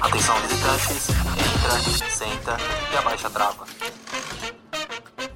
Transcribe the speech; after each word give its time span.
Atenção 0.00 0.36
visitantes, 0.42 1.08
entra, 1.08 2.10
senta 2.10 2.56
e 2.92 2.96
abaixa 2.96 3.26
a 3.26 3.30
trava. 3.30 3.66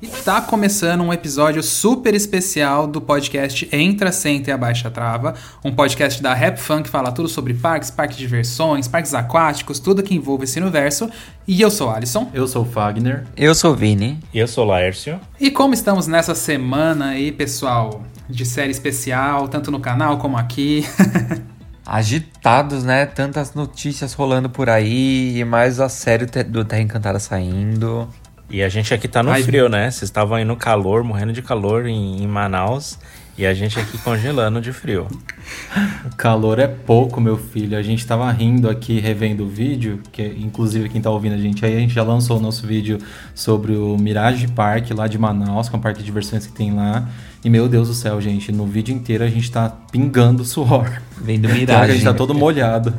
E 0.02 0.06
tá 0.08 0.40
começando 0.40 1.02
um 1.02 1.12
episódio 1.12 1.62
super 1.62 2.14
especial 2.14 2.86
do 2.86 3.02
podcast 3.02 3.68
Entra, 3.70 4.10
Senta 4.10 4.48
e 4.48 4.52
Abaixa 4.52 4.88
a 4.88 4.90
Trava, 4.90 5.34
um 5.62 5.74
podcast 5.74 6.22
da 6.22 6.32
Rap 6.32 6.56
Fun 6.56 6.82
que 6.82 6.88
fala 6.88 7.12
tudo 7.12 7.28
sobre 7.28 7.52
parques, 7.52 7.90
parques 7.90 8.16
de 8.16 8.22
diversões, 8.22 8.88
parques 8.88 9.12
aquáticos, 9.12 9.78
tudo 9.78 10.02
que 10.02 10.14
envolve 10.14 10.44
esse 10.44 10.58
universo. 10.58 11.10
E 11.46 11.60
eu 11.60 11.70
sou 11.70 11.88
o 11.88 11.90
Alisson. 11.90 12.30
Eu 12.32 12.48
sou 12.48 12.62
o 12.62 12.64
Fagner. 12.64 13.26
Eu 13.36 13.54
sou 13.54 13.72
o 13.72 13.76
Vini. 13.76 14.18
E 14.32 14.38
eu 14.38 14.48
sou 14.48 14.64
o 14.64 14.68
Laércio. 14.68 15.20
E 15.38 15.50
como 15.50 15.74
estamos 15.74 16.06
nessa 16.06 16.34
semana 16.34 17.08
aí, 17.10 17.30
pessoal, 17.30 18.02
de 18.30 18.46
série 18.46 18.70
especial, 18.70 19.48
tanto 19.48 19.70
no 19.70 19.80
canal 19.80 20.18
como 20.18 20.36
aqui. 20.36 20.86
Agitados, 21.84 22.84
né? 22.84 23.04
Tantas 23.04 23.54
notícias 23.54 24.12
rolando 24.12 24.48
por 24.48 24.68
aí 24.68 25.38
e 25.38 25.44
mais 25.44 25.80
a 25.80 25.88
série 25.88 26.26
do 26.26 26.64
Terra 26.64 26.82
Encantada 26.82 27.18
saindo. 27.18 28.08
E 28.48 28.62
a 28.62 28.68
gente 28.68 28.94
aqui 28.94 29.08
tá 29.08 29.22
no 29.22 29.30
Ai, 29.30 29.42
frio, 29.42 29.68
né? 29.68 29.90
Vocês 29.90 30.04
estavam 30.04 30.36
aí 30.36 30.44
no 30.44 30.56
calor, 30.56 31.02
morrendo 31.02 31.32
de 31.32 31.42
calor 31.42 31.86
em, 31.86 32.22
em 32.22 32.26
Manaus. 32.26 32.98
E 33.40 33.46
a 33.46 33.54
gente 33.54 33.80
aqui 33.80 33.96
congelando 33.96 34.60
de 34.60 34.70
frio. 34.70 35.08
O 36.04 36.14
calor 36.14 36.58
é 36.58 36.66
pouco, 36.66 37.22
meu 37.22 37.38
filho. 37.38 37.78
A 37.78 37.80
gente 37.80 38.06
tava 38.06 38.30
rindo 38.30 38.68
aqui, 38.68 39.00
revendo 39.00 39.44
o 39.44 39.48
vídeo, 39.48 39.98
que 40.12 40.22
inclusive 40.22 40.90
quem 40.90 41.00
tá 41.00 41.08
ouvindo 41.08 41.36
a 41.36 41.38
gente 41.38 41.64
aí, 41.64 41.74
a 41.74 41.80
gente 41.80 41.94
já 41.94 42.02
lançou 42.02 42.36
o 42.36 42.40
nosso 42.40 42.66
vídeo 42.66 42.98
sobre 43.34 43.72
o 43.72 43.96
Mirage 43.96 44.46
Park 44.48 44.90
lá 44.90 45.08
de 45.08 45.16
Manaus, 45.16 45.70
que 45.70 45.74
é 45.74 45.78
um 45.78 45.80
parque 45.80 46.00
de 46.00 46.04
diversões 46.04 46.46
que 46.46 46.52
tem 46.52 46.74
lá. 46.74 47.08
E 47.42 47.48
meu 47.48 47.66
Deus 47.66 47.88
do 47.88 47.94
céu, 47.94 48.20
gente, 48.20 48.52
no 48.52 48.66
vídeo 48.66 48.94
inteiro 48.94 49.24
a 49.24 49.28
gente 49.28 49.50
tá 49.50 49.74
pingando 49.90 50.44
suor. 50.44 51.00
Vendo 51.18 51.48
Então, 51.50 51.80
a 51.80 51.88
gente 51.88 52.04
tá 52.04 52.12
todo 52.12 52.34
molhado. 52.34 52.92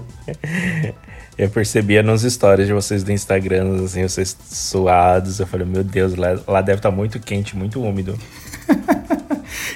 Eu 1.38 1.52
percebia 1.52 2.02
nos 2.02 2.23
stories 2.23 2.66
de 2.66 2.73
vocês 2.73 3.03
do 3.03 3.12
Instagram, 3.12 3.84
assim, 3.85 4.02
vocês 4.02 4.35
suados. 4.50 5.40
Eu 5.40 5.46
falei, 5.46 5.68
meu 5.68 5.84
Deus, 5.84 6.16
lá, 6.16 6.35
lá 6.47 6.62
deve 6.62 6.79
estar 6.79 6.90
muito 6.90 7.19
quente, 7.19 7.56
muito 7.56 7.79
úmido. 7.79 8.18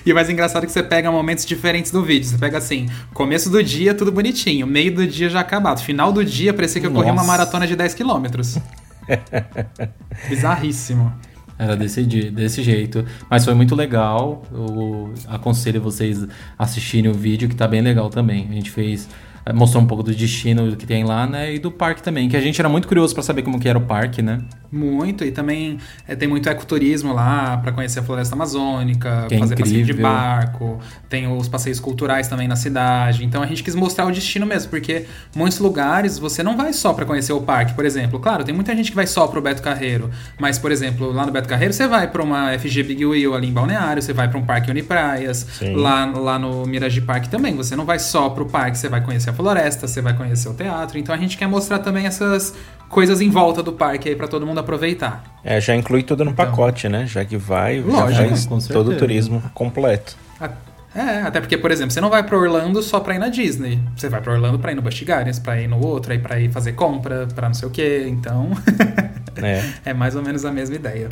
E 0.05 0.11
o 0.11 0.15
mais 0.15 0.29
engraçado 0.29 0.63
é 0.63 0.65
que 0.67 0.71
você 0.71 0.83
pega 0.83 1.11
momentos 1.11 1.45
diferentes 1.45 1.91
do 1.91 2.03
vídeo. 2.03 2.27
Você 2.27 2.37
pega 2.37 2.59
assim, 2.59 2.87
começo 3.13 3.49
do 3.49 3.63
dia, 3.63 3.93
tudo 3.93 4.11
bonitinho, 4.11 4.67
meio 4.67 4.93
do 4.93 5.07
dia 5.07 5.29
já 5.29 5.39
acabado. 5.39 5.81
Final 5.81 6.11
do 6.11 6.23
dia, 6.23 6.53
parecia 6.53 6.79
que 6.79 6.85
eu 6.85 6.91
corri 6.91 7.07
uma 7.07 7.15
Nossa. 7.15 7.27
maratona 7.27 7.65
de 7.65 7.75
10 7.75 7.95
quilômetros. 7.95 8.59
Bizarríssimo. 10.29 11.11
Era 11.57 11.75
desse, 11.75 12.03
desse 12.03 12.61
jeito. 12.61 13.05
Mas 13.29 13.45
foi 13.45 13.53
muito 13.53 13.75
legal. 13.75 14.43
Eu 14.51 15.13
aconselho 15.27 15.81
vocês 15.81 16.27
assistirem 16.59 17.09
o 17.09 17.13
vídeo, 17.13 17.47
que 17.47 17.55
tá 17.55 17.67
bem 17.67 17.81
legal 17.81 18.09
também. 18.09 18.47
A 18.49 18.53
gente 18.53 18.69
fez. 18.69 19.07
Eh, 19.45 19.53
Mostrou 19.53 19.83
um 19.83 19.87
pouco 19.87 20.03
do 20.03 20.13
destino 20.13 20.75
que 20.75 20.85
tem 20.85 21.03
lá, 21.03 21.27
né? 21.27 21.53
E 21.53 21.59
do 21.59 21.71
parque 21.71 22.01
também. 22.01 22.27
Que 22.27 22.37
a 22.37 22.41
gente 22.41 22.59
era 22.59 22.69
muito 22.69 22.87
curioso 22.87 23.13
pra 23.13 23.23
saber 23.23 23.43
como 23.43 23.59
que 23.59 23.67
era 23.67 23.77
o 23.77 23.81
parque, 23.81 24.21
né? 24.21 24.41
Muito, 24.71 25.23
e 25.23 25.31
também 25.31 25.77
é, 26.07 26.15
tem 26.15 26.27
muito 26.27 26.49
ecoturismo 26.49 27.13
lá 27.13 27.57
para 27.57 27.71
conhecer 27.71 27.99
a 27.99 28.03
floresta 28.03 28.35
amazônica, 28.35 29.25
Que 29.29 29.35
é 29.35 29.39
fazer 29.39 29.55
passeio 29.55 29.85
de 29.85 29.93
barco, 29.93 30.79
tem 31.07 31.27
os 31.27 31.47
passeios 31.47 31.79
culturais 31.79 32.27
também 32.27 32.47
na 32.47 32.55
cidade. 32.55 33.23
Então 33.23 33.41
a 33.41 33.45
gente 33.45 33.63
quis 33.63 33.73
mostrar 33.73 34.05
o 34.05 34.11
destino 34.11 34.45
mesmo, 34.45 34.69
porque 34.69 35.05
muitos 35.35 35.59
lugares 35.59 36.19
você 36.19 36.43
não 36.43 36.57
vai 36.57 36.73
só 36.73 36.93
para 36.93 37.05
conhecer 37.05 37.31
o 37.31 37.41
parque, 37.41 37.73
por 37.73 37.85
exemplo. 37.85 38.19
Claro, 38.19 38.43
tem 38.43 38.53
muita 38.53 38.75
gente 38.75 38.89
que 38.89 38.95
vai 38.95 39.07
só 39.07 39.27
pro 39.27 39.41
Beto 39.41 39.61
Carreiro, 39.61 40.09
mas 40.37 40.59
por 40.59 40.71
exemplo, 40.71 41.11
lá 41.11 41.25
no 41.25 41.31
Beto 41.31 41.47
Carreiro 41.47 41.73
você 41.73 41.87
vai 41.87 42.07
para 42.09 42.21
uma 42.21 42.57
FG 42.57 42.83
Big 42.83 43.05
Wheel 43.05 43.33
ali 43.33 43.47
em 43.47 43.53
Balneário, 43.53 44.01
você 44.01 44.11
vai 44.11 44.27
para 44.27 44.37
um 44.37 44.45
parque 44.45 44.69
Unipraias, 44.69 45.47
Sim. 45.57 45.75
lá, 45.75 46.05
lá 46.05 46.37
no 46.37 46.65
Mirage 46.65 47.01
Park 47.01 47.27
também. 47.27 47.55
Você 47.55 47.75
não 47.75 47.85
vai 47.85 47.99
só 47.99 48.29
pro 48.29 48.45
parque, 48.45 48.77
você 48.77 48.89
vai 48.89 49.01
conhecer 49.01 49.29
a 49.29 49.33
floresta, 49.35 49.87
você 49.87 50.01
vai 50.01 50.15
conhecer 50.15 50.49
o 50.49 50.53
teatro. 50.53 50.97
Então 50.97 51.13
a 51.13 51.17
gente 51.17 51.37
quer 51.37 51.47
mostrar 51.47 51.79
também 51.79 52.05
essas 52.07 52.55
coisas 52.89 53.21
em 53.21 53.29
volta 53.29 53.61
do 53.61 53.73
parque 53.73 54.09
aí 54.09 54.15
para 54.15 54.27
todo 54.27 54.45
mundo 54.45 54.59
aproveitar. 54.59 55.23
É, 55.43 55.59
já 55.61 55.75
inclui 55.75 56.01
tudo 56.03 56.23
no 56.25 56.33
pacote, 56.33 56.87
né? 56.89 57.05
Já 57.05 57.23
que 57.25 57.37
vai, 57.37 57.81
já 57.81 57.85
Lógico, 57.87 58.29
faz 58.29 58.45
com 58.45 58.59
todo 58.59 58.91
o 58.91 58.95
turismo 58.97 59.41
completo. 59.53 60.15
A- 60.39 60.49
É, 60.97 61.23
até 61.23 61.41
porque, 61.41 61.57
por 61.57 61.71
exemplo, 61.71 61.91
você 61.91 61.99
não 61.99 62.09
vai 62.09 62.23
pra 62.23 62.37
Orlando 62.37 62.81
só 62.81 63.01
pra 63.01 63.13
ir 63.15 63.19
na 63.19 63.27
Disney. 63.27 63.81
Você 63.97 64.07
vai 64.07 64.21
pra 64.21 64.31
Orlando 64.31 64.57
pra 64.57 64.71
ir 64.71 64.75
no 64.75 64.81
Busch 64.81 65.03
Gardens, 65.03 65.37
pra 65.39 65.59
ir 65.61 65.67
no 65.67 65.77
outro, 65.85 66.13
aí 66.13 66.19
pra 66.19 66.39
ir 66.39 66.49
fazer 66.49 66.71
compra, 66.71 67.27
pra 67.35 67.49
não 67.49 67.53
sei 67.53 67.67
o 67.67 67.71
quê. 67.71 68.05
Então, 68.07 68.49
É. 69.35 69.61
é 69.89 69.93
mais 69.93 70.15
ou 70.15 70.23
menos 70.23 70.45
a 70.45 70.51
mesma 70.53 70.75
ideia. 70.77 71.09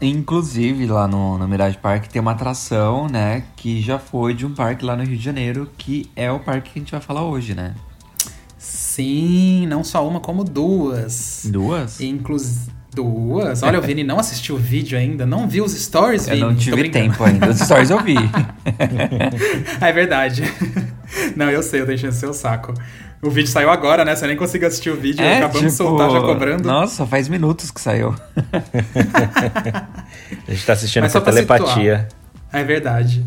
Inclusive, 0.00 0.86
lá 0.86 1.08
no, 1.08 1.38
no 1.38 1.48
Mirage 1.48 1.78
Park 1.78 2.06
tem 2.06 2.20
uma 2.20 2.32
atração, 2.32 3.08
né? 3.08 3.44
Que 3.56 3.80
já 3.80 3.98
foi 3.98 4.34
de 4.34 4.44
um 4.44 4.54
parque 4.54 4.84
lá 4.84 4.94
no 4.96 5.02
Rio 5.04 5.16
de 5.16 5.22
Janeiro, 5.24 5.68
que 5.78 6.10
é 6.14 6.30
o 6.30 6.38
parque 6.38 6.70
que 6.72 6.78
a 6.78 6.82
gente 6.82 6.92
vai 6.92 7.00
falar 7.00 7.24
hoje, 7.24 7.54
né? 7.54 7.74
Sim, 8.58 9.66
não 9.66 9.82
só 9.82 10.06
uma, 10.06 10.20
como 10.20 10.44
duas. 10.44 11.46
Duas? 11.50 12.00
Inclusive. 12.00 12.76
Duas? 12.94 13.62
Olha, 13.62 13.78
o 13.78 13.82
Vini 13.82 14.02
não 14.02 14.18
assistiu 14.18 14.54
o 14.54 14.58
vídeo 14.58 14.96
ainda, 14.98 15.26
não 15.26 15.46
viu 15.46 15.64
os 15.66 15.72
stories, 15.74 16.26
Eu 16.26 16.34
Vini? 16.34 16.46
não 16.46 16.54
Tô 16.54 16.60
tive 16.60 16.88
tempo 16.88 17.22
ainda. 17.22 17.50
Os 17.50 17.58
stories 17.58 17.90
eu 17.90 18.02
vi. 18.02 18.14
é 19.82 19.92
verdade. 19.92 20.42
Não, 21.36 21.50
eu 21.50 21.62
sei, 21.62 21.82
eu 21.82 21.86
tô 21.86 21.92
enchendo 21.92 22.14
seu 22.14 22.32
saco. 22.32 22.72
O 23.26 23.30
vídeo 23.30 23.50
saiu 23.50 23.70
agora, 23.70 24.04
né? 24.04 24.14
Você 24.14 24.24
nem 24.26 24.36
conseguiu 24.36 24.68
assistir 24.68 24.90
o 24.90 24.94
vídeo, 24.96 25.26
acabamos 25.26 25.60
de 25.60 25.70
soltar 25.72 26.10
já 26.10 26.20
cobrando. 26.20 26.54
É, 26.54 26.56
tipo, 26.58 26.68
Nossa, 26.68 27.04
faz 27.06 27.28
minutos 27.28 27.72
que 27.72 27.80
saiu. 27.80 28.14
A 30.46 30.50
gente 30.50 30.64
tá 30.64 30.74
assistindo 30.74 31.02
Mas 31.02 31.12
por 31.12 31.22
pra 31.22 31.32
situar. 31.32 31.58
telepatia. 31.58 32.08
É 32.52 32.62
verdade. 32.62 33.24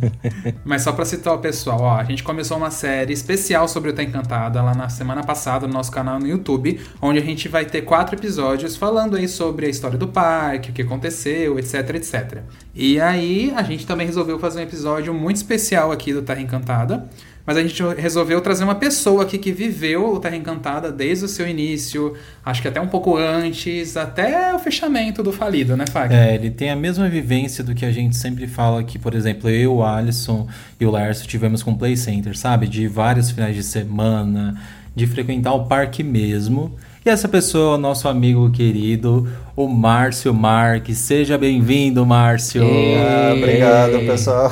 Mas 0.63 0.81
só 0.81 0.93
pra 0.93 1.03
citar 1.03 1.33
o 1.33 1.39
pessoal, 1.39 1.81
ó, 1.81 1.97
a 1.97 2.03
gente 2.05 2.23
começou 2.23 2.57
uma 2.57 2.71
série 2.71 3.11
especial 3.11 3.67
sobre 3.67 3.89
o 3.89 3.93
Tá 3.93 4.01
Encantada 4.01 4.61
lá 4.61 4.73
na 4.73 4.87
semana 4.87 5.21
passada 5.23 5.67
no 5.67 5.73
nosso 5.73 5.91
canal 5.91 6.17
no 6.17 6.25
YouTube, 6.25 6.79
onde 7.01 7.19
a 7.19 7.21
gente 7.21 7.47
vai 7.49 7.65
ter 7.65 7.81
quatro 7.81 8.15
episódios 8.15 8.77
falando 8.77 9.17
aí 9.17 9.27
sobre 9.27 9.65
a 9.65 9.69
história 9.69 9.97
do 9.97 10.07
parque, 10.07 10.71
o 10.71 10.73
que 10.73 10.81
aconteceu, 10.81 11.59
etc, 11.59 11.95
etc. 11.95 12.37
E 12.73 12.99
aí 12.99 13.53
a 13.55 13.61
gente 13.61 13.85
também 13.85 14.07
resolveu 14.07 14.39
fazer 14.39 14.61
um 14.61 14.63
episódio 14.63 15.13
muito 15.13 15.35
especial 15.35 15.91
aqui 15.91 16.13
do 16.13 16.21
Terra 16.21 16.41
Encantada, 16.41 17.09
mas 17.49 17.57
a 17.57 17.63
gente 17.63 17.81
resolveu 17.97 18.39
trazer 18.41 18.63
uma 18.63 18.75
pessoa 18.75 19.23
aqui 19.23 19.35
que 19.35 19.51
viveu 19.51 20.13
o 20.13 20.19
Terra 20.19 20.35
Encantada 20.35 20.91
desde 20.91 21.25
o 21.25 21.27
seu 21.27 21.47
início, 21.47 22.15
acho 22.45 22.61
que 22.61 22.67
até 22.67 22.79
um 22.79 22.85
pouco 22.85 23.17
antes, 23.17 23.97
até 23.97 24.53
o 24.53 24.59
fechamento 24.59 25.23
do 25.23 25.33
falido, 25.33 25.75
né, 25.75 25.87
Fag? 25.87 26.13
É, 26.13 26.35
ele 26.35 26.51
tem 26.51 26.69
a 26.69 26.75
mesma 26.75 27.09
vivência 27.09 27.63
do 27.63 27.73
que 27.73 27.87
a 27.87 27.91
gente 27.91 28.15
sempre 28.15 28.45
fala 28.45 28.83
que, 28.83 28.99
por 28.99 29.15
exemplo, 29.15 29.49
eu, 29.49 29.77
o 29.77 29.83
Alisson 29.83 30.47
e 30.79 30.85
o 30.85 30.91
Lércio 30.91 31.27
tivemos 31.27 31.63
com 31.63 31.71
o 31.71 31.75
Play 31.75 31.97
Center, 31.97 32.37
sabe? 32.37 32.67
De 32.67 32.87
vários 32.87 33.31
finais 33.31 33.55
de 33.55 33.63
semana, 33.63 34.55
de 34.95 35.07
frequentar 35.07 35.55
o 35.55 35.65
parque 35.65 36.03
mesmo. 36.03 36.75
E 37.09 37.11
essa 37.11 37.27
pessoa 37.27 37.73
é 37.73 37.75
o 37.75 37.79
nosso 37.79 38.07
amigo 38.07 38.51
querido, 38.51 39.27
o 39.55 39.67
Márcio 39.67 40.31
Marques. 40.31 40.99
Seja 40.99 41.39
bem-vindo, 41.39 42.05
Márcio. 42.05 42.61
Ah, 42.63 43.33
obrigado, 43.35 44.05
pessoal. 44.05 44.51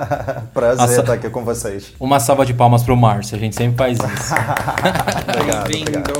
Prazer 0.54 0.78
Nossa, 0.78 1.00
estar 1.00 1.12
aqui 1.12 1.28
com 1.28 1.44
vocês. 1.44 1.92
Uma 2.00 2.18
salva 2.18 2.46
de 2.46 2.54
palmas 2.54 2.82
pro 2.82 2.96
Márcio, 2.96 3.36
a 3.36 3.38
gente 3.38 3.54
sempre 3.54 3.76
faz 3.76 3.98
isso. 3.98 4.32
obrigado, 5.28 5.68
Bem-vindo. 5.68 6.12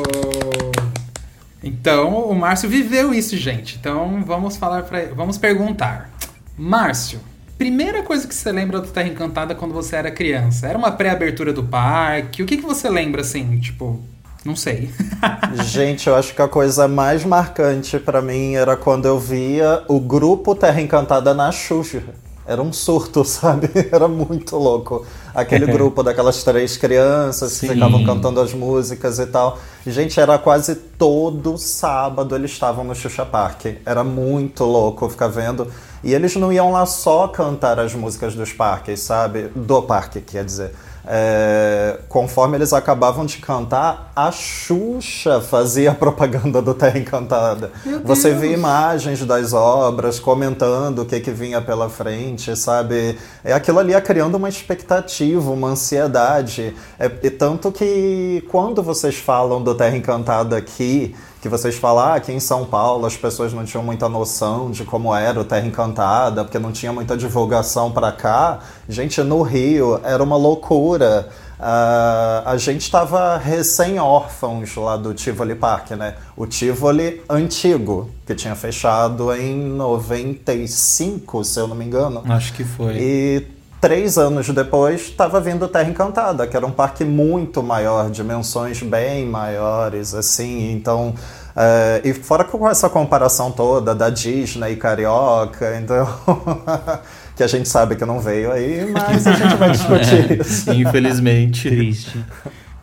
Então, 1.65 2.29
o 2.29 2.35
Márcio 2.35 2.69
viveu 2.69 3.15
isso, 3.15 3.35
gente. 3.38 3.79
Então, 3.81 4.23
vamos 4.26 4.59
falar 4.59 4.83
para, 4.83 5.15
vamos 5.15 5.38
perguntar. 5.38 6.11
Márcio, 6.59 7.21
primeira 7.56 8.03
coisa 8.03 8.29
que 8.29 8.35
você 8.35 8.53
lembra 8.53 8.81
do 8.81 8.88
Terra 8.88 9.09
Encantada 9.09 9.55
quando 9.55 9.73
você 9.73 9.97
era 9.97 10.11
criança? 10.11 10.67
Era 10.67 10.76
uma 10.76 10.93
pré-abertura 10.93 11.55
do 11.55 11.62
parque? 11.65 12.43
O 12.43 12.47
que, 12.47 12.59
que 12.59 12.67
você 12.67 12.91
lembra 12.91 13.23
assim, 13.23 13.59
tipo, 13.59 13.99
não 14.44 14.56
sei. 14.56 14.90
Gente, 15.64 16.08
eu 16.08 16.16
acho 16.16 16.34
que 16.34 16.40
a 16.40 16.48
coisa 16.48 16.88
mais 16.88 17.25
marcante 17.25 17.98
para 17.98 18.22
mim 18.22 18.54
era 18.54 18.76
quando 18.76 19.06
eu 19.06 19.19
via 19.19 19.82
o 19.87 20.00
grupo 20.00 20.54
Terra 20.54 20.81
Encantada 20.81 21.34
na 21.34 21.52
Xuxa. 21.52 22.02
Era 22.46 22.62
um 22.62 22.72
surto, 22.72 23.22
sabe? 23.26 23.70
Era 23.92 24.08
muito 24.08 24.56
louco. 24.56 25.06
Aquele 25.34 25.66
grupo 25.66 26.02
daquelas 26.02 26.42
três 26.42 26.76
crianças 26.76 27.52
Sim. 27.52 27.69
que 27.69 27.75
ficavam 27.75 28.02
cantando 28.02 28.40
as 28.40 28.54
músicas 28.54 29.19
e 29.19 29.26
tal. 29.26 29.58
Gente, 29.87 30.19
era 30.19 30.38
quase 30.38 30.75
todo 30.75 31.58
sábado 31.58 32.34
eles 32.34 32.50
estavam 32.50 32.82
no 32.82 32.94
Xuxa 32.94 33.26
Park. 33.26 33.66
Era 33.84 34.02
muito 34.02 34.64
louco 34.64 35.08
ficar 35.08 35.28
vendo. 35.28 35.69
E 36.02 36.14
eles 36.14 36.34
não 36.34 36.50
iam 36.50 36.72
lá 36.72 36.87
só 36.87 37.28
cantar 37.28 37.78
as 37.78 37.94
músicas 37.94 38.34
dos 38.34 38.52
parques, 38.54 39.00
sabe? 39.00 39.48
Do 39.54 39.82
parque, 39.82 40.22
quer 40.22 40.44
dizer 40.44 40.72
é, 41.12 41.99
conforme 42.09 42.57
eles 42.57 42.73
acabavam 42.73 43.27
de 43.27 43.39
cantar, 43.39 44.12
a 44.15 44.31
Xuxa 44.31 45.41
fazia 45.41 45.93
propaganda 45.93 46.62
do 46.62 46.73
Terra 46.73 47.01
Encantada. 47.01 47.73
Você 48.05 48.33
vê 48.33 48.53
imagens 48.53 49.27
das 49.27 49.53
obras, 49.53 50.21
comentando 50.21 51.01
o 51.01 51.05
que, 51.05 51.19
que 51.19 51.33
vinha 51.33 51.61
pela 51.61 51.91
frente, 51.91 52.55
sabe? 52.55 53.19
É 53.43 53.53
aquilo 53.53 53.81
ali 53.81 53.91
ia 53.91 54.01
criando 54.01 54.37
uma 54.37 54.49
expectativa, 54.49 55.51
uma 55.51 55.71
ansiedade. 55.71 56.77
É, 56.97 57.11
e 57.25 57.31
tanto 57.31 57.73
que 57.73 58.45
quando 58.49 58.81
vocês 58.81 59.17
falam 59.17 59.61
do 59.61 59.75
Terra 59.75 59.97
Encantada 59.97 60.57
aqui, 60.57 61.17
que 61.40 61.48
vocês 61.48 61.76
falam 61.76 62.04
ah, 62.04 62.14
aqui 62.16 62.32
em 62.32 62.40
São 62.40 62.66
Paulo 62.66 63.06
as 63.06 63.16
pessoas 63.16 63.52
não 63.52 63.64
tinham 63.64 63.82
muita 63.82 64.08
noção 64.08 64.70
de 64.70 64.84
como 64.84 65.14
era 65.14 65.40
o 65.40 65.44
Terra 65.44 65.66
Encantada, 65.66 66.44
porque 66.44 66.58
não 66.58 66.70
tinha 66.70 66.92
muita 66.92 67.16
divulgação 67.16 67.90
para 67.90 68.12
cá. 68.12 68.58
Gente, 68.88 69.22
no 69.22 69.42
Rio 69.42 70.00
era 70.04 70.22
uma 70.22 70.37
loucura. 70.37 71.28
Uh, 71.58 72.48
a 72.48 72.56
gente 72.56 72.82
estava 72.82 73.37
recém-órfãos 73.37 74.75
lá 74.76 74.96
do 74.96 75.12
Tivoli 75.12 75.54
Park, 75.54 75.90
né? 75.90 76.14
O 76.37 76.46
Tivoli 76.46 77.22
antigo, 77.28 78.10
que 78.26 78.34
tinha 78.34 78.54
fechado 78.54 79.32
em 79.34 79.56
95, 79.56 81.44
se 81.44 81.60
eu 81.60 81.66
não 81.66 81.76
me 81.76 81.84
engano. 81.84 82.22
Acho 82.26 82.52
que 82.54 82.64
foi. 82.64 82.96
E 82.98 83.46
três 83.81 84.19
anos 84.19 84.49
depois 84.50 85.03
estava 85.03 85.41
vindo 85.41 85.67
Terra 85.67 85.88
Encantada, 85.88 86.47
que 86.47 86.56
era 86.56 86.67
um 86.67 86.71
parque 86.71 87.05
muito 87.05 87.62
maior, 87.62 88.11
dimensões 88.11 88.82
bem 88.82 89.27
maiores, 89.27 90.15
assim, 90.15 90.73
então... 90.73 91.15
É, 91.56 92.00
e 92.05 92.15
fora 92.15 92.44
com 92.44 92.69
essa 92.69 92.88
comparação 92.88 93.50
toda 93.50 93.94
da 93.94 94.09
Disney 94.09 94.73
e 94.73 94.77
Carioca, 94.77 95.77
então... 95.79 96.06
que 97.41 97.43
a 97.43 97.47
gente 97.47 97.71
sabe 97.71 97.97
que 97.97 98.05
não 98.05 98.21
veio 98.21 98.53
aí, 98.53 98.87
mas 98.93 99.27
a 99.27 99.32
gente 99.32 99.56
vai 99.56 99.71
discutir 99.71 100.33
é, 100.38 100.43
isso. 100.43 100.71
Infelizmente. 100.73 101.71
Triste. 101.71 102.23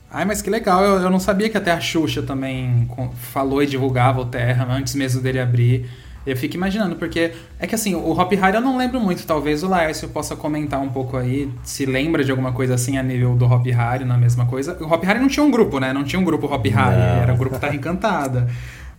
Ai, 0.10 0.26
mas 0.26 0.42
que 0.42 0.50
legal, 0.50 0.84
eu, 0.84 1.02
eu 1.02 1.10
não 1.12 1.20
sabia 1.20 1.48
que 1.48 1.58
até 1.58 1.72
a 1.72 1.80
Xuxa 1.80 2.24
também 2.24 2.90
falou 3.32 3.62
e 3.62 3.68
divulgava 3.68 4.20
o 4.20 4.26
Terra 4.26 4.66
antes 4.68 4.96
mesmo 4.96 5.22
dele 5.22 5.40
abrir. 5.40 5.88
Eu 6.28 6.36
fico 6.36 6.56
imaginando, 6.56 6.98
porque 6.98 7.32
é 7.58 7.66
que 7.66 7.74
assim, 7.74 7.96
o 7.96 8.12
Hop 8.12 8.34
Hari 8.34 8.58
eu 8.58 8.62
não 8.62 8.78
lembro 8.78 9.00
muito, 9.00 9.26
talvez 9.26 9.64
o 9.64 9.68
Laércio 9.70 10.10
possa 10.10 10.36
comentar 10.36 10.82
um 10.82 10.90
pouco 10.90 11.16
aí, 11.16 11.50
se 11.64 11.86
lembra 11.86 12.22
de 12.24 12.32
alguma 12.32 12.52
coisa 12.52 12.76
assim 12.76 12.98
a 12.98 13.04
nível 13.04 13.34
do 13.36 13.46
Hop 13.46 13.66
Hari, 13.66 14.04
na 14.04 14.18
mesma 14.18 14.46
coisa. 14.46 14.78
O 14.82 14.92
Hop 14.92 15.04
Hari 15.06 15.20
não 15.20 15.30
tinha 15.30 15.44
um 15.44 15.50
grupo, 15.50 15.80
né? 15.80 15.94
Não 15.94 16.04
tinha 16.04 16.20
um 16.20 16.26
grupo 16.26 16.46
Hop 16.48 16.66
Hari, 16.66 17.22
era 17.22 17.34
o 17.34 17.38
grupo 17.38 17.58
Terra 17.58 17.76
Encantada. 17.76 18.50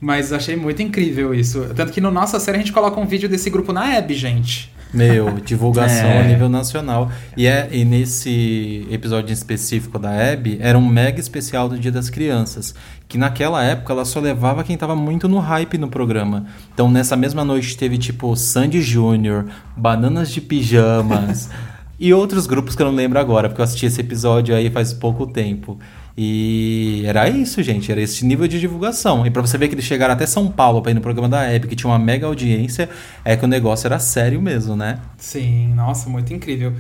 Mas 0.01 0.33
achei 0.33 0.57
muito 0.57 0.81
incrível 0.81 1.35
isso. 1.35 1.67
Tanto 1.75 1.93
que 1.93 2.01
no 2.01 2.11
nossa 2.11 2.41
série 2.41 2.57
a 2.57 2.61
gente 2.61 2.73
coloca 2.73 2.99
um 2.99 3.07
vídeo 3.07 3.29
desse 3.29 3.51
grupo 3.51 3.73
na 3.73 3.95
Hebe, 3.95 4.15
gente. 4.15 4.73
Meu, 4.93 5.39
divulgação 5.45 6.09
é. 6.09 6.21
a 6.21 6.25
nível 6.25 6.49
nacional. 6.49 7.11
E, 7.37 7.47
é, 7.47 7.69
e 7.71 7.85
nesse 7.85 8.87
episódio 8.91 9.33
específico 9.33 9.99
da 9.99 10.13
Hebe, 10.13 10.59
era 10.61 10.79
um 10.79 10.87
mega 10.87 11.21
especial 11.21 11.69
do 11.69 11.79
Dia 11.79 11.93
das 11.93 12.11
Crianças. 12.11 12.75
Que 13.07 13.19
naquela 13.19 13.63
época 13.63 13.93
ela 13.93 14.05
só 14.05 14.21
levava 14.21 14.65
quem 14.65 14.77
tava 14.77 14.95
muito 14.95 15.29
no 15.29 15.39
hype 15.39 15.79
no 15.79 15.89
programa. 15.89 16.47
Então 16.73 16.91
nessa 16.91 17.17
mesma 17.17 17.45
noite 17.45 17.77
teve 17.77 17.99
tipo 17.99 18.35
Sandy 18.37 18.83
Júnior, 18.83 19.47
Bananas 19.77 20.31
de 20.31 20.41
Pijamas. 20.41 21.51
e 21.99 22.13
outros 22.15 22.47
grupos 22.47 22.77
que 22.77 22.83
eu 22.83 22.87
não 22.87 22.95
lembro 22.95 23.19
agora, 23.19 23.49
porque 23.49 23.61
eu 23.61 23.65
assisti 23.65 23.87
esse 23.87 24.01
episódio 24.01 24.55
aí 24.55 24.71
faz 24.71 24.93
pouco 24.93 25.27
tempo. 25.27 25.79
E 26.21 27.05
era 27.07 27.29
isso, 27.29 27.63
gente, 27.63 27.93
era 27.93 28.01
esse 28.01 28.27
nível 28.27 28.49
de 28.49 28.59
divulgação. 28.59 29.25
E 29.25 29.31
para 29.31 29.41
você 29.41 29.57
ver 29.57 29.69
que 29.69 29.77
eles 29.77 29.85
chegaram 29.85 30.15
até 30.15 30.27
São 30.27 30.51
Paulo 30.51 30.83
para 30.83 30.91
ir 30.91 30.95
no 30.95 31.01
programa 31.01 31.29
da 31.29 31.55
Epic, 31.55 31.71
que 31.71 31.77
tinha 31.77 31.89
uma 31.89 31.99
mega 31.99 32.27
audiência, 32.27 32.89
é 33.25 33.37
que 33.37 33.45
o 33.45 33.47
negócio 33.47 33.87
era 33.87 34.01
sério 34.01 34.43
mesmo, 34.43 34.75
né? 34.75 34.99
Sim, 35.17 35.73
nossa, 35.75 36.11
muito 36.11 36.35
incrível. 36.35 36.73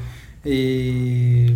E 0.44 1.54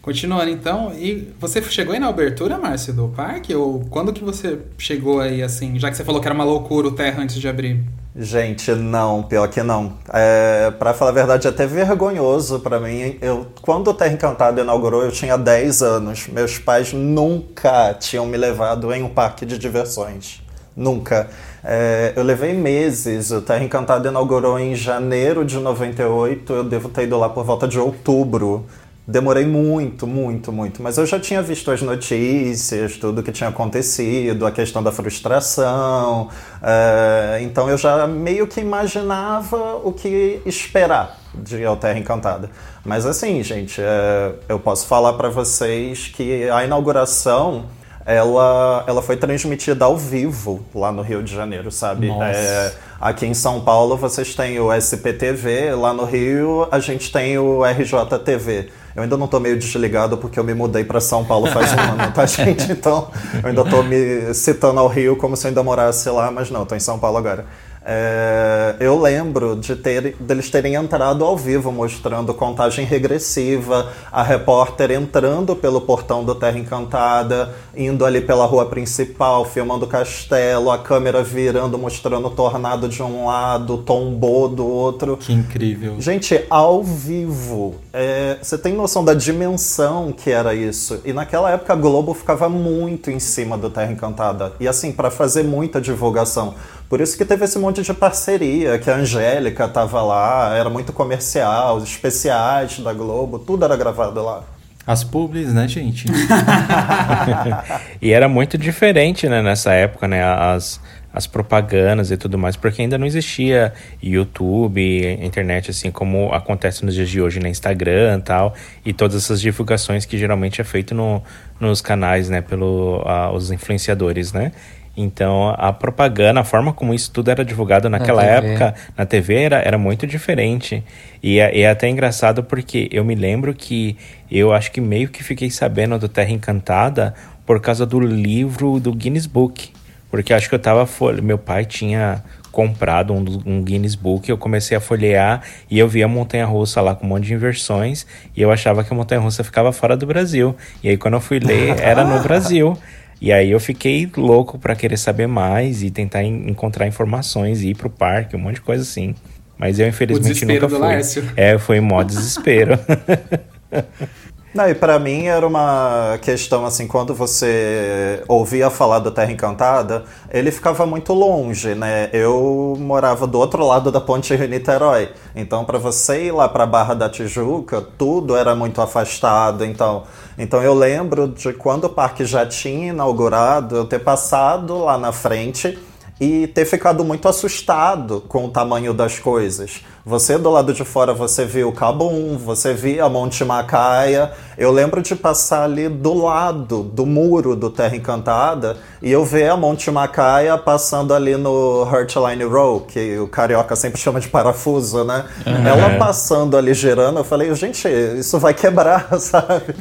continuando 0.00 0.48
então, 0.48 0.92
e 0.96 1.28
você 1.40 1.60
chegou 1.60 1.92
aí 1.92 1.98
na 1.98 2.06
abertura, 2.06 2.56
Márcio, 2.56 2.94
do 2.94 3.08
parque? 3.08 3.52
Ou 3.52 3.80
quando 3.90 4.12
que 4.12 4.22
você 4.22 4.60
chegou 4.78 5.18
aí, 5.18 5.42
assim, 5.42 5.76
já 5.76 5.90
que 5.90 5.96
você 5.96 6.04
falou 6.04 6.20
que 6.20 6.28
era 6.28 6.34
uma 6.36 6.44
loucura 6.44 6.86
o 6.86 6.92
Terra 6.92 7.20
antes 7.20 7.34
de 7.40 7.48
abrir? 7.48 7.82
Gente, 8.16 8.70
não, 8.70 9.24
pior 9.24 9.48
que 9.48 9.60
não. 9.60 9.94
É, 10.12 10.70
para 10.78 10.94
falar 10.94 11.10
a 11.10 11.14
verdade, 11.14 11.48
é 11.48 11.50
até 11.50 11.66
vergonhoso 11.66 12.60
para 12.60 12.78
mim. 12.78 13.18
Eu, 13.20 13.48
quando 13.60 13.88
o 13.88 13.94
Terra 13.94 14.12
Encantada 14.12 14.60
inaugurou, 14.60 15.02
eu 15.02 15.10
tinha 15.10 15.36
10 15.36 15.82
anos. 15.82 16.28
Meus 16.28 16.56
pais 16.56 16.92
nunca 16.92 17.92
tinham 17.94 18.24
me 18.24 18.36
levado 18.36 18.92
em 18.92 19.02
um 19.02 19.08
parque 19.08 19.44
de 19.44 19.58
diversões. 19.58 20.40
Nunca. 20.76 21.28
É, 21.64 22.12
eu 22.14 22.22
levei 22.22 22.52
meses. 22.52 23.32
O 23.32 23.42
Terra 23.42 23.64
Encantada 23.64 24.08
inaugurou 24.08 24.60
em 24.60 24.76
janeiro 24.76 25.44
de 25.44 25.58
98. 25.58 26.52
Eu 26.52 26.62
devo 26.62 26.88
ter 26.90 27.02
ido 27.04 27.18
lá 27.18 27.28
por 27.28 27.44
volta 27.44 27.66
de 27.66 27.80
outubro. 27.80 28.64
Demorei 29.06 29.44
muito, 29.44 30.06
muito, 30.06 30.50
muito. 30.50 30.82
Mas 30.82 30.96
eu 30.96 31.04
já 31.04 31.20
tinha 31.20 31.42
visto 31.42 31.70
as 31.70 31.82
notícias, 31.82 32.96
tudo 32.96 33.22
que 33.22 33.30
tinha 33.30 33.50
acontecido, 33.50 34.46
a 34.46 34.50
questão 34.50 34.82
da 34.82 34.90
frustração. 34.90 36.30
É, 36.62 37.40
então 37.42 37.68
eu 37.68 37.76
já 37.76 38.06
meio 38.06 38.46
que 38.46 38.60
imaginava 38.60 39.76
o 39.84 39.92
que 39.92 40.40
esperar 40.46 41.18
de 41.34 41.62
El 41.62 41.76
Terra 41.76 41.98
Encantada. 41.98 42.50
Mas 42.82 43.04
assim, 43.04 43.42
gente, 43.42 43.78
é, 43.78 44.32
eu 44.48 44.58
posso 44.58 44.86
falar 44.86 45.12
para 45.12 45.28
vocês 45.28 46.08
que 46.08 46.48
a 46.48 46.64
inauguração 46.64 47.66
ela, 48.06 48.84
ela 48.86 49.02
foi 49.02 49.16
transmitida 49.16 49.84
ao 49.84 49.96
vivo 49.96 50.64
lá 50.74 50.92
no 50.92 51.02
Rio 51.02 51.22
de 51.22 51.34
Janeiro, 51.34 51.70
sabe? 51.70 52.10
É, 52.10 52.72
aqui 53.00 53.24
em 53.26 53.34
São 53.34 53.62
Paulo 53.62 53.96
vocês 53.96 54.34
têm 54.34 54.60
o 54.60 54.72
SPTV, 54.72 55.74
lá 55.74 55.94
no 55.94 56.04
Rio 56.04 56.68
a 56.70 56.78
gente 56.78 57.10
tem 57.10 57.38
o 57.38 57.62
RJTV. 57.64 58.68
Eu 58.94 59.02
ainda 59.02 59.16
não 59.16 59.26
tô 59.26 59.40
meio 59.40 59.58
desligado 59.58 60.16
porque 60.18 60.38
eu 60.38 60.44
me 60.44 60.54
mudei 60.54 60.84
para 60.84 61.00
São 61.00 61.24
Paulo 61.24 61.48
faz 61.48 61.72
um 61.72 61.80
ano, 61.80 62.12
tá, 62.12 62.24
gente? 62.26 62.70
Então, 62.70 63.10
eu 63.42 63.48
ainda 63.48 63.64
tô 63.64 63.82
me 63.82 64.32
citando 64.34 64.78
ao 64.78 64.86
Rio 64.86 65.16
como 65.16 65.36
se 65.36 65.46
eu 65.46 65.48
ainda 65.48 65.62
morasse 65.62 66.08
lá, 66.10 66.30
mas 66.30 66.50
não, 66.50 66.64
tô 66.64 66.76
em 66.76 66.80
São 66.80 66.98
Paulo 66.98 67.18
agora. 67.18 67.44
É, 67.86 68.76
eu 68.80 68.98
lembro 68.98 69.56
de 69.56 69.76
ter, 69.76 70.16
deles 70.18 70.50
terem 70.50 70.74
entrado 70.74 71.22
ao 71.22 71.36
vivo 71.36 71.70
mostrando 71.70 72.32
contagem 72.32 72.86
regressiva, 72.86 73.92
a 74.10 74.22
repórter 74.22 74.90
entrando 74.90 75.54
pelo 75.54 75.82
portão 75.82 76.24
do 76.24 76.34
Terra 76.34 76.58
Encantada, 76.58 77.54
indo 77.76 78.06
ali 78.06 78.22
pela 78.22 78.46
rua 78.46 78.64
principal, 78.66 79.44
filmando 79.44 79.84
o 79.84 79.88
castelo, 79.88 80.70
a 80.70 80.78
câmera 80.78 81.22
virando, 81.22 81.76
mostrando 81.76 82.28
o 82.28 82.30
tornado 82.30 82.88
de 82.88 83.02
um 83.02 83.26
lado, 83.26 83.78
tombou 83.78 84.48
do 84.48 84.66
outro. 84.66 85.18
Que 85.18 85.34
incrível. 85.34 86.00
Gente, 86.00 86.42
ao 86.48 86.82
vivo. 86.82 87.74
É, 87.92 88.38
você 88.40 88.56
tem 88.56 88.72
noção 88.72 89.04
da 89.04 89.12
dimensão 89.12 90.10
que 90.10 90.30
era 90.30 90.54
isso? 90.54 91.00
E 91.04 91.12
naquela 91.12 91.50
época 91.50 91.74
a 91.74 91.76
Globo 91.76 92.14
ficava 92.14 92.48
muito 92.48 93.10
em 93.10 93.20
cima 93.20 93.58
do 93.58 93.68
Terra 93.68 93.92
Encantada. 93.92 94.52
E 94.58 94.66
assim, 94.66 94.90
para 94.90 95.10
fazer 95.10 95.42
muita 95.42 95.80
divulgação. 95.80 96.54
Por 96.88 97.00
isso 97.00 97.16
que 97.16 97.24
teve 97.24 97.44
esse 97.44 97.58
monte 97.58 97.82
de 97.82 97.94
parceria, 97.94 98.78
que 98.78 98.90
a 98.90 98.96
Angélica 98.96 99.66
tava 99.66 100.02
lá, 100.02 100.54
era 100.54 100.70
muito 100.70 100.92
comercial, 100.92 101.76
os 101.76 101.84
especiais 101.84 102.78
da 102.78 102.92
Globo, 102.92 103.38
tudo 103.38 103.64
era 103.64 103.76
gravado 103.76 104.22
lá. 104.22 104.44
As 104.86 105.02
publis, 105.02 105.52
né, 105.52 105.66
gente? 105.66 106.06
e 108.02 108.12
era 108.12 108.28
muito 108.28 108.58
diferente, 108.58 109.26
né, 109.28 109.40
nessa 109.40 109.72
época, 109.72 110.06
né? 110.06 110.22
As, 110.22 110.78
as 111.14 111.26
propagandas 111.28 112.10
e 112.10 112.16
tudo 112.16 112.36
mais, 112.36 112.56
porque 112.56 112.82
ainda 112.82 112.98
não 112.98 113.06
existia 113.06 113.72
YouTube, 114.02 114.82
internet 115.22 115.70
assim 115.70 115.90
como 115.90 116.34
acontece 116.34 116.84
nos 116.84 116.94
dias 116.94 117.08
de 117.08 117.22
hoje, 117.22 117.38
no 117.38 117.44
né, 117.44 117.50
Instagram 117.50 118.18
e 118.18 118.22
tal, 118.22 118.54
e 118.84 118.92
todas 118.92 119.16
essas 119.22 119.40
divulgações 119.40 120.04
que 120.04 120.18
geralmente 120.18 120.60
é 120.60 120.64
feito 120.64 120.92
no, 120.92 121.22
nos 121.60 121.80
canais, 121.80 122.28
né, 122.28 122.42
pelos 122.42 123.00
uh, 123.00 123.54
influenciadores, 123.54 124.32
né? 124.32 124.50
Então, 124.96 125.54
a 125.58 125.72
propaganda, 125.72 126.40
a 126.40 126.44
forma 126.44 126.72
como 126.72 126.94
isso 126.94 127.10
tudo 127.10 127.30
era 127.30 127.44
divulgado 127.44 127.88
naquela 127.88 128.22
na 128.22 128.28
época 128.28 128.74
na 128.96 129.04
TV 129.04 129.34
era, 129.34 129.56
era 129.58 129.76
muito 129.76 130.06
diferente. 130.06 130.84
E 131.22 131.40
é, 131.40 131.60
é, 131.60 131.68
até 131.68 131.88
engraçado 131.88 132.44
porque 132.44 132.88
eu 132.92 133.04
me 133.04 133.14
lembro 133.14 133.52
que 133.54 133.96
eu 134.30 134.52
acho 134.52 134.70
que 134.70 134.80
meio 134.80 135.08
que 135.08 135.24
fiquei 135.24 135.50
sabendo 135.50 135.98
do 135.98 136.08
Terra 136.08 136.30
Encantada 136.30 137.14
por 137.44 137.60
causa 137.60 137.84
do 137.84 137.98
livro 137.98 138.78
do 138.78 138.92
Guinness 138.92 139.26
Book. 139.26 139.72
Porque 140.10 140.32
acho 140.32 140.48
que 140.48 140.54
eu 140.54 140.60
tava. 140.60 140.88
Meu 141.20 141.38
pai 141.38 141.64
tinha 141.64 142.22
comprado 142.52 143.12
um, 143.12 143.24
um 143.44 143.62
Guinness 143.64 143.96
Book, 143.96 144.30
eu 144.30 144.38
comecei 144.38 144.76
a 144.76 144.80
folhear 144.80 145.42
e 145.68 145.76
eu 145.76 145.88
vi 145.88 146.04
a 146.04 146.08
montanha 146.08 146.46
russa 146.46 146.80
lá 146.80 146.94
com 146.94 147.04
um 147.04 147.08
monte 147.08 147.24
de 147.24 147.34
inversões 147.34 148.06
e 148.36 148.40
eu 148.40 148.52
achava 148.52 148.84
que 148.84 148.94
a 148.94 148.96
montanha 148.96 149.20
russa 149.20 149.42
ficava 149.42 149.72
fora 149.72 149.96
do 149.96 150.06
Brasil. 150.06 150.54
E 150.80 150.88
aí 150.88 150.96
quando 150.96 151.14
eu 151.14 151.20
fui 151.20 151.40
ler, 151.40 151.80
era 151.80 152.04
no 152.04 152.22
Brasil. 152.22 152.78
E 153.24 153.32
aí 153.32 153.52
eu 153.52 153.58
fiquei 153.58 154.06
louco 154.18 154.58
para 154.58 154.76
querer 154.76 154.98
saber 154.98 155.26
mais 155.26 155.82
e 155.82 155.90
tentar 155.90 156.22
encontrar 156.22 156.86
informações 156.86 157.62
e 157.62 157.70
ir 157.70 157.74
pro 157.74 157.88
parque, 157.88 158.36
um 158.36 158.38
monte 158.38 158.56
de 158.56 158.60
coisa 158.60 158.82
assim. 158.82 159.14
Mas 159.56 159.78
eu 159.78 159.88
infelizmente 159.88 160.44
nunca 160.44 160.68
fui. 160.68 160.78
Lárcio. 160.78 161.24
É, 161.34 161.56
foi 161.56 161.78
em 161.78 161.80
modo 161.80 162.08
desespero. 162.08 162.78
Não, 164.54 164.68
e 164.68 164.74
pra 164.74 164.98
mim 164.98 165.24
era 165.24 165.44
uma 165.44 166.18
questão 166.20 166.66
assim, 166.66 166.86
quando 166.86 167.12
você 167.12 168.22
ouvia 168.28 168.68
falar 168.68 169.00
da 169.00 169.10
Terra 169.10 169.32
Encantada, 169.32 170.04
ele 170.30 170.52
ficava 170.52 170.84
muito 170.84 171.12
longe, 171.12 171.74
né? 171.74 172.10
Eu 172.12 172.76
morava 172.78 173.26
do 173.26 173.38
outro 173.38 173.66
lado 173.66 173.90
da 173.90 174.00
Ponte 174.00 174.32
Rio-Niterói. 174.32 175.08
Então, 175.34 175.64
para 175.64 175.78
você 175.78 176.26
ir 176.26 176.30
lá 176.30 176.48
pra 176.48 176.66
Barra 176.66 176.92
da 176.92 177.08
Tijuca, 177.08 177.80
tudo 177.80 178.36
era 178.36 178.54
muito 178.54 178.80
afastado. 178.80 179.64
Então, 179.64 180.04
então 180.38 180.62
eu 180.62 180.74
lembro 180.74 181.28
de 181.28 181.52
quando 181.52 181.84
o 181.84 181.88
parque 181.88 182.24
já 182.24 182.44
tinha 182.44 182.88
inaugurado, 182.88 183.76
eu 183.76 183.84
ter 183.84 184.00
passado 184.00 184.78
lá 184.78 184.98
na 184.98 185.12
frente 185.12 185.78
e 186.20 186.46
ter 186.46 186.64
ficado 186.64 187.04
muito 187.04 187.28
assustado 187.28 188.22
com 188.28 188.44
o 188.44 188.50
tamanho 188.50 188.94
das 188.94 189.18
coisas. 189.18 189.82
Você 190.06 190.36
do 190.36 190.50
lado 190.50 190.74
de 190.74 190.84
fora, 190.84 191.14
você 191.14 191.46
viu 191.46 191.72
Cabum, 191.72 192.36
você 192.36 192.74
via 192.74 193.08
Monte 193.08 193.42
Macaia. 193.42 194.32
Eu 194.56 194.70
lembro 194.70 195.00
de 195.00 195.16
passar 195.16 195.64
ali 195.64 195.88
do 195.88 196.12
lado 196.12 196.82
do 196.82 197.06
muro 197.06 197.56
do 197.56 197.70
Terra 197.70 197.96
Encantada 197.96 198.76
e 199.00 199.10
eu 199.10 199.24
ver 199.24 199.48
a 199.48 199.56
Monte 199.56 199.90
Macaia 199.90 200.58
passando 200.58 201.14
ali 201.14 201.36
no 201.36 201.88
Heartline 201.90 202.44
Row, 202.44 202.82
que 202.82 203.18
o 203.18 203.26
carioca 203.26 203.74
sempre 203.74 203.98
chama 203.98 204.20
de 204.20 204.28
parafuso, 204.28 205.04
né? 205.04 205.24
Uhum. 205.46 205.66
Ela 205.66 205.98
passando 205.98 206.54
ali 206.56 206.74
girando, 206.74 207.20
eu 207.20 207.24
falei, 207.24 207.54
gente, 207.54 207.88
isso 207.88 208.38
vai 208.38 208.52
quebrar, 208.52 209.08
sabe? 209.18 209.74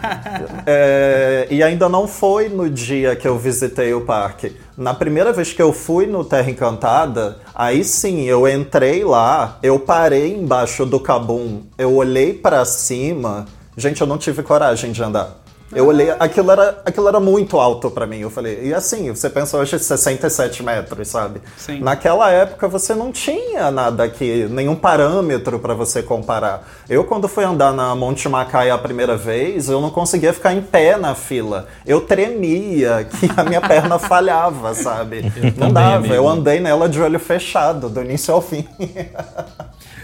é, 0.66 1.46
e 1.50 1.62
ainda 1.62 1.86
não 1.86 2.08
foi 2.08 2.48
no 2.48 2.68
dia 2.70 3.14
que 3.14 3.28
eu 3.28 3.38
visitei 3.38 3.92
o 3.92 4.00
parque. 4.00 4.56
Na 4.76 4.92
primeira 4.92 5.32
vez 5.32 5.54
que 5.54 5.62
eu 5.62 5.72
fui 5.72 6.04
no 6.06 6.22
Terra 6.22 6.50
Encantada, 6.50 7.38
aí 7.54 7.82
sim 7.82 8.24
eu 8.24 8.46
entrei 8.46 9.02
lá, 9.04 9.58
eu 9.62 9.80
parei 9.80 10.34
embaixo 10.34 10.84
do 10.84 11.00
cabum, 11.00 11.62
eu 11.78 11.94
olhei 11.94 12.34
para 12.34 12.62
cima. 12.66 13.46
Gente, 13.74 14.02
eu 14.02 14.06
não 14.06 14.18
tive 14.18 14.42
coragem 14.42 14.92
de 14.92 15.02
andar. 15.02 15.45
Eu 15.76 15.88
olhei, 15.88 16.10
aquilo 16.18 16.50
era, 16.50 16.80
aquilo 16.86 17.06
era 17.06 17.20
muito 17.20 17.60
alto 17.60 17.90
para 17.90 18.06
mim. 18.06 18.20
Eu 18.20 18.30
falei, 18.30 18.60
e 18.62 18.72
assim, 18.72 19.10
você 19.10 19.28
pensa 19.28 19.58
hoje 19.58 19.78
67 19.78 20.62
metros, 20.62 21.06
sabe? 21.06 21.42
Sim. 21.54 21.80
Naquela 21.80 22.30
época 22.30 22.66
você 22.66 22.94
não 22.94 23.12
tinha 23.12 23.70
nada 23.70 24.02
aqui, 24.02 24.48
nenhum 24.48 24.74
parâmetro 24.74 25.58
para 25.58 25.74
você 25.74 26.02
comparar. 26.02 26.66
Eu, 26.88 27.04
quando 27.04 27.28
fui 27.28 27.44
andar 27.44 27.74
na 27.74 27.94
Monte 27.94 28.26
Macaia 28.26 28.72
a 28.72 28.78
primeira 28.78 29.18
vez, 29.18 29.68
eu 29.68 29.78
não 29.82 29.90
conseguia 29.90 30.32
ficar 30.32 30.54
em 30.54 30.62
pé 30.62 30.96
na 30.96 31.14
fila. 31.14 31.68
Eu 31.84 32.00
tremia, 32.00 33.06
que 33.20 33.28
a 33.36 33.44
minha 33.44 33.60
perna 33.60 33.98
falhava, 33.98 34.72
sabe? 34.72 35.30
Eu 35.36 35.52
não 35.58 35.70
dava. 35.70 35.96
Amigo. 35.96 36.14
Eu 36.14 36.26
andei 36.26 36.58
nela 36.58 36.88
de 36.88 37.02
olho 37.02 37.18
fechado, 37.18 37.90
do 37.90 38.00
início 38.00 38.32
ao 38.32 38.40
fim. 38.40 38.66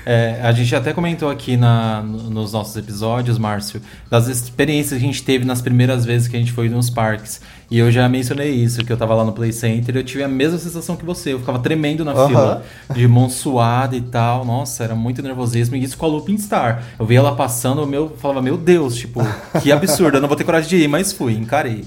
É, 0.04 0.40
a 0.42 0.52
gente 0.52 0.74
até 0.74 0.92
comentou 0.92 1.30
aqui 1.30 1.56
na, 1.56 2.02
nos 2.02 2.52
nossos 2.52 2.76
episódios, 2.76 3.38
Márcio, 3.38 3.80
das 4.10 4.28
experiências 4.28 4.98
que 4.98 5.04
a 5.04 5.08
gente 5.08 5.22
teve 5.22 5.44
nas 5.44 5.62
primeiras 5.62 6.04
vezes 6.04 6.28
que 6.28 6.36
a 6.36 6.38
gente 6.38 6.52
foi 6.52 6.68
nos 6.68 6.90
parques. 6.90 7.40
E 7.72 7.78
eu 7.78 7.90
já 7.90 8.06
mencionei 8.06 8.50
isso, 8.50 8.84
que 8.84 8.92
eu 8.92 8.98
tava 8.98 9.14
lá 9.14 9.24
no 9.24 9.32
Play 9.32 9.50
Center, 9.50 9.96
eu 9.96 10.04
tive 10.04 10.22
a 10.22 10.28
mesma 10.28 10.58
sensação 10.58 10.94
que 10.94 11.06
você. 11.06 11.32
Eu 11.32 11.38
ficava 11.38 11.58
tremendo 11.58 12.04
na 12.04 12.12
fila, 12.28 12.62
de 12.94 13.08
mão 13.08 13.30
suada 13.30 13.96
e 13.96 14.00
tal. 14.02 14.44
Nossa, 14.44 14.84
era 14.84 14.94
muito 14.94 15.22
nervosismo. 15.22 15.74
E 15.74 15.82
isso 15.82 15.96
com 15.96 16.04
a 16.04 16.08
Looping 16.10 16.36
Star. 16.36 16.84
Eu 16.98 17.06
via 17.06 17.20
ela 17.20 17.34
passando, 17.34 17.80
eu 17.80 17.86
meu, 17.86 18.12
falava, 18.18 18.42
meu 18.42 18.58
Deus, 18.58 18.94
tipo, 18.96 19.20
que 19.62 19.72
absurdo, 19.72 20.18
eu 20.18 20.20
não 20.20 20.28
vou 20.28 20.36
ter 20.36 20.44
coragem 20.44 20.68
de 20.68 20.84
ir, 20.84 20.86
mas 20.86 21.14
fui, 21.14 21.32
encarei. 21.32 21.86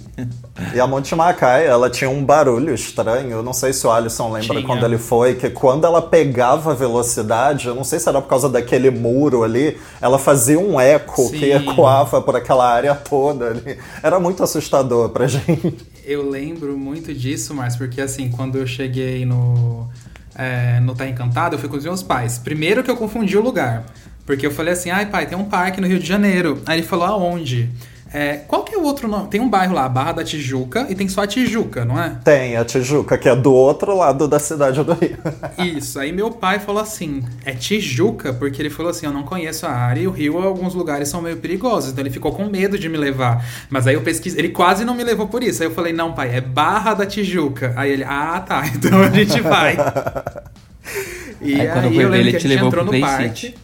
E 0.73 0.79
a 0.79 0.87
Monte 0.87 1.13
Macai, 1.13 1.67
ela 1.67 1.87
tinha 1.87 2.09
um 2.09 2.25
barulho 2.25 2.73
estranho. 2.73 3.29
Eu 3.29 3.43
não 3.43 3.53
sei 3.53 3.71
se 3.71 3.85
o 3.85 3.91
Alisson 3.91 4.31
lembra 4.31 4.55
tinha. 4.55 4.65
quando 4.65 4.83
ele 4.85 4.97
foi, 4.97 5.35
que 5.35 5.51
quando 5.51 5.85
ela 5.85 6.01
pegava 6.01 6.73
velocidade, 6.73 7.67
eu 7.67 7.75
não 7.75 7.83
sei 7.83 7.99
se 7.99 8.09
era 8.09 8.19
por 8.19 8.27
causa 8.27 8.49
daquele 8.49 8.89
muro 8.89 9.43
ali, 9.43 9.77
ela 10.01 10.17
fazia 10.17 10.59
um 10.59 10.79
eco 10.79 11.27
Sim. 11.27 11.37
que 11.37 11.51
ecoava 11.51 12.23
por 12.23 12.35
aquela 12.35 12.67
área 12.67 12.95
toda 12.95 13.49
ali. 13.49 13.77
Era 14.01 14.19
muito 14.19 14.41
assustador 14.41 15.09
pra 15.09 15.27
gente 15.29 15.74
eu 16.03 16.29
lembro 16.29 16.77
muito 16.77 17.13
disso, 17.13 17.53
mas 17.53 17.75
porque 17.75 18.01
assim, 18.01 18.29
quando 18.29 18.57
eu 18.57 18.67
cheguei 18.67 19.25
no, 19.25 19.89
é, 20.35 20.79
no 20.79 20.95
Terra 20.95 21.09
Encantada, 21.09 21.55
eu 21.55 21.59
fui 21.59 21.69
com 21.69 21.77
os 21.77 21.83
meus 21.83 22.03
pais. 22.03 22.37
Primeiro 22.37 22.83
que 22.83 22.91
eu 22.91 22.97
confundi 22.97 23.37
o 23.37 23.41
lugar. 23.41 23.85
Porque 24.25 24.45
eu 24.45 24.51
falei 24.51 24.73
assim, 24.73 24.89
ai 24.89 25.05
pai, 25.05 25.27
tem 25.27 25.37
um 25.37 25.45
parque 25.45 25.79
no 25.79 25.87
Rio 25.87 25.99
de 25.99 26.05
Janeiro. 26.07 26.61
Aí 26.65 26.79
ele 26.79 26.87
falou, 26.87 27.05
aonde? 27.05 27.69
É, 28.15 28.37
qual 28.47 28.63
que 28.63 28.73
é 28.73 28.77
o 28.77 28.83
outro 28.83 29.09
nome? 29.09 29.27
Tem 29.27 29.41
um 29.41 29.49
bairro 29.49 29.75
lá, 29.75 29.89
Barra 29.89 30.13
da 30.13 30.23
Tijuca, 30.23 30.87
e 30.89 30.95
tem 30.95 31.05
só 31.09 31.23
a 31.23 31.27
Tijuca, 31.27 31.83
não 31.83 32.01
é? 32.01 32.15
Tem, 32.23 32.55
a 32.55 32.63
Tijuca, 32.63 33.17
que 33.17 33.27
é 33.27 33.35
do 33.35 33.51
outro 33.51 33.93
lado 33.93 34.25
da 34.25 34.39
cidade 34.39 34.81
do 34.81 34.93
Rio. 34.93 35.17
Isso, 35.77 35.99
aí 35.99 36.13
meu 36.13 36.31
pai 36.31 36.59
falou 36.59 36.81
assim, 36.81 37.25
é 37.43 37.51
Tijuca, 37.51 38.31
porque 38.31 38.61
ele 38.61 38.69
falou 38.69 38.89
assim, 38.89 39.05
eu 39.05 39.11
não 39.11 39.23
conheço 39.23 39.65
a 39.65 39.71
área 39.71 39.99
e 39.99 40.07
o 40.07 40.11
Rio, 40.11 40.37
alguns 40.37 40.73
lugares 40.73 41.09
são 41.09 41.21
meio 41.21 41.35
perigosos, 41.35 41.91
então 41.91 42.01
ele 42.01 42.09
ficou 42.09 42.31
com 42.31 42.45
medo 42.45 42.79
de 42.79 42.87
me 42.87 42.97
levar. 42.97 43.45
Mas 43.69 43.85
aí 43.85 43.95
eu 43.95 44.01
pesquisei, 44.01 44.39
ele 44.39 44.49
quase 44.49 44.85
não 44.85 44.95
me 44.95 45.03
levou 45.03 45.27
por 45.27 45.43
isso. 45.43 45.61
Aí 45.61 45.67
eu 45.67 45.73
falei, 45.73 45.91
não 45.91 46.13
pai, 46.13 46.37
é 46.37 46.39
Barra 46.39 46.93
da 46.93 47.05
Tijuca. 47.05 47.73
Aí 47.75 47.91
ele, 47.91 48.05
ah 48.05 48.39
tá, 48.39 48.63
então 48.73 49.01
a 49.01 49.09
gente 49.09 49.41
vai. 49.41 49.75
e 51.41 51.59
aí, 51.59 51.67
quando 51.67 51.87
aí 51.89 51.97
eu 51.97 52.07
lembro 52.07 52.29
que 52.31 52.37
a 52.37 52.39
gente 52.39 52.63
entrou 52.63 52.85
no 52.85 52.97
parque. 52.97 53.55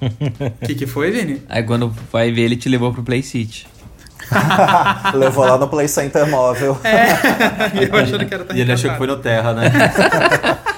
O 0.00 0.66
que, 0.66 0.74
que 0.74 0.86
foi, 0.88 1.12
Vini? 1.12 1.42
Aí 1.48 1.62
quando 1.62 1.94
vai 2.10 2.32
ver, 2.32 2.42
ele 2.42 2.56
te 2.56 2.68
levou 2.68 2.92
pro 2.92 3.04
Play 3.04 3.22
City. 3.22 3.72
Levou 5.14 5.44
lá 5.44 5.58
no 5.58 5.68
Play 5.68 5.88
Center 5.88 6.26
móvel. 6.28 6.78
É, 6.84 7.84
eu 7.84 7.96
achando 7.96 8.26
que 8.26 8.34
era 8.34 8.46
E 8.54 8.60
ele 8.60 8.72
achou 8.72 8.90
que 8.90 8.96
foi 8.96 9.06
no 9.06 9.16
Terra, 9.16 9.52
né? 9.52 9.70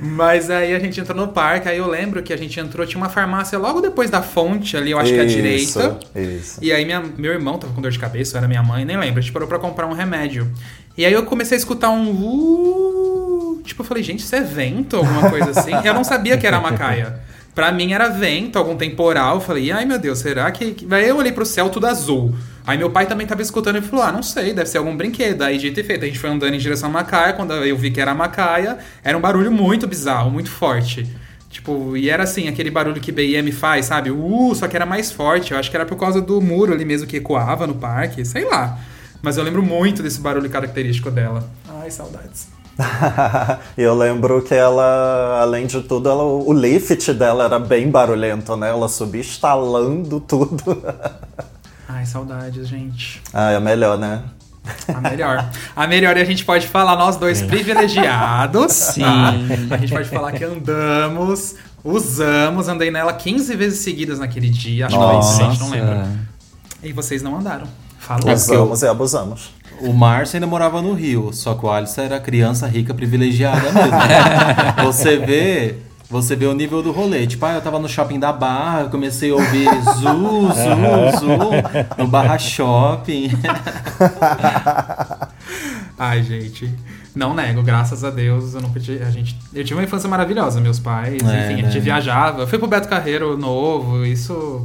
Mas 0.00 0.50
aí 0.50 0.74
a 0.74 0.78
gente 0.78 1.00
entrou 1.00 1.16
no 1.16 1.32
parque, 1.32 1.68
aí 1.68 1.78
eu 1.78 1.88
lembro 1.88 2.22
que 2.22 2.32
a 2.32 2.36
gente 2.36 2.58
entrou, 2.58 2.86
tinha 2.86 3.00
uma 3.00 3.08
farmácia 3.08 3.58
logo 3.58 3.80
depois 3.80 4.10
da 4.10 4.22
fonte 4.22 4.76
ali, 4.76 4.90
eu 4.90 4.98
acho 4.98 5.12
isso, 5.12 5.14
que 5.14 5.20
é 5.20 5.22
a 5.22 5.26
direita. 5.26 5.98
Isso. 6.14 6.58
E 6.62 6.72
aí 6.72 6.84
minha, 6.84 7.02
meu 7.16 7.32
irmão 7.32 7.58
tava 7.58 7.72
com 7.72 7.80
dor 7.80 7.90
de 7.90 7.98
cabeça, 7.98 8.38
era 8.38 8.46
minha 8.46 8.62
mãe, 8.62 8.84
nem 8.84 8.96
lembro, 8.96 9.18
a 9.18 9.22
gente 9.22 9.32
parou 9.32 9.48
pra 9.48 9.58
comprar 9.58 9.86
um 9.86 9.92
remédio. 9.92 10.50
E 10.96 11.04
aí 11.04 11.12
eu 11.12 11.24
comecei 11.24 11.56
a 11.56 11.58
escutar 11.58 11.90
um 11.90 12.10
uh, 12.10 13.62
tipo, 13.64 13.82
eu 13.82 13.86
falei, 13.86 14.02
gente, 14.02 14.20
isso 14.20 14.34
é 14.34 14.40
vento, 14.40 14.96
alguma 14.96 15.30
coisa 15.30 15.50
assim. 15.50 15.72
eu 15.84 15.94
não 15.94 16.04
sabia 16.04 16.36
que 16.36 16.46
era 16.46 16.60
macaia. 16.60 17.18
Pra 17.54 17.70
mim 17.70 17.92
era 17.92 18.08
vento, 18.08 18.58
algum 18.58 18.76
temporal. 18.76 19.36
Eu 19.36 19.40
falei, 19.40 19.70
ai 19.70 19.84
meu 19.84 19.98
Deus, 19.98 20.18
será 20.18 20.50
que. 20.50 20.76
Aí 20.90 21.08
eu 21.08 21.16
olhei 21.16 21.32
pro 21.32 21.46
céu 21.46 21.70
tudo 21.70 21.86
azul. 21.86 22.34
Aí 22.66 22.78
meu 22.78 22.90
pai 22.90 23.06
também 23.06 23.26
tava 23.26 23.42
escutando 23.42 23.76
e 23.76 23.82
falou: 23.82 24.04
Ah, 24.04 24.10
não 24.10 24.22
sei, 24.22 24.54
deve 24.54 24.68
ser 24.68 24.78
algum 24.78 24.96
brinquedo. 24.96 25.42
Aí 25.42 25.58
dito 25.58 25.78
e 25.78 25.84
feito, 25.84 26.02
a 26.04 26.06
gente 26.06 26.18
foi 26.18 26.30
andando 26.30 26.54
em 26.54 26.58
direção 26.58 26.88
à 26.88 26.92
Macaia. 26.92 27.34
Quando 27.34 27.52
eu 27.52 27.76
vi 27.76 27.90
que 27.90 28.00
era 28.00 28.12
a 28.12 28.14
Macaia, 28.14 28.78
era 29.02 29.16
um 29.16 29.20
barulho 29.20 29.52
muito 29.52 29.86
bizarro, 29.86 30.30
muito 30.30 30.50
forte. 30.50 31.06
Tipo, 31.50 31.96
e 31.96 32.10
era 32.10 32.24
assim, 32.24 32.48
aquele 32.48 32.70
barulho 32.70 33.00
que 33.00 33.12
BM 33.12 33.52
faz, 33.52 33.86
sabe? 33.86 34.10
Uh, 34.10 34.52
só 34.54 34.66
que 34.66 34.74
era 34.74 34.86
mais 34.86 35.12
forte. 35.12 35.52
Eu 35.52 35.58
acho 35.58 35.70
que 35.70 35.76
era 35.76 35.86
por 35.86 35.96
causa 35.96 36.20
do 36.20 36.40
muro 36.40 36.72
ali 36.72 36.84
mesmo 36.84 37.06
que 37.06 37.18
ecoava 37.18 37.66
no 37.66 37.74
parque, 37.74 38.24
sei 38.24 38.44
lá. 38.44 38.78
Mas 39.22 39.36
eu 39.36 39.44
lembro 39.44 39.62
muito 39.62 40.02
desse 40.02 40.20
barulho 40.20 40.50
característico 40.50 41.10
dela. 41.10 41.48
Ai, 41.68 41.90
saudades. 41.90 42.53
eu 43.78 43.94
lembro 43.94 44.42
que 44.42 44.54
ela, 44.54 45.40
além 45.40 45.66
de 45.66 45.80
tudo, 45.82 46.08
ela, 46.08 46.24
o 46.24 46.52
lift 46.52 47.12
dela 47.12 47.44
era 47.44 47.58
bem 47.58 47.90
barulhento, 47.90 48.56
né? 48.56 48.70
Ela 48.70 48.88
subia 48.88 49.20
instalando 49.20 50.20
tudo. 50.20 50.82
Ai, 51.88 52.04
saudades, 52.04 52.66
gente. 52.66 53.22
Ah, 53.32 53.52
é 53.52 53.60
melhor, 53.60 53.98
né? 53.98 54.22
A 54.88 55.00
melhor. 55.00 55.50
A 55.76 55.86
melhor 55.86 56.16
e 56.16 56.20
a 56.20 56.24
gente 56.24 56.44
pode 56.44 56.66
falar, 56.66 56.96
nós 56.96 57.16
dois 57.16 57.38
Sim. 57.40 57.46
privilegiados. 57.46 58.72
Sim. 58.72 59.02
Tá? 59.02 59.28
A 59.70 59.76
gente 59.76 59.92
pode 59.92 60.08
falar 60.08 60.32
que 60.32 60.42
andamos, 60.42 61.56
usamos, 61.84 62.68
andei 62.68 62.90
nela 62.90 63.12
15 63.12 63.54
vezes 63.56 63.80
seguidas 63.80 64.18
naquele 64.18 64.48
dia. 64.48 64.86
Acho 64.86 64.96
Nossa. 64.96 65.48
que 65.48 65.56
foi 65.56 65.58
não 65.58 65.70
lembro. 65.70 66.08
E 66.82 66.92
vocês 66.92 67.22
não 67.22 67.38
andaram. 67.38 67.66
Falou. 67.98 68.32
Usamos 68.32 68.82
e 68.82 68.86
abusamos. 68.86 69.50
O 69.80 69.92
Márcio 69.92 70.36
ainda 70.36 70.46
morava 70.46 70.80
no 70.80 70.94
Rio, 70.94 71.32
só 71.32 71.54
que 71.54 71.66
o 71.66 71.70
Alisson 71.70 72.02
era 72.02 72.20
criança 72.20 72.66
rica 72.66 72.94
privilegiada 72.94 73.70
mesmo. 73.72 73.90
você 74.84 75.16
vê, 75.16 75.76
você 76.08 76.36
vê 76.36 76.46
o 76.46 76.54
nível 76.54 76.82
do 76.82 76.92
rolê. 76.92 77.26
Tipo, 77.26 77.44
ah, 77.46 77.54
eu 77.54 77.60
tava 77.60 77.78
no 77.78 77.88
shopping 77.88 78.18
da 78.18 78.32
Barra, 78.32 78.84
comecei 78.84 79.30
a 79.30 79.34
ouvir 79.34 79.68
Zu, 79.82 80.52
Zu, 80.52 81.18
Zu, 81.18 81.96
no 81.98 82.06
Barra 82.06 82.38
Shopping. 82.38 83.30
Ai, 85.98 86.22
gente. 86.22 86.72
Não 87.14 87.32
nego, 87.32 87.62
graças 87.62 88.02
a 88.02 88.10
Deus, 88.10 88.54
eu 88.54 88.60
nunca 88.60 88.80
tive, 88.80 89.04
a 89.04 89.10
gente, 89.10 89.38
eu 89.54 89.62
tive 89.62 89.78
uma 89.78 89.84
infância 89.84 90.08
maravilhosa, 90.08 90.60
meus 90.60 90.80
pais, 90.80 91.22
É, 91.22 91.52
enfim, 91.52 91.54
a 91.54 91.56
gente 91.64 91.74
né? 91.74 91.80
viajava. 91.80 92.42
Eu 92.42 92.46
fui 92.48 92.58
pro 92.58 92.66
Beto 92.66 92.88
Carreiro 92.88 93.36
novo, 93.36 94.04
isso 94.04 94.64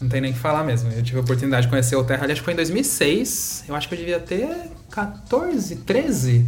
não 0.00 0.08
tem 0.08 0.20
nem 0.20 0.30
o 0.30 0.34
que 0.34 0.40
falar 0.40 0.64
mesmo. 0.64 0.90
Eu 0.92 1.02
tive 1.02 1.18
a 1.18 1.20
oportunidade 1.20 1.66
de 1.66 1.70
conhecer 1.70 1.96
o 1.96 2.04
Terra, 2.04 2.24
acho 2.26 2.36
que 2.36 2.40
foi 2.42 2.52
em 2.52 2.56
2006. 2.56 3.64
Eu 3.68 3.74
acho 3.74 3.88
que 3.88 3.94
eu 3.94 3.98
devia 3.98 4.18
ter 4.18 4.48
14, 4.90 5.76
13, 5.76 6.46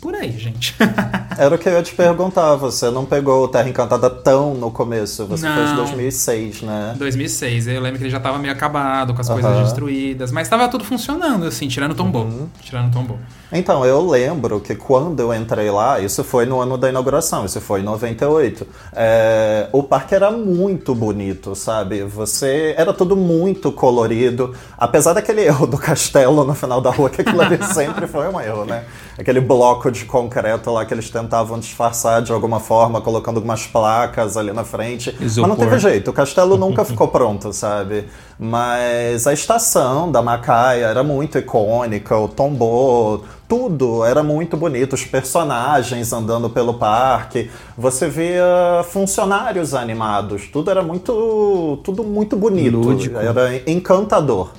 por 0.00 0.14
aí, 0.14 0.38
gente. 0.38 0.74
Era 1.38 1.54
o 1.54 1.58
que 1.58 1.68
eu 1.68 1.72
ia 1.72 1.82
te 1.82 1.94
perguntar, 1.94 2.54
você 2.56 2.90
não 2.90 3.04
pegou 3.06 3.44
o 3.44 3.48
Terra 3.48 3.68
Encantada 3.68 4.10
tão 4.10 4.54
no 4.54 4.70
começo, 4.70 5.26
você 5.26 5.46
Não. 5.46 5.74
2006, 5.76 6.62
né? 6.62 6.94
2006, 6.98 7.68
eu 7.68 7.80
lembro 7.80 7.98
que 7.98 8.04
ele 8.04 8.10
já 8.10 8.20
tava 8.20 8.38
meio 8.38 8.52
acabado, 8.52 9.14
com 9.14 9.20
as 9.20 9.30
Aham. 9.30 9.40
coisas 9.40 9.58
destruídas, 9.64 10.30
mas 10.30 10.48
tava 10.48 10.68
tudo 10.68 10.84
funcionando, 10.84 11.46
assim, 11.46 11.68
tirando 11.68 11.92
o 11.92 11.94
tombou. 11.94 12.48
Tirando 12.60 12.88
o 12.88 12.90
tombou. 12.90 13.18
Então, 13.56 13.86
eu 13.86 14.04
lembro 14.04 14.58
que 14.58 14.74
quando 14.74 15.20
eu 15.20 15.32
entrei 15.32 15.70
lá, 15.70 16.00
isso 16.00 16.24
foi 16.24 16.44
no 16.44 16.60
ano 16.60 16.76
da 16.76 16.88
inauguração, 16.88 17.44
isso 17.44 17.60
foi 17.60 17.80
em 17.80 17.82
98, 17.84 18.66
é, 18.92 19.68
o 19.70 19.80
parque 19.80 20.12
era 20.12 20.28
muito 20.28 20.92
bonito, 20.92 21.54
sabe? 21.54 22.02
Você. 22.02 22.74
Era 22.76 22.92
tudo 22.92 23.14
muito 23.16 23.70
colorido. 23.70 24.52
Apesar 24.76 25.12
daquele 25.12 25.42
erro 25.46 25.68
do 25.68 25.78
castelo 25.78 26.42
no 26.42 26.52
final 26.52 26.80
da 26.80 26.90
rua, 26.90 27.08
que 27.08 27.20
aquilo 27.20 27.40
ali 27.40 27.62
sempre 27.72 28.08
foi 28.08 28.26
um 28.26 28.40
erro, 28.40 28.64
né? 28.64 28.86
Aquele 29.16 29.40
bloco 29.40 29.88
de 29.88 30.04
concreto 30.04 30.72
lá 30.72 30.84
que 30.84 30.92
eles 30.92 31.08
tentavam 31.08 31.56
disfarçar 31.60 32.22
de 32.22 32.32
alguma 32.32 32.58
forma, 32.58 33.00
colocando 33.00 33.36
algumas 33.36 33.64
placas 33.68 34.36
ali 34.36 34.52
na 34.52 34.64
frente. 34.64 35.14
Mas 35.20 35.36
não 35.36 35.44
Isopor. 35.44 35.56
teve 35.58 35.78
jeito, 35.78 36.10
o 36.10 36.12
castelo 36.12 36.56
nunca 36.56 36.82
ficou 36.84 37.06
pronto, 37.06 37.52
sabe? 37.52 38.08
Mas 38.38 39.26
a 39.26 39.32
estação 39.32 40.10
da 40.10 40.20
Macaia 40.20 40.86
era 40.86 41.02
muito 41.04 41.38
icônica, 41.38 42.16
o 42.16 42.28
tombô, 42.28 43.22
tudo 43.48 44.04
era 44.04 44.22
muito 44.22 44.56
bonito, 44.56 44.94
os 44.94 45.04
personagens 45.04 46.12
andando 46.12 46.50
pelo 46.50 46.74
parque, 46.74 47.50
você 47.76 48.08
via 48.08 48.84
funcionários 48.90 49.74
animados, 49.74 50.48
tudo 50.48 50.70
era 50.70 50.82
muito, 50.82 51.80
tudo 51.84 52.02
muito 52.02 52.36
bonito, 52.36 52.76
Lúdico. 52.76 53.18
era 53.18 53.70
encantador. 53.70 54.50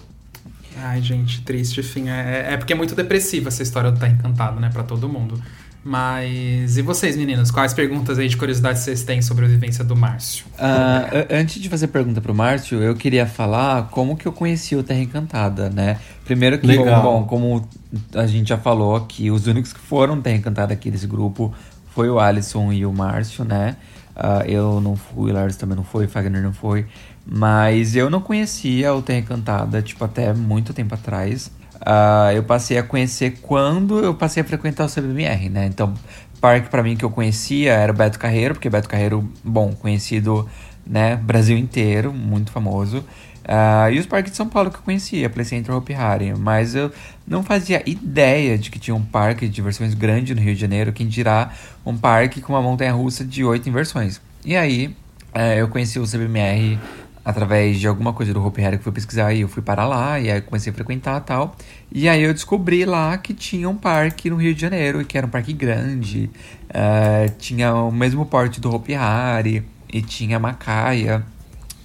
Ai, 0.78 1.02
gente, 1.02 1.42
triste, 1.42 1.80
enfim. 1.80 2.10
É, 2.10 2.54
é 2.54 2.58
porque 2.58 2.74
é 2.74 2.76
muito 2.76 2.94
depressiva 2.94 3.48
essa 3.48 3.64
história 3.64 3.92
do 3.92 4.00
Tá 4.00 4.08
Encantado, 4.08 4.60
né, 4.60 4.70
pra 4.72 4.84
todo 4.84 5.10
mundo. 5.10 5.42
Mas. 5.86 6.78
E 6.78 6.82
vocês, 6.82 7.16
meninas? 7.16 7.52
Quais 7.52 7.72
perguntas 7.72 8.18
aí 8.18 8.28
de 8.28 8.36
curiosidade 8.36 8.80
vocês 8.80 9.04
têm 9.04 9.22
sobre 9.22 9.46
a 9.46 9.48
vivência 9.48 9.84
do 9.84 9.96
Márcio? 9.96 10.44
A- 10.58 11.08
antes 11.30 11.62
de 11.62 11.70
fazer 11.70 11.88
pergunta 11.90 12.20
pro 12.20 12.34
Márcio, 12.34 12.82
eu 12.82 12.96
queria 12.96 13.28
falar 13.28 13.90
como 13.92 14.18
que 14.18 14.28
eu 14.28 14.32
conheci 14.32 14.76
o 14.76 14.82
Terra 14.82 15.02
Encantada, 15.02 15.70
né? 15.70 16.00
Primeiro 16.26 16.58
que, 16.58 16.66
Legal. 16.66 17.04
bom, 17.04 17.24
como 17.26 17.70
a 18.16 18.26
gente 18.26 18.50
já 18.50 18.58
falou 18.58 18.96
aqui, 18.96 19.30
os 19.30 19.46
únicos 19.46 19.72
que 19.72 19.80
foram 19.80 20.20
Terra 20.20 20.38
Encantada 20.38 20.74
aqui 20.74 20.90
desse 20.90 21.06
grupo 21.06 21.54
foi 21.94 22.10
o 22.10 22.20
Alisson 22.20 22.74
e 22.74 22.84
o 22.84 22.92
Márcio, 22.92 23.46
né? 23.46 23.76
Ah, 24.16 24.44
eu 24.48 24.82
não 24.82 24.96
fui, 24.96 25.30
o 25.32 25.34
Lars 25.36 25.56
também 25.56 25.76
não 25.76 25.84
foi, 25.84 26.06
o 26.06 26.10
Fagner 26.10 26.42
não 26.42 26.54
foi. 26.54 26.88
Mas 27.28 27.96
eu 27.96 28.10
não 28.10 28.22
conhecia 28.22 28.92
o 28.94 29.02
Terra 29.04 29.20
Encantada, 29.20 29.82
tipo, 29.84 30.04
até 30.04 30.34
muito 30.34 30.74
tempo 30.74 30.96
atrás. 30.96 31.52
Ah, 31.86 32.32
eu 32.34 32.44
passei 32.44 32.80
a 32.80 32.84
conhecer 32.84 33.38
quando 33.42 34.00
eu 34.00 34.16
passei 34.16 34.42
a 34.42 34.46
frequentar 34.46 34.86
o 34.86 34.90
CBMR, 34.90 35.50
né? 35.50 35.68
Então, 35.68 35.94
parque 36.42 36.68
pra 36.68 36.82
mim 36.82 36.96
que 36.96 37.06
eu 37.06 37.12
conhecia 37.12 37.74
era 37.74 37.92
o 37.92 37.96
Beto 37.96 38.18
Carreiro, 38.18 38.56
porque 38.56 38.70
Beto 38.70 38.90
Carreiro, 38.90 39.30
bom, 39.44 39.72
conhecido, 39.74 40.50
né, 40.86 41.16
Brasil 41.16 41.58
inteiro, 41.58 42.12
muito 42.12 42.52
famoso. 42.52 43.06
Ah, 43.48 43.92
e 43.92 44.00
os 44.00 44.08
parques 44.08 44.32
de 44.32 44.38
São 44.38 44.50
Paulo 44.50 44.72
que 44.72 44.78
eu 44.78 44.82
conhecia, 44.82 45.30
Play 45.30 45.46
Center 45.46 45.76
Hopi 45.76 45.94
Hari, 45.94 46.34
mas 46.34 46.74
eu 46.74 46.92
não 47.28 47.44
fazia 47.44 47.88
ideia 47.88 48.58
de 48.58 48.72
que 48.72 48.80
tinha 48.80 48.96
um 48.96 49.04
parque 49.04 49.48
de 49.48 49.54
diversões 49.54 49.94
grande 49.94 50.34
no 50.34 50.42
Rio 50.42 50.56
de 50.56 50.62
Janeiro, 50.62 50.92
quem 50.92 51.08
dirá 51.08 51.52
um 51.86 51.96
parque 51.96 52.42
com 52.42 52.54
uma 52.54 52.62
montanha-russa 52.64 53.24
de 53.24 53.44
oito 53.44 53.70
inversões. 53.70 54.20
E 54.44 54.56
aí, 54.56 54.96
eh, 55.36 55.62
eu 55.62 55.68
conheci 55.68 56.00
o 56.00 56.08
CBMR 56.08 56.80
através 57.26 57.80
de 57.80 57.88
alguma 57.88 58.14
coisa 58.14 58.32
do 58.32 58.46
Hopi 58.46 58.64
Hari 58.64 58.78
que 58.78 58.82
eu 58.82 58.84
fui 58.84 58.94
pesquisar 58.94 59.34
e 59.34 59.42
eu 59.42 59.48
fui 59.48 59.64
para 59.64 59.84
lá 59.88 60.20
e 60.20 60.30
aí 60.30 60.42
comecei 60.42 60.72
a 60.72 60.76
frequentar 60.76 61.20
tal. 61.22 61.56
E 61.92 62.08
aí 62.08 62.22
eu 62.22 62.32
descobri 62.32 62.86
lá 62.86 63.18
que 63.18 63.34
tinha 63.34 63.68
um 63.68 63.76
parque 63.76 64.30
no 64.30 64.36
Rio 64.36 64.54
de 64.54 64.62
Janeiro, 64.62 65.04
que 65.04 65.18
era 65.18 65.26
um 65.26 65.30
parque 65.30 65.52
grande, 65.52 66.30
eh, 66.70 67.32
tinha 67.40 67.74
o 67.74 67.92
mesmo 67.92 68.28
porte 68.28 68.62
do 68.62 68.72
Hopi 68.74 68.94
Hari 68.94 69.66
e 69.92 70.04
tinha 70.04 70.38
Macaia. 70.38 71.26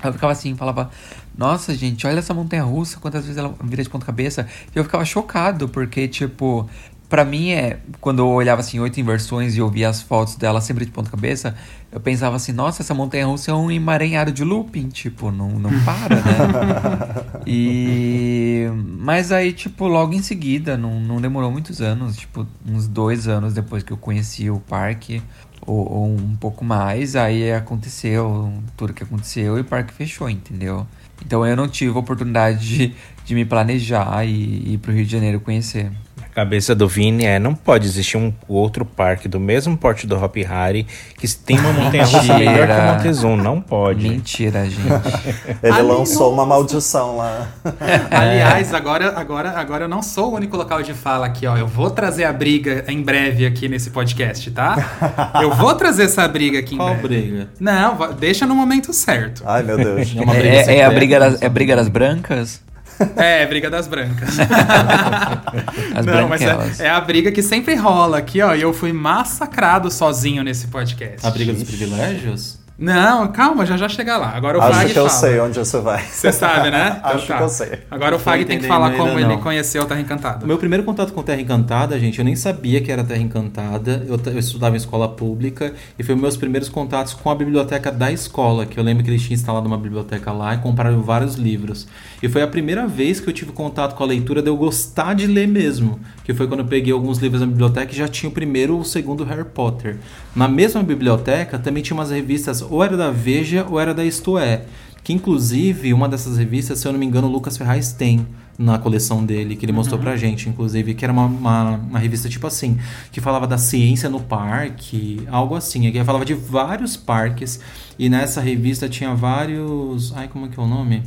Eu 0.04 0.12
ficava 0.12 0.32
assim, 0.32 0.54
falava, 0.54 0.90
nossa 1.36 1.74
gente, 1.74 2.06
olha 2.06 2.18
essa 2.18 2.34
montanha 2.34 2.64
russa, 2.64 2.98
quantas 3.00 3.22
vezes 3.22 3.38
ela 3.38 3.54
vira 3.64 3.82
de 3.82 3.88
ponta 3.88 4.04
cabeça. 4.04 4.46
E 4.74 4.78
eu 4.78 4.84
ficava 4.84 5.04
chocado, 5.06 5.68
porque, 5.68 6.06
tipo, 6.06 6.68
pra 7.10 7.24
mim 7.24 7.50
é. 7.50 7.78
Quando 8.00 8.20
eu 8.20 8.28
olhava 8.28 8.60
assim, 8.60 8.80
oito 8.80 8.98
inversões 8.98 9.54
e 9.56 9.58
eu 9.58 9.68
via 9.68 9.88
as 9.90 10.00
fotos 10.00 10.36
dela 10.36 10.60
sempre 10.60 10.86
de 10.86 10.92
ponta 10.92 11.10
cabeça, 11.10 11.54
eu 11.92 12.00
pensava 12.00 12.36
assim, 12.36 12.52
nossa, 12.52 12.82
essa 12.82 12.94
montanha 12.94 13.26
russa 13.26 13.50
é 13.50 13.54
um 13.54 13.70
emaranhado 13.70 14.32
de 14.32 14.44
looping, 14.44 14.88
tipo, 14.88 15.30
não, 15.30 15.50
não 15.50 15.70
para, 15.84 16.16
né? 16.16 17.42
e. 17.46 18.68
Mas 18.98 19.32
aí, 19.32 19.52
tipo, 19.52 19.86
logo 19.86 20.14
em 20.14 20.22
seguida, 20.22 20.78
não, 20.78 21.00
não 21.00 21.20
demorou 21.20 21.50
muitos 21.50 21.80
anos, 21.82 22.16
tipo, 22.16 22.46
uns 22.66 22.86
dois 22.86 23.28
anos 23.28 23.52
depois 23.52 23.82
que 23.82 23.92
eu 23.92 23.96
conheci 23.96 24.48
o 24.48 24.60
parque 24.60 25.20
ou, 25.66 25.92
ou 25.92 26.06
um 26.06 26.36
pouco 26.36 26.64
mais, 26.64 27.16
aí 27.16 27.52
aconteceu 27.52 28.52
tudo 28.76 28.94
que 28.94 29.02
aconteceu 29.02 29.58
e 29.58 29.60
o 29.60 29.64
parque 29.64 29.92
fechou, 29.92 30.30
entendeu? 30.30 30.86
Então 31.24 31.46
eu 31.46 31.54
não 31.54 31.68
tive 31.68 31.94
a 31.94 31.98
oportunidade 31.98 32.66
de, 32.66 32.94
de 33.24 33.34
me 33.34 33.44
planejar 33.44 34.24
e 34.24 34.60
e 34.70 34.74
ir 34.74 34.78
pro 34.78 34.92
Rio 34.92 35.04
de 35.04 35.12
Janeiro 35.12 35.40
conhecer. 35.40 35.90
Cabeça 36.34 36.74
do 36.74 36.86
Vini 36.86 37.24
é, 37.24 37.38
não 37.38 37.54
pode 37.54 37.86
existir 37.86 38.16
um 38.16 38.32
outro 38.48 38.84
parque 38.84 39.28
do 39.28 39.40
mesmo 39.40 39.76
porte 39.76 40.06
do 40.06 40.22
Hopi 40.22 40.44
Hari 40.44 40.86
que 41.18 41.28
tem 41.28 41.58
uma 41.58 41.72
montanha-russa 41.72 42.38
melhor 42.38 42.66
que 42.66 42.72
o 42.72 42.82
Montezum, 42.94 43.36
não 43.36 43.60
pode. 43.60 44.08
Mentira, 44.08 44.64
gente. 44.64 44.80
Ele 45.62 45.72
Ali, 45.72 45.88
lançou 45.88 46.32
uma 46.32 46.46
maldição 46.46 47.16
lá. 47.16 47.48
Aliás, 48.10 48.72
agora, 48.72 49.18
agora, 49.18 49.50
agora 49.50 49.84
eu 49.84 49.88
não 49.88 50.02
sou 50.02 50.32
o 50.32 50.36
único 50.36 50.56
local 50.56 50.82
de 50.82 50.94
fala 50.94 51.26
aqui, 51.26 51.46
ó. 51.46 51.56
Eu 51.56 51.66
vou 51.66 51.90
trazer 51.90 52.24
a 52.24 52.32
briga 52.32 52.84
em 52.88 53.02
breve 53.02 53.44
aqui 53.44 53.68
nesse 53.68 53.90
podcast, 53.90 54.50
tá? 54.50 55.32
Eu 55.40 55.54
vou 55.54 55.74
trazer 55.74 56.04
essa 56.04 56.26
briga 56.28 56.58
aqui 56.58 56.74
em 56.74 56.78
Qual 56.78 56.94
breve. 56.94 57.08
briga? 57.08 57.48
Não, 57.58 57.96
deixa 58.18 58.46
no 58.46 58.54
momento 58.54 58.92
certo. 58.92 59.42
Ai, 59.46 59.62
meu 59.62 59.76
Deus. 59.76 60.14
É 60.16 60.20
uma 60.20 60.34
briga 60.34 60.56
É, 60.56 60.76
é 60.76 60.84
a 60.84 60.90
briga 60.90 61.18
das, 61.20 61.42
é 61.42 61.46
a 61.46 61.48
briga 61.48 61.76
das 61.76 61.88
brancas? 61.88 62.60
É, 63.16 63.46
briga 63.46 63.70
das 63.70 63.86
brancas. 63.86 64.38
As 65.94 66.06
Não, 66.06 66.28
mas 66.28 66.42
é, 66.42 66.86
é 66.86 66.90
a 66.90 67.00
briga 67.00 67.32
que 67.32 67.42
sempre 67.42 67.74
rola 67.74 68.18
aqui, 68.18 68.40
ó. 68.40 68.54
E 68.54 68.62
eu 68.62 68.72
fui 68.72 68.92
massacrado 68.92 69.90
sozinho 69.90 70.42
nesse 70.42 70.66
podcast. 70.68 71.26
A 71.26 71.30
briga 71.30 71.52
dos 71.52 71.62
privilégios? 71.64 72.59
Não, 72.80 73.28
calma, 73.28 73.66
já 73.66 73.76
já 73.76 73.90
chega 73.90 74.16
lá. 74.16 74.30
Agora 74.34 74.56
o 74.58 74.62
Acho 74.62 74.72
Fag 74.72 74.92
que 74.92 74.98
eu 74.98 75.06
fala. 75.06 75.20
sei 75.20 75.38
onde 75.38 75.60
isso 75.60 75.82
vai. 75.82 76.02
Você 76.02 76.32
sabe, 76.32 76.70
né? 76.70 76.96
Então 77.04 77.10
Acho 77.12 77.26
tá. 77.26 77.36
que 77.36 77.42
eu 77.42 77.48
sei. 77.50 77.78
Agora 77.90 78.16
o 78.16 78.18
Fag 78.18 78.42
tem 78.46 78.58
que 78.58 78.66
falar 78.66 78.92
como 78.92 79.18
ele 79.18 79.28
não. 79.28 79.38
conheceu 79.40 79.82
o 79.82 79.84
Terra 79.86 80.00
Encantada. 80.00 80.44
O 80.44 80.48
meu 80.48 80.56
primeiro 80.56 80.82
contato 80.82 81.12
com 81.12 81.22
Terra 81.22 81.40
Encantada, 81.42 81.98
gente, 82.00 82.18
eu 82.18 82.24
nem 82.24 82.34
sabia 82.34 82.80
que 82.80 82.90
era 82.90 83.04
Terra 83.04 83.20
Encantada. 83.20 84.02
Eu, 84.08 84.18
eu 84.32 84.38
estudava 84.38 84.74
em 84.74 84.78
escola 84.78 85.08
pública 85.08 85.74
e 85.98 86.02
foi 86.02 86.14
meus 86.14 86.38
primeiros 86.38 86.70
contatos 86.70 87.12
com 87.12 87.28
a 87.30 87.34
biblioteca 87.34 87.92
da 87.92 88.10
escola, 88.10 88.64
que 88.64 88.78
eu 88.78 88.82
lembro 88.82 89.04
que 89.04 89.10
eles 89.10 89.20
tinham 89.20 89.34
instalado 89.34 89.66
uma 89.66 89.76
biblioteca 89.76 90.32
lá 90.32 90.54
e 90.54 90.58
compraram 90.58 91.02
vários 91.02 91.34
livros. 91.34 91.86
E 92.22 92.28
foi 92.30 92.40
a 92.42 92.48
primeira 92.48 92.86
vez 92.86 93.20
que 93.20 93.28
eu 93.28 93.32
tive 93.32 93.52
contato 93.52 93.94
com 93.94 94.02
a 94.02 94.06
leitura 94.06 94.40
de 94.40 94.48
eu 94.48 94.56
gostar 94.56 95.14
de 95.14 95.26
ler 95.26 95.46
mesmo, 95.46 96.00
que 96.24 96.32
foi 96.32 96.46
quando 96.46 96.60
eu 96.60 96.66
peguei 96.66 96.92
alguns 96.94 97.18
livros 97.18 97.42
na 97.42 97.46
biblioteca 97.46 97.92
e 97.92 97.96
já 97.96 98.08
tinha 98.08 98.30
o 98.30 98.32
primeiro 98.32 98.74
ou 98.74 98.80
o 98.80 98.84
segundo 98.84 99.22
Harry 99.24 99.44
Potter. 99.44 99.96
Na 100.34 100.48
mesma 100.48 100.82
biblioteca 100.82 101.58
também 101.58 101.82
tinha 101.82 101.94
umas 101.94 102.10
revistas, 102.10 102.62
ou 102.70 102.82
era 102.82 102.96
da 102.96 103.10
Veja 103.10 103.66
ou 103.68 103.78
era 103.78 103.92
da 103.92 104.04
Isto 104.04 104.38
É, 104.38 104.62
que 105.02 105.12
inclusive 105.12 105.92
uma 105.92 106.08
dessas 106.08 106.38
revistas, 106.38 106.78
se 106.78 106.86
eu 106.86 106.92
não 106.92 106.98
me 106.98 107.06
engano, 107.06 107.26
o 107.26 107.30
Lucas 107.30 107.56
Ferraz 107.56 107.92
tem 107.92 108.26
na 108.60 108.78
coleção 108.78 109.24
dele, 109.24 109.56
que 109.56 109.64
ele 109.64 109.72
mostrou 109.72 109.98
pra 109.98 110.18
gente, 110.18 110.46
inclusive, 110.46 110.92
que 110.92 111.02
era 111.02 111.10
uma, 111.10 111.24
uma, 111.24 111.70
uma 111.76 111.98
revista 111.98 112.28
tipo 112.28 112.46
assim, 112.46 112.78
que 113.10 113.18
falava 113.18 113.46
da 113.46 113.56
ciência 113.56 114.10
no 114.10 114.20
parque, 114.20 115.26
algo 115.30 115.54
assim, 115.54 115.90
que 115.90 116.04
falava 116.04 116.26
de 116.26 116.34
vários 116.34 116.94
parques, 116.94 117.58
e 117.98 118.10
nessa 118.10 118.38
revista 118.42 118.86
tinha 118.86 119.14
vários. 119.14 120.12
Ai, 120.14 120.28
como 120.28 120.44
é 120.44 120.48
que 120.50 120.60
é 120.60 120.62
o 120.62 120.66
nome? 120.66 121.02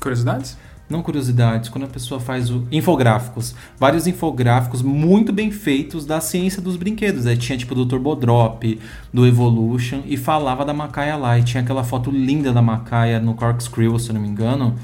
Curiosidades? 0.00 0.56
Não 0.92 1.02
curiosidades, 1.02 1.70
quando 1.70 1.84
a 1.84 1.88
pessoa 1.88 2.20
faz 2.20 2.50
o. 2.50 2.68
Infográficos. 2.70 3.54
Vários 3.78 4.06
infográficos 4.06 4.82
muito 4.82 5.32
bem 5.32 5.50
feitos 5.50 6.04
da 6.04 6.20
ciência 6.20 6.60
dos 6.60 6.76
brinquedos. 6.76 7.24
Aí 7.24 7.34
tinha 7.34 7.56
tipo 7.56 7.74
do 7.74 7.86
Turbodrop, 7.86 8.78
do 9.10 9.26
Evolution, 9.26 10.02
e 10.04 10.18
falava 10.18 10.66
da 10.66 10.74
Macaia 10.74 11.16
lá. 11.16 11.38
E 11.38 11.42
tinha 11.42 11.62
aquela 11.62 11.82
foto 11.82 12.10
linda 12.10 12.52
da 12.52 12.60
Macaia 12.60 13.18
no 13.18 13.32
Corkscrew, 13.32 13.98
se 13.98 14.10
eu 14.10 14.14
não 14.14 14.20
me 14.20 14.28
engano. 14.28 14.74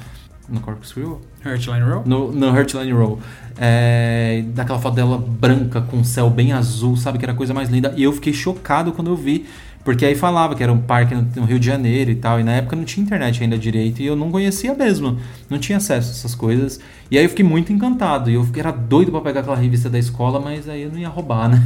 No 0.48 0.60
Corkscrew? 0.60 1.20
Hurtline 1.44 1.82
Row? 1.82 2.02
No, 2.06 2.32
no 2.32 2.50
Hurtline 2.50 2.90
Row. 2.90 3.20
É, 3.58 4.44
daquela 4.54 4.78
foto 4.78 4.94
dela 4.94 5.18
branca 5.18 5.82
com 5.82 6.00
o 6.00 6.04
céu 6.06 6.30
bem 6.30 6.54
azul, 6.54 6.96
sabe? 6.96 7.18
Que 7.18 7.26
era 7.26 7.32
a 7.32 7.36
coisa 7.36 7.52
mais 7.52 7.68
linda. 7.68 7.92
E 7.98 8.02
eu 8.02 8.14
fiquei 8.14 8.32
chocado 8.32 8.92
quando 8.92 9.10
eu 9.10 9.16
vi. 9.16 9.44
Porque 9.88 10.04
aí 10.04 10.14
falava 10.14 10.54
que 10.54 10.62
era 10.62 10.70
um 10.70 10.82
parque 10.82 11.14
no, 11.14 11.46
Rio 11.46 11.58
de 11.58 11.64
Janeiro 11.64 12.10
e 12.10 12.14
tal. 12.14 12.38
E 12.38 12.42
na 12.42 12.52
época 12.52 12.76
não 12.76 12.84
tinha 12.84 13.02
internet 13.02 13.42
ainda 13.42 13.56
direito. 13.56 14.02
E 14.02 14.06
eu 14.06 14.14
não 14.14 14.30
conhecia 14.30 14.74
mesmo. 14.74 15.16
Não 15.48 15.58
tinha 15.58 15.78
acesso 15.78 16.10
a 16.10 16.12
essas 16.12 16.34
coisas. 16.34 16.78
E 17.10 17.16
aí 17.16 17.24
eu 17.24 17.30
fiquei 17.30 17.42
muito 17.42 17.72
encantado. 17.72 18.30
E 18.30 18.34
eu 18.34 18.46
era 18.54 18.70
doido 18.70 19.10
para 19.10 19.22
pegar 19.22 19.40
aquela 19.40 19.56
revista 19.56 19.88
da 19.88 19.98
escola, 19.98 20.38
mas 20.38 20.68
aí 20.68 20.82
eu 20.82 20.92
não 20.92 20.98
ia 20.98 21.08
roubar, 21.08 21.48
né? 21.48 21.62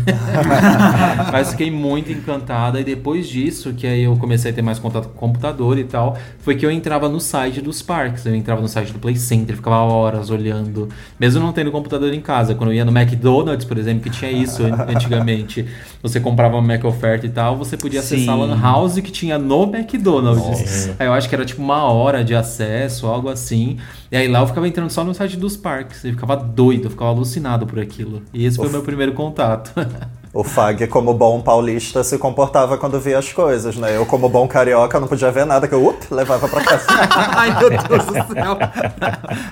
mas 1.32 1.50
fiquei 1.50 1.68
muito 1.68 2.12
encantada. 2.12 2.80
E 2.80 2.84
depois 2.84 3.28
disso, 3.28 3.72
que 3.72 3.88
aí 3.88 4.04
eu 4.04 4.16
comecei 4.16 4.52
a 4.52 4.54
ter 4.54 4.62
mais 4.62 4.78
contato 4.78 5.08
com 5.08 5.16
o 5.16 5.18
computador 5.18 5.76
e 5.76 5.82
tal, 5.82 6.16
foi 6.38 6.54
que 6.54 6.64
eu 6.64 6.70
entrava 6.70 7.08
no 7.08 7.18
site 7.18 7.60
dos 7.60 7.82
parques. 7.82 8.24
Eu 8.24 8.36
entrava 8.36 8.62
no 8.62 8.68
site 8.68 8.92
do 8.92 9.00
Play 9.00 9.16
Center, 9.16 9.56
ficava 9.56 9.82
horas 9.82 10.30
olhando. 10.30 10.88
Mesmo 11.18 11.42
não 11.42 11.52
tendo 11.52 11.72
computador 11.72 12.14
em 12.14 12.20
casa. 12.20 12.54
Quando 12.54 12.70
eu 12.70 12.76
ia 12.76 12.84
no 12.84 12.96
McDonald's, 12.96 13.64
por 13.64 13.78
exemplo, 13.78 14.04
que 14.04 14.10
tinha 14.10 14.30
isso 14.30 14.62
antigamente. 14.64 15.66
Você 16.00 16.20
comprava 16.20 16.56
uma 16.56 16.62
Mac 16.62 16.84
oferta 16.84 17.26
e 17.26 17.30
tal, 17.30 17.56
você 17.56 17.76
podia 17.76 18.00
acessar 18.16 18.34
a 18.34 18.38
Lan 18.38 18.60
House 18.60 18.94
que 19.00 19.10
tinha 19.10 19.38
no 19.38 19.64
McDonald's. 19.64 20.90
Aí 20.98 21.06
eu 21.06 21.12
acho 21.12 21.28
que 21.28 21.34
era 21.34 21.44
tipo 21.44 21.62
uma 21.62 21.84
hora 21.84 22.24
de 22.24 22.34
acesso, 22.34 23.06
algo 23.06 23.28
assim. 23.28 23.78
E 24.10 24.16
aí 24.16 24.28
lá 24.28 24.40
eu 24.40 24.46
ficava 24.46 24.66
entrando 24.68 24.90
só 24.90 25.04
no 25.04 25.14
site 25.14 25.36
dos 25.36 25.56
parques. 25.56 26.04
Eu 26.04 26.12
ficava 26.12 26.36
doido, 26.36 26.84
eu 26.84 26.90
ficava 26.90 27.10
alucinado 27.10 27.66
por 27.66 27.78
aquilo. 27.78 28.22
E 28.32 28.44
esse 28.44 28.56
foi 28.56 28.68
o 28.68 28.70
meu 28.70 28.82
primeiro 28.82 29.12
contato. 29.12 29.72
O 30.34 30.42
Fag, 30.42 30.86
como 30.86 31.12
bom 31.12 31.42
paulista, 31.42 32.02
se 32.02 32.16
comportava 32.16 32.78
quando 32.78 32.98
via 32.98 33.18
as 33.18 33.30
coisas, 33.30 33.76
né? 33.76 33.94
Eu, 33.94 34.06
como 34.06 34.30
bom 34.30 34.48
carioca, 34.48 34.98
não 34.98 35.06
podia 35.06 35.30
ver 35.30 35.44
nada, 35.44 35.68
que 35.68 35.74
eu 35.74 35.86
up, 35.86 36.06
levava 36.10 36.48
pra 36.48 36.64
casa. 36.64 36.86
Ai, 37.36 37.58
meu 37.58 37.68
Deus 37.68 38.06
do 38.06 38.12
céu. 38.32 38.58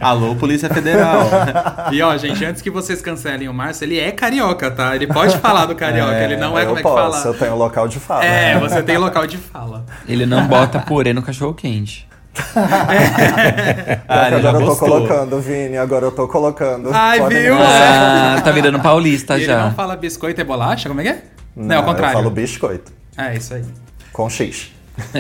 Alô, 0.01 0.35
Polícia 0.37 0.71
Federal. 0.71 1.29
E 1.93 2.01
ó, 2.01 2.17
gente, 2.17 2.43
antes 2.47 2.63
que 2.63 2.71
vocês 2.71 3.03
cancelem 3.03 3.47
o 3.47 3.53
Márcio, 3.53 3.85
ele 3.85 3.99
é 3.99 4.11
carioca, 4.11 4.71
tá? 4.71 4.97
Ele 4.97 5.07
pode 5.07 5.37
falar 5.37 5.67
do 5.67 5.75
carioca, 5.75 6.25
ele 6.25 6.39
não 6.39 6.59
é 6.59 6.63
eu 6.63 6.69
como 6.69 6.79
é 6.79 6.83
que 6.83 6.89
posso, 6.89 7.23
fala. 7.25 7.35
eu 7.35 7.39
tenho 7.39 7.57
local 7.57 7.87
de 7.87 8.01
fala. 8.01 8.25
É, 8.25 8.59
você 8.59 8.83
tem 8.83 8.97
local 8.97 9.27
de 9.27 9.37
fala. 9.37 9.85
Ele 10.09 10.25
não 10.25 10.49
bota 10.49 10.79
purê 10.79 11.13
no 11.13 11.21
cachorro 11.21 11.53
quente. 11.53 12.09
Ah, 14.09 14.29
ele 14.29 14.41
já 14.43 14.49
agora 14.51 14.57
eu 14.57 14.61
tô 14.61 14.67
gostou. 14.67 14.89
colocando, 14.89 15.41
Vini, 15.41 15.77
agora 15.77 16.07
eu 16.07 16.13
tô 16.13 16.29
colocando. 16.29 16.91
Ai, 16.93 17.19
Podem 17.19 17.43
viu? 17.43 17.55
Ah, 17.61 18.41
tá 18.43 18.51
virando 18.51 18.81
paulista 18.81 19.35
ele 19.37 19.45
já. 19.45 19.65
não 19.65 19.75
fala 19.75 19.97
biscoito 19.97 20.41
e 20.41 20.45
bolacha? 20.45 20.89
Como 20.89 21.01
é 21.01 21.05
que 21.05 21.09
é? 21.11 21.23
Não, 21.57 21.67
Não, 21.67 21.75
é 21.77 21.79
o 21.79 21.85
contrário. 21.85 22.15
Eu 22.17 22.23
falo 22.23 22.31
biscoito, 22.31 22.93
É, 23.17 23.37
isso 23.37 23.55
aí. 23.55 23.65
com 24.13 24.29
X. 24.31 24.71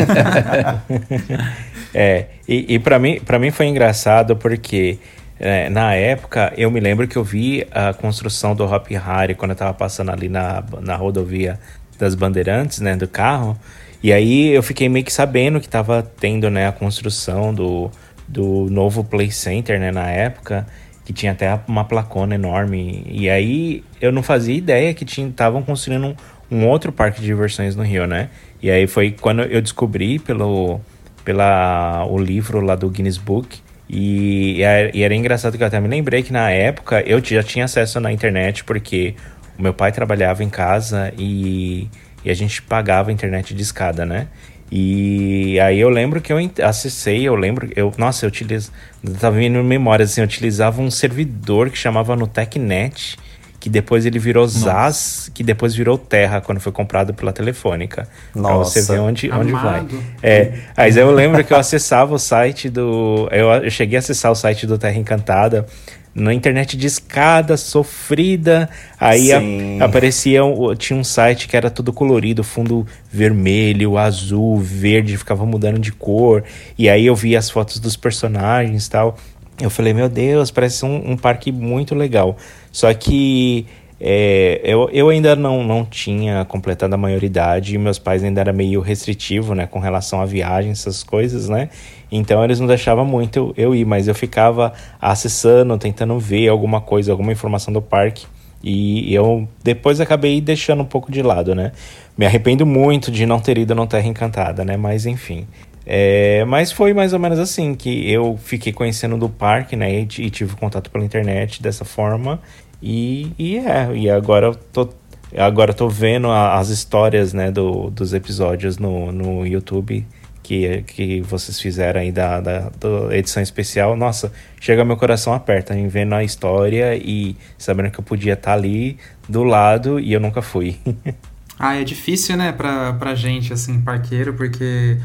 É, 1.92 2.26
e, 2.46 2.74
e 2.74 2.78
para 2.78 3.00
mim, 3.00 3.18
para 3.20 3.36
mim 3.36 3.50
foi 3.50 3.66
engraçado 3.66 4.36
porque 4.36 4.98
é, 5.40 5.68
na 5.70 5.92
época 5.94 6.52
eu 6.56 6.70
me 6.70 6.78
lembro 6.78 7.08
que 7.08 7.16
eu 7.16 7.24
vi 7.24 7.66
a 7.72 7.92
construção 7.92 8.54
do 8.54 8.64
Hop 8.64 8.86
Harry 8.92 9.34
quando 9.34 9.50
eu 9.50 9.56
tava 9.56 9.74
passando 9.74 10.12
ali 10.12 10.28
na, 10.28 10.62
na 10.80 10.94
rodovia 10.94 11.58
das 11.98 12.14
Bandeirantes, 12.14 12.78
né, 12.78 12.94
do 12.94 13.08
carro. 13.08 13.58
E 14.02 14.12
aí 14.12 14.48
eu 14.48 14.62
fiquei 14.62 14.88
meio 14.88 15.04
que 15.04 15.12
sabendo 15.12 15.60
que 15.60 15.68
tava 15.68 16.02
tendo, 16.02 16.48
né, 16.50 16.66
a 16.66 16.72
construção 16.72 17.52
do, 17.52 17.90
do 18.26 18.66
novo 18.70 19.04
Play 19.04 19.30
Center, 19.30 19.78
né, 19.78 19.90
na 19.90 20.08
época, 20.10 20.66
que 21.04 21.12
tinha 21.12 21.32
até 21.32 21.58
uma 21.68 21.84
placona 21.84 22.34
enorme. 22.34 23.04
E 23.06 23.28
aí 23.28 23.84
eu 24.00 24.10
não 24.12 24.22
fazia 24.22 24.54
ideia 24.56 24.94
que 24.94 25.04
estavam 25.04 25.62
construindo 25.62 26.06
um, 26.50 26.58
um 26.58 26.66
outro 26.66 26.92
parque 26.92 27.20
de 27.20 27.26
diversões 27.26 27.76
no 27.76 27.82
Rio, 27.82 28.06
né? 28.06 28.28
E 28.62 28.70
aí 28.70 28.86
foi 28.86 29.10
quando 29.12 29.42
eu 29.42 29.60
descobri 29.60 30.18
pelo 30.18 30.80
pela 31.24 32.06
o 32.06 32.18
livro 32.18 32.60
lá 32.60 32.74
do 32.74 32.88
Guinness 32.88 33.18
Book 33.18 33.58
e, 33.88 34.56
e 34.58 35.02
era- 35.02 35.14
engraçado 35.14 35.56
que 35.56 35.62
eu 35.62 35.66
até 35.66 35.78
me 35.80 35.88
lembrei 35.88 36.22
que 36.22 36.32
na 36.32 36.50
época 36.50 37.00
eu 37.02 37.22
já 37.22 37.42
tinha 37.42 37.64
acesso 37.66 38.00
na 38.00 38.12
internet 38.12 38.64
porque 38.64 39.14
o 39.58 39.62
meu 39.62 39.74
pai 39.74 39.92
trabalhava 39.92 40.42
em 40.42 40.48
casa 40.48 41.12
e, 41.18 41.88
e 42.24 42.30
a 42.30 42.34
gente 42.34 42.62
pagava 42.62 43.10
a 43.10 43.12
internet 43.12 43.54
de 43.54 43.62
escada, 43.62 44.04
né? 44.04 44.26
E 44.72 45.58
aí 45.58 45.80
eu 45.80 45.88
lembro 45.88 46.20
que 46.20 46.32
eu 46.32 46.38
acessei, 46.62 47.26
eu 47.26 47.34
lembro, 47.34 47.68
eu, 47.74 47.92
nossa, 47.98 48.24
eu 48.24 48.28
utilizo, 48.28 48.70
tava 49.18 49.36
vindo 49.36 49.62
memória 49.64 50.04
assim, 50.04 50.20
eu 50.20 50.24
utilizava 50.24 50.80
um 50.80 50.90
servidor 50.90 51.70
que 51.70 51.76
chamava 51.76 52.14
NutecNet, 52.14 53.18
que 53.58 53.68
depois 53.68 54.06
ele 54.06 54.18
virou 54.18 54.46
Zaz, 54.46 55.30
que 55.34 55.42
depois 55.42 55.74
virou 55.74 55.98
Terra 55.98 56.40
quando 56.40 56.60
foi 56.60 56.72
comprado 56.72 57.12
pela 57.12 57.32
Telefônica. 57.32 58.08
Pra 58.32 58.42
você 58.54 58.78
Nossa. 58.78 58.92
ver 58.92 59.00
onde, 59.00 59.30
onde 59.30 59.52
vai. 59.52 59.80
Amado. 59.80 60.02
É, 60.22 60.52
mas 60.74 60.96
eu 60.96 61.10
lembro 61.10 61.44
que 61.44 61.52
eu 61.52 61.58
acessava 61.58 62.14
o 62.14 62.18
site 62.18 62.70
do. 62.70 63.28
Eu, 63.30 63.48
eu 63.50 63.70
cheguei 63.70 63.96
a 63.96 63.98
acessar 63.98 64.32
o 64.32 64.34
site 64.34 64.66
do 64.66 64.78
Terra 64.78 64.96
Encantada 64.96 65.66
na 66.14 66.34
internet 66.34 66.76
de 66.76 66.86
escada, 66.86 67.56
sofrida. 67.56 68.68
Aí 68.98 69.30
a- 69.32 69.84
aparecia. 69.84 70.40
Tinha 70.78 70.98
um 70.98 71.04
site 71.04 71.46
que 71.48 71.56
era 71.56 71.70
tudo 71.70 71.92
colorido, 71.92 72.42
fundo 72.42 72.86
vermelho, 73.12 73.96
azul, 73.96 74.58
verde, 74.58 75.16
ficava 75.16 75.44
mudando 75.46 75.78
de 75.78 75.92
cor. 75.92 76.42
E 76.78 76.88
aí 76.88 77.06
eu 77.06 77.14
via 77.14 77.38
as 77.38 77.48
fotos 77.50 77.78
dos 77.78 77.96
personagens 77.96 78.86
e 78.86 78.90
tal. 78.90 79.16
Eu 79.60 79.68
falei, 79.68 79.92
meu 79.92 80.08
Deus, 80.08 80.50
parece 80.50 80.84
um, 80.86 81.10
um 81.12 81.16
parque 81.16 81.52
muito 81.52 81.94
legal. 81.94 82.36
Só 82.72 82.92
que 82.94 83.66
é, 84.02 84.62
eu, 84.64 84.88
eu 84.92 85.10
ainda 85.10 85.36
não, 85.36 85.62
não 85.62 85.84
tinha 85.84 86.42
completado 86.46 86.94
a 86.94 86.96
maioridade 86.96 87.74
e 87.74 87.78
meus 87.78 87.98
pais 87.98 88.24
ainda 88.24 88.40
eram 88.40 88.54
meio 88.54 88.80
restritivo, 88.80 89.54
né, 89.54 89.66
com 89.66 89.78
relação 89.78 90.22
a 90.22 90.24
viagens, 90.24 90.80
essas 90.80 91.02
coisas, 91.02 91.50
né? 91.50 91.68
Então 92.10 92.42
eles 92.42 92.58
não 92.58 92.66
deixavam 92.66 93.04
muito 93.04 93.52
eu, 93.58 93.74
ir, 93.74 93.84
mas 93.84 94.08
eu 94.08 94.14
ficava 94.14 94.72
acessando, 94.98 95.76
tentando 95.76 96.18
ver 96.18 96.48
alguma 96.48 96.80
coisa, 96.80 97.12
alguma 97.12 97.30
informação 97.30 97.72
do 97.72 97.82
parque. 97.82 98.26
E 98.62 99.14
eu 99.14 99.48
depois 99.62 100.00
acabei 100.00 100.40
deixando 100.40 100.82
um 100.82 100.86
pouco 100.86 101.12
de 101.12 101.22
lado, 101.22 101.54
né? 101.54 101.72
Me 102.16 102.26
arrependo 102.26 102.66
muito 102.66 103.10
de 103.10 103.24
não 103.26 103.38
ter 103.38 103.56
ido 103.58 103.74
no 103.74 103.86
Terra 103.86 104.06
Encantada, 104.06 104.64
né? 104.64 104.76
Mas 104.76 105.06
enfim. 105.06 105.46
É, 105.86 106.44
mas 106.44 106.70
foi 106.70 106.92
mais 106.92 107.12
ou 107.12 107.18
menos 107.18 107.38
assim 107.38 107.74
que 107.74 108.10
eu 108.10 108.38
fiquei 108.42 108.72
conhecendo 108.72 109.16
do 109.16 109.28
parque, 109.28 109.76
né? 109.76 109.92
E, 109.92 110.02
e 110.02 110.30
tive 110.30 110.56
contato 110.56 110.90
pela 110.90 111.04
internet 111.04 111.62
dessa 111.62 111.84
forma. 111.84 112.40
E, 112.82 113.32
e 113.38 113.56
é, 113.58 113.94
e 113.96 114.08
agora 114.10 114.46
eu 114.48 114.54
tô. 114.54 114.88
Agora 115.36 115.70
eu 115.70 115.74
tô 115.74 115.88
vendo 115.88 116.28
a- 116.28 116.58
as 116.58 116.70
histórias, 116.70 117.32
né, 117.32 117.50
do, 117.52 117.88
dos 117.90 118.12
episódios 118.12 118.78
no, 118.78 119.12
no 119.12 119.46
YouTube 119.46 120.04
que, 120.42 120.82
que 120.82 121.20
vocês 121.20 121.60
fizeram 121.60 122.00
aí 122.00 122.10
da, 122.10 122.40
da, 122.40 122.58
da 122.80 123.16
edição 123.16 123.40
especial. 123.40 123.94
Nossa, 123.96 124.32
chega 124.60 124.84
meu 124.84 124.96
coração 124.96 125.32
aperta 125.32 125.72
em 125.76 125.86
vendo 125.86 126.14
a 126.16 126.24
história 126.24 126.96
e 126.96 127.36
sabendo 127.56 127.90
que 127.92 128.00
eu 128.00 128.04
podia 128.04 128.32
estar 128.32 128.54
ali 128.54 128.98
do 129.28 129.44
lado 129.44 130.00
e 130.00 130.12
eu 130.12 130.18
nunca 130.20 130.42
fui. 130.42 130.76
Ah, 131.62 131.76
é 131.78 131.84
difícil, 131.84 132.38
né, 132.38 132.52
pra, 132.52 132.94
pra 132.94 133.14
gente, 133.14 133.52
assim, 133.52 133.82
parqueiro, 133.82 134.32
porque. 134.32 134.96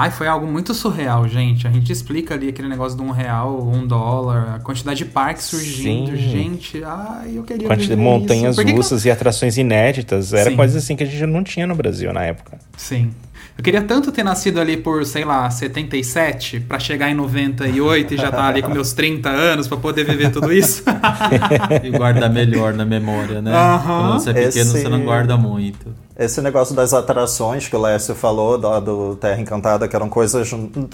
Ai, 0.00 0.10
foi 0.10 0.26
algo 0.26 0.46
muito 0.46 0.72
surreal, 0.72 1.28
gente. 1.28 1.66
A 1.66 1.70
gente 1.70 1.92
explica 1.92 2.32
ali 2.34 2.48
aquele 2.48 2.68
negócio 2.68 2.96
de 2.96 3.02
um 3.04 3.10
real, 3.10 3.62
um 3.70 3.86
dólar, 3.86 4.54
a 4.54 4.58
quantidade 4.60 4.96
de 4.98 5.04
parques 5.04 5.44
surgindo, 5.44 6.12
Sim. 6.12 6.16
gente. 6.16 6.82
Ai, 6.82 7.32
eu 7.34 7.42
queria 7.42 7.68
viver 7.68 7.96
montanhas 7.96 8.54
isso. 8.54 8.62
Por 8.62 8.64
que 8.64 8.72
russas 8.72 9.04
e 9.04 9.10
atrações 9.10 9.58
inéditas. 9.58 10.32
Era 10.32 10.48
Sim. 10.48 10.56
coisas 10.56 10.82
assim 10.82 10.96
que 10.96 11.02
a 11.04 11.06
gente 11.06 11.26
não 11.26 11.44
tinha 11.44 11.66
no 11.66 11.74
Brasil 11.74 12.10
na 12.14 12.24
época. 12.24 12.58
Sim. 12.78 13.10
Eu 13.58 13.62
queria 13.62 13.82
tanto 13.82 14.10
ter 14.10 14.22
nascido 14.24 14.58
ali 14.58 14.78
por, 14.78 15.04
sei 15.04 15.22
lá, 15.22 15.50
77, 15.50 16.60
pra 16.60 16.78
chegar 16.78 17.10
em 17.10 17.14
98 17.14 18.14
e 18.14 18.16
já 18.16 18.28
estar 18.30 18.48
ali 18.48 18.62
com 18.62 18.70
meus 18.70 18.94
30 18.94 19.28
anos 19.28 19.68
pra 19.68 19.76
poder 19.76 20.04
viver 20.04 20.30
tudo 20.30 20.50
isso. 20.50 20.82
E 21.84 21.90
guardar 21.90 22.30
melhor 22.30 22.72
na 22.72 22.86
memória, 22.86 23.42
né? 23.42 23.52
Quando 23.84 24.12
você 24.14 24.30
é 24.30 24.32
pequeno, 24.32 24.48
Esse- 24.70 24.82
você 24.82 24.88
não 24.88 25.02
guarda 25.02 25.36
muito. 25.36 25.94
Esse 26.20 26.42
negócio 26.42 26.74
das 26.74 26.92
atrações 26.92 27.66
que 27.66 27.74
o 27.74 27.80
Lécio 27.80 28.14
falou 28.14 28.58
do, 28.58 28.80
do 28.80 29.16
Terra 29.16 29.40
Encantada, 29.40 29.88
que 29.88 29.96
eram 29.96 30.10
coisas, 30.10 30.50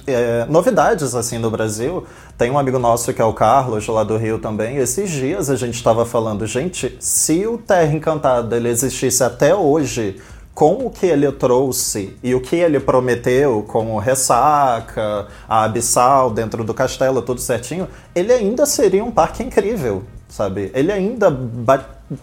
é, 0.07 0.47
novidades 0.49 1.17
assim 1.17 1.37
no 1.37 1.51
Brasil. 1.51 2.07
Tem 2.39 2.49
um 2.49 2.57
amigo 2.57 2.79
nosso 2.79 3.12
que 3.12 3.21
é 3.21 3.25
o 3.25 3.33
Carlos, 3.33 3.89
lá 3.89 4.05
do 4.05 4.17
Rio 4.17 4.39
também. 4.39 4.77
Esses 4.77 5.11
dias 5.11 5.51
a 5.51 5.57
gente 5.57 5.75
estava 5.75 6.07
falando, 6.07 6.47
gente, 6.47 6.97
se 7.01 7.45
o 7.45 7.59
Terra 7.59 7.93
Encantada 7.93 8.57
ele 8.57 8.69
existisse 8.69 9.25
até 9.25 9.53
hoje, 9.53 10.21
com 10.55 10.87
o 10.87 10.91
que 10.91 11.07
ele 11.07 11.31
trouxe 11.33 12.17
e 12.23 12.33
o 12.33 12.41
que 12.41 12.55
ele 12.55 12.79
prometeu, 12.79 13.65
como 13.67 13.99
ressaca, 13.99 15.27
a 15.49 15.65
abissal 15.65 16.31
dentro 16.31 16.62
do 16.62 16.73
castelo, 16.73 17.21
tudo 17.21 17.41
certinho, 17.41 17.89
ele 18.15 18.33
ainda 18.33 18.65
seria 18.65 19.03
um 19.03 19.11
parque 19.11 19.43
incrível, 19.43 20.05
sabe? 20.37 20.70
Ele 20.75 20.92
ainda 20.92 21.31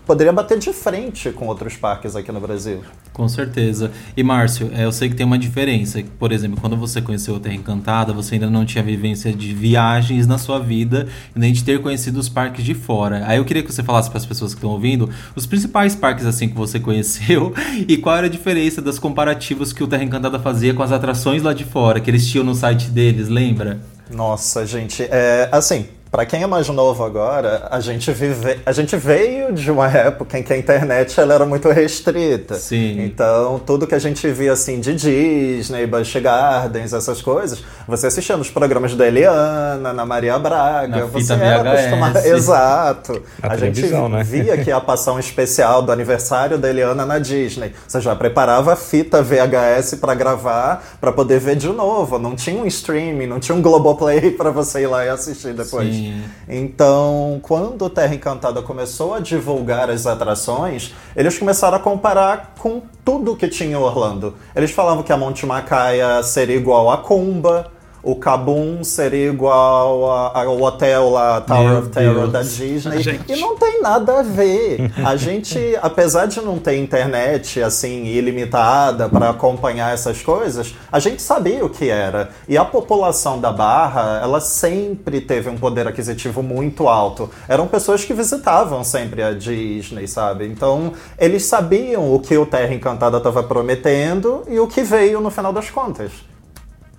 poderia 0.05 0.31
bater 0.31 0.59
de 0.59 0.71
frente 0.71 1.31
com 1.31 1.47
outros 1.47 1.75
parques 1.75 2.15
aqui 2.15 2.31
no 2.31 2.39
Brasil. 2.39 2.81
Com 3.11 3.27
certeza. 3.27 3.91
E 4.15 4.23
Márcio, 4.23 4.69
é, 4.71 4.85
eu 4.85 4.91
sei 4.91 5.09
que 5.09 5.15
tem 5.15 5.25
uma 5.25 5.37
diferença. 5.37 6.01
Por 6.19 6.31
exemplo, 6.31 6.61
quando 6.61 6.77
você 6.77 7.01
conheceu 7.01 7.33
o 7.33 7.39
Terra 7.39 7.55
Encantada, 7.55 8.13
você 8.13 8.35
ainda 8.35 8.51
não 8.51 8.65
tinha 8.65 8.83
vivência 8.83 9.33
de 9.33 9.51
viagens 9.53 10.27
na 10.27 10.37
sua 10.37 10.59
vida, 10.59 11.07
nem 11.35 11.51
de 11.51 11.63
ter 11.63 11.81
conhecido 11.81 12.19
os 12.19 12.29
parques 12.29 12.63
de 12.63 12.75
fora. 12.75 13.23
Aí 13.25 13.39
eu 13.39 13.45
queria 13.45 13.63
que 13.63 13.73
você 13.73 13.81
falasse 13.81 14.09
para 14.09 14.19
as 14.19 14.25
pessoas 14.27 14.53
que 14.53 14.59
estão 14.59 14.69
ouvindo 14.69 15.09
os 15.35 15.47
principais 15.47 15.95
parques 15.95 16.25
assim 16.27 16.47
que 16.47 16.55
você 16.55 16.79
conheceu 16.79 17.51
e 17.87 17.97
qual 17.97 18.15
era 18.15 18.27
a 18.27 18.29
diferença 18.29 18.79
das 18.79 18.99
comparativos 18.99 19.73
que 19.73 19.83
o 19.83 19.87
Terra 19.87 20.03
Encantada 20.03 20.39
fazia 20.39 20.73
com 20.73 20.83
as 20.83 20.91
atrações 20.91 21.41
lá 21.41 21.51
de 21.51 21.65
fora, 21.65 21.99
que 21.99 22.11
eles 22.11 22.27
tinham 22.27 22.45
no 22.45 22.53
site 22.53 22.89
deles, 22.89 23.27
lembra? 23.27 23.81
Nossa, 24.11 24.65
gente, 24.67 25.01
é 25.03 25.49
assim, 25.51 25.87
para 26.13 26.27
quem 26.27 26.43
é 26.43 26.45
mais 26.45 26.69
novo 26.69 27.03
agora, 27.03 27.67
a 27.71 27.79
gente, 27.79 28.11
vive, 28.11 28.59
a 28.63 28.71
gente 28.71 28.95
veio 28.95 29.51
de 29.51 29.71
uma 29.71 29.89
época 29.89 30.37
em 30.37 30.43
que 30.43 30.53
a 30.53 30.57
internet 30.59 31.19
ela 31.19 31.33
era 31.33 31.43
muito 31.43 31.67
restrita. 31.69 32.53
Sim. 32.53 33.01
Então, 33.01 33.57
tudo 33.57 33.87
que 33.87 33.95
a 33.95 33.99
gente 33.99 34.29
via 34.29 34.53
assim 34.53 34.79
de 34.79 34.93
Disney, 34.93 35.87
Busch 35.87 36.15
Gardens, 36.17 36.93
essas 36.93 37.19
coisas, 37.19 37.63
você 37.87 38.05
assistia 38.05 38.37
nos 38.37 38.51
programas 38.51 38.93
da 38.93 39.07
Eliana, 39.07 39.91
na 39.91 40.05
Maria 40.05 40.37
Braga, 40.37 40.97
Na 40.99 41.05
você 41.05 41.33
fita 41.33 41.43
era 41.43 41.63
VHS. 41.63 41.79
acostumado. 41.79 42.17
Exato. 42.27 43.23
A 43.41 43.53
a 43.53 43.57
gente 43.57 43.81
né? 43.81 44.23
via 44.23 44.55
que 44.59 44.69
ia 44.69 44.79
passar 44.79 45.13
um 45.13 45.19
especial 45.19 45.81
do 45.81 45.91
aniversário 45.91 46.59
da 46.59 46.69
Eliana 46.69 47.07
na 47.07 47.17
Disney. 47.17 47.73
Você 47.87 47.99
já 47.99 48.15
preparava 48.15 48.73
a 48.73 48.75
fita 48.75 49.23
VHS 49.23 49.95
para 49.95 50.13
gravar, 50.13 50.85
para 51.01 51.11
poder 51.11 51.39
ver 51.39 51.55
de 51.55 51.69
novo. 51.69 52.19
Não 52.19 52.35
tinha 52.35 52.61
um 52.61 52.67
streaming, 52.67 53.25
não 53.25 53.39
tinha 53.39 53.55
um 53.55 53.63
Globoplay 53.63 54.29
para 54.37 54.51
você 54.51 54.81
ir 54.81 54.87
lá 54.87 55.03
e 55.03 55.09
assistir 55.09 55.55
depois. 55.55 55.91
Sim. 55.91 56.02
Então, 56.47 57.39
quando 57.43 57.89
Terra 57.89 58.15
Encantada 58.15 58.61
começou 58.61 59.13
a 59.13 59.19
divulgar 59.19 59.89
as 59.89 60.05
atrações, 60.05 60.93
eles 61.15 61.37
começaram 61.37 61.77
a 61.77 61.79
comparar 61.79 62.53
com 62.57 62.81
tudo 63.03 63.35
que 63.35 63.47
tinha 63.47 63.71
em 63.71 63.75
Orlando. 63.75 64.35
Eles 64.55 64.71
falavam 64.71 65.03
que 65.03 65.11
a 65.11 65.17
Monte 65.17 65.45
Macaia 65.45 66.21
seria 66.23 66.55
igual 66.55 66.89
a 66.89 66.97
Kumba, 66.97 67.71
o 68.03 68.15
Kabum 68.15 68.83
seria 68.83 69.29
igual 69.29 70.11
a- 70.11 70.43
ao 70.43 70.61
hotel 70.61 71.09
lá, 71.09 71.39
Tower 71.41 71.69
Meu 71.69 71.79
of 71.79 71.89
Terror 71.89 72.13
Deus. 72.27 72.31
da 72.31 72.41
Disney. 72.41 73.01
Gente. 73.01 73.31
E 73.31 73.35
não 73.39 73.55
tem 73.57 73.81
nada 73.81 74.19
a 74.19 74.23
ver. 74.23 74.91
A 75.05 75.15
gente, 75.15 75.57
apesar 75.81 76.25
de 76.25 76.41
não 76.41 76.59
ter 76.59 76.77
internet 76.77 77.61
assim 77.63 78.03
ilimitada 78.05 79.07
para 79.07 79.29
acompanhar 79.29 79.93
essas 79.93 80.21
coisas, 80.21 80.75
a 80.91 80.99
gente 80.99 81.21
sabia 81.21 81.63
o 81.65 81.69
que 81.69 81.89
era. 81.89 82.29
E 82.47 82.57
a 82.57 82.65
população 82.65 83.39
da 83.39 83.51
Barra, 83.51 84.19
ela 84.21 84.41
sempre 84.41 85.21
teve 85.21 85.49
um 85.49 85.57
poder 85.57 85.87
aquisitivo 85.87 86.43
muito 86.43 86.87
alto. 86.89 87.29
Eram 87.47 87.67
pessoas 87.67 88.03
que 88.03 88.13
visitavam 88.13 88.83
sempre 88.83 89.23
a 89.23 89.31
Disney, 89.31 90.07
sabe? 90.07 90.45
Então, 90.45 90.91
eles 91.17 91.45
sabiam 91.45 92.13
o 92.13 92.19
que 92.19 92.37
o 92.37 92.45
Terra 92.45 92.73
Encantada 92.73 93.17
estava 93.17 93.41
prometendo 93.43 94.43
e 94.49 94.59
o 94.59 94.67
que 94.67 94.83
veio 94.83 95.21
no 95.21 95.31
final 95.31 95.53
das 95.53 95.69
contas. 95.69 96.11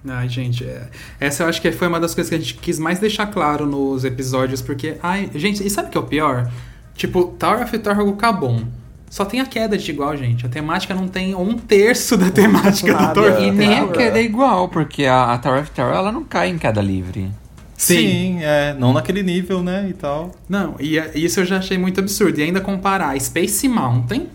Ai, 0.07 0.29
gente, 0.29 0.65
é- 0.65 0.89
essa 1.19 1.43
eu 1.45 1.49
acho 1.49 1.61
que 1.63 1.73
foi 1.73 1.89
uma 1.89 1.99
das 1.99 2.15
coisas 2.15 2.29
que 2.29 2.35
a 2.35 2.39
gente 2.39 2.55
quis 2.55 2.79
mais 2.79 2.99
deixar 2.99 3.27
claro 3.27 3.65
nos 3.67 4.05
episódios, 4.05 4.61
porque, 4.61 4.97
ai, 5.03 5.31
gente, 5.35 5.67
e 5.67 5.71
sabe 5.71 5.89
o 5.89 5.91
que 5.91 5.97
é 5.97 6.01
o 6.01 6.05
pior? 6.05 6.51
Tipo, 6.95 7.25
Tower 7.39 7.63
of 7.63 7.79
Terror 7.79 8.13
Cabum. 8.17 8.65
Só 9.09 9.25
tem 9.25 9.41
a 9.41 9.47
queda 9.47 9.79
de 9.79 9.91
igual, 9.91 10.17
gente. 10.17 10.45
A 10.45 10.49
temática 10.49 10.93
não 10.95 11.07
tem 11.09 11.35
um 11.35 11.57
terço 11.57 12.17
da 12.17 12.31
temática 12.31 12.93
do 12.93 13.01
Nada. 13.01 13.15
Thor. 13.15 13.43
E 13.43 13.51
nem 13.51 13.79
a 13.79 13.89
queda 13.89 14.19
é 14.19 14.23
igual, 14.23 14.69
porque 14.69 15.05
a, 15.07 15.33
a 15.33 15.39
Tower 15.39 15.63
of 15.63 15.71
Terror 15.71 15.95
ela 15.95 16.11
não 16.13 16.25
cai 16.25 16.49
em 16.51 16.59
queda 16.59 16.83
livre. 16.83 17.31
Sim, 17.77 18.39
é, 18.43 18.75
não 18.79 18.93
naquele 18.93 19.23
nível, 19.23 19.63
né, 19.63 19.87
e 19.89 19.93
tal. 19.93 20.33
Não, 20.49 20.75
e 20.81 20.99
é- 20.99 21.13
isso 21.15 21.41
eu 21.41 21.45
já 21.45 21.59
achei 21.59 21.79
muito 21.79 22.01
absurdo. 22.01 22.39
E 22.41 22.43
ainda 22.43 22.61
comparar 22.61 23.19
Space 23.21 23.69
Mountain 23.69 24.29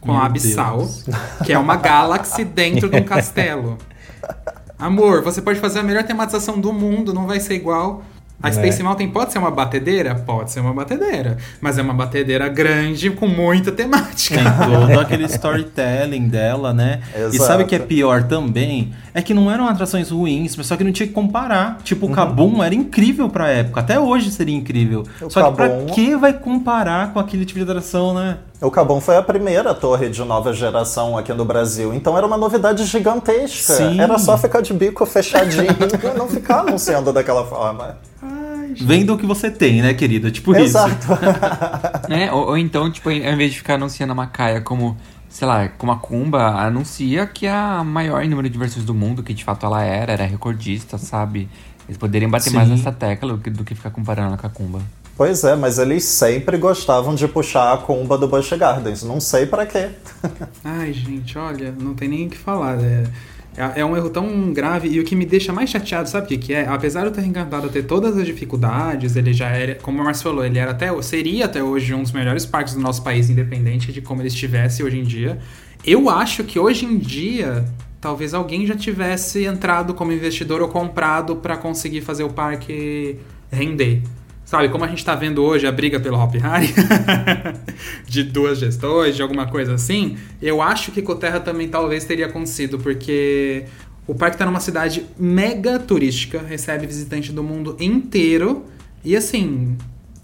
com 0.00 0.12
Meu 0.12 0.20
a 0.20 0.26
Abyssal, 0.26 0.78
Deus. 0.78 1.04
que 1.44 1.52
é 1.52 1.58
uma 1.58 1.76
galáxia 1.76 2.44
dentro 2.44 2.88
de 2.88 2.96
um 2.98 3.02
castelo. 3.04 3.78
Amor, 4.78 5.22
você 5.22 5.40
pode 5.40 5.58
fazer 5.58 5.78
a 5.78 5.82
melhor 5.82 6.04
tematização 6.04 6.60
do 6.60 6.72
mundo, 6.72 7.14
não 7.14 7.26
vai 7.26 7.40
ser 7.40 7.54
igual. 7.54 8.02
A 8.42 8.48
Né? 8.48 8.52
Space 8.52 8.82
Mountain 8.82 9.08
pode 9.08 9.32
ser 9.32 9.38
uma 9.38 9.50
batedeira? 9.50 10.14
Pode 10.14 10.50
ser 10.52 10.60
uma 10.60 10.74
batedeira. 10.74 11.38
Mas 11.58 11.78
é 11.78 11.82
uma 11.82 11.94
batedeira 11.94 12.46
grande 12.50 13.08
com 13.08 13.26
muita 13.26 13.72
temática. 13.72 14.36
Tem 14.36 14.44
todo 14.44 15.00
aquele 15.00 15.24
storytelling 15.24 16.28
dela, 16.28 16.74
né? 16.74 17.00
E 17.16 17.20
Exato. 17.22 17.44
sabe 17.44 17.62
o 17.62 17.66
que 17.66 17.74
é 17.74 17.78
pior 17.78 18.24
também? 18.24 18.92
É 19.14 19.22
que 19.22 19.32
não 19.32 19.50
eram 19.50 19.66
atrações 19.66 20.10
ruins, 20.10 20.54
mas 20.54 20.66
só 20.66 20.76
que 20.76 20.84
não 20.84 20.92
tinha 20.92 21.06
que 21.06 21.14
comparar. 21.14 21.78
Tipo, 21.82 22.06
o 22.06 22.10
Kabum 22.10 22.62
era 22.62 22.74
incrível 22.74 23.30
pra 23.30 23.48
época. 23.48 23.80
Até 23.80 23.98
hoje 23.98 24.30
seria 24.30 24.54
incrível. 24.54 25.04
O 25.22 25.30
só 25.30 25.48
que 25.50 25.56
pra 25.56 25.68
Kabum- 25.70 25.86
que 25.86 26.14
vai 26.14 26.34
comparar 26.34 27.14
com 27.14 27.18
aquele 27.18 27.46
tipo 27.46 27.58
de 27.58 27.64
atração, 27.64 28.12
né? 28.12 28.36
O 28.60 28.70
Cabum 28.70 29.00
foi 29.00 29.16
a 29.16 29.22
primeira 29.22 29.74
torre 29.74 30.08
de 30.08 30.24
nova 30.24 30.52
geração 30.52 31.16
aqui 31.18 31.32
no 31.32 31.44
Brasil, 31.44 31.92
então 31.92 32.16
era 32.16 32.26
uma 32.26 32.38
novidade 32.38 32.84
gigantesca. 32.86 33.74
Sim. 33.74 34.00
Era 34.00 34.18
só 34.18 34.38
ficar 34.38 34.62
de 34.62 34.72
bico 34.72 35.04
fechadinho 35.04 35.66
e 36.14 36.18
não 36.18 36.26
ficar 36.26 36.60
anunciando 36.60 37.12
daquela 37.12 37.44
forma. 37.44 37.98
Venda 38.84 39.12
o 39.12 39.18
que 39.18 39.26
você 39.26 39.50
tem, 39.50 39.82
né, 39.82 39.94
querida? 39.94 40.30
Tipo 40.30 40.52
isso. 40.52 40.64
Exato. 40.64 41.06
né? 42.08 42.30
Ou, 42.32 42.48
ou 42.48 42.58
então, 42.58 42.90
tipo, 42.90 43.08
ao 43.08 43.14
invés 43.14 43.52
de 43.52 43.58
ficar 43.58 43.74
anunciando 43.74 44.12
a 44.12 44.14
Macaia 44.14 44.60
como, 44.60 44.96
sei 45.28 45.46
lá, 45.46 45.68
como 45.68 45.92
a 45.92 45.96
Kumba, 45.96 46.46
anuncia 46.60 47.26
que 47.26 47.46
é 47.46 47.52
a 47.52 47.82
maior 47.84 48.22
em 48.22 48.28
número 48.28 48.48
de 48.50 48.58
versões 48.58 48.84
do 48.84 48.92
mundo, 48.92 49.22
que 49.22 49.32
de 49.32 49.44
fato 49.44 49.64
ela 49.64 49.82
era, 49.82 50.12
era 50.12 50.24
recordista, 50.26 50.98
sabe? 50.98 51.48
Eles 51.86 51.96
poderiam 51.96 52.30
bater 52.30 52.52
mais 52.52 52.68
Sim. 52.68 52.74
nessa 52.74 52.92
tecla 52.92 53.32
do 53.34 53.38
que, 53.38 53.50
do 53.50 53.64
que 53.64 53.74
ficar 53.74 53.90
comparando 53.90 54.28
ela 54.28 54.36
com 54.36 54.46
a 54.46 54.50
Kumba. 54.50 54.82
Pois 55.16 55.44
é, 55.44 55.56
mas 55.56 55.78
eles 55.78 56.04
sempre 56.04 56.58
gostavam 56.58 57.14
de 57.14 57.26
puxar 57.26 57.72
a 57.72 57.78
cumba 57.78 58.18
do 58.18 58.28
Busch 58.28 58.52
Gardens. 58.52 59.02
Não 59.02 59.18
sei 59.18 59.46
pra 59.46 59.64
quê. 59.64 59.88
Ai, 60.62 60.92
gente, 60.92 61.38
olha, 61.38 61.72
não 61.72 61.94
tem 61.94 62.06
nem 62.06 62.26
o 62.26 62.30
que 62.30 62.36
falar. 62.36 62.78
É, 62.84 63.04
é, 63.56 63.80
é 63.80 63.84
um 63.84 63.96
erro 63.96 64.10
tão 64.10 64.52
grave. 64.52 64.88
E 64.88 65.00
o 65.00 65.04
que 65.04 65.16
me 65.16 65.24
deixa 65.24 65.54
mais 65.54 65.70
chateado, 65.70 66.06
sabe 66.06 66.34
o 66.34 66.38
que, 66.38 66.52
é? 66.52 66.68
Apesar 66.68 67.04
do 67.04 67.10
Terra 67.10 67.26
Encantada 67.26 67.66
ter 67.70 67.84
todas 67.84 68.14
as 68.14 68.26
dificuldades, 68.26 69.16
ele 69.16 69.32
já 69.32 69.48
era, 69.48 69.76
como 69.76 70.02
o 70.02 70.04
Márcio 70.04 70.24
falou, 70.24 70.44
ele 70.44 70.58
era 70.58 70.72
até, 70.72 70.90
seria 71.00 71.46
até 71.46 71.62
hoje 71.62 71.94
um 71.94 72.02
dos 72.02 72.12
melhores 72.12 72.44
parques 72.44 72.74
do 72.74 72.80
nosso 72.80 73.02
país, 73.02 73.30
independente 73.30 73.90
de 73.92 74.02
como 74.02 74.20
ele 74.20 74.28
estivesse 74.28 74.82
hoje 74.82 74.98
em 74.98 75.02
dia. 75.02 75.38
Eu 75.82 76.10
acho 76.10 76.44
que 76.44 76.58
hoje 76.58 76.84
em 76.84 76.98
dia. 76.98 77.64
Talvez 77.98 78.34
alguém 78.34 78.66
já 78.66 78.76
tivesse 78.76 79.44
entrado 79.46 79.94
como 79.94 80.12
investidor 80.12 80.60
ou 80.60 80.68
comprado 80.68 81.36
para 81.36 81.56
conseguir 81.56 82.02
fazer 82.02 82.22
o 82.22 82.28
parque 82.28 83.16
render. 83.50 84.02
Sabe, 84.46 84.68
como 84.68 84.84
a 84.84 84.86
gente 84.86 85.04
tá 85.04 85.12
vendo 85.16 85.42
hoje 85.42 85.66
a 85.66 85.72
briga 85.72 85.98
pelo 85.98 86.16
Hop 86.16 86.32
Harry, 86.36 86.72
de 88.06 88.22
duas 88.22 88.58
gestões, 88.58 89.16
de 89.16 89.20
alguma 89.20 89.48
coisa 89.48 89.74
assim, 89.74 90.16
eu 90.40 90.62
acho 90.62 90.92
que 90.92 91.02
Coterra 91.02 91.40
também 91.40 91.66
talvez 91.66 92.04
teria 92.04 92.26
acontecido, 92.26 92.78
porque 92.78 93.64
o 94.06 94.14
parque 94.14 94.38
tá 94.38 94.46
numa 94.46 94.60
cidade 94.60 95.04
mega 95.18 95.80
turística, 95.80 96.40
recebe 96.40 96.86
visitante 96.86 97.32
do 97.32 97.42
mundo 97.42 97.76
inteiro, 97.80 98.64
e 99.04 99.16
assim, 99.16 99.76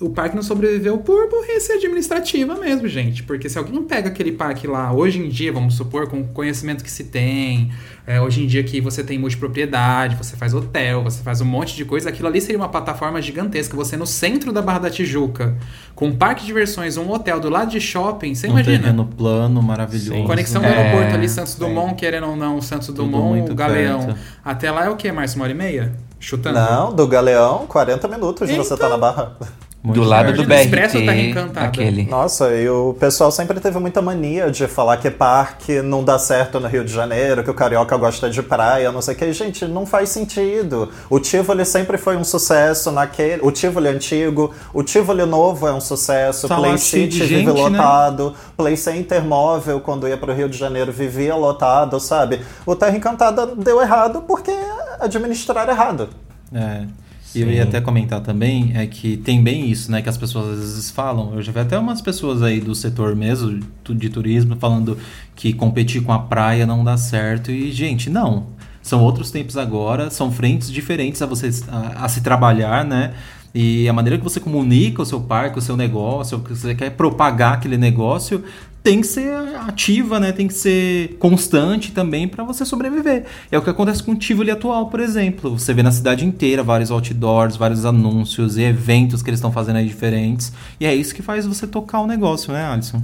o 0.03 0.11
parque 0.11 0.35
não 0.37 0.43
sobreviveu 0.43 0.99
por 0.99 1.29
burrice 1.31 1.73
administrativa 1.73 2.55
mesmo, 2.57 2.87
gente. 2.89 3.23
Porque 3.23 3.49
se 3.49 3.57
alguém 3.57 3.83
pega 3.83 4.09
aquele 4.09 4.33
parque 4.33 4.67
lá, 4.67 4.93
hoje 4.93 5.19
em 5.21 5.29
dia, 5.29 5.53
vamos 5.53 5.75
supor, 5.77 6.09
com 6.09 6.21
o 6.21 6.25
conhecimento 6.29 6.83
que 6.85 6.91
se 6.91 7.05
tem, 7.05 7.71
é, 8.07 8.21
hoje 8.21 8.43
em 8.43 8.47
dia 8.47 8.63
que 8.65 8.81
você 8.81 9.03
tem 9.05 9.19
multipropriedade, 9.19 10.17
você 10.17 10.37
faz 10.37 10.53
hotel, 10.55 11.03
você 11.05 11.23
faz 11.23 11.41
um 11.41 11.45
monte 11.45 11.77
de 11.77 11.85
coisa, 11.85 12.09
aquilo 12.09 12.29
ali 12.29 12.41
seria 12.41 12.57
uma 12.59 12.69
plataforma 12.69 13.23
gigantesca. 13.23 13.77
Você 13.77 13.97
no 13.97 14.07
centro 14.07 14.53
da 14.53 14.61
Barra 14.61 14.81
da 14.81 14.91
Tijuca, 14.91 15.57
com 15.95 16.07
um 16.09 16.17
parque 16.17 16.41
de 16.41 16.47
diversões, 16.49 16.97
um 16.97 17.11
hotel 17.11 17.39
do 17.41 17.49
lado 17.49 17.71
de 17.71 17.81
shopping, 17.81 18.35
você 18.35 18.47
um 18.49 18.51
imagina? 18.53 18.79
terreno 18.79 19.07
plano, 19.07 19.63
maravilhoso. 19.63 20.13
Sim. 20.13 20.25
Conexão 20.25 20.61
do 20.61 20.67
É, 20.69 20.77
aeroporto 20.77 21.15
ali, 21.15 21.29
Santos 21.29 21.53
sim. 21.53 21.59
Dumont, 21.61 21.95
querendo 21.95 22.27
ou 22.27 22.37
não, 22.37 22.61
Santos 22.61 22.89
Tudo 22.89 23.05
Dumont, 23.05 23.55
Galeão. 23.55 24.07
perto. 24.07 24.19
Até 24.45 24.71
lá 24.71 24.87
é 24.87 24.89
o 24.91 24.97
quê, 24.97 25.13
Márcio? 25.13 25.39
Uma 25.39 25.45
hora 25.45 25.53
e 25.53 25.57
meia? 25.57 25.93
Chutando? 26.19 26.59
Não, 26.59 26.93
do 26.95 27.07
Galeão, 27.07 27.67
40 27.67 28.07
minutos 28.09 28.49
você 28.49 28.61
Então. 28.61 28.77
tá 28.77 28.89
na 28.89 28.97
barra. 28.97 29.37
Muito 29.83 30.01
do 30.01 30.07
lado 30.07 30.33
do 30.33 30.45
BRT, 30.45 30.99
Encantada? 31.29 31.67
aquele. 31.67 32.05
Nossa, 32.05 32.55
e 32.55 32.69
o 32.69 32.95
pessoal 33.01 33.33
sempre 33.33 33.59
teve 33.59 33.81
muita 33.81 34.01
mania 34.01 34.49
de 34.49 34.69
falar 34.69 34.97
que 34.99 35.11
parque 35.11 35.83
não 35.83 36.05
dá 36.05 36.21
certo 36.21 36.61
no 36.61 36.69
Rio 36.69 36.85
de 36.85 36.93
Janeiro, 36.93 37.43
que 37.43 37.51
o 37.51 37.55
carioca 37.55 37.97
gosta 37.97 38.31
de 38.31 38.41
praia, 38.45 38.93
não 38.93 39.03
sei 39.03 39.15
o 39.15 39.19
que. 39.19 39.33
Gente, 39.33 39.67
não 39.67 39.85
faz 39.85 40.11
sentido. 40.11 40.89
O 41.11 41.19
Tivoli 41.19 41.65
sempre 41.65 41.99
foi 41.99 42.17
um 42.17 42.23
sucesso 42.23 42.93
naquele. 42.93 43.43
O 43.43 43.51
Tivoli 43.51 43.89
antigo, 43.89 44.55
o 44.73 44.85
Tivoli 44.85 45.27
novo 45.27 45.67
é 45.67 45.73
um 45.73 45.81
sucesso. 45.81 46.47
Tá 46.47 46.57
Play 46.57 46.75
de 46.75 46.81
City 46.81 47.19
vive 47.25 47.35
gente, 47.35 47.47
né? 47.47 47.53
lotado. 47.53 48.35
Play 48.57 48.77
Center 48.77 49.21
móvel, 49.25 49.81
quando 49.81 50.07
ia 50.07 50.17
pro 50.17 50.33
Rio 50.33 50.49
de 50.49 50.57
Janeiro, 50.57 50.93
vivia 50.93 51.35
lotado, 51.35 51.99
sabe? 51.99 52.41
O 52.65 52.77
Terra 52.77 52.97
Encantada 52.97 53.47
deu 53.47 53.83
errado 53.83 54.23
porque 54.29 54.53
administraram 55.01 55.73
errado. 55.73 56.09
É. 56.55 57.02
E 57.35 57.41
eu 57.41 57.51
ia 57.51 57.63
até 57.63 57.81
comentar 57.81 58.21
também, 58.21 58.73
é 58.75 58.87
que 58.87 59.17
tem 59.17 59.43
bem 59.43 59.71
isso, 59.71 59.91
né? 59.91 60.03
Que 60.03 60.09
as 60.09 60.19
pessoas 60.19 60.59
às 60.59 60.59
vezes 60.59 60.91
falam. 60.91 61.35
Eu 61.35 61.43
já 61.43 61.51
vi 61.51 61.61
até 61.61 61.79
umas 61.79 62.01
pessoas 62.01 62.43
aí 62.43 62.61
do 62.61 62.75
setor 62.75 63.17
mesmo, 63.17 63.61
de 63.89 64.09
turismo, 64.11 64.57
falando 64.57 64.99
que 65.35 65.53
competir 65.53 66.03
com 66.03 66.13
a 66.13 66.19
praia 66.19 66.67
não 66.67 66.85
dá 66.85 66.97
certo. 66.97 67.51
E, 67.51 67.73
gente, 67.73 68.11
não. 68.11 68.47
São 68.83 69.03
outros 69.03 69.31
tempos 69.31 69.57
agora, 69.57 70.11
são 70.11 70.31
frentes 70.31 70.71
diferentes 70.71 71.23
a, 71.23 71.27
você, 71.27 71.51
a, 71.69 72.05
a 72.05 72.09
se 72.09 72.21
trabalhar, 72.21 72.85
né? 72.85 73.15
E 73.55 73.89
a 73.89 73.93
maneira 73.93 74.19
que 74.19 74.25
você 74.25 74.41
comunica 74.41 75.03
o 75.03 75.07
seu 75.07 75.21
parque, 75.21 75.59
o 75.59 75.63
seu 75.63 75.77
negócio, 75.77 76.39
o 76.39 76.41
que 76.41 76.55
você 76.55 76.75
quer 76.75 76.91
propagar 76.91 77.55
aquele 77.55 77.77
negócio, 77.77 78.43
tem 78.83 79.01
que 79.01 79.07
ser 79.07 79.33
ativa, 79.57 80.19
né? 80.19 80.33
Tem 80.33 80.49
que 80.49 80.55
ser 80.55 81.17
constante 81.19 81.93
também 81.93 82.27
para 82.27 82.43
você 82.43 82.65
sobreviver. 82.65 83.25
É 83.51 83.57
o 83.57 83.63
que 83.63 83.71
acontece 83.71 84.03
com 84.03 84.13
o 84.13 84.17
Tivoli 84.17 84.51
atual, 84.51 84.89
por 84.89 84.99
exemplo. 85.01 85.57
Você 85.59 85.73
vê 85.73 85.83
na 85.83 85.93
cidade 85.93 86.25
inteira 86.25 86.63
vários 86.63 86.91
outdoors, 86.91 87.57
vários 87.57 87.85
anúncios 87.85 88.57
e 88.57 88.63
eventos 88.63 89.23
que 89.23 89.31
eles 89.31 89.39
estão 89.39 89.53
fazendo 89.53 89.77
aí 89.77 89.87
diferentes. 89.87 90.53
E 90.81 90.87
é 90.87 90.95
isso 90.95 91.15
que 91.15 91.23
faz 91.23 91.47
você 91.47 91.67
tocar 91.67 92.01
o 92.01 92.07
negócio, 92.07 92.53
né, 92.53 92.65
Alisson? 92.65 93.01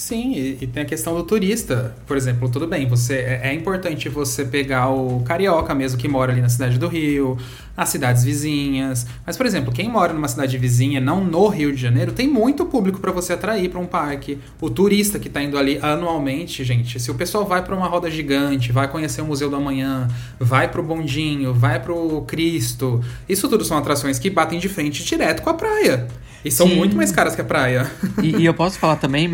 Sim, 0.00 0.32
e, 0.32 0.56
e, 0.62 0.66
tem 0.66 0.82
a 0.82 0.86
questão 0.86 1.14
do 1.14 1.22
turista. 1.22 1.94
Por 2.06 2.16
exemplo, 2.16 2.48
tudo 2.48 2.66
bem, 2.66 2.88
você 2.88 3.16
é, 3.16 3.50
é, 3.50 3.54
importante 3.54 4.08
você 4.08 4.46
pegar 4.46 4.88
o 4.88 5.20
carioca 5.24 5.74
mesmo 5.74 5.98
que 5.98 6.08
mora 6.08 6.32
ali 6.32 6.40
na 6.40 6.48
cidade 6.48 6.78
do 6.78 6.88
Rio, 6.88 7.36
as 7.76 7.90
cidades 7.90 8.24
vizinhas. 8.24 9.06
Mas, 9.26 9.36
por 9.36 9.44
exemplo, 9.44 9.70
quem 9.70 9.90
mora 9.90 10.14
numa 10.14 10.26
cidade 10.26 10.56
vizinha, 10.56 11.02
não 11.02 11.22
no 11.22 11.48
Rio 11.48 11.70
de 11.70 11.82
Janeiro, 11.82 12.12
tem 12.12 12.26
muito 12.26 12.64
público 12.64 12.98
para 12.98 13.12
você 13.12 13.34
atrair 13.34 13.68
para 13.68 13.78
um 13.78 13.84
parque. 13.84 14.38
O 14.58 14.70
turista 14.70 15.18
que 15.18 15.28
está 15.28 15.42
indo 15.42 15.58
ali 15.58 15.78
anualmente, 15.82 16.64
gente, 16.64 16.98
se 16.98 17.10
o 17.10 17.14
pessoal 17.14 17.44
vai 17.44 17.62
para 17.62 17.76
uma 17.76 17.86
roda 17.86 18.10
gigante, 18.10 18.72
vai 18.72 18.88
conhecer 18.88 19.20
o 19.20 19.26
Museu 19.26 19.50
do 19.50 19.56
Amanhã, 19.56 20.08
vai 20.38 20.66
para 20.66 20.80
o 20.80 20.82
Bondinho, 20.82 21.52
vai 21.52 21.78
para 21.78 21.92
o 21.92 22.22
Cristo, 22.22 23.04
isso 23.28 23.50
tudo 23.50 23.66
são 23.66 23.76
atrações 23.76 24.18
que 24.18 24.30
batem 24.30 24.58
de 24.58 24.68
frente 24.70 25.04
direto 25.04 25.42
com 25.42 25.50
a 25.50 25.54
praia. 25.54 26.08
E 26.44 26.50
são 26.50 26.66
Sim. 26.66 26.76
muito 26.76 26.96
mais 26.96 27.12
caras 27.12 27.34
que 27.34 27.40
a 27.40 27.44
praia. 27.44 27.90
E, 28.22 28.36
e 28.36 28.46
eu 28.46 28.54
posso 28.54 28.78
falar 28.78 28.96
também, 28.96 29.28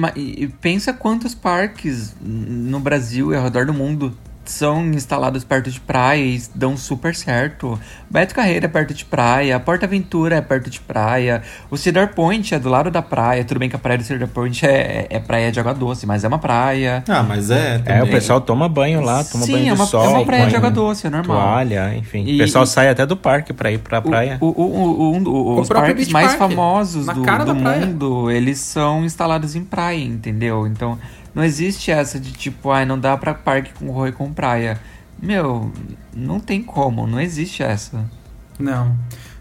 pensa 0.61 0.93
quantos 0.93 1.35
parques 1.35 2.15
no 2.21 2.81
Brasil 2.81 3.33
e 3.33 3.37
ao 3.37 3.45
redor 3.45 3.67
do 3.67 3.75
mundo 3.75 4.17
são 4.51 4.85
instalados 4.87 5.45
perto 5.45 5.71
de 5.71 5.81
praia 5.81 6.23
e 6.23 6.43
dão 6.55 6.77
super 6.77 7.15
certo. 7.15 7.79
Beto 8.11 8.35
Carreira 8.35 8.67
é 8.67 8.69
perto 8.69 8.95
de 8.95 9.05
praia, 9.05 9.59
Porta 9.59 9.87
Aventura 9.87 10.37
é 10.37 10.41
perto 10.41 10.71
de 10.71 10.81
praia, 10.81 11.43
o 11.71 11.77
Cedar 11.77 12.15
Point 12.15 12.55
é 12.55 12.59
do 12.59 12.69
lado 12.69 12.91
da 12.91 13.03
praia. 13.03 13.45
Tudo 13.45 13.61
bem 13.61 13.69
que 13.69 13.77
a 13.77 13.79
praia 13.79 13.99
do 13.99 14.05
Cedar 14.05 14.29
Point 14.29 14.65
é, 14.67 15.07
é 15.11 15.19
praia 15.19 15.51
de 15.51 15.61
água 15.61 15.75
doce, 15.75 16.07
mas 16.07 16.25
é 16.25 16.29
uma 16.29 16.39
praia. 16.39 17.03
Ah, 17.09 17.23
mas 17.23 17.51
é. 17.51 17.79
Também. 17.79 18.01
É, 18.01 18.03
o 18.03 18.09
pessoal 18.09 18.41
toma 18.41 18.69
banho 18.69 19.01
lá, 19.01 19.23
toma 19.25 19.45
Sim, 19.45 19.53
banho 19.53 19.69
é 19.71 19.73
uma, 19.73 19.85
de 19.85 19.91
sol. 19.91 20.05
É 20.05 20.09
uma 20.09 20.25
praia 20.25 20.47
de 20.47 20.57
água 20.57 20.71
doce, 20.71 21.07
é 21.07 21.11
normal. 21.11 21.37
Toalha, 21.37 21.95
enfim. 21.97 22.25
E, 22.27 22.37
o 22.37 22.39
pessoal 22.39 22.65
e, 22.65 22.67
sai 22.67 22.89
até 22.89 23.05
do 23.05 23.17
parque 23.17 23.53
pra 23.53 23.71
ir 23.71 23.79
pra 23.79 24.01
praia. 24.01 24.39
O, 24.41 24.47
o, 24.47 25.19
o, 25.27 25.61
os 25.61 25.69
parques 25.69 26.09
mais 26.09 26.35
park, 26.35 26.39
famosos 26.39 27.07
do, 27.07 27.23
do 27.45 27.55
mundo, 27.55 28.31
eles 28.31 28.59
são 28.59 29.05
instalados 29.05 29.55
em 29.55 29.65
praia, 29.65 30.03
entendeu? 30.03 30.67
Então 30.67 30.99
não 31.37 31.45
existe 31.45 31.91
essa 31.91 32.19
de 32.19 32.33
tipo, 32.33 32.71
ai, 32.71 32.85
ah, 32.85 32.87
não 32.87 32.99
dá 32.99 33.15
pra 33.15 33.35
parque 33.35 33.71
com 33.75 33.91
rua 33.91 34.09
e 34.09 34.13
com 34.13 34.33
praia. 34.33 34.81
Meu, 35.23 35.71
não 36.15 36.41
tem 36.41 36.63
como, 36.63 37.07
não 37.07 37.21
existe 37.21 37.63
essa. 37.63 38.11
Não. 38.59 38.97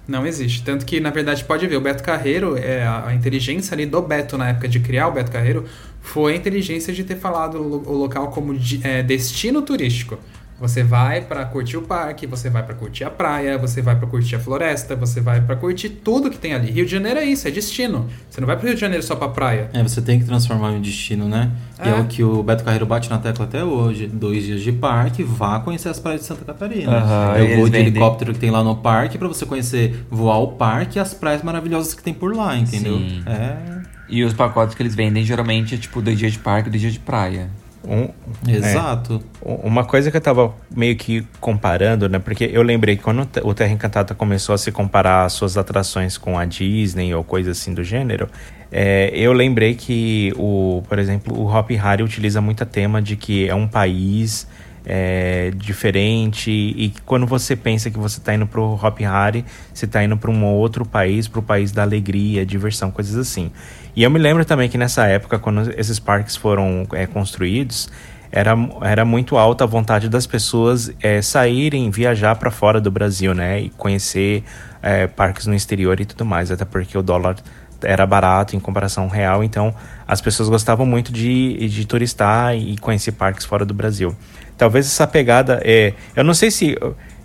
Não 0.05 0.27
existe. 0.27 0.61
Tanto 0.61 0.85
que, 0.85 0.99
na 0.99 1.09
verdade, 1.09 1.45
pode 1.45 1.65
ver, 1.65 1.77
o 1.77 1.81
Beto 1.81 2.03
Carreiro, 2.03 2.57
é, 2.57 2.85
a 2.85 3.13
inteligência 3.13 3.73
ali 3.73 3.85
do 3.85 4.01
Beto 4.01 4.37
na 4.37 4.49
época 4.49 4.67
de 4.67 4.81
criar 4.81 5.07
o 5.07 5.13
Beto 5.13 5.31
Carreiro, 5.31 5.63
foi 6.01 6.33
a 6.33 6.35
inteligência 6.35 6.93
de 6.93 7.01
ter 7.05 7.15
falado 7.15 7.61
o 7.61 7.93
local 7.93 8.27
como 8.27 8.53
é, 8.83 9.01
destino 9.01 9.61
turístico. 9.61 10.19
Você 10.57 10.83
vai 10.83 11.19
para 11.19 11.43
curtir 11.45 11.75
o 11.75 11.81
parque, 11.81 12.25
você 12.25 12.49
vai 12.49 12.63
para 12.63 12.73
curtir 12.73 13.03
a 13.03 13.09
praia, 13.09 13.57
você 13.57 13.81
vai 13.81 13.93
para 13.95 14.07
curtir 14.07 14.37
a 14.37 14.39
floresta, 14.39 14.95
você 14.95 15.19
vai 15.19 15.41
para 15.41 15.57
curtir 15.57 15.89
tudo 15.89 16.29
que 16.29 16.37
tem 16.37 16.53
ali. 16.53 16.71
Rio 16.71 16.85
de 16.85 16.91
Janeiro 16.91 17.19
é 17.19 17.25
isso, 17.25 17.45
é 17.45 17.51
destino. 17.51 18.07
Você 18.29 18.39
não 18.39 18.47
vai 18.47 18.55
para 18.55 18.67
Rio 18.67 18.75
de 18.75 18.79
Janeiro 18.79 19.03
só 19.03 19.17
para 19.17 19.27
praia. 19.27 19.69
É, 19.73 19.83
você 19.83 20.01
tem 20.01 20.17
que 20.17 20.25
transformar 20.25 20.71
em 20.71 20.81
destino, 20.81 21.27
né? 21.27 21.51
É. 21.77 21.89
E 21.89 21.91
é 21.91 21.95
o 21.95 22.05
que 22.05 22.23
o 22.23 22.41
Beto 22.41 22.63
Carreiro 22.63 22.85
bate 22.85 23.09
na 23.09 23.17
tecla 23.17 23.43
até 23.43 23.65
hoje. 23.65 24.07
Dois 24.07 24.45
dias 24.45 24.61
de 24.61 24.71
parque, 24.71 25.23
vá 25.23 25.59
conhecer 25.59 25.89
as 25.89 25.99
praias 25.99 26.21
de 26.21 26.27
Santa 26.27 26.45
Catarina. 26.45 27.03
Uhum, 27.03 27.35
Eu 27.35 27.57
vou 27.57 27.65
de 27.65 27.71
vendem... 27.71 27.87
helicóptero 27.87 28.33
que 28.33 28.39
tem 28.39 28.49
lá 28.49 28.63
no 28.63 28.77
parque 28.77 29.17
para 29.17 29.27
você 29.27 29.45
conhecer, 29.45 30.05
voar 30.09 30.37
o 30.37 30.53
parque 30.53 30.97
e 30.97 31.01
as 31.01 31.13
praias 31.13 31.43
maravilhosas 31.43 31.93
que 31.93 32.01
tem 32.01 32.13
por 32.13 32.33
lá, 32.33 32.57
entendeu? 32.57 32.97
Sim. 32.97 33.23
É. 33.25 33.75
E 34.07 34.23
os 34.23 34.33
pacotes 34.33 34.73
que 34.73 34.81
eles 34.81 34.95
vendem 34.95 35.25
geralmente 35.25 35.75
é 35.75 35.77
tipo 35.77 36.01
dois 36.01 36.17
dias 36.17 36.31
de 36.31 36.39
parque, 36.39 36.69
dois 36.69 36.79
dias 36.79 36.93
de 36.93 36.99
praia. 36.99 37.49
Um, 37.87 38.09
Exato. 38.49 39.21
É, 39.45 39.49
uma 39.63 39.83
coisa 39.85 40.09
que 40.09 40.17
eu 40.17 40.21
tava 40.21 40.53
meio 40.75 40.95
que 40.95 41.25
comparando, 41.39 42.09
né? 42.09 42.19
Porque 42.19 42.49
eu 42.51 42.61
lembrei 42.61 42.95
que 42.95 43.03
quando 43.03 43.27
o 43.43 43.53
Terra 43.53 43.71
Encantada 43.71 44.13
começou 44.13 44.55
a 44.55 44.57
se 44.57 44.71
comparar 44.71 45.25
as 45.25 45.33
suas 45.33 45.57
atrações 45.57 46.17
com 46.17 46.37
a 46.37 46.45
Disney 46.45 47.13
ou 47.13 47.23
coisa 47.23 47.51
assim 47.51 47.73
do 47.73 47.83
gênero, 47.83 48.27
é, 48.71 49.11
eu 49.13 49.31
lembrei 49.31 49.75
que, 49.75 50.33
o, 50.35 50.83
por 50.87 50.99
exemplo, 50.99 51.39
o 51.39 51.45
Hop 51.47 51.69
Harry 51.71 52.03
utiliza 52.03 52.41
muito 52.41 52.65
tema 52.65 53.01
de 53.01 53.15
que 53.15 53.47
é 53.47 53.55
um 53.55 53.67
país 53.67 54.47
é, 54.85 55.51
diferente 55.55 56.51
e 56.51 56.93
quando 57.05 57.25
você 57.25 57.55
pensa 57.55 57.89
que 57.89 57.97
você 57.97 58.19
está 58.19 58.35
indo 58.35 58.45
para 58.45 58.61
o 58.61 58.73
Hop 58.75 58.99
Harry, 58.99 59.43
você 59.73 59.85
está 59.85 60.03
indo 60.03 60.15
para 60.15 60.29
um 60.29 60.45
outro 60.45 60.85
país, 60.85 61.27
para 61.27 61.39
o 61.39 61.43
país 61.43 61.71
da 61.71 61.81
alegria, 61.81 62.45
diversão, 62.45 62.91
coisas 62.91 63.15
assim. 63.15 63.51
E 63.95 64.03
eu 64.03 64.11
me 64.11 64.19
lembro 64.19 64.43
também 64.43 64.67
que 64.67 64.77
nessa 64.77 65.05
época, 65.05 65.39
quando 65.39 65.71
esses 65.77 65.99
parques 65.99 66.35
foram 66.35 66.85
é, 66.91 67.07
construídos, 67.07 67.89
era, 68.31 68.53
era 68.81 69.05
muito 69.05 69.37
alta 69.37 69.63
a 69.63 69.67
vontade 69.67 70.09
das 70.09 70.27
pessoas 70.27 70.91
é, 71.01 71.21
saírem, 71.21 71.89
viajar 71.89 72.35
para 72.35 72.51
fora 72.51 72.81
do 72.81 72.91
Brasil, 72.91 73.33
né? 73.33 73.61
E 73.61 73.69
conhecer 73.69 74.43
é, 74.81 75.07
parques 75.07 75.47
no 75.47 75.55
exterior 75.55 75.99
e 76.01 76.05
tudo 76.05 76.25
mais, 76.25 76.51
até 76.51 76.65
porque 76.65 76.97
o 76.97 77.01
dólar 77.01 77.37
era 77.81 78.05
barato 78.05 78.55
em 78.55 78.59
comparação 78.59 79.07
real, 79.07 79.43
então 79.43 79.73
as 80.07 80.19
pessoas 80.19 80.49
gostavam 80.49 80.85
muito 80.85 81.11
de, 81.11 81.67
de 81.67 81.85
turistar 81.85 82.55
e 82.55 82.77
conhecer 82.77 83.13
parques 83.13 83.45
fora 83.45 83.65
do 83.65 83.73
Brasil. 83.73 84.15
Talvez 84.57 84.85
essa 84.85 85.07
pegada 85.07 85.61
é. 85.63 85.93
Eu 86.15 86.23
não 86.23 86.33
sei 86.33 86.51
se. 86.51 86.77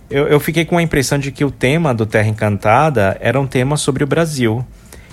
Eu, 0.09 0.27
eu 0.27 0.39
fiquei 0.39 0.65
com 0.65 0.77
a 0.77 0.81
impressão 0.81 1.17
de 1.17 1.31
que 1.31 1.45
o 1.45 1.51
tema 1.51 1.93
do 1.93 2.05
Terra 2.05 2.27
Encantada 2.27 3.17
era 3.21 3.39
um 3.39 3.47
tema 3.47 3.77
sobre 3.77 4.03
o 4.03 4.07
Brasil. 4.07 4.65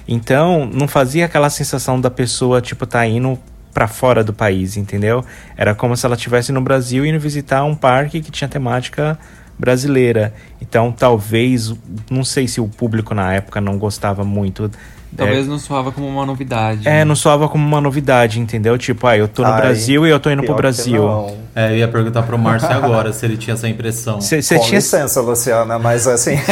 Então, 0.08 0.64
não 0.64 0.88
fazia 0.88 1.26
aquela 1.26 1.50
sensação 1.50 2.00
da 2.00 2.10
pessoa, 2.10 2.62
tipo, 2.62 2.86
tá 2.86 3.06
indo 3.06 3.38
para 3.74 3.86
fora 3.86 4.24
do 4.24 4.32
país, 4.32 4.78
entendeu? 4.78 5.22
Era 5.54 5.74
como 5.74 5.94
se 5.94 6.06
ela 6.06 6.16
estivesse 6.16 6.50
no 6.50 6.62
Brasil 6.62 7.04
indo 7.04 7.20
visitar 7.20 7.62
um 7.62 7.74
parque 7.74 8.22
que 8.22 8.30
tinha 8.30 8.48
temática 8.48 9.18
brasileira. 9.58 10.32
Então, 10.62 10.90
talvez, 10.90 11.74
não 12.10 12.24
sei 12.24 12.48
se 12.48 12.58
o 12.58 12.66
público 12.66 13.14
na 13.14 13.34
época 13.34 13.60
não 13.60 13.76
gostava 13.76 14.24
muito 14.24 14.70
Talvez 15.16 15.46
é, 15.46 15.48
não 15.48 15.58
soava 15.58 15.90
como 15.90 16.06
uma 16.06 16.24
novidade. 16.26 16.86
É, 16.86 17.04
não 17.04 17.16
soava 17.16 17.48
como 17.48 17.66
uma 17.66 17.80
novidade, 17.80 18.38
entendeu? 18.40 18.76
Tipo, 18.76 19.06
ah, 19.06 19.16
eu 19.16 19.26
tô 19.26 19.42
no 19.42 19.48
Ai, 19.48 19.60
Brasil 19.60 20.06
e 20.06 20.10
eu 20.10 20.20
tô 20.20 20.30
indo 20.30 20.42
pro 20.42 20.54
Brasil. 20.54 21.04
É, 21.54 21.72
eu 21.72 21.78
ia 21.78 21.88
perguntar 21.88 22.22
pro 22.22 22.38
Márcio 22.38 22.70
agora 22.70 23.12
se 23.12 23.26
ele 23.26 23.36
tinha 23.36 23.54
essa 23.54 23.68
impressão. 23.68 24.20
Cê, 24.20 24.40
cê 24.40 24.56
Com 24.56 24.64
tinha... 24.64 24.76
licença, 24.76 25.20
Luciana, 25.20 25.78
mas 25.78 26.06
assim. 26.06 26.36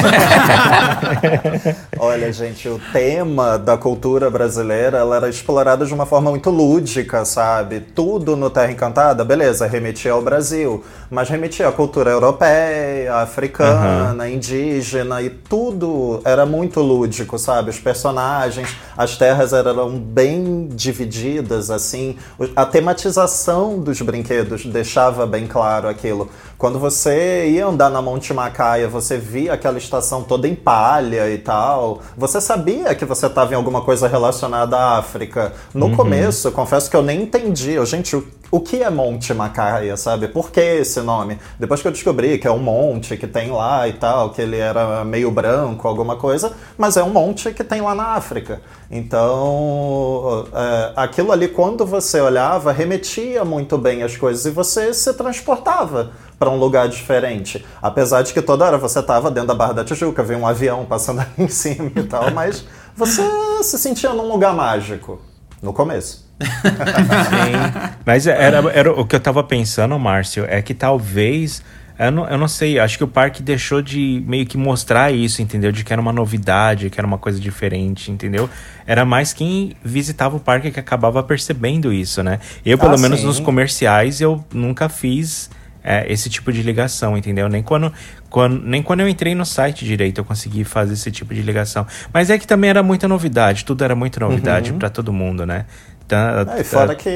Olha, 1.99 2.33
gente, 2.33 2.69
o 2.69 2.81
tema 2.93 3.57
da 3.57 3.77
cultura 3.77 4.29
brasileira 4.31 4.99
ela 4.99 5.17
era 5.17 5.29
explorado 5.29 5.87
de 5.87 5.95
uma 5.95 6.07
forma 6.07 6.31
muito 6.31 6.51
lúdica, 6.51 7.25
sabe? 7.25 7.81
Tudo 7.81 8.37
no 8.37 8.51
Terra 8.51 8.73
Encantada, 8.73 9.25
beleza, 9.25 9.67
remetia 9.67 10.13
ao 10.13 10.23
Brasil, 10.23 10.85
mas 11.11 11.29
remetia 11.29 11.69
à 11.69 11.73
cultura 11.73 12.11
europeia, 12.11 13.15
africana, 13.17 14.25
uhum. 14.25 14.31
indígena 14.31 15.23
e 15.23 15.31
tudo 15.31 16.21
era 16.25 16.45
muito 16.45 16.81
lúdico, 16.81 17.39
sabe? 17.39 17.71
Os 17.71 17.79
personagens 17.79 18.56
personagens, 18.57 18.77
as 18.97 19.17
terras 19.17 19.53
eram 19.53 19.99
bem 19.99 20.69
divididas, 20.69 21.71
assim. 21.71 22.17
A 22.55 22.65
tematização 22.65 23.79
dos 23.79 24.01
brinquedos 24.01 24.65
deixava 24.65 25.27
bem 25.27 25.47
claro 25.47 25.89
aquilo. 25.89 26.31
Quando 26.59 26.79
você 26.79 27.51
ia 27.51 27.67
andar 27.67 27.91
na 27.91 28.01
Monte 28.01 28.33
Macaia, 28.33 28.89
você 28.89 29.19
via 29.19 29.53
aquela 29.53 29.77
estação 29.77 30.23
toda 30.23 30.49
em 30.49 30.55
palha 30.55 31.31
e 31.31 31.37
tal. 31.37 32.01
Você 32.17 32.41
sabia 32.41 32.95
que 32.95 33.05
você 33.05 33.27
estava 33.27 33.53
em 33.53 33.57
alguma 33.57 33.83
coisa 33.83 34.09
relacionada 34.09 34.75
à 34.75 34.97
África. 34.97 35.53
No 35.75 35.87
uhum. 35.87 35.97
começo, 35.97 36.51
confesso 36.53 36.91
que 36.91 36.97
eu 36.97 37.03
nem 37.03 37.25
entendi. 37.25 37.73
Eu, 37.73 37.85
gente, 37.85 38.17
o, 38.17 38.27
o 38.51 38.59
que 38.59 38.83
é 38.83 38.89
Monte 38.89 39.35
Macaia, 39.35 39.99
sabe? 39.99 40.29
Por 40.29 40.51
que 40.51 40.61
esse 40.61 41.03
nome? 41.03 41.39
Depois 41.59 41.83
que 41.83 41.89
eu 41.89 41.93
descobri 41.93 42.39
que 42.39 42.49
é 42.49 42.51
um 42.51 42.59
monte 42.59 43.19
que 43.19 43.27
tem 43.27 43.51
lá 43.51 43.87
e 43.87 43.93
tal, 43.93 44.31
que 44.31 44.41
ele 44.41 44.57
era 44.57 45.05
meio 45.05 45.31
branco, 45.31 45.87
alguma 45.87 46.17
coisa, 46.17 46.53
mas 46.79 46.97
é 46.97 47.03
um 47.03 47.11
monte 47.11 47.53
que 47.53 47.63
tem 47.63 47.83
lá 47.83 47.95
na 47.95 48.15
África. 48.15 48.63
Então, 48.91 50.47
é, 50.55 50.93
aquilo 50.97 51.33
ali, 51.33 51.49
quando 51.49 51.85
você 51.85 52.19
olhava, 52.19 52.73
remetia 52.73 53.45
muito 53.45 53.77
bem 53.77 54.03
as 54.03 54.17
coisas 54.17 54.47
e 54.47 54.51
você 54.51 54.95
se 54.95 55.13
transportava 55.13 56.13
para 56.39 56.51
um 56.51 56.57
lugar 56.57 56.89
diferente. 56.89 57.65
Apesar 57.81 58.23
de 58.23 58.33
que 58.33 58.43
toda 58.43 58.65
hora 58.65 58.79
você 58.79 59.01
estava 59.01 59.31
dentro 59.31 59.49
da 59.49 59.55
Barra 59.55 59.75
da 59.75 59.85
Tijuca, 59.85 60.23
via 60.23 60.37
um 60.37 60.47
avião 60.47 60.85
passando 60.85 61.21
ali 61.27 61.31
em 61.39 61.49
cima 61.49 61.91
e 61.95 62.03
tal, 62.03 62.31
mas 62.31 62.67
você 62.95 63.23
se 63.63 63.79
sentia 63.79 64.13
num 64.13 64.29
lugar 64.29 64.55
mágico 64.55 65.21
no 65.63 65.73
começo. 65.73 66.27
Sim. 66.41 67.97
Mas 68.05 68.27
era, 68.27 68.59
era 68.73 68.93
o 68.93 69.07
que 69.07 69.15
eu 69.15 69.19
estava 69.19 69.43
pensando, 69.43 69.99
Márcio, 69.99 70.45
é 70.49 70.61
que 70.61 70.75
talvez 70.75 71.63
eu 71.99 72.13
não, 72.13 72.29
eu 72.29 72.37
não 72.37 72.47
sei, 72.47 72.79
acho 72.79 72.99
que 72.99 73.05
o 73.05 73.09
parque 73.09 73.43
deixou 73.43 73.81
de 73.81 74.23
meio 74.27 74.45
que 74.45 74.59
mostrar 74.59 75.11
isso, 75.11 75.41
entendeu? 75.41 75.73
De 75.73 75.83
que 75.83 75.93
era 75.93 76.01
uma 76.01 76.13
novidade, 76.13 76.91
que 76.91 77.01
era 77.01 77.07
uma 77.07 77.17
coisa 77.17 77.41
diferente, 77.41 78.11
entendeu? 78.11 78.51
Era 78.87 79.05
mais 79.05 79.33
quem 79.33 79.75
visitava 79.83 80.37
o 80.37 80.41
parque 80.41 80.71
que 80.71 80.79
acabava 80.79 81.23
percebendo 81.23 81.93
isso, 81.93 82.23
né? 82.23 82.39
Eu, 82.65 82.77
pelo 82.77 82.95
ah, 82.95 82.99
menos 82.99 83.21
sim. 83.21 83.27
nos 83.27 83.41
comerciais, 83.41 84.21
eu 84.21 84.45
nunca 84.53 84.91
fiz 84.91 85.49
é, 85.87 86.13
esse 86.13 86.29
tipo 86.29 86.53
de 86.53 86.63
ligação, 86.63 87.17
entendeu? 87.17 87.49
Nem 87.49 87.63
quando, 87.63 87.93
quando, 88.29 88.61
nem 88.65 88.83
quando 88.83 89.01
eu 89.01 89.09
entrei 89.09 89.37
no 89.37 89.47
site 89.47 89.85
direito 89.85 90.19
eu 90.19 90.25
consegui 90.25 90.65
fazer 90.65 90.95
esse 90.95 91.13
tipo 91.13 91.33
de 91.33 91.41
ligação. 91.41 91.87
Mas 92.13 92.29
é 92.29 92.37
que 92.37 92.47
também 92.47 92.69
era 92.69 92.83
muita 92.83 93.07
novidade, 93.07 93.65
tudo 93.65 93.85
era 93.85 93.95
muita 93.95 94.19
novidade 94.19 94.73
uhum. 94.73 94.79
para 94.79 94.91
todo 94.91 95.13
mundo, 95.13 95.47
né? 95.47 95.65
Tá, 96.09 96.47
é, 96.57 96.61
e 96.61 96.65
fora 96.65 96.95
que 96.95 97.11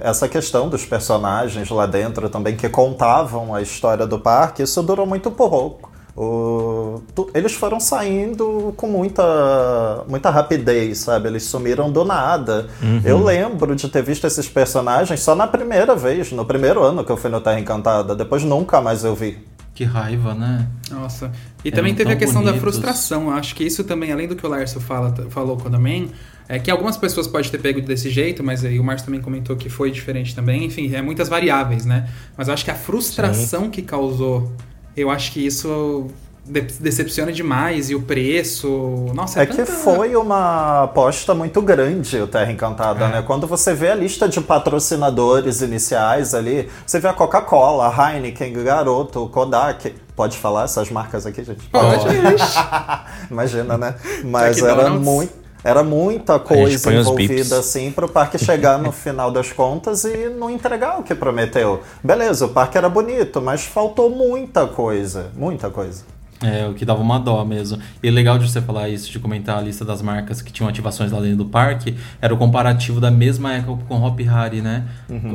essa 0.00 0.28
questão 0.28 0.68
dos 0.68 0.84
personagens 0.84 1.68
lá 1.70 1.86
dentro 1.86 2.28
também 2.28 2.56
que 2.56 2.68
contavam 2.68 3.54
a 3.54 3.62
história 3.62 4.06
do 4.06 4.18
parque, 4.18 4.62
isso 4.62 4.82
durou 4.82 5.06
muito 5.06 5.30
pouco. 5.30 5.93
O, 6.16 7.02
tu, 7.14 7.28
eles 7.34 7.54
foram 7.54 7.80
saindo 7.80 8.72
com 8.76 8.86
muita, 8.86 10.04
muita 10.08 10.30
rapidez, 10.30 10.98
sabe? 10.98 11.28
Eles 11.28 11.42
sumiram 11.42 11.90
do 11.90 12.04
nada. 12.04 12.68
Uhum. 12.80 13.02
Eu 13.04 13.22
lembro 13.22 13.74
de 13.74 13.88
ter 13.88 14.02
visto 14.02 14.24
esses 14.26 14.48
personagens 14.48 15.20
só 15.20 15.34
na 15.34 15.46
primeira 15.46 15.96
vez, 15.96 16.30
no 16.30 16.44
primeiro 16.44 16.82
ano 16.82 17.04
que 17.04 17.10
eu 17.10 17.16
fui 17.16 17.30
no 17.30 17.40
Terra 17.40 17.58
Encantada. 17.58 18.14
Depois 18.14 18.44
nunca 18.44 18.80
mais 18.80 19.02
eu 19.02 19.14
vi. 19.14 19.38
Que 19.74 19.82
raiva, 19.82 20.34
né? 20.34 20.68
Nossa. 20.88 21.32
E 21.64 21.68
Eram 21.68 21.76
também 21.78 21.94
teve 21.96 22.10
a 22.10 22.12
tão 22.12 22.20
questão 22.20 22.44
da 22.44 22.52
bonitos. 22.52 22.76
frustração. 22.76 23.24
Eu 23.24 23.34
acho 23.34 23.56
que 23.56 23.64
isso 23.64 23.82
também, 23.82 24.12
além 24.12 24.28
do 24.28 24.36
que 24.36 24.46
o 24.46 24.48
Lárcio 24.48 24.80
fala, 24.80 25.12
falou 25.30 25.56
também, 25.56 26.10
é 26.48 26.60
que 26.60 26.70
algumas 26.70 26.96
pessoas 26.96 27.26
podem 27.26 27.50
ter 27.50 27.58
pego 27.58 27.80
desse 27.80 28.08
jeito, 28.08 28.44
mas 28.44 28.64
aí 28.64 28.78
o 28.78 28.84
Márcio 28.84 29.06
também 29.06 29.20
comentou 29.20 29.56
que 29.56 29.68
foi 29.68 29.90
diferente 29.90 30.32
também. 30.32 30.64
Enfim, 30.64 30.94
é 30.94 31.02
muitas 31.02 31.28
variáveis, 31.28 31.84
né? 31.84 32.08
Mas 32.36 32.46
eu 32.46 32.54
acho 32.54 32.64
que 32.64 32.70
a 32.70 32.74
frustração 32.76 33.68
que 33.68 33.82
causou, 33.82 34.52
eu 34.96 35.10
acho 35.10 35.32
que 35.32 35.44
isso 35.44 36.06
de- 36.46 36.60
decepciona 36.60 37.32
demais. 37.32 37.88
E 37.90 37.94
o 37.94 38.02
preço. 38.02 39.10
Nossa, 39.14 39.40
É 39.42 39.46
que 39.46 39.56
tanta- 39.56 39.72
foi 39.72 40.14
uma 40.16 40.84
aposta 40.84 41.34
muito 41.34 41.60
grande 41.62 42.18
o 42.20 42.26
Terra 42.26 42.52
Encantada, 42.52 43.06
É. 43.06 43.08
né? 43.08 43.22
Quando 43.26 43.46
você 43.46 43.72
vê 43.72 43.90
a 43.90 43.94
lista 43.94 44.28
de 44.28 44.40
patrocinadores 44.40 45.62
iniciais 45.62 46.34
ali, 46.34 46.68
você 46.86 47.00
vê 47.00 47.08
a 47.08 47.12
Coca-Cola, 47.12 47.88
a 47.88 48.12
Heineken, 48.14 48.52
Garoto, 48.62 49.26
Kodak. 49.28 49.94
Pode 50.14 50.36
falar 50.38 50.64
essas 50.64 50.90
marcas 50.90 51.26
aqui, 51.26 51.42
gente? 51.42 51.66
Pode. 51.70 52.04
Imagina, 53.30 53.76
né? 53.78 53.94
Mas 54.24 54.58
era 54.62 54.90
muito. 54.90 55.43
Era 55.64 55.82
muita 55.82 56.38
coisa 56.38 56.92
envolvida 56.92 57.58
assim 57.58 57.90
pro 57.90 58.06
parque 58.06 58.38
chegar 58.38 58.78
no 58.78 58.92
final 58.92 59.30
das 59.30 59.50
contas 59.50 60.04
e 60.04 60.28
não 60.28 60.50
entregar 60.50 61.00
o 61.00 61.02
que 61.02 61.14
prometeu. 61.14 61.82
Beleza, 62.02 62.44
o 62.44 62.50
parque 62.50 62.76
era 62.76 62.88
bonito, 62.88 63.40
mas 63.40 63.64
faltou 63.64 64.10
muita 64.10 64.66
coisa, 64.66 65.30
muita 65.34 65.70
coisa. 65.70 66.04
É, 66.42 66.66
o 66.66 66.74
que 66.74 66.84
dava 66.84 67.00
uma 67.00 67.18
dó 67.18 67.42
mesmo. 67.44 67.78
E 68.02 68.10
legal 68.10 68.38
de 68.38 68.50
você 68.50 68.60
falar 68.60 68.90
isso, 68.90 69.10
de 69.10 69.18
comentar 69.18 69.56
a 69.56 69.60
lista 69.62 69.84
das 69.84 70.02
marcas 70.02 70.42
que 70.42 70.52
tinham 70.52 70.68
ativações 70.68 71.10
lá 71.10 71.20
dentro 71.20 71.38
do 71.38 71.46
parque, 71.46 71.96
era 72.20 72.34
o 72.34 72.36
comparativo 72.36 73.00
da 73.00 73.10
mesma 73.10 73.54
época 73.54 73.84
com 73.88 74.02
Hop 74.02 74.20
Hari, 74.20 74.60
né? 74.60 74.84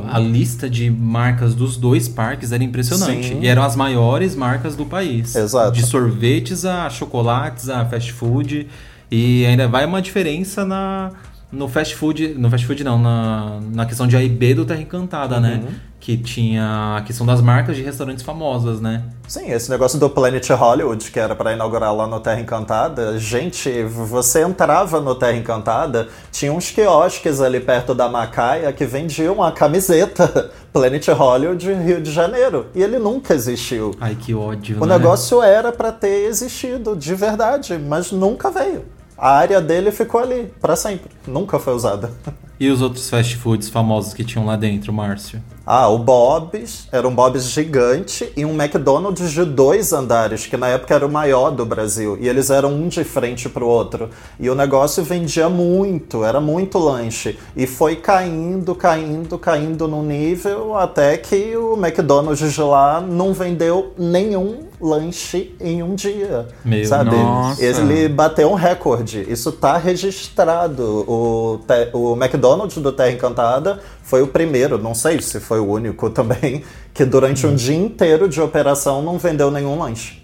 A 0.07 0.19
lista 0.19 0.69
de 0.69 0.91
marcas 0.91 1.55
dos 1.55 1.77
dois 1.77 2.07
parques 2.07 2.51
era 2.51 2.63
impressionante. 2.63 3.29
Sim. 3.29 3.39
E 3.41 3.47
eram 3.47 3.63
as 3.63 3.75
maiores 3.75 4.35
marcas 4.35 4.75
do 4.75 4.85
país. 4.85 5.35
Exato. 5.35 5.71
De 5.71 5.83
sorvetes 5.83 6.65
a 6.65 6.87
chocolates, 6.89 7.69
a 7.69 7.85
fast 7.85 8.11
food. 8.13 8.67
E 9.11 9.45
ainda 9.45 9.67
vai 9.67 9.85
uma 9.85 10.01
diferença 10.01 10.65
na, 10.65 11.11
no 11.51 11.67
fast 11.67 11.95
food. 11.95 12.35
No 12.35 12.49
fast 12.49 12.65
food 12.65 12.83
não, 12.83 12.99
na, 12.99 13.59
na 13.71 13.85
questão 13.85 14.07
de 14.07 14.15
A 14.15 14.23
e 14.23 14.29
B 14.29 14.53
do 14.53 14.65
Terra 14.65 14.81
Encantada, 14.81 15.39
né? 15.39 15.63
Que 15.99 16.15
tinha 16.15 16.97
a 16.97 17.01
questão 17.01 17.25
das 17.25 17.41
marcas 17.41 17.75
de 17.75 17.83
restaurantes 17.83 18.23
famosas, 18.23 18.79
né? 18.79 19.03
Sim, 19.27 19.51
esse 19.51 19.69
negócio 19.69 19.99
do 19.99 20.09
Planet 20.09 20.47
Hollywood, 20.49 21.11
que 21.11 21.19
era 21.19 21.35
para 21.35 21.53
inaugurar 21.53 21.93
lá 21.93 22.07
no 22.07 22.19
Terra 22.19 22.39
Encantada, 22.39 23.19
gente, 23.19 23.83
você 23.83 24.43
entrava 24.43 25.01
no 25.01 25.13
Terra 25.13 25.35
Encantada, 25.35 26.07
tinha 26.31 26.53
uns 26.53 26.71
quiosques 26.71 27.41
ali 27.41 27.59
perto 27.59 27.93
da 27.93 28.07
Macaia 28.07 28.71
que 28.71 28.85
vendiam 28.85 29.35
uma 29.35 29.51
camiseta 29.51 30.49
Planet 30.71 31.05
Hollywood 31.09 31.73
Rio 31.73 32.01
de 32.01 32.11
Janeiro, 32.11 32.67
e 32.73 32.81
ele 32.81 32.97
nunca 32.97 33.33
existiu. 33.33 33.93
Ai, 33.99 34.15
que 34.15 34.33
ódio, 34.33 34.81
O 34.81 34.85
né? 34.85 34.97
negócio 34.97 35.43
era 35.43 35.71
para 35.71 35.91
ter 35.91 36.27
existido 36.27 36.95
de 36.95 37.13
verdade, 37.13 37.77
mas 37.77 38.11
nunca 38.11 38.49
veio. 38.49 38.85
A 39.21 39.31
área 39.31 39.59
dele 39.59 39.91
ficou 39.91 40.21
ali 40.21 40.53
para 40.61 40.77
sempre, 40.77 41.11
nunca 41.27 41.59
foi 41.59 41.73
usada. 41.73 42.09
E 42.59 42.69
os 42.69 42.81
outros 42.81 43.09
fast 43.09 43.37
foods 43.37 43.69
famosos 43.69 44.13
que 44.13 44.23
tinham 44.23 44.45
lá 44.45 44.57
dentro, 44.57 44.91
Márcio? 44.91 45.41
Ah, 45.71 45.87
o 45.87 45.99
Bob's, 45.99 46.87
era 46.91 47.07
um 47.07 47.13
Bob's 47.13 47.43
gigante 47.43 48.33
e 48.35 48.43
um 48.43 48.59
McDonald's 48.59 49.31
de 49.31 49.45
dois 49.45 49.93
andares, 49.93 50.47
que 50.47 50.57
na 50.57 50.67
época 50.67 50.95
era 50.95 51.05
o 51.05 51.11
maior 51.11 51.51
do 51.51 51.63
Brasil. 51.63 52.17
E 52.19 52.27
eles 52.27 52.49
eram 52.49 52.73
um 52.73 52.87
de 52.87 53.03
frente 53.03 53.47
pro 53.47 53.67
outro. 53.67 54.09
E 54.39 54.49
o 54.49 54.55
negócio 54.55 55.03
vendia 55.03 55.47
muito, 55.47 56.25
era 56.25 56.41
muito 56.41 56.79
lanche. 56.79 57.37
E 57.55 57.67
foi 57.67 57.97
caindo, 57.97 58.73
caindo, 58.73 59.37
caindo 59.37 59.87
no 59.87 60.01
nível 60.01 60.75
até 60.75 61.17
que 61.17 61.55
o 61.55 61.77
McDonald's 61.77 62.51
de 62.51 62.61
lá 62.61 62.99
não 62.99 63.31
vendeu 63.31 63.93
nenhum 63.95 64.67
lanche 64.81 65.55
em 65.59 65.83
um 65.83 65.93
dia. 65.93 66.47
Meu 66.65 66.85
sabe? 66.85 67.11
Nossa. 67.11 67.63
Ele 67.63 68.09
bateu 68.09 68.49
um 68.49 68.55
recorde. 68.55 69.25
Isso 69.29 69.51
tá 69.51 69.77
registrado. 69.77 71.05
O, 71.07 71.59
o 71.93 72.13
McDonald's 72.15 72.48
do 72.57 72.91
Terra 72.91 73.11
Encantada 73.11 73.79
foi 74.03 74.21
o 74.21 74.27
primeiro, 74.27 74.77
não 74.77 74.95
sei 74.95 75.21
se 75.21 75.39
foi 75.39 75.59
o 75.59 75.67
único 75.67 76.09
também, 76.09 76.63
que 76.93 77.05
durante 77.05 77.45
Hum. 77.45 77.51
um 77.51 77.55
dia 77.55 77.75
inteiro 77.75 78.27
de 78.27 78.41
operação 78.41 79.01
não 79.01 79.17
vendeu 79.17 79.49
nenhum 79.51 79.77
lanche. 79.77 80.18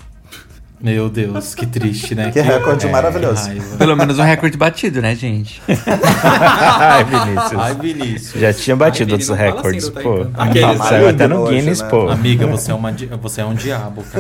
Meu 0.82 1.10
Deus, 1.10 1.56
que 1.56 1.66
triste, 1.66 2.14
né? 2.14 2.30
Que 2.36 2.42
recorde 2.42 2.86
é, 2.86 2.92
maravilhoso. 2.92 3.50
Pelo 3.78 3.96
menos 3.96 4.20
um 4.20 4.24
recorde 4.24 4.58
batido, 4.58 5.02
né, 5.02 5.16
gente? 5.16 5.62
Ai, 5.68 7.04
Vinícius. 7.06 7.60
Ai, 7.60 7.74
Vinícius. 7.76 8.42
Já 8.42 8.54
tinha 8.54 8.76
batido 8.76 9.10
Ai, 9.10 9.14
outros 9.14 9.30
fala 9.30 9.42
recordes, 9.42 9.84
assim 9.86 9.94
pô. 10.04 10.28
Aqueles, 10.36 10.80
né? 10.80 10.86
Saiu 10.86 11.10
até 11.10 11.28
no 11.28 11.42
Hoje, 11.42 11.56
Guinness, 11.60 11.82
né? 11.82 11.88
pô. 11.90 12.10
Amiga, 12.10 12.46
você 12.48 12.72
é, 12.72 12.74
uma, 12.74 12.92
você 13.22 13.42
é 13.42 13.46
um 13.46 13.54
diabo. 13.54 14.04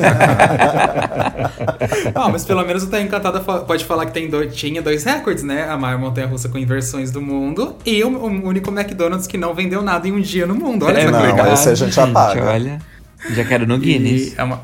Ah, 2.16 2.30
mas 2.30 2.45
pelo 2.45 2.64
menos 2.66 2.84
o 2.84 2.88
Terra 2.88 3.03
Encantada 3.03 3.39
pode 3.39 3.86
falar 3.86 4.06
que 4.06 4.12
tem 4.14 4.30
dois, 4.30 4.56
tinha 4.56 4.82
dois 4.82 5.03
recordes, 5.03 5.43
né? 5.43 5.68
A 5.70 5.78
maior 5.78 5.97
montanha-russa 5.99 6.49
com 6.49 6.58
inversões 6.58 7.12
do 7.12 7.22
mundo 7.22 7.76
e 7.86 8.03
o, 8.03 8.10
o 8.10 8.47
único 8.47 8.72
McDonald's 8.72 9.28
que 9.28 9.38
não 9.38 9.53
vendeu 9.53 9.82
nada 9.82 10.08
em 10.08 10.12
um 10.12 10.22
dia 10.22 10.45
no 10.47 10.56
mundo. 10.56 10.86
Olha 10.86 10.99
É 10.99 11.01
só 11.01 11.08
que 11.08 11.12
não, 11.12 11.22
legal. 11.22 11.53
esse 11.53 11.70
a 11.70 11.76
gente 11.76 11.99
apaga. 11.99 12.43
olha, 12.45 12.80
já 13.32 13.43
quero 13.43 13.68
no 13.68 13.78
Guinness. 13.78 14.34
E 14.34 14.36
é 14.38 14.43
uma... 14.43 14.62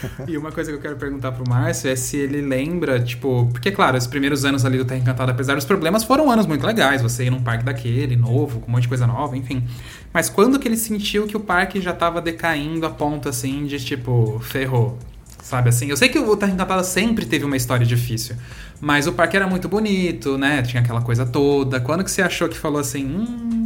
e 0.26 0.36
uma 0.36 0.52
coisa 0.52 0.70
que 0.70 0.76
eu 0.76 0.80
quero 0.80 0.96
perguntar 0.96 1.32
pro 1.32 1.48
Márcio 1.48 1.90
é 1.90 1.96
se 1.96 2.16
ele 2.16 2.40
lembra, 2.40 3.00
tipo, 3.00 3.48
porque 3.52 3.70
claro, 3.70 3.96
os 3.96 4.06
primeiros 4.06 4.44
anos 4.44 4.64
ali 4.64 4.78
do 4.78 4.84
Terra 4.84 5.00
Encantada, 5.00 5.32
apesar 5.32 5.54
dos 5.54 5.64
problemas, 5.64 6.04
foram 6.04 6.30
anos 6.30 6.46
muito 6.46 6.66
legais. 6.66 7.02
Você 7.02 7.24
ir 7.24 7.30
num 7.30 7.42
parque 7.42 7.64
daquele, 7.64 8.16
novo, 8.16 8.60
com 8.60 8.68
um 8.68 8.72
monte 8.72 8.82
de 8.82 8.88
coisa 8.88 9.06
nova, 9.06 9.36
enfim. 9.36 9.64
Mas 10.12 10.28
quando 10.28 10.58
que 10.58 10.66
ele 10.68 10.76
sentiu 10.76 11.26
que 11.26 11.36
o 11.36 11.40
parque 11.40 11.80
já 11.80 11.92
tava 11.92 12.20
decaindo 12.20 12.86
a 12.86 12.90
ponto 12.90 13.28
assim 13.28 13.66
de 13.66 13.82
tipo, 13.84 14.38
ferrou? 14.40 14.98
Sabe 15.42 15.68
assim? 15.68 15.88
Eu 15.88 15.96
sei 15.96 16.08
que 16.08 16.18
o 16.18 16.36
Terra 16.36 16.52
Encantada 16.52 16.82
sempre 16.82 17.24
teve 17.24 17.44
uma 17.44 17.56
história 17.56 17.86
difícil, 17.86 18.34
mas 18.80 19.06
o 19.06 19.12
parque 19.12 19.36
era 19.36 19.46
muito 19.46 19.68
bonito, 19.68 20.36
né? 20.36 20.60
Tinha 20.62 20.82
aquela 20.82 21.00
coisa 21.00 21.24
toda. 21.24 21.78
Quando 21.80 22.02
que 22.02 22.10
você 22.10 22.20
achou 22.20 22.48
que 22.48 22.58
falou 22.58 22.80
assim, 22.80 23.04
hum, 23.06 23.65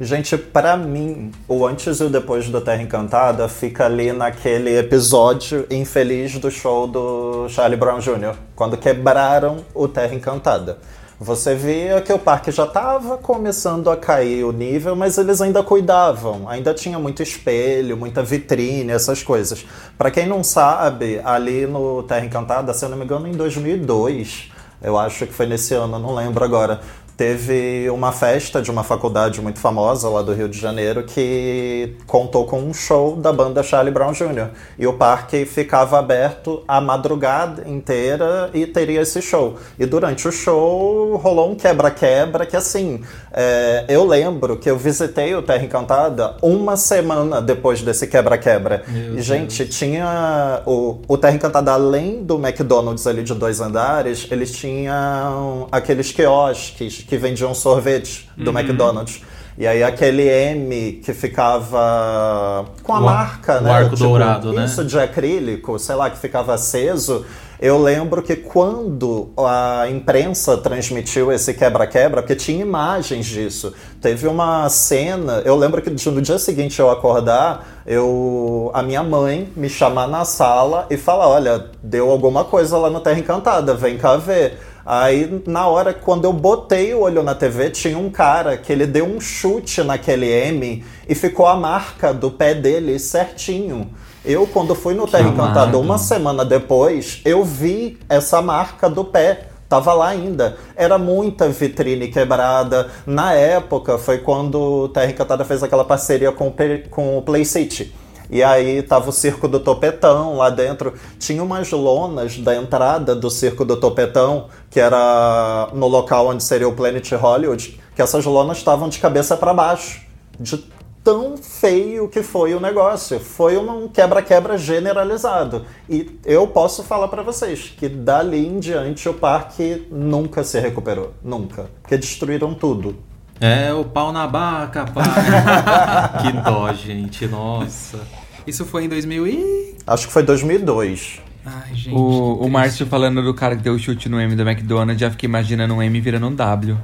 Gente, 0.00 0.38
pra 0.38 0.76
mim, 0.76 1.32
o 1.48 1.66
antes 1.66 1.98
e 1.98 2.04
o 2.04 2.08
depois 2.08 2.48
do 2.48 2.60
Terra 2.60 2.80
Encantada 2.80 3.48
fica 3.48 3.86
ali 3.86 4.12
naquele 4.12 4.78
episódio 4.78 5.66
infeliz 5.68 6.38
do 6.38 6.52
show 6.52 6.86
do 6.86 7.48
Charlie 7.48 7.76
Brown 7.76 7.98
Jr., 7.98 8.36
quando 8.54 8.76
quebraram 8.76 9.64
o 9.74 9.88
Terra 9.88 10.14
Encantada. 10.14 10.78
Você 11.18 11.56
via 11.56 12.00
que 12.00 12.12
o 12.12 12.18
parque 12.18 12.52
já 12.52 12.62
estava 12.62 13.18
começando 13.18 13.90
a 13.90 13.96
cair 13.96 14.44
o 14.44 14.52
nível, 14.52 14.94
mas 14.94 15.18
eles 15.18 15.40
ainda 15.40 15.64
cuidavam. 15.64 16.48
Ainda 16.48 16.72
tinha 16.72 16.96
muito 16.96 17.20
espelho, 17.20 17.96
muita 17.96 18.22
vitrine, 18.22 18.92
essas 18.92 19.20
coisas. 19.24 19.66
Pra 19.98 20.12
quem 20.12 20.28
não 20.28 20.44
sabe, 20.44 21.20
ali 21.24 21.66
no 21.66 22.04
Terra 22.04 22.24
Encantada, 22.24 22.72
se 22.72 22.84
eu 22.84 22.88
não 22.88 22.96
me 22.96 23.02
engano, 23.02 23.26
em 23.26 23.32
2002, 23.32 24.52
eu 24.80 24.96
acho 24.96 25.26
que 25.26 25.32
foi 25.32 25.46
nesse 25.46 25.74
ano, 25.74 25.98
não 25.98 26.14
lembro 26.14 26.44
agora. 26.44 26.80
Teve 27.18 27.90
uma 27.90 28.12
festa 28.12 28.62
de 28.62 28.70
uma 28.70 28.84
faculdade 28.84 29.40
muito 29.40 29.58
famosa 29.58 30.08
lá 30.08 30.22
do 30.22 30.32
Rio 30.32 30.48
de 30.48 30.56
Janeiro 30.56 31.02
que 31.02 31.96
contou 32.06 32.44
com 32.44 32.60
um 32.60 32.72
show 32.72 33.16
da 33.16 33.32
banda 33.32 33.60
Charlie 33.60 33.92
Brown 33.92 34.12
Jr. 34.12 34.50
E 34.78 34.86
o 34.86 34.92
parque 34.92 35.44
ficava 35.44 35.98
aberto 35.98 36.62
a 36.68 36.80
madrugada 36.80 37.68
inteira 37.68 38.50
e 38.54 38.64
teria 38.66 39.00
esse 39.00 39.20
show. 39.20 39.56
E 39.76 39.84
durante 39.84 40.28
o 40.28 40.30
show 40.30 41.16
rolou 41.16 41.50
um 41.50 41.56
quebra-quebra 41.56 42.46
que, 42.46 42.56
assim, 42.56 43.02
é, 43.32 43.84
eu 43.88 44.06
lembro 44.06 44.56
que 44.56 44.70
eu 44.70 44.78
visitei 44.78 45.34
o 45.34 45.42
Terra 45.42 45.64
Encantada 45.64 46.36
uma 46.40 46.76
semana 46.76 47.42
depois 47.42 47.82
desse 47.82 48.06
quebra-quebra. 48.06 48.84
E, 49.16 49.20
gente, 49.20 49.66
tinha 49.66 50.62
o, 50.64 51.00
o 51.08 51.18
Terra 51.18 51.34
Encantada, 51.34 51.72
além 51.72 52.22
do 52.22 52.36
McDonald's 52.36 53.08
ali 53.08 53.24
de 53.24 53.34
dois 53.34 53.60
andares, 53.60 54.28
eles 54.30 54.52
tinham 54.52 55.66
aqueles 55.72 56.12
quiosques 56.12 57.07
que 57.08 57.16
vendiam 57.16 57.54
sorvete 57.54 58.28
do 58.36 58.50
McDonald's. 58.50 59.22
E 59.56 59.66
aí 59.66 59.82
aquele 59.82 60.22
M 60.28 61.00
que 61.04 61.12
ficava 61.12 62.64
com 62.82 62.92
a 62.94 63.00
O 63.00 63.08
ar- 63.08 63.14
marca, 63.14 63.58
o 63.58 63.62
né? 63.62 63.70
arco 63.72 63.96
dourado, 63.96 64.52
né? 64.52 64.64
Isso 64.64 64.84
de 64.84 64.98
acrílico, 64.98 65.78
sei 65.78 65.94
lá, 65.96 66.08
que 66.10 66.18
ficava 66.18 66.54
aceso. 66.54 67.24
Eu 67.60 67.76
lembro 67.82 68.22
que 68.22 68.36
quando 68.36 69.30
a 69.36 69.86
imprensa 69.90 70.56
transmitiu 70.56 71.32
esse 71.32 71.54
quebra-quebra, 71.54 72.22
porque 72.22 72.36
tinha 72.36 72.62
imagens 72.62 73.26
disso, 73.26 73.72
teve 74.00 74.28
uma 74.28 74.68
cena. 74.68 75.42
Eu 75.44 75.56
lembro 75.56 75.82
que 75.82 75.90
no 76.08 76.22
dia 76.22 76.38
seguinte 76.38 76.78
eu 76.78 76.88
acordar, 76.88 77.66
eu, 77.84 78.70
a 78.72 78.80
minha 78.80 79.02
mãe 79.02 79.48
me 79.56 79.68
chamar 79.68 80.06
na 80.06 80.24
sala 80.24 80.86
e 80.88 80.96
falar: 80.96 81.26
Olha, 81.28 81.64
deu 81.82 82.08
alguma 82.10 82.44
coisa 82.44 82.78
lá 82.78 82.88
no 82.90 83.00
Terra 83.00 83.18
Encantada, 83.18 83.74
vem 83.74 83.98
cá 83.98 84.16
ver. 84.16 84.56
Aí, 84.90 85.42
na 85.46 85.66
hora, 85.66 85.92
quando 85.92 86.24
eu 86.24 86.32
botei 86.32 86.94
o 86.94 87.00
olho 87.00 87.22
na 87.22 87.34
TV, 87.34 87.68
tinha 87.68 87.98
um 87.98 88.08
cara 88.08 88.56
que 88.56 88.72
ele 88.72 88.86
deu 88.86 89.04
um 89.04 89.20
chute 89.20 89.82
naquele 89.82 90.26
M 90.26 90.82
e 91.06 91.14
ficou 91.14 91.46
a 91.46 91.54
marca 91.54 92.14
do 92.14 92.30
pé 92.30 92.54
dele 92.54 92.98
certinho. 92.98 93.90
Eu, 94.24 94.46
quando 94.46 94.74
fui 94.74 94.94
no 94.94 95.06
Terra 95.06 95.28
Encantada 95.28 95.76
uma 95.76 95.98
semana 95.98 96.42
depois, 96.42 97.20
eu 97.22 97.44
vi 97.44 97.98
essa 98.08 98.40
marca 98.40 98.88
do 98.88 99.04
pé. 99.04 99.48
Tava 99.68 99.92
lá 99.92 100.08
ainda. 100.08 100.56
Era 100.74 100.96
muita 100.96 101.50
vitrine 101.50 102.08
quebrada. 102.08 102.88
Na 103.04 103.34
época, 103.34 103.98
foi 103.98 104.16
quando 104.16 104.58
o 104.58 104.88
Terra 104.88 105.10
Encantada 105.10 105.44
fez 105.44 105.62
aquela 105.62 105.84
parceria 105.84 106.32
com, 106.32 106.50
com 106.90 107.18
o 107.18 107.20
Play 107.20 107.44
City. 107.44 107.94
E 108.30 108.42
aí 108.42 108.82
tava 108.82 109.08
o 109.08 109.12
Circo 109.12 109.48
do 109.48 109.60
Topetão 109.60 110.36
lá 110.36 110.50
dentro. 110.50 110.94
Tinha 111.18 111.42
umas 111.42 111.70
lonas 111.70 112.38
da 112.38 112.54
entrada 112.54 113.14
do 113.14 113.30
Circo 113.30 113.64
do 113.64 113.76
Topetão, 113.76 114.46
que 114.70 114.80
era 114.80 115.68
no 115.72 115.86
local 115.86 116.28
onde 116.28 116.44
seria 116.44 116.68
o 116.68 116.74
Planet 116.74 117.10
Hollywood, 117.12 117.80
que 117.94 118.02
essas 118.02 118.24
lonas 118.24 118.58
estavam 118.58 118.88
de 118.88 118.98
cabeça 118.98 119.36
para 119.36 119.54
baixo. 119.54 120.02
De 120.38 120.62
tão 121.02 121.38
feio 121.38 122.06
que 122.06 122.22
foi 122.22 122.54
o 122.54 122.60
negócio. 122.60 123.18
Foi 123.18 123.56
um 123.56 123.88
quebra-quebra 123.88 124.58
generalizado. 124.58 125.64
E 125.88 126.18
eu 126.22 126.46
posso 126.46 126.82
falar 126.82 127.08
para 127.08 127.22
vocês 127.22 127.72
que 127.78 127.88
dali 127.88 128.46
em 128.46 128.58
diante 128.60 129.08
o 129.08 129.14
parque 129.14 129.86
nunca 129.90 130.44
se 130.44 130.60
recuperou. 130.60 131.14
Nunca. 131.22 131.70
Porque 131.80 131.96
destruíram 131.96 132.52
tudo. 132.52 133.07
É, 133.40 133.72
o 133.72 133.84
pau 133.84 134.12
na 134.12 134.26
baca, 134.26 134.84
pai. 134.84 135.04
que 136.22 136.32
dó, 136.42 136.72
gente. 136.72 137.26
Nossa. 137.26 138.00
Isso 138.46 138.64
foi 138.64 138.84
em 138.84 138.88
2000 138.88 139.26
e... 139.26 139.76
Acho 139.86 140.06
que 140.06 140.12
foi 140.12 140.22
2002. 140.22 141.20
Ai, 141.44 141.74
gente, 141.74 141.94
o, 141.94 142.34
o 142.40 142.50
Márcio 142.50 142.86
falando 142.86 143.22
do 143.22 143.32
cara 143.32 143.56
que 143.56 143.62
deu 143.62 143.74
o 143.74 143.78
chute 143.78 144.08
no 144.08 144.20
M 144.20 144.34
do 144.34 144.42
McDonald's, 144.42 145.00
já 145.00 145.10
fiquei 145.10 145.28
imaginando 145.28 145.74
um 145.74 145.82
M 145.82 146.00
virando 146.00 146.26
um 146.26 146.34
W. 146.34 146.78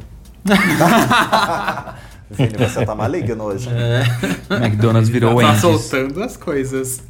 Vini, 2.30 2.52
você 2.58 2.84
tá 2.84 2.94
maligno 2.94 3.44
hoje. 3.44 3.68
É. 3.70 4.02
McDonald's 4.56 5.08
virou 5.08 5.30
tá 5.30 5.36
Wendy's. 5.36 5.62
Tá 5.62 5.68
soltando 5.68 6.22
as 6.22 6.36
coisas. 6.36 7.02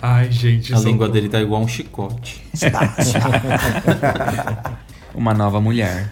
Ai, 0.00 0.30
gente. 0.30 0.74
A 0.74 0.78
língua 0.78 1.08
dele 1.08 1.28
tá 1.28 1.40
igual 1.40 1.60
um 1.60 1.68
chicote. 1.68 2.42
Uma 5.14 5.34
nova 5.34 5.60
mulher. 5.60 6.10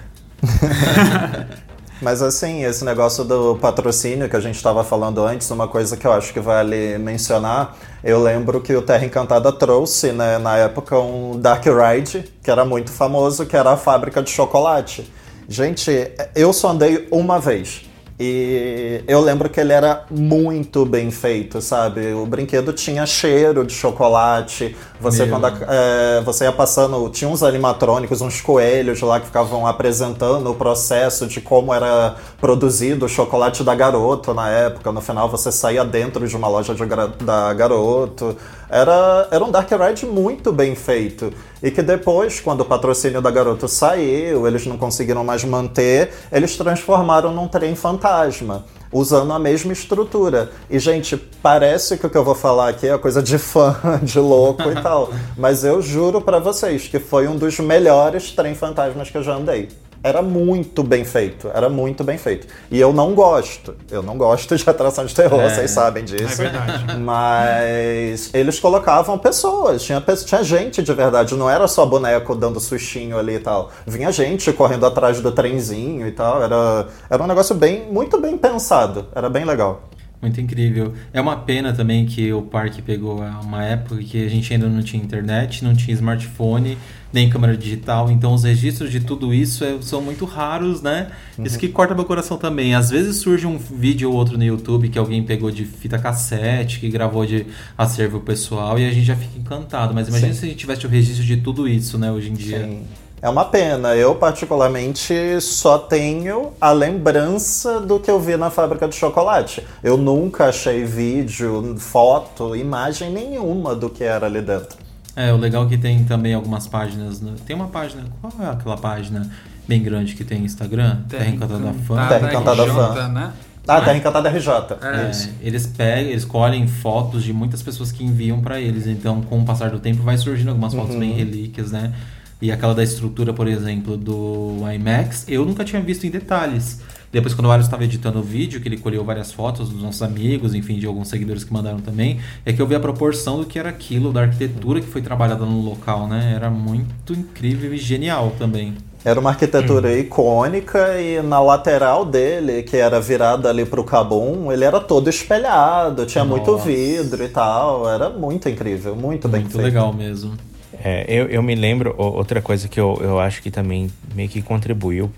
Mas 2.00 2.22
assim, 2.22 2.64
esse 2.64 2.82
negócio 2.82 3.24
do 3.24 3.56
patrocínio 3.56 4.28
que 4.28 4.34
a 4.34 4.40
gente 4.40 4.56
estava 4.56 4.82
falando 4.82 5.22
antes, 5.24 5.50
uma 5.50 5.68
coisa 5.68 5.96
que 5.98 6.06
eu 6.06 6.12
acho 6.12 6.32
que 6.32 6.40
vale 6.40 6.96
mencionar, 6.96 7.76
eu 8.02 8.22
lembro 8.22 8.60
que 8.60 8.74
o 8.74 8.80
Terra 8.80 9.04
Encantada 9.04 9.52
trouxe, 9.52 10.10
né, 10.12 10.38
na 10.38 10.56
época, 10.56 10.98
um 10.98 11.38
Dark 11.38 11.64
Ride, 11.66 12.24
que 12.42 12.50
era 12.50 12.64
muito 12.64 12.90
famoso, 12.90 13.44
que 13.44 13.54
era 13.54 13.72
a 13.72 13.76
fábrica 13.76 14.22
de 14.22 14.30
chocolate. 14.30 15.12
Gente, 15.46 15.90
eu 16.34 16.52
só 16.52 16.70
andei 16.70 17.06
uma 17.10 17.38
vez. 17.38 17.89
E 18.22 19.02
eu 19.08 19.18
lembro 19.22 19.48
que 19.48 19.58
ele 19.58 19.72
era 19.72 20.04
muito 20.10 20.84
bem 20.84 21.10
feito, 21.10 21.62
sabe? 21.62 22.12
O 22.12 22.26
brinquedo 22.26 22.70
tinha 22.70 23.06
cheiro 23.06 23.64
de 23.64 23.72
chocolate. 23.72 24.76
Você, 25.00 25.24
Meu. 25.24 25.40
quando 25.40 25.46
é, 25.66 26.20
você 26.20 26.44
ia 26.44 26.52
passando, 26.52 27.08
tinha 27.08 27.30
uns 27.30 27.42
animatrônicos, 27.42 28.20
uns 28.20 28.42
coelhos 28.42 29.00
lá 29.00 29.18
que 29.20 29.24
ficavam 29.24 29.66
apresentando 29.66 30.50
o 30.50 30.54
processo 30.54 31.26
de 31.26 31.40
como 31.40 31.72
era 31.72 32.14
produzido 32.38 33.06
o 33.06 33.08
chocolate 33.08 33.64
da 33.64 33.74
Garoto 33.74 34.34
na 34.34 34.50
época. 34.50 34.92
No 34.92 35.00
final, 35.00 35.26
você 35.30 35.50
saía 35.50 35.82
dentro 35.82 36.28
de 36.28 36.36
uma 36.36 36.46
loja 36.46 36.74
de, 36.74 36.84
da 37.24 37.54
Garoto. 37.54 38.36
Era, 38.70 39.26
era 39.30 39.44
um 39.44 39.50
Dark 39.50 39.68
Ride 39.70 40.06
muito 40.06 40.52
bem 40.52 40.76
feito. 40.76 41.32
E 41.60 41.70
que 41.70 41.82
depois, 41.82 42.38
quando 42.38 42.60
o 42.60 42.64
patrocínio 42.64 43.20
da 43.20 43.30
Garoto 43.30 43.66
saiu, 43.66 44.46
eles 44.46 44.64
não 44.64 44.78
conseguiram 44.78 45.24
mais 45.24 45.42
manter, 45.44 46.12
eles 46.30 46.56
transformaram 46.56 47.34
num 47.34 47.48
trem 47.48 47.74
fantasma 47.74 48.64
usando 48.92 49.32
a 49.32 49.38
mesma 49.38 49.72
estrutura. 49.72 50.50
E, 50.68 50.78
gente, 50.78 51.16
parece 51.16 51.96
que 51.96 52.06
o 52.06 52.10
que 52.10 52.16
eu 52.16 52.24
vou 52.24 52.34
falar 52.34 52.68
aqui 52.68 52.88
é 52.88 52.96
coisa 52.98 53.22
de 53.22 53.38
fã, 53.38 53.76
de 54.02 54.18
louco 54.18 54.70
e 54.70 54.82
tal. 54.82 55.10
Mas 55.36 55.64
eu 55.64 55.80
juro 55.82 56.20
para 56.20 56.38
vocês 56.38 56.88
que 56.88 56.98
foi 56.98 57.28
um 57.28 57.36
dos 57.36 57.58
melhores 57.58 58.32
trem 58.32 58.54
fantasmas 58.54 59.10
que 59.10 59.16
eu 59.16 59.22
já 59.22 59.34
andei. 59.34 59.68
Era 60.02 60.22
muito 60.22 60.82
bem 60.82 61.04
feito, 61.04 61.50
era 61.52 61.68
muito 61.68 62.02
bem 62.02 62.16
feito. 62.16 62.46
E 62.70 62.80
eu 62.80 62.92
não 62.92 63.14
gosto, 63.14 63.76
eu 63.90 64.02
não 64.02 64.16
gosto 64.16 64.56
de 64.56 64.68
atração 64.68 65.04
de 65.04 65.14
terror, 65.14 65.40
é, 65.40 65.50
vocês 65.50 65.70
sabem 65.70 66.04
disso. 66.04 66.40
É 66.40 66.48
verdade. 66.48 66.96
Mas 66.98 68.30
eles 68.32 68.58
colocavam 68.58 69.18
pessoas, 69.18 69.82
tinha, 69.82 70.02
tinha 70.24 70.42
gente 70.42 70.82
de 70.82 70.94
verdade, 70.94 71.34
não 71.34 71.50
era 71.50 71.68
só 71.68 71.84
boneco 71.84 72.34
dando 72.34 72.58
sustinho 72.60 73.18
ali 73.18 73.34
e 73.34 73.40
tal. 73.40 73.70
Vinha 73.86 74.10
gente 74.10 74.50
correndo 74.52 74.86
atrás 74.86 75.20
do 75.20 75.30
trenzinho 75.32 76.06
e 76.06 76.12
tal, 76.12 76.42
era, 76.42 76.88
era 77.10 77.22
um 77.22 77.26
negócio 77.26 77.54
bem, 77.54 77.86
muito 77.92 78.18
bem 78.18 78.38
pensado, 78.38 79.06
era 79.14 79.28
bem 79.28 79.44
legal. 79.44 79.82
Muito 80.22 80.38
incrível. 80.38 80.92
É 81.14 81.20
uma 81.20 81.36
pena 81.36 81.72
também 81.72 82.04
que 82.04 82.30
o 82.30 82.42
parque 82.42 82.82
pegou 82.82 83.22
uma 83.42 83.64
época 83.64 83.96
que 84.02 84.22
a 84.22 84.28
gente 84.28 84.52
ainda 84.52 84.68
não 84.68 84.82
tinha 84.82 85.02
internet, 85.02 85.64
não 85.64 85.74
tinha 85.74 85.94
smartphone, 85.94 86.76
nem 87.10 87.30
câmera 87.30 87.56
digital, 87.56 88.10
então 88.10 88.34
os 88.34 88.44
registros 88.44 88.90
de 88.90 89.00
tudo 89.00 89.32
isso 89.32 89.64
é, 89.64 89.80
são 89.80 90.02
muito 90.02 90.26
raros, 90.26 90.82
né? 90.82 91.10
Uhum. 91.38 91.44
Isso 91.44 91.58
que 91.58 91.68
corta 91.68 91.94
meu 91.94 92.04
coração 92.04 92.36
também. 92.36 92.74
Às 92.74 92.90
vezes 92.90 93.16
surge 93.16 93.46
um 93.46 93.56
vídeo 93.56 94.10
ou 94.10 94.16
outro 94.16 94.36
no 94.36 94.44
YouTube 94.44 94.90
que 94.90 94.98
alguém 94.98 95.22
pegou 95.22 95.50
de 95.50 95.64
fita 95.64 95.98
cassete, 95.98 96.80
que 96.80 96.90
gravou 96.90 97.24
de 97.24 97.46
acervo 97.76 98.20
pessoal 98.20 98.78
e 98.78 98.86
a 98.86 98.92
gente 98.92 99.06
já 99.06 99.16
fica 99.16 99.38
encantado. 99.38 99.94
Mas 99.94 100.08
imagina 100.08 100.34
Sim. 100.34 100.38
se 100.38 100.44
a 100.44 100.48
gente 100.48 100.58
tivesse 100.58 100.84
o 100.86 100.88
registro 100.88 101.24
de 101.24 101.38
tudo 101.38 101.66
isso, 101.66 101.96
né, 101.96 102.12
hoje 102.12 102.30
em 102.30 102.34
dia. 102.34 102.64
Sim. 102.64 102.82
É 103.22 103.28
uma 103.28 103.44
pena. 103.44 103.94
Eu, 103.94 104.14
particularmente, 104.14 105.40
só 105.42 105.78
tenho 105.78 106.52
a 106.58 106.72
lembrança 106.72 107.78
do 107.78 108.00
que 108.00 108.10
eu 108.10 108.18
vi 108.18 108.36
na 108.36 108.48
fábrica 108.48 108.88
de 108.88 108.94
chocolate. 108.94 109.62
Eu 109.82 109.98
nunca 109.98 110.46
achei 110.46 110.84
vídeo, 110.84 111.76
foto, 111.78 112.56
imagem 112.56 113.12
nenhuma 113.12 113.74
do 113.74 113.90
que 113.90 114.02
era 114.02 114.24
ali 114.24 114.40
dentro. 114.40 114.78
É, 115.14 115.32
o 115.32 115.36
legal 115.36 115.66
é 115.66 115.68
que 115.68 115.76
tem 115.76 116.02
também 116.04 116.32
algumas 116.32 116.66
páginas. 116.66 117.20
Né? 117.20 117.34
Tem 117.44 117.54
uma 117.54 117.68
página. 117.68 118.04
Qual 118.22 118.32
é 118.40 118.50
aquela 118.50 118.78
página 118.78 119.30
bem 119.68 119.82
grande 119.82 120.14
que 120.14 120.24
tem 120.24 120.42
Instagram? 120.42 121.00
Terra, 121.06 121.24
Terra 121.24 121.34
Encantada 121.36 121.72
Fã. 121.86 122.08
Terra 122.08 122.28
Encantada 122.30 122.66
Fã. 122.66 123.08
Né? 123.08 123.32
Ah, 123.68 123.80
Terra 123.82 123.96
Encantada 123.98 124.30
RJ. 124.30 124.48
É, 124.80 125.10
eles 125.42 125.66
pegam, 125.66 126.10
eles 126.10 126.22
escolhem 126.22 126.66
fotos 126.66 127.22
de 127.22 127.34
muitas 127.34 127.62
pessoas 127.62 127.92
que 127.92 128.02
enviam 128.02 128.40
para 128.40 128.58
eles. 128.58 128.86
Então, 128.86 129.20
com 129.20 129.40
o 129.40 129.44
passar 129.44 129.68
do 129.68 129.78
tempo, 129.78 130.02
vai 130.02 130.16
surgindo 130.16 130.48
algumas 130.48 130.72
fotos 130.72 130.94
uhum. 130.94 131.00
bem 131.00 131.12
relíquias, 131.12 131.70
né? 131.70 131.92
E 132.40 132.50
aquela 132.50 132.74
da 132.74 132.82
estrutura, 132.82 133.32
por 133.34 133.46
exemplo, 133.46 133.96
do 133.96 134.56
IMAX, 134.74 135.26
eu 135.28 135.44
nunca 135.44 135.62
tinha 135.64 135.80
visto 135.80 136.06
em 136.06 136.10
detalhes. 136.10 136.80
Depois, 137.12 137.34
quando 137.34 137.46
o 137.46 137.50
Alisson 137.50 137.66
estava 137.66 137.84
editando 137.84 138.20
o 138.20 138.22
vídeo, 138.22 138.60
que 138.60 138.68
ele 138.68 138.76
colheu 138.76 139.04
várias 139.04 139.32
fotos 139.32 139.68
dos 139.68 139.82
nossos 139.82 140.00
amigos, 140.00 140.54
enfim, 140.54 140.78
de 140.78 140.86
alguns 140.86 141.08
seguidores 141.08 141.42
que 141.42 141.52
mandaram 141.52 141.80
também, 141.80 142.20
é 142.46 142.52
que 142.52 142.62
eu 142.62 142.66
vi 142.66 142.74
a 142.74 142.80
proporção 142.80 143.38
do 143.38 143.46
que 143.46 143.58
era 143.58 143.68
aquilo, 143.68 144.12
da 144.12 144.22
arquitetura 144.22 144.80
que 144.80 144.86
foi 144.86 145.02
trabalhada 145.02 145.44
no 145.44 145.60
local, 145.60 146.06
né? 146.06 146.32
Era 146.34 146.48
muito 146.48 147.12
incrível 147.12 147.74
e 147.74 147.78
genial 147.78 148.32
também. 148.38 148.74
Era 149.04 149.18
uma 149.18 149.30
arquitetura 149.30 149.88
hum. 149.88 149.98
icônica 149.98 151.00
e 151.00 151.20
na 151.20 151.40
lateral 151.40 152.04
dele, 152.04 152.62
que 152.62 152.76
era 152.76 153.00
virada 153.00 153.48
ali 153.48 153.64
para 153.64 153.80
o 153.80 153.84
Cabum, 153.84 154.52
ele 154.52 154.64
era 154.64 154.78
todo 154.78 155.10
espelhado, 155.10 156.06
tinha 156.06 156.24
Nossa. 156.24 156.36
muito 156.36 156.62
vidro 156.62 157.24
e 157.24 157.28
tal. 157.28 157.88
Era 157.88 158.08
muito 158.08 158.48
incrível, 158.48 158.94
muito, 158.94 159.26
muito 159.26 159.28
bem 159.28 159.40
feito. 159.42 159.54
Muito 159.56 159.64
legal 159.64 159.92
mesmo. 159.92 160.49
É, 160.78 161.04
eu, 161.08 161.28
eu 161.28 161.42
me 161.42 161.54
lembro, 161.54 161.94
outra 161.98 162.40
coisa 162.40 162.68
que 162.68 162.78
eu, 162.78 162.98
eu 163.00 163.18
acho 163.18 163.42
que 163.42 163.50
também 163.50 163.90
meio 164.14 164.28
que 164.28 164.40
contribuiu 164.40 165.10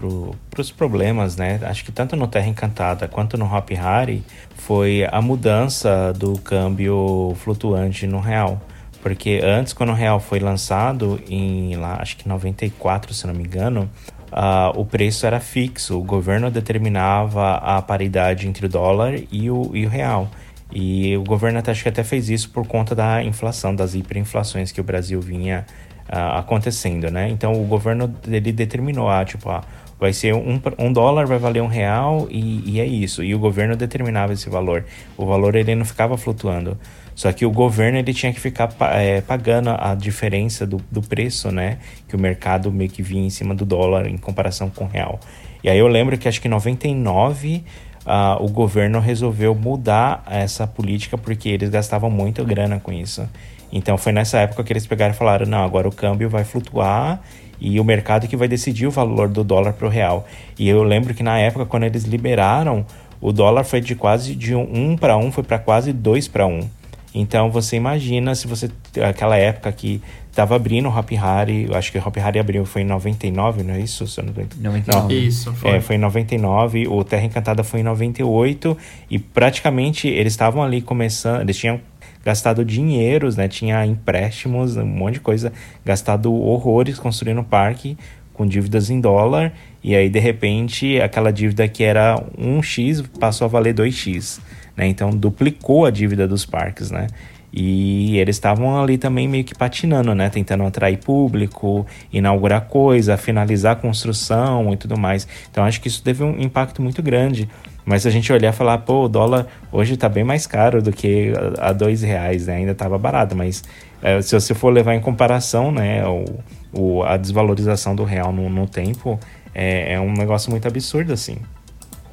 para 0.51 0.61
os 0.61 0.71
problemas, 0.71 1.37
né? 1.37 1.61
Acho 1.63 1.85
que 1.85 1.93
tanto 1.93 2.17
no 2.17 2.27
Terra 2.27 2.47
Encantada 2.47 3.07
quanto 3.07 3.37
no 3.37 3.45
Hop 3.45 3.71
Harry 3.71 4.25
foi 4.57 5.07
a 5.11 5.21
mudança 5.21 6.13
do 6.15 6.39
câmbio 6.39 7.37
flutuante 7.39 8.07
no 8.07 8.19
real. 8.19 8.61
Porque 9.03 9.41
antes, 9.43 9.73
quando 9.73 9.91
o 9.91 9.95
real 9.95 10.21
foi 10.21 10.39
lançado, 10.39 11.21
em 11.29 11.75
lá, 11.77 11.99
acho 12.01 12.17
que 12.17 12.29
94, 12.29 13.13
se 13.13 13.27
não 13.27 13.35
me 13.35 13.43
engano, 13.43 13.91
uh, 14.31 14.79
o 14.79 14.85
preço 14.85 15.27
era 15.27 15.41
fixo. 15.41 15.99
O 15.99 16.03
governo 16.05 16.51
determinava 16.51 17.55
a 17.55 17.83
paridade 17.83 18.49
entre 18.49 18.67
o 18.67 18.69
dólar 18.69 19.21
e 19.31 19.51
o, 19.51 19.71
e 19.75 19.85
o 19.85 19.89
real. 19.89 20.31
E 20.73 21.17
o 21.17 21.23
governo 21.23 21.59
até, 21.59 21.71
acho 21.71 21.83
que 21.83 21.89
até 21.89 22.03
fez 22.03 22.31
isso 22.31 22.51
por 22.51 22.67
conta 22.67 22.95
da 22.95 23.23
inflação, 23.23 23.75
das 23.75 23.95
hiperinflações 23.95 24.73
que 24.73 24.81
o 24.81 24.85
Brasil 24.85 25.21
vinha 25.21 25.67
uh, 26.09 26.39
acontecendo, 26.39 27.11
né? 27.11 27.29
Então 27.29 27.53
o 27.53 27.65
governo 27.65 28.15
ele 28.27 28.53
determinou, 28.53 29.09
ah, 29.09 29.25
tipo, 29.25 29.51
ah, 29.51 29.63
vai 30.03 30.13
ser 30.13 30.35
um, 30.35 30.61
um 30.79 30.93
dólar 30.93 31.27
vai 31.27 31.39
valer 31.39 31.63
um 31.63 31.69
real 31.69 32.27
e, 32.31 32.63
e, 32.67 32.81
é 32.81 32.87
isso. 32.87 33.23
E 33.23 33.35
o 33.35 33.39
governo 33.39 33.77
determinava 33.77 34.33
esse 34.33 34.51
valor. 34.51 34.85
O 35.17 35.25
valor 35.25 35.55
ele 35.55 35.75
não 35.75 35.85
ficava 35.85 36.17
flutuando. 36.17 36.77
Só 37.15 37.31
que 37.31 37.47
o 37.47 37.51
governo 37.51 37.99
ele 37.99 38.13
tinha 38.13 38.33
que 38.33 38.41
ficar 38.41 38.75
é, 38.95 39.21
pagando 39.21 39.71
a 39.71 39.95
diferença 39.95 40.67
do, 40.67 40.79
do 40.91 41.03
preço, 41.03 41.53
né? 41.53 41.79
Que 42.09 42.17
o 42.17 42.19
mercado 42.19 42.73
meio 42.73 42.91
que 42.91 43.01
vinha 43.01 43.25
em 43.25 43.31
cima 43.31 43.55
do 43.55 43.65
dólar 43.65 44.09
em 44.09 44.17
comparação 44.17 44.71
com 44.71 44.85
o 44.85 44.89
real. 44.89 45.21
E 45.63 45.71
aí 45.71 45.79
eu 45.79 45.87
lembro 45.87 46.19
que 46.19 46.27
acho 46.27 46.41
que 46.41 46.49
em 46.49 46.51
99 46.51 47.63
uh, 48.07 48.43
o 48.43 48.49
governo 48.49 49.01
resolveu 49.01 49.55
mudar 49.55 50.23
essa 50.29 50.67
política 50.67 51.17
porque 51.17 51.49
eles 51.49 51.69
gastavam 51.71 52.11
muito 52.11 52.45
grana 52.45 52.81
com 52.81 52.93
isso. 52.93 53.29
Então 53.73 53.97
foi 53.97 54.13
nessa 54.13 54.39
época 54.39 54.63
que 54.63 54.73
eles 54.73 54.87
pegaram 54.87 55.15
e 55.15 55.17
falaram: 55.17 55.47
não, 55.47 55.65
agora 55.65 55.89
o 55.89 55.93
câmbio 55.93 56.29
vai 56.29 56.45
flutuar 56.45 57.21
e 57.61 57.79
o 57.79 57.85
mercado 57.85 58.27
que 58.27 58.37
vai 58.37 58.49
decidir 58.49 58.87
o 58.87 58.91
valor 58.91 59.29
do 59.29 59.43
dólar 59.43 59.73
para 59.73 59.87
o 59.87 59.91
real. 59.91 60.27
E 60.59 60.69
eu 60.69 60.83
lembro 60.83 61.15
que 61.15 61.23
na 61.23 61.39
época, 61.39 61.65
quando 61.65 61.85
eles 61.85 62.05
liberaram, 62.05 62.85
o 63.21 63.33
dólar 63.33 63.65
foi 63.65 63.81
de 63.81 63.95
quase 63.95 64.35
de 64.35 64.55
1 64.55 64.97
para 64.97 65.17
1, 65.17 65.31
foi 65.33 65.45
para 65.45 65.59
quase 65.59 65.93
2 65.93 66.29
para 66.29 66.47
1. 66.47 66.69
Então 67.15 67.51
você 67.51 67.77
imagina 67.77 68.35
se 68.35 68.47
você. 68.47 68.71
aquela 69.07 69.37
época 69.37 69.71
que 69.71 70.03
estava 70.33 70.57
abrindo 70.57 70.89
o 70.89 70.99
Hop 70.99 71.11
Hari, 71.13 71.69
acho 71.75 71.93
que 71.93 71.99
o 71.99 72.01
Hop 72.01 72.17
Hari 72.17 72.39
abriu 72.39 72.65
foi 72.65 72.81
em 72.81 72.87
99, 72.87 73.63
não 73.63 73.75
é 73.75 73.81
isso? 73.81 74.07
Se 74.07 74.19
eu 74.19 74.25
não 74.25 74.33
99. 74.33 74.83
Não. 74.91 75.11
Isso, 75.11 75.53
foi. 75.53 75.71
É, 75.73 75.81
foi 75.81 75.97
em 75.97 75.99
99, 75.99 76.89
o 76.89 77.05
Terra 77.05 77.27
Encantada 77.27 77.63
foi 77.63 77.81
em 77.81 77.83
98 77.83 78.77
e 79.11 79.19
praticamente 79.19 80.09
eles 80.09 80.33
estavam 80.33 80.63
ali 80.63 80.81
começando, 80.81 81.43
eles 81.43 81.57
tinham 81.57 81.79
gastado 82.25 82.65
dinheiros, 82.65 83.37
né? 83.37 83.47
Tinha 83.47 83.85
empréstimos, 83.85 84.77
um 84.77 84.87
monte 84.87 85.15
de 85.15 85.21
coisa, 85.21 85.53
gastado 85.85 86.33
horrores 86.33 86.99
construindo 86.99 87.43
o 87.43 87.45
parque 87.45 87.97
com 88.33 88.47
dívidas 88.47 88.89
em 88.89 89.01
dólar 89.01 89.53
e 89.85 89.95
aí 89.95 90.09
de 90.09 90.19
repente 90.19 90.99
aquela 90.99 91.31
dívida 91.31 91.69
que 91.69 91.85
era 91.85 92.17
1x 92.39 93.05
passou 93.21 93.45
a 93.45 93.49
valer 93.49 93.75
2x, 93.75 94.41
né? 94.75 94.87
Então 94.87 95.11
duplicou 95.11 95.85
a 95.85 95.91
dívida 95.91 96.27
dos 96.27 96.47
parques, 96.47 96.91
né? 96.91 97.09
E 97.53 98.17
eles 98.19 98.37
estavam 98.37 98.81
ali 98.81 98.97
também 98.97 99.29
meio 99.29 99.45
que 99.45 99.55
patinando, 99.55 100.15
né? 100.15 100.31
Tentando 100.31 100.65
atrair 100.65 100.99
público, 100.99 101.87
inaugurar 102.11 102.63
coisa, 102.63 103.17
finalizar 103.17 103.73
a 103.73 103.77
construção 103.77 104.73
e 104.73 104.77
tudo 104.77 104.99
mais. 104.99 105.29
Então 105.51 105.63
acho 105.65 105.81
que 105.81 105.89
isso 105.89 106.03
teve 106.03 106.25
um 106.25 106.41
impacto 106.41 106.81
muito 106.81 107.03
grande. 107.03 107.49
Mas 107.85 108.03
se 108.03 108.09
a 108.09 108.11
gente 108.11 108.33
olhar 108.33 108.53
e 108.53 108.57
falar, 108.57 108.79
pô, 108.79 109.05
o 109.05 109.09
dólar 109.09 109.47
hoje 109.71 109.95
está 109.95 110.09
bem 110.09 110.25
mais 110.25 110.47
caro 110.47 110.81
do 110.81 110.93
que 110.93 111.33
a 111.59 111.73
dois 111.73 112.01
reais, 112.01 112.47
né? 112.47 112.57
Ainda 112.57 112.73
estava 112.73 112.97
barato, 112.97 113.37
mas 113.37 113.63
é, 114.01 114.23
se 114.23 114.35
você 114.35 114.55
for 114.55 114.71
levar 114.71 114.95
em 114.95 115.01
comparação, 115.01 115.71
né, 115.71 116.05
o, 116.07 116.25
o 116.73 117.03
a 117.03 117.17
desvalorização 117.17 117.95
do 117.95 118.05
real 118.05 118.33
no, 118.33 118.49
no 118.49 118.67
tempo, 118.67 119.19
é, 119.55 119.95
é, 119.95 120.01
um 120.01 120.13
negócio 120.13 120.51
muito 120.51 120.67
absurdo, 120.67 121.13
assim. 121.13 121.37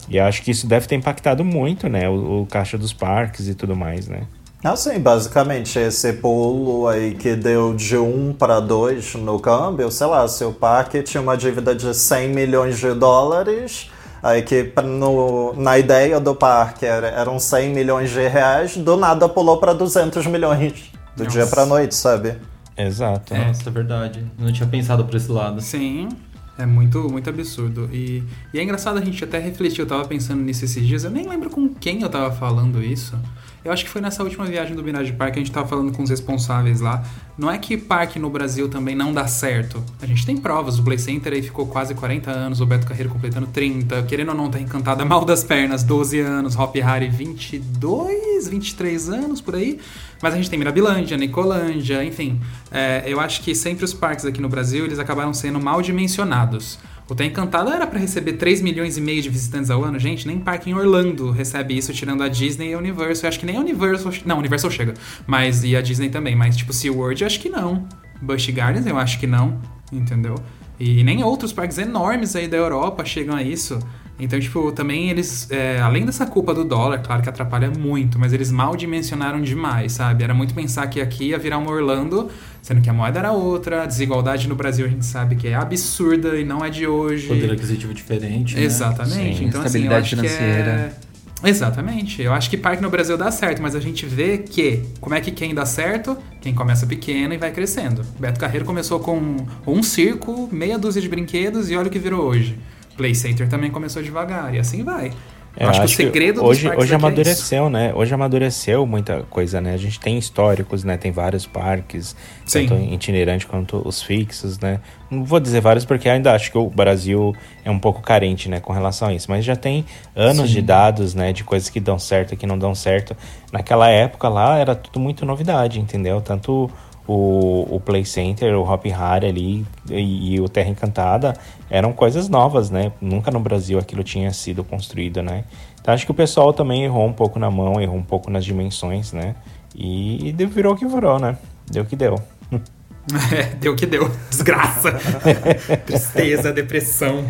E 0.10 0.20
acho 0.20 0.42
que 0.42 0.52
isso 0.52 0.68
deve 0.68 0.88
ter 0.88 0.96
impactado 0.96 1.46
muito, 1.46 1.88
né, 1.88 2.10
o, 2.10 2.42
o 2.42 2.46
caixa 2.48 2.78
dos 2.78 2.92
parques 2.92 3.48
e 3.48 3.56
tudo 3.56 3.76
mais, 3.76 4.08
né? 4.08 4.24
Ah, 4.62 4.76
sim, 4.76 5.00
basicamente 5.00 5.80
esse 5.80 6.12
pulo 6.14 6.86
aí 6.86 7.16
que 7.16 7.34
deu 7.34 7.74
de 7.74 7.98
1 7.98 8.34
para 8.34 8.60
2 8.60 9.16
no 9.16 9.40
câmbio, 9.40 9.90
sei 9.90 10.08
lá, 10.08 10.28
se 10.28 10.44
o 10.44 10.52
parque 10.52 11.02
tinha 11.02 11.22
uma 11.22 11.38
dívida 11.38 11.74
de 11.74 11.94
100 11.94 12.30
milhões 12.30 12.78
de 12.78 12.94
dólares, 12.94 13.90
aí 14.22 14.42
que 14.42 14.70
no, 14.84 15.54
na 15.54 15.80
ideia 15.80 16.20
do 16.20 16.36
parque 16.36 16.86
era, 16.86 17.08
eram 17.08 17.40
100 17.40 17.70
milhões 17.70 18.10
de 18.10 18.28
reais, 18.28 18.76
do 18.76 18.98
nada 18.98 19.30
pulou 19.30 19.62
para 19.62 19.74
200 19.74 20.26
milhões, 20.28 20.92
do 21.16 21.24
Nossa. 21.24 21.38
dia 21.38 21.48
para 21.48 21.66
noite, 21.66 21.96
sabe? 21.96 22.36
Exato. 22.78 23.34
É, 23.34 23.52
isso 23.52 23.68
é 23.68 23.72
verdade. 23.72 24.26
Não 24.38 24.52
tinha 24.52 24.68
pensado 24.68 25.06
por 25.06 25.16
esse 25.16 25.32
lado. 25.32 25.62
Sim. 25.62 26.10
É 26.58 26.66
muito, 26.66 27.10
muito 27.10 27.30
absurdo. 27.30 27.90
E, 27.92 28.22
e 28.54 28.60
é 28.60 28.64
engraçado 28.64 28.98
a 28.98 29.02
gente 29.02 29.24
até 29.24 29.40
refletir, 29.40 29.80
eu 29.80 29.88
tava 29.88 30.06
pensando 30.06 30.42
nisso 30.42 30.66
esses 30.66 30.86
dias, 30.86 31.06
eu 31.06 31.10
nem 31.10 31.26
lembro 31.26 31.50
com 31.50 31.70
quem 31.70 32.02
eu 32.02 32.10
tava 32.10 32.34
falando 32.34 32.84
isso. 32.84 33.18
Eu 33.64 33.72
acho 33.72 33.84
que 33.84 33.90
foi 33.90 34.02
nessa 34.02 34.24
última 34.24 34.46
viagem 34.46 34.76
do 34.76 34.84
Mirage 34.84 35.12
Park 35.14 35.34
que 35.34 35.40
a 35.40 35.44
gente 35.44 35.52
tava 35.52 35.68
falando 35.68 35.92
com 35.92 36.02
os 36.02 36.10
responsáveis 36.10 36.80
lá. 36.80 37.04
Não 37.38 37.52
é 37.52 37.58
que 37.58 37.78
parque 37.78 38.18
no 38.18 38.30
Brasil 38.30 38.70
também 38.70 38.96
não 38.96 39.14
dá 39.14 39.28
certo. 39.28 39.84
A 40.02 40.06
gente 40.06 40.26
tem 40.26 40.38
provas. 40.38 40.80
O 40.80 40.84
Play 40.84 40.98
Center 40.98 41.34
aí 41.34 41.42
ficou 41.42 41.68
quase 41.68 41.94
40 41.94 42.32
anos, 42.32 42.62
o 42.62 42.66
Beto 42.66 42.88
Carreiro 42.88 43.10
completando 43.10 43.48
30. 43.48 44.04
Querendo 44.04 44.30
ou 44.30 44.36
não, 44.36 44.50
tá 44.50 44.60
encantada 44.60 45.04
mal 45.04 45.26
das 45.26 45.44
pernas, 45.44 45.84
12 45.84 46.20
anos. 46.20 46.56
Hop 46.56 46.76
Harry, 46.76 47.10
22, 47.10 48.48
23 48.48 49.10
anos 49.10 49.42
por 49.42 49.56
aí. 49.56 49.80
Mas 50.22 50.34
a 50.34 50.38
gente 50.38 50.50
tem 50.50 50.60
Mirabilândia, 50.60 51.18
Nicolândia, 51.18 52.04
enfim. 52.04 52.40
É, 52.72 53.04
eu 53.06 53.20
acho 53.20 53.42
que 53.42 53.56
sempre 53.56 53.86
os 53.86 53.94
parques 53.94 54.26
aqui 54.26 54.42
no 54.42 54.50
Brasil, 54.50 54.86
eles 54.86 55.00
acabaram 55.00 55.34
sendo 55.34 55.60
mal 55.60 55.82
dimensionados. 55.82 56.78
O 57.10 57.16
Tá 57.16 57.26
Encantado 57.26 57.72
era 57.72 57.88
para 57.88 57.98
receber 57.98 58.34
3 58.34 58.62
milhões 58.62 58.96
e 58.96 59.02
meio 59.02 59.20
de 59.20 59.30
visitantes 59.30 59.72
ao 59.72 59.84
ano. 59.84 59.98
Gente, 59.98 60.28
nem 60.28 60.40
parque 60.40 60.70
em 60.70 60.76
Orlando 60.76 61.32
recebe 61.32 61.76
isso, 61.76 61.92
tirando 61.92 62.22
a 62.22 62.28
Disney 62.28 62.70
e 62.70 62.74
a 62.76 62.78
Universal. 62.78 63.24
Eu 63.24 63.30
acho 63.30 63.40
que 63.40 63.48
nem 63.48 63.58
a 63.58 63.60
Universal... 63.60 64.14
Não, 64.28 64.36
a 64.36 64.40
Universal 64.40 64.70
chega. 64.70 64.94
Mas, 65.26 65.64
e 65.64 65.76
a 65.76 65.82
Disney 65.82 66.10
também. 66.10 66.36
Mas, 66.36 66.56
tipo, 66.56 66.72
SeaWorld, 66.72 67.20
eu 67.22 67.26
acho 67.26 67.40
que 67.40 67.50
não. 67.50 67.88
Busch 68.22 68.52
Gardens, 68.52 68.86
eu 68.86 68.96
acho 68.96 69.20
que 69.20 69.26
não. 69.26 69.60
Entendeu? 69.92 70.36
E 70.80 71.04
nem 71.04 71.24
outros 71.24 71.52
parques 71.52 71.80
enormes 71.80 72.36
aí 72.36 72.48
da 72.48 72.58
Europa 72.58 73.04
chegam 73.04 73.36
a 73.36 73.42
isso. 73.42 73.80
Então, 74.20 74.38
tipo, 74.40 74.72
também 74.74 75.10
eles, 75.10 75.50
é, 75.50 75.80
além 75.80 76.06
dessa 76.06 76.26
culpa 76.26 76.54
do 76.54 76.66
dólar, 76.66 77.00
claro 77.00 77.22
que 77.22 77.30
atrapalha 77.30 77.72
muito, 77.72 78.20
mas 78.20 78.34
eles 78.34 78.52
mal 78.52 78.76
dimensionaram 78.76 79.42
demais, 79.42 79.94
sabe? 79.94 80.24
Era 80.24 80.34
muito 80.34 80.54
pensar 80.54 80.86
que 80.88 81.00
aqui 81.00 81.30
ia 81.30 81.38
virar 81.38 81.58
uma 81.58 81.72
Orlando, 81.72 82.30
sendo 82.62 82.82
que 82.82 82.90
a 82.90 82.94
moeda 82.94 83.20
era 83.20 83.32
outra, 83.32 83.84
a 83.84 83.86
desigualdade 83.86 84.50
no 84.50 84.56
Brasil 84.56 84.86
a 84.86 84.90
gente 84.90 85.06
sabe 85.06 85.38
que 85.38 85.48
é 85.48 85.56
absurda 85.56 86.38
e 86.38 86.44
não 86.44 86.64
é 86.64 86.70
de 86.70 86.86
hoje. 86.86 87.28
Poder 87.28 87.52
aquisitivo 87.52 87.94
diferente. 87.94 88.56
Né? 88.56 88.64
Exatamente. 88.64 89.38
Sim, 89.38 89.46
então, 89.46 89.62
assim, 89.62 89.86
eu 89.86 89.96
acho 89.96 90.10
financeira. 90.10 90.94
que 91.02 91.06
é. 91.06 91.10
Exatamente. 91.42 92.22
Eu 92.22 92.34
acho 92.34 92.50
que 92.50 92.58
parque 92.58 92.82
no 92.82 92.90
Brasil 92.90 93.18
dá 93.18 93.32
certo, 93.32 93.62
mas 93.62 93.74
a 93.74 93.80
gente 93.80 94.06
vê 94.06 94.40
que 94.40 94.84
como 95.00 95.16
é 95.16 95.22
que 95.22 95.32
quem 95.32 95.56
dá 95.56 95.66
certo? 95.66 96.18
Quem 96.42 96.54
começa 96.54 96.86
pequeno 96.86 97.34
e 97.34 97.38
vai 97.38 97.52
crescendo. 97.52 98.06
Beto 98.20 98.38
Carreiro 98.38 98.66
começou 98.66 99.00
com 99.00 99.38
um 99.66 99.82
circo, 99.82 100.50
meia 100.52 100.78
dúzia 100.78 101.02
de 101.02 101.08
brinquedos 101.08 101.72
e 101.72 101.78
olha 101.78 101.88
o 101.88 101.90
que 101.90 102.00
virou 102.00 102.26
hoje. 102.26 102.58
Play 103.00 103.16
Center 103.16 103.48
também 103.48 103.72
começou 103.72 104.04
devagar 104.04 104.54
e 104.54 104.60
assim 104.60 104.84
vai. 104.84 105.14
Eu 105.58 105.70
acho, 105.70 105.82
acho 105.82 105.96
que 105.96 106.04
o 106.04 106.06
segredo 106.06 106.42
que 106.42 106.46
hoje, 106.46 106.70
hoje 106.70 106.94
amadureceu, 106.94 107.68
é 107.68 107.70
né? 107.70 107.94
Hoje 107.96 108.14
amadureceu 108.14 108.86
muita 108.86 109.24
coisa, 109.24 109.62
né? 109.62 109.74
A 109.74 109.78
gente 109.78 109.98
tem 109.98 110.18
históricos, 110.18 110.84
né? 110.84 110.98
Tem 110.98 111.10
vários 111.10 111.46
parques, 111.46 112.14
Sim. 112.46 112.68
tanto 112.68 112.94
itinerante 112.94 113.48
quanto 113.48 113.82
os 113.88 114.02
fixos, 114.02 114.60
né? 114.60 114.82
Não 115.10 115.24
vou 115.24 115.40
dizer 115.40 115.62
vários 115.62 115.86
porque 115.86 116.10
ainda 116.10 116.34
acho 116.34 116.52
que 116.52 116.58
o 116.58 116.70
Brasil 116.70 117.34
é 117.64 117.72
um 117.72 117.80
pouco 117.80 118.02
carente, 118.02 118.50
né, 118.50 118.60
com 118.60 118.74
relação 118.74 119.08
a 119.08 119.14
isso, 119.14 119.26
mas 119.30 119.44
já 119.44 119.56
tem 119.56 119.86
anos 120.16 120.50
Sim. 120.50 120.56
de 120.56 120.62
dados, 120.62 121.16
né, 121.16 121.34
de 121.34 121.44
coisas 121.44 121.70
que 121.70 121.80
dão 121.80 121.98
certo 121.98 122.34
e 122.34 122.38
que 122.38 122.46
não 122.46 122.60
dão 122.60 122.76
certo. 122.76 123.16
Naquela 123.52 123.90
época 123.90 124.28
lá 124.30 124.58
era 124.58 124.76
tudo 124.76 125.00
muito 125.00 125.26
novidade, 125.26 125.80
entendeu? 125.80 126.22
Tanto 126.22 126.70
o, 127.10 127.66
o 127.76 127.80
Play 127.80 128.06
Center, 128.06 128.56
o 128.56 128.62
Hop 128.62 128.86
Harry 128.86 129.26
ali 129.26 129.66
e, 129.90 130.36
e, 130.36 130.40
o 130.40 130.48
Terra 130.48 130.70
Encantada 130.70 131.34
eram 131.68 131.92
coisas 131.92 132.30
novas, 132.30 132.70
né? 132.70 132.92
Nunca 133.02 133.32
no 133.32 133.40
Brasil 133.40 133.80
aquilo 133.80 134.04
tinha 134.04 134.32
sido 134.32 134.64
construído, 134.64 135.24
né? 135.24 135.44
Então 135.82 135.92
acho 135.92 136.06
que 136.06 136.12
o 136.12 136.16
pessoal 136.16 136.54
também 136.54 136.84
errou 136.84 137.08
um 137.08 137.14
pouco 137.14 137.40
na 137.40 137.50
mão, 137.50 137.82
errou 137.82 137.98
um 137.98 138.04
pouco 138.04 138.30
nas 138.30 138.46
dimensões, 138.46 139.12
né? 139.12 139.36
E, 139.76 140.30
e 140.30 140.46
virou 140.46 140.76
o 140.76 140.78
que 140.78 140.86
virou, 140.86 141.18
né? 141.18 141.36
Deu 141.72 141.82
o 141.82 141.86
que 141.86 141.96
deu. 141.96 142.16
É, 143.32 143.44
deu 143.60 143.74
o 143.74 143.76
que 143.76 143.86
deu. 143.86 144.10
Desgraça. 144.30 144.94
Tristeza, 145.86 146.52
depressão. 146.52 147.26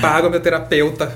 Paga 0.00 0.28
o 0.28 0.30
meu 0.30 0.40
terapeuta. 0.40 1.12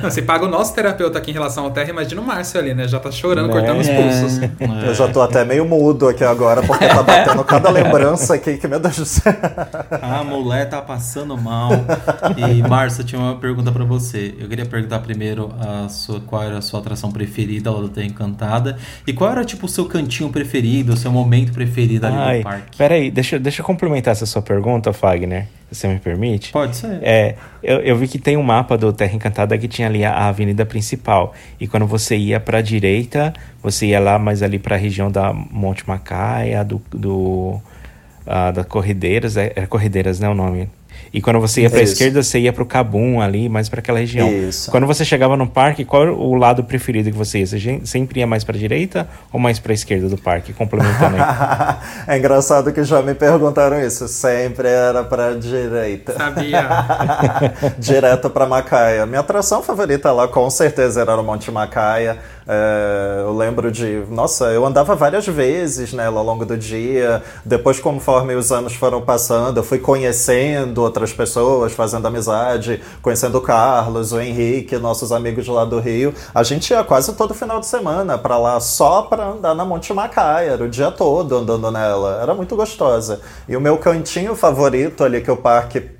Não, 0.00 0.10
se 0.10 0.22
paga 0.22 0.44
o 0.44 0.48
nosso 0.48 0.72
terapeuta 0.74 1.18
aqui 1.18 1.30
em 1.30 1.34
relação 1.34 1.64
ao 1.64 1.70
terra, 1.72 1.90
imagina 1.90 2.20
o 2.20 2.24
Márcio 2.24 2.60
ali, 2.60 2.72
né? 2.72 2.86
Já 2.86 3.00
tá 3.00 3.10
chorando, 3.10 3.48
né? 3.48 3.52
cortando 3.52 3.80
os 3.80 3.88
pulsos. 3.88 4.42
É. 4.42 4.88
Eu 4.88 4.94
já 4.94 5.08
tô 5.08 5.20
até 5.20 5.44
meio 5.44 5.64
mudo 5.64 6.08
aqui 6.08 6.22
agora, 6.22 6.62
porque 6.62 6.86
tá 6.86 7.02
batendo 7.02 7.42
cada 7.42 7.68
lembrança 7.70 8.34
aqui 8.34 8.56
que, 8.56 8.68
meu 8.68 8.78
Deus 8.78 8.96
do 8.96 9.04
céu. 9.04 9.34
A 10.00 10.22
mulher 10.22 10.68
tá 10.68 10.80
passando 10.80 11.36
mal. 11.36 11.72
E, 12.36 12.62
Márcio, 12.62 13.02
eu 13.02 13.06
tinha 13.06 13.20
uma 13.20 13.36
pergunta 13.36 13.72
para 13.72 13.84
você. 13.84 14.34
Eu 14.38 14.48
queria 14.48 14.64
perguntar 14.66 15.00
primeiro 15.00 15.52
a 15.58 15.88
sua, 15.88 16.20
qual 16.20 16.42
era 16.42 16.58
a 16.58 16.62
sua 16.62 16.78
atração 16.78 17.10
preferida 17.10 17.70
lá 17.70 17.80
do 17.80 17.88
Terra 17.88 18.06
Encantada. 18.06 18.78
E 19.06 19.12
qual 19.12 19.32
era, 19.32 19.44
tipo, 19.44 19.66
o 19.66 19.68
seu 19.68 19.86
cantinho 19.86 20.30
preferido, 20.30 20.92
o 20.92 20.96
seu 20.96 21.10
momento 21.10 21.52
preferido 21.52 21.85
ali 21.86 22.16
Ai, 22.16 22.38
no 22.38 22.44
parque? 22.44 22.76
Peraí, 22.76 23.10
deixa, 23.10 23.38
deixa 23.38 23.62
eu 23.62 23.66
complementar 23.66 24.12
essa 24.12 24.26
sua 24.26 24.42
pergunta, 24.42 24.92
Fagner 24.92 25.46
se 25.70 25.80
você 25.80 25.88
me 25.88 25.98
permite. 25.98 26.52
Pode 26.52 26.76
ser. 26.76 27.00
É, 27.02 27.34
eu, 27.62 27.78
eu 27.80 27.96
vi 27.96 28.06
que 28.06 28.18
tem 28.18 28.36
um 28.36 28.42
mapa 28.42 28.78
do 28.78 28.92
Terra 28.92 29.14
Encantada 29.14 29.56
que 29.58 29.66
tinha 29.66 29.88
ali 29.88 30.04
a, 30.04 30.12
a 30.12 30.28
avenida 30.28 30.64
principal. 30.64 31.34
E 31.58 31.66
quando 31.66 31.86
você 31.86 32.16
ia 32.16 32.38
para 32.38 32.58
a 32.58 32.62
direita, 32.62 33.32
você 33.62 33.86
ia 33.86 34.00
lá 34.00 34.18
mais 34.18 34.42
ali 34.42 34.58
para 34.58 34.76
a 34.76 34.78
região 34.78 35.10
da 35.10 35.32
Monte 35.32 35.86
Macaia, 35.86 36.64
do, 36.64 36.80
do 36.90 37.60
uh, 38.26 38.52
da 38.54 38.64
Corredeiras, 38.64 39.36
é, 39.36 39.52
é 39.56 39.66
Corredeiras, 39.66 40.20
né 40.20 40.28
o 40.28 40.34
nome? 40.34 40.68
E 41.12 41.20
quando 41.20 41.40
você 41.40 41.62
ia 41.62 41.70
para 41.70 41.80
a 41.80 41.82
esquerda, 41.82 42.22
você 42.22 42.38
ia 42.40 42.52
para 42.52 42.62
o 42.62 42.66
Cabum 42.66 43.20
ali, 43.20 43.48
mais 43.48 43.68
para 43.68 43.80
aquela 43.80 43.98
região. 43.98 44.30
Isso. 44.30 44.70
Quando 44.70 44.86
você 44.86 45.04
chegava 45.04 45.36
no 45.36 45.46
parque, 45.46 45.84
qual 45.84 46.02
era 46.02 46.12
o 46.12 46.34
lado 46.34 46.64
preferido 46.64 47.10
que 47.10 47.16
você 47.16 47.38
ia? 47.38 47.46
Você 47.46 47.80
sempre 47.84 48.20
ia 48.20 48.26
mais 48.26 48.44
para 48.44 48.56
a 48.56 48.58
direita 48.58 49.08
ou 49.32 49.40
mais 49.40 49.58
para 49.58 49.72
a 49.72 49.74
esquerda 49.74 50.08
do 50.08 50.16
parque? 50.16 50.52
Complementando 50.52 51.16
aí. 51.16 51.76
é 52.14 52.18
engraçado 52.18 52.72
que 52.72 52.82
já 52.84 53.02
me 53.02 53.14
perguntaram 53.14 53.80
isso. 53.80 54.08
Sempre 54.08 54.68
era 54.68 55.04
para 55.04 55.28
a 55.28 55.34
direita. 55.34 56.12
Sabia. 56.12 56.68
Direto 57.78 58.30
para 58.30 58.46
Macaia. 58.46 59.06
Minha 59.06 59.20
atração 59.20 59.62
favorita 59.62 60.12
lá 60.12 60.28
com 60.28 60.48
certeza 60.50 61.00
era 61.00 61.16
o 61.16 61.24
Monte 61.24 61.50
Macaia. 61.50 62.18
É, 62.46 63.22
eu 63.22 63.34
lembro 63.34 63.72
de. 63.72 64.04
Nossa, 64.10 64.46
eu 64.46 64.66
andava 64.66 64.94
várias 64.94 65.26
vezes 65.26 65.92
né, 65.92 66.06
ao 66.06 66.22
longo 66.22 66.44
do 66.44 66.56
dia. 66.56 67.22
Depois, 67.44 67.80
conforme 67.80 68.34
os 68.34 68.52
anos 68.52 68.74
foram 68.74 69.00
passando, 69.00 69.58
eu 69.58 69.64
fui 69.64 69.78
conhecendo 69.78 70.82
outras 70.82 71.06
outras 71.06 71.12
pessoas, 71.12 71.72
fazendo 71.72 72.06
amizade, 72.06 72.82
conhecendo 73.00 73.38
o 73.38 73.40
Carlos, 73.40 74.12
o 74.12 74.20
Henrique, 74.20 74.76
nossos 74.76 75.12
amigos 75.12 75.46
lá 75.46 75.64
do 75.64 75.78
Rio. 75.78 76.12
A 76.34 76.42
gente 76.42 76.70
ia 76.70 76.82
quase 76.82 77.12
todo 77.14 77.34
final 77.34 77.60
de 77.60 77.66
semana 77.66 78.18
para 78.18 78.36
lá 78.36 78.58
só 78.58 79.02
para 79.02 79.28
andar 79.28 79.54
na 79.54 79.64
Monte 79.64 79.92
Macaia, 79.92 80.52
era 80.52 80.64
o 80.64 80.68
dia 80.68 80.90
todo 80.90 81.36
andando 81.36 81.70
nela. 81.70 82.20
Era 82.20 82.34
muito 82.34 82.56
gostosa. 82.56 83.20
E 83.48 83.56
o 83.56 83.60
meu 83.60 83.78
cantinho 83.78 84.34
favorito 84.34 85.04
ali 85.04 85.20
que 85.20 85.30
o 85.30 85.36
parque 85.36 85.96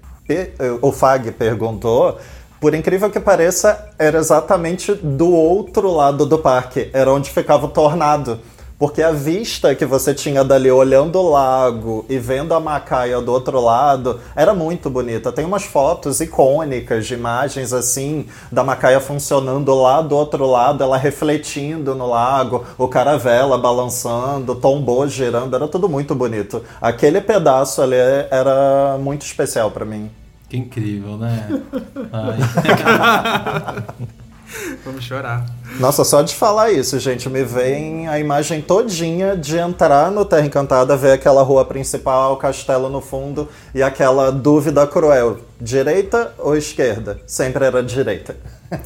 o 0.83 0.91
Fag 0.91 1.31
perguntou 1.33 2.19
por 2.61 2.75
incrível 2.75 3.11
que 3.11 3.21
pareça, 3.21 3.91
era 3.99 4.19
exatamente 4.19 4.95
do 4.95 5.31
outro 5.31 5.91
lado 5.91 6.25
do 6.27 6.39
parque. 6.39 6.91
Era 6.93 7.13
onde 7.13 7.31
ficava 7.31 7.67
o 7.67 7.71
tornado. 7.71 8.41
Porque 8.79 9.03
a 9.03 9.11
vista 9.11 9.75
que 9.75 9.87
você 9.87 10.13
tinha 10.13 10.45
dali 10.45 10.71
olhando 10.71 11.19
o 11.19 11.31
lago 11.31 12.05
e 12.11 12.19
vendo 12.19 12.53
a 12.53 12.61
Macaia 12.61 13.19
do 13.23 13.33
outro 13.33 13.59
lado 13.59 14.21
era 14.35 14.53
muito 14.53 14.91
bonita. 14.91 15.33
Tem 15.33 15.47
umas 15.47 15.65
fotos 15.65 16.21
icônicas 16.21 17.07
de 17.07 17.15
imagens 17.15 17.73
assim 17.73 18.27
da 18.53 18.63
Macaia 18.63 19.01
funcionando 19.01 19.75
lá 19.75 20.03
do 20.03 20.15
outro 20.15 20.45
lado, 20.45 20.85
ela 20.85 20.99
refletindo 20.99 21.95
no 21.95 22.07
lago, 22.07 22.67
o 22.77 22.87
caravela 22.87 23.57
balançando, 23.57 24.55
tombou 24.55 25.09
girando, 25.09 25.57
era 25.57 25.67
tudo 25.67 25.89
muito 25.89 26.15
bonito. 26.15 26.63
Aquele 26.79 27.23
pedaço 27.23 27.81
ali 27.81 27.97
era 28.31 28.99
muito 28.99 29.25
especial 29.25 29.71
para 29.71 29.87
mim. 29.87 30.11
Que 30.49 30.57
incrível, 30.57 31.19
né? 31.19 31.49
Vamos 34.85 35.05
chorar. 35.05 35.47
Nossa, 35.81 36.05
só 36.05 36.23
de 36.23 36.35
falar 36.35 36.73
isso, 36.73 36.99
gente, 36.99 37.29
me 37.29 37.45
vem 37.45 38.09
a 38.09 38.19
imagem 38.19 38.61
todinha 38.61 39.37
de 39.37 39.57
entrar 39.57 40.11
no 40.11 40.25
Terra 40.25 40.47
Encantada, 40.47 40.97
ver 40.97 41.13
aquela 41.13 41.43
rua 41.43 41.65
principal, 41.65 42.35
o 42.35 42.37
castelo 42.37 42.89
no 42.89 43.01
fundo 43.01 43.49
e 43.75 43.83
aquela 43.83 44.31
dúvida 44.31 44.87
cruel: 44.87 45.39
direita 45.61 46.33
ou 46.39 46.57
esquerda? 46.57 47.21
Sempre 47.27 47.65
era 47.65 47.83
direita. 47.83 48.37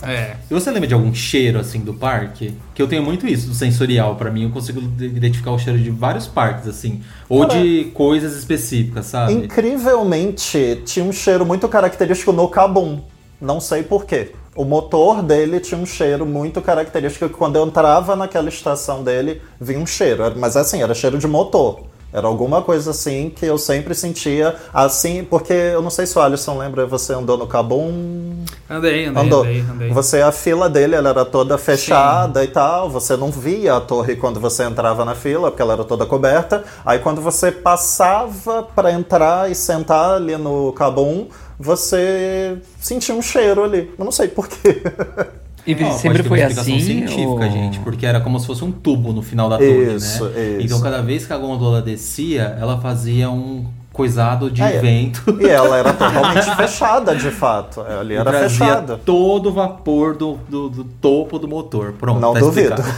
É. 0.02 0.36
E 0.50 0.52
você 0.52 0.70
lembra 0.70 0.86
de 0.86 0.94
algum 0.94 1.14
cheiro 1.14 1.58
assim 1.58 1.80
do 1.80 1.94
parque? 1.94 2.54
Que 2.74 2.82
eu 2.82 2.88
tenho 2.88 3.02
muito 3.02 3.26
isso, 3.26 3.48
do 3.48 3.54
sensorial. 3.54 4.16
para 4.16 4.30
mim, 4.30 4.44
eu 4.44 4.50
consigo 4.50 4.80
identificar 5.00 5.52
o 5.52 5.58
cheiro 5.58 5.78
de 5.78 5.90
vários 5.90 6.26
parques, 6.26 6.68
assim. 6.68 7.02
Ou 7.28 7.46
Cara, 7.46 7.60
de 7.60 7.90
coisas 7.94 8.36
específicas, 8.36 9.06
sabe? 9.06 9.32
Incrivelmente, 9.32 10.82
tinha 10.84 11.04
um 11.04 11.12
cheiro 11.12 11.46
muito 11.46 11.68
característico 11.68 12.32
no 12.32 12.48
Cabum. 12.48 13.00
Não 13.40 13.60
sei 13.60 13.82
porquê. 13.82 14.32
O 14.54 14.64
motor 14.64 15.22
dele 15.22 15.60
tinha 15.60 15.80
um 15.80 15.86
cheiro 15.86 16.26
muito 16.26 16.60
característico 16.60 17.28
que 17.28 17.34
quando 17.34 17.56
eu 17.56 17.66
entrava 17.66 18.14
naquela 18.14 18.48
estação 18.48 19.02
dele, 19.02 19.40
vinha 19.60 19.78
um 19.78 19.86
cheiro. 19.86 20.32
Mas 20.36 20.56
assim, 20.56 20.82
era 20.82 20.92
cheiro 20.92 21.18
de 21.18 21.26
motor. 21.26 21.90
Era 22.12 22.26
alguma 22.26 22.60
coisa 22.60 22.90
assim 22.90 23.30
que 23.30 23.46
eu 23.46 23.56
sempre 23.56 23.94
sentia 23.94 24.56
assim, 24.74 25.22
porque 25.22 25.52
eu 25.52 25.80
não 25.80 25.90
sei 25.90 26.06
se 26.06 26.18
o 26.18 26.20
Alisson 26.20 26.58
lembra, 26.58 26.84
você 26.84 27.12
andou 27.12 27.38
no 27.38 27.46
Cabum? 27.46 28.44
Andei, 28.68 29.06
andei, 29.06 29.22
andou. 29.22 29.40
andei, 29.42 29.60
andei. 29.60 29.90
Você, 29.90 30.20
a 30.20 30.32
fila 30.32 30.68
dele, 30.68 30.96
ela 30.96 31.10
era 31.10 31.24
toda 31.24 31.56
fechada 31.56 32.40
Sim. 32.40 32.46
e 32.46 32.50
tal, 32.50 32.90
você 32.90 33.16
não 33.16 33.30
via 33.30 33.76
a 33.76 33.80
torre 33.80 34.16
quando 34.16 34.40
você 34.40 34.64
entrava 34.64 35.04
na 35.04 35.14
fila, 35.14 35.50
porque 35.50 35.62
ela 35.62 35.74
era 35.74 35.84
toda 35.84 36.04
coberta. 36.04 36.64
Aí 36.84 36.98
quando 36.98 37.20
você 37.20 37.52
passava 37.52 38.64
para 38.64 38.90
entrar 38.92 39.48
e 39.48 39.54
sentar 39.54 40.16
ali 40.16 40.36
no 40.36 40.72
Cabum, 40.72 41.28
você 41.60 42.56
sentia 42.80 43.14
um 43.14 43.20
cheiro 43.20 43.62
ali. 43.62 43.92
Eu 43.98 44.04
não 44.04 44.12
sei 44.12 44.28
porquê. 44.28 44.82
E 45.66 45.76
oh, 45.84 45.92
sempre 45.92 46.22
foi 46.22 46.42
assim? 46.42 46.80
científica, 46.80 47.20
ou... 47.22 47.50
gente, 47.50 47.78
porque 47.80 48.06
era 48.06 48.18
como 48.18 48.40
se 48.40 48.46
fosse 48.46 48.64
um 48.64 48.72
tubo 48.72 49.12
no 49.12 49.20
final 49.20 49.46
da 49.46 49.58
torre, 49.58 49.94
isso, 49.94 50.24
né? 50.24 50.56
Isso. 50.56 50.62
Então 50.62 50.80
cada 50.80 51.02
vez 51.02 51.26
que 51.26 51.32
a 51.34 51.36
gondola 51.36 51.82
descia, 51.82 52.56
ela 52.58 52.80
fazia 52.80 53.30
um 53.30 53.66
coisado 54.00 54.50
de 54.50 54.62
é, 54.62 54.78
vento. 54.78 55.36
E 55.38 55.46
ela 55.46 55.76
era 55.76 55.92
totalmente 55.92 56.56
fechada, 56.56 57.14
de 57.14 57.30
fato. 57.30 57.82
Ali 57.82 58.14
era 58.14 58.32
fechada. 58.32 58.96
todo 58.96 59.50
o 59.50 59.52
vapor 59.52 60.16
do, 60.16 60.38
do, 60.48 60.70
do, 60.70 60.84
topo 60.84 61.38
do 61.38 61.46
motor. 61.46 61.92
Pronto, 61.92 62.18
Não 62.18 62.32
tá 62.32 62.40
duvido. 62.40 62.76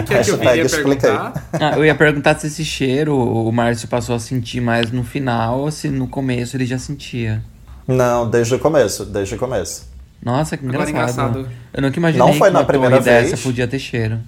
O 0.00 0.02
que, 0.02 0.14
é 0.14 0.22
que 0.22 0.30
eu 0.30 0.42
ia 0.42 0.68
perguntar? 0.68 1.32
Ah, 1.52 1.76
eu 1.76 1.84
ia 1.84 1.94
perguntar 1.94 2.38
se 2.38 2.46
esse 2.46 2.64
cheiro 2.64 3.16
o 3.16 3.52
Márcio 3.52 3.88
passou 3.88 4.14
a 4.14 4.18
sentir 4.18 4.60
mais 4.60 4.90
no 4.90 5.04
final 5.04 5.60
ou 5.60 5.70
se 5.70 5.88
no 5.88 6.08
começo 6.08 6.56
ele 6.56 6.64
já 6.64 6.78
sentia. 6.78 7.42
Não, 7.86 8.28
desde 8.28 8.54
o 8.54 8.58
começo, 8.58 9.04
desde 9.04 9.34
o 9.34 9.38
começo. 9.38 9.88
Nossa, 10.22 10.56
que 10.56 10.64
engraçado. 10.64 10.90
engraçado. 10.90 11.48
Eu 11.72 11.82
nunca 11.82 11.98
imaginei 11.98 12.26
não 12.26 12.34
foi 12.34 12.48
que 12.48 12.54
na 12.54 12.64
primeira 12.64 13.00
vez. 13.00 13.30
dessa 13.30 13.42
podia 13.42 13.68
ter 13.68 13.78
cheiro. 13.78 14.18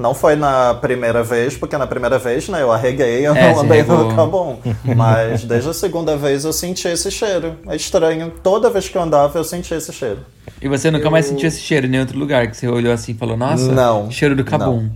Não 0.00 0.14
foi 0.14 0.34
na 0.34 0.72
primeira 0.72 1.22
vez, 1.22 1.58
porque 1.58 1.76
na 1.76 1.86
primeira 1.86 2.18
vez, 2.18 2.48
né, 2.48 2.62
eu 2.62 2.72
arreguei, 2.72 3.26
eu 3.26 3.36
é, 3.36 3.52
não 3.52 3.60
andei 3.60 3.82
no 3.82 4.14
Cabum. 4.16 4.56
Mas 4.96 5.44
desde 5.44 5.68
a 5.68 5.74
segunda 5.74 6.16
vez 6.16 6.46
eu 6.46 6.54
senti 6.54 6.88
esse 6.88 7.10
cheiro. 7.10 7.56
É 7.68 7.76
estranho. 7.76 8.32
Toda 8.42 8.70
vez 8.70 8.88
que 8.88 8.96
eu 8.96 9.02
andava, 9.02 9.38
eu 9.38 9.44
sentia 9.44 9.76
esse 9.76 9.92
cheiro. 9.92 10.20
E 10.60 10.68
você 10.68 10.90
nunca 10.90 11.04
eu... 11.04 11.10
mais 11.10 11.26
sentiu 11.26 11.48
esse 11.48 11.60
cheiro 11.60 11.86
em 11.86 11.90
nenhum 11.90 12.04
outro 12.04 12.18
lugar? 12.18 12.46
Que 12.46 12.56
você 12.56 12.66
olhou 12.66 12.92
assim 12.92 13.12
e 13.12 13.14
falou, 13.14 13.36
nossa, 13.36 13.70
não, 13.70 14.10
cheiro 14.10 14.34
do 14.34 14.42
Cabum. 14.42 14.88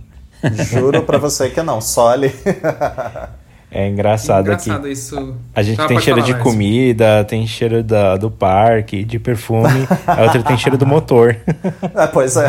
Juro 0.71 1.03
pra 1.03 1.19
você 1.19 1.49
que 1.49 1.61
não, 1.61 1.79
só 1.79 2.09
ali. 2.09 2.33
É 3.71 3.89
engraçado, 3.89 4.45
engraçado 4.45 4.85
aqui. 4.85 4.91
isso. 4.91 5.35
A 5.53 5.61
gente 5.61 5.81
ah, 5.81 5.85
tem 5.85 5.99
cheiro 5.99 6.21
de 6.21 6.33
comida, 6.35 7.25
tem 7.25 7.45
cheiro 7.45 7.83
da, 7.83 8.15
do 8.15 8.31
parque, 8.31 9.03
de 9.03 9.19
perfume, 9.19 9.85
a 10.07 10.23
outra 10.23 10.41
tem 10.41 10.57
cheiro 10.57 10.77
do 10.77 10.85
motor. 10.85 11.35
É, 11.93 12.07
pois 12.07 12.37
é. 12.37 12.47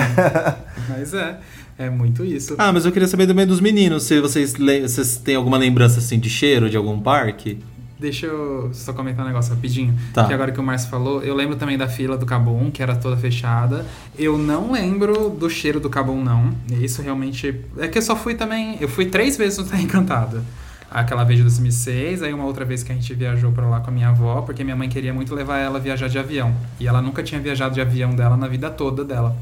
Mas 0.88 1.12
é. 1.12 1.36
É 1.78 1.90
muito 1.90 2.24
isso. 2.24 2.54
Ah, 2.58 2.72
mas 2.72 2.86
eu 2.86 2.92
queria 2.92 3.08
saber 3.08 3.26
também 3.26 3.46
dos 3.46 3.60
meninos, 3.60 4.04
se 4.04 4.20
vocês, 4.20 4.54
vocês 4.54 5.16
têm 5.18 5.36
alguma 5.36 5.58
lembrança 5.58 5.98
assim 5.98 6.18
de 6.18 6.30
cheiro 6.30 6.70
de 6.70 6.76
algum 6.76 6.98
parque? 7.00 7.58
Deixa 7.98 8.26
eu 8.26 8.70
só 8.74 8.92
comentar 8.92 9.24
um 9.24 9.28
negócio 9.28 9.54
rapidinho. 9.54 9.94
Tá. 10.12 10.26
Que 10.26 10.34
agora 10.34 10.52
que 10.52 10.60
o 10.60 10.62
Márcio 10.62 10.90
falou, 10.90 11.22
eu 11.22 11.34
lembro 11.34 11.56
também 11.56 11.78
da 11.78 11.88
fila 11.88 12.16
do 12.18 12.26
Cabum, 12.26 12.70
que 12.70 12.82
era 12.82 12.94
toda 12.94 13.16
fechada. 13.16 13.86
Eu 14.18 14.36
não 14.36 14.72
lembro 14.72 15.30
do 15.30 15.48
cheiro 15.48 15.80
do 15.80 15.88
Cabum, 15.88 16.22
não. 16.22 16.52
Isso 16.70 17.00
realmente. 17.00 17.58
É 17.78 17.88
que 17.88 17.96
eu 17.96 18.02
só 18.02 18.14
fui 18.14 18.34
também. 18.34 18.76
Eu 18.80 18.88
fui 18.88 19.06
três 19.06 19.36
vezes 19.38 19.58
no 19.58 19.64
Terra 19.64 19.82
Encantada 19.82 20.42
aquela 20.90 21.24
vez 21.24 21.38
de 21.38 21.42
2006, 21.42 22.22
aí 22.22 22.32
uma 22.32 22.44
outra 22.44 22.64
vez 22.64 22.82
que 22.82 22.92
a 22.92 22.94
gente 22.94 23.12
viajou 23.12 23.52
para 23.52 23.68
lá 23.68 23.80
com 23.80 23.90
a 23.90 23.92
minha 23.92 24.08
avó, 24.08 24.40
porque 24.42 24.62
minha 24.64 24.76
mãe 24.76 24.88
queria 24.88 25.12
muito 25.12 25.34
levar 25.34 25.58
ela 25.58 25.78
a 25.78 25.80
viajar 25.80 26.08
de 26.08 26.18
avião. 26.18 26.54
E 26.80 26.86
ela 26.86 27.02
nunca 27.02 27.22
tinha 27.22 27.40
viajado 27.40 27.74
de 27.74 27.80
avião 27.80 28.14
dela 28.14 28.36
na 28.36 28.48
vida 28.48 28.70
toda 28.70 29.04
dela. 29.04 29.36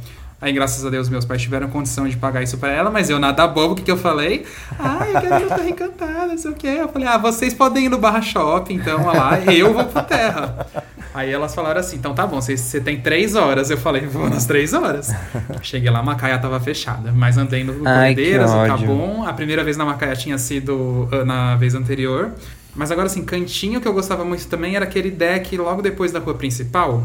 Aí, 0.45 0.53
graças 0.53 0.84
a 0.84 0.90
Deus, 0.90 1.09
meus 1.09 1.24
pais 1.24 1.40
tiveram 1.40 1.70
condição 1.70 2.07
de 2.07 2.18
pagar 2.18 2.42
isso 2.42 2.59
para 2.59 2.70
ela, 2.70 2.90
mas 2.90 3.09
eu 3.09 3.18
nada 3.18 3.47
bobo, 3.47 3.72
o 3.72 3.76
que, 3.76 3.82
que 3.82 3.90
eu 3.90 3.97
falei? 3.97 4.45
Ah, 4.78 5.07
eu 5.09 5.18
quero 5.18 5.49
Terra 5.49 5.68
Encantada, 5.70 6.26
não 6.26 6.36
sei 6.36 6.51
o 6.51 6.55
quê. 6.55 6.76
Eu 6.80 6.88
falei, 6.90 7.09
ah, 7.09 7.16
vocês 7.16 7.55
podem 7.55 7.86
ir 7.86 7.88
no 7.88 7.97
Barra 7.97 8.20
Shopping, 8.20 8.74
então, 8.74 9.07
olha 9.07 9.18
lá, 9.18 9.40
eu 9.40 9.72
vou 9.72 9.86
pra 9.86 10.03
Terra. 10.03 10.66
Aí 11.14 11.32
elas 11.32 11.55
falaram 11.55 11.80
assim, 11.80 11.97
então 11.97 12.12
tá 12.12 12.26
bom, 12.26 12.42
você, 12.42 12.59
você 12.59 12.78
tem 12.78 13.01
três 13.01 13.34
horas. 13.34 13.70
Eu 13.70 13.78
falei, 13.78 14.03
vou 14.07 14.28
nas 14.28 14.45
três 14.45 14.74
horas. 14.74 15.14
Cheguei 15.62 15.88
lá, 15.88 16.01
a 16.01 16.03
Macaia 16.03 16.38
tava 16.38 16.61
fechada, 16.61 17.11
mas 17.11 17.38
andei 17.38 17.64
no 17.64 17.76
Cordeiras, 17.76 18.53
no 18.53 18.66
Cabum. 18.66 19.24
A 19.24 19.32
primeira 19.32 19.64
vez 19.64 19.78
na 19.78 19.86
Macaia 19.86 20.14
tinha 20.14 20.36
sido 20.36 21.09
uh, 21.11 21.24
na 21.24 21.57
vez 21.57 21.74
anterior. 21.74 22.32
Mas 22.74 22.90
agora, 22.90 23.07
assim, 23.07 23.24
cantinho 23.24 23.80
que 23.80 23.88
eu 23.88 23.95
gostava 23.95 24.26
muito 24.26 24.47
também 24.47 24.76
era 24.76 24.84
aquele 24.84 25.11
deck 25.11 25.57
logo 25.57 25.80
depois 25.80 26.12
da 26.12 26.18
rua 26.18 26.34
principal 26.34 27.03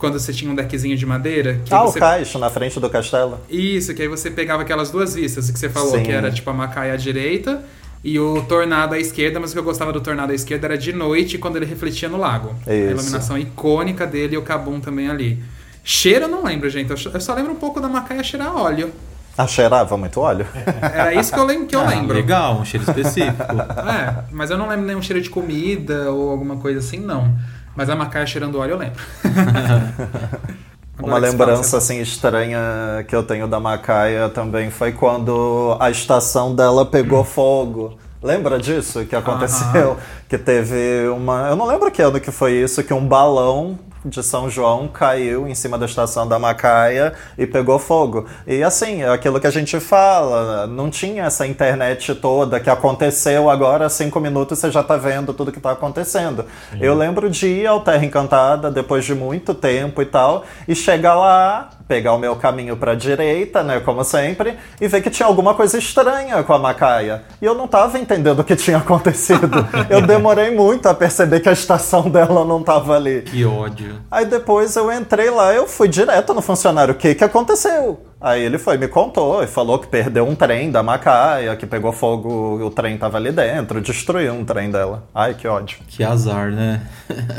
quando 0.00 0.18
você 0.18 0.32
tinha 0.32 0.50
um 0.50 0.54
deckzinho 0.54 0.96
de 0.96 1.04
madeira. 1.04 1.60
ah, 1.70 1.82
você... 1.82 1.98
o 1.98 2.00
caixa 2.00 2.38
na 2.38 2.48
frente 2.48 2.80
do 2.80 2.88
castelo. 2.88 3.38
Isso, 3.50 3.94
que 3.94 4.00
aí 4.00 4.08
você 4.08 4.30
pegava 4.30 4.62
aquelas 4.62 4.90
duas 4.90 5.14
vistas 5.14 5.50
que 5.50 5.58
você 5.58 5.68
falou, 5.68 5.98
Sim. 5.98 6.02
que 6.02 6.10
era 6.10 6.30
tipo 6.30 6.48
a 6.48 6.54
Macaia 6.54 6.94
à 6.94 6.96
direita 6.96 7.62
e 8.02 8.18
o 8.18 8.42
tornado 8.44 8.94
à 8.94 8.98
esquerda, 8.98 9.38
mas 9.38 9.50
o 9.50 9.52
que 9.52 9.58
eu 9.58 9.62
gostava 9.62 9.92
do 9.92 10.00
tornado 10.00 10.32
à 10.32 10.34
esquerda 10.34 10.68
era 10.68 10.78
de 10.78 10.90
noite, 10.90 11.36
quando 11.36 11.56
ele 11.56 11.66
refletia 11.66 12.08
no 12.08 12.16
lago. 12.16 12.54
Isso. 12.62 12.70
A 12.70 12.74
iluminação 12.74 13.38
icônica 13.38 14.06
dele 14.06 14.36
e 14.36 14.38
o 14.38 14.42
Cabum 14.42 14.80
também 14.80 15.10
ali. 15.10 15.42
Cheiro 15.84 16.24
eu 16.24 16.28
não 16.28 16.42
lembro, 16.42 16.68
gente. 16.70 16.90
Eu 16.90 17.20
só 17.20 17.34
lembro 17.34 17.52
um 17.52 17.56
pouco 17.56 17.78
da 17.78 17.88
Macaia 17.88 18.22
cheirar 18.22 18.56
óleo. 18.56 18.90
Ah, 19.36 19.46
cheirava 19.46 19.96
muito 19.96 20.18
óleo? 20.18 20.46
Era 20.82 21.14
isso 21.14 21.32
que 21.32 21.38
eu 21.38 21.44
lembro. 21.44 21.66
Que 21.66 21.76
eu 21.76 21.80
ah, 21.80 21.88
lembro. 21.88 22.14
Legal, 22.14 22.58
um 22.58 22.64
cheiro 22.64 22.84
específico. 22.88 23.42
é, 23.88 24.24
mas 24.30 24.50
eu 24.50 24.56
não 24.56 24.68
lembro 24.68 24.86
nenhum 24.86 25.02
cheiro 25.02 25.20
de 25.20 25.28
comida 25.28 26.10
ou 26.10 26.30
alguma 26.30 26.56
coisa 26.56 26.78
assim, 26.78 26.98
não. 26.98 27.36
Mas 27.76 27.88
a 27.88 27.96
macaia 27.96 28.26
cheirando 28.26 28.58
óleo 28.58 28.72
eu 28.72 28.78
lembro. 28.78 29.02
Uma 31.02 31.18
lembrança 31.18 31.78
assim 31.78 32.00
estranha 32.00 33.04
que 33.08 33.14
eu 33.14 33.22
tenho 33.22 33.48
da 33.48 33.58
Macaia 33.58 34.28
também 34.28 34.70
foi 34.70 34.92
quando 34.92 35.76
a 35.80 35.90
estação 35.90 36.54
dela 36.54 36.84
pegou 36.84 37.24
fogo. 37.24 37.96
Lembra 38.22 38.58
disso 38.58 39.06
que 39.06 39.16
aconteceu? 39.16 39.96
Que 40.28 40.36
teve 40.36 41.08
uma. 41.08 41.48
Eu 41.48 41.56
não 41.56 41.66
lembro 41.66 41.90
que 41.90 42.02
ano 42.02 42.20
que 42.20 42.30
foi 42.30 42.52
isso, 42.52 42.84
que 42.84 42.92
um 42.92 43.06
balão 43.06 43.78
de 44.04 44.22
São 44.22 44.48
João 44.48 44.88
caiu 44.88 45.46
em 45.46 45.54
cima 45.54 45.76
da 45.76 45.86
estação 45.86 46.26
da 46.26 46.38
Macaia 46.38 47.12
e 47.36 47.46
pegou 47.46 47.78
fogo. 47.78 48.26
E 48.46 48.62
assim, 48.62 49.02
é 49.02 49.08
aquilo 49.08 49.40
que 49.40 49.46
a 49.46 49.50
gente 49.50 49.78
fala, 49.78 50.66
não 50.66 50.90
tinha 50.90 51.24
essa 51.24 51.46
internet 51.46 52.14
toda 52.14 52.60
que 52.60 52.70
aconteceu 52.70 53.50
agora, 53.50 53.88
cinco 53.88 54.20
minutos 54.20 54.58
você 54.58 54.70
já 54.70 54.82
tá 54.82 54.96
vendo 54.96 55.34
tudo 55.34 55.52
que 55.52 55.60
tá 55.60 55.72
acontecendo. 55.72 56.44
Eu 56.80 56.94
lembro 56.94 57.28
de 57.28 57.46
ir 57.46 57.66
ao 57.66 57.80
Terra 57.80 58.04
Encantada 58.04 58.70
depois 58.70 59.04
de 59.04 59.14
muito 59.14 59.54
tempo 59.54 60.00
e 60.00 60.06
tal, 60.06 60.44
e 60.66 60.74
chegar 60.74 61.14
lá, 61.14 61.70
pegar 61.86 62.14
o 62.14 62.18
meu 62.18 62.36
caminho 62.36 62.76
para 62.76 62.94
direita, 62.94 63.62
né, 63.62 63.80
como 63.80 64.04
sempre, 64.04 64.56
e 64.80 64.86
ver 64.86 65.02
que 65.02 65.10
tinha 65.10 65.26
alguma 65.26 65.54
coisa 65.54 65.76
estranha 65.76 66.42
com 66.42 66.52
a 66.52 66.58
Macaia. 66.58 67.22
E 67.42 67.44
eu 67.44 67.54
não 67.54 67.66
tava 67.66 67.98
entendendo 67.98 68.40
o 68.40 68.44
que 68.44 68.54
tinha 68.54 68.78
acontecido. 68.78 69.50
eu 69.90 70.00
demorei 70.00 70.50
muito 70.54 70.88
a 70.88 70.94
perceber 70.94 71.40
que 71.40 71.48
a 71.48 71.52
estação 71.52 72.08
dela 72.08 72.44
não 72.44 72.62
tava 72.62 72.94
ali. 72.94 73.22
Que 73.22 73.44
ódio. 73.44 73.89
Aí 74.10 74.26
depois 74.26 74.74
eu 74.76 74.92
entrei 74.92 75.30
lá, 75.30 75.52
eu 75.54 75.66
fui 75.66 75.88
direto 75.88 76.34
no 76.34 76.42
funcionário, 76.42 76.94
o 76.94 76.96
que 76.96 77.14
que 77.14 77.24
aconteceu? 77.24 78.00
Aí 78.20 78.42
ele 78.42 78.58
foi, 78.58 78.76
me 78.76 78.86
contou 78.86 79.42
e 79.42 79.46
falou 79.46 79.78
que 79.78 79.86
perdeu 79.86 80.26
um 80.26 80.34
trem 80.34 80.70
da 80.70 80.82
Macaia, 80.82 81.56
que 81.56 81.66
pegou 81.66 81.90
fogo, 81.92 82.62
o 82.62 82.70
trem 82.70 82.98
tava 82.98 83.16
ali 83.16 83.32
dentro, 83.32 83.80
destruiu 83.80 84.34
um 84.34 84.44
trem 84.44 84.70
dela. 84.70 85.04
Ai, 85.14 85.34
que 85.34 85.48
ódio. 85.48 85.78
Que 85.88 86.04
azar, 86.04 86.50
né? 86.50 86.82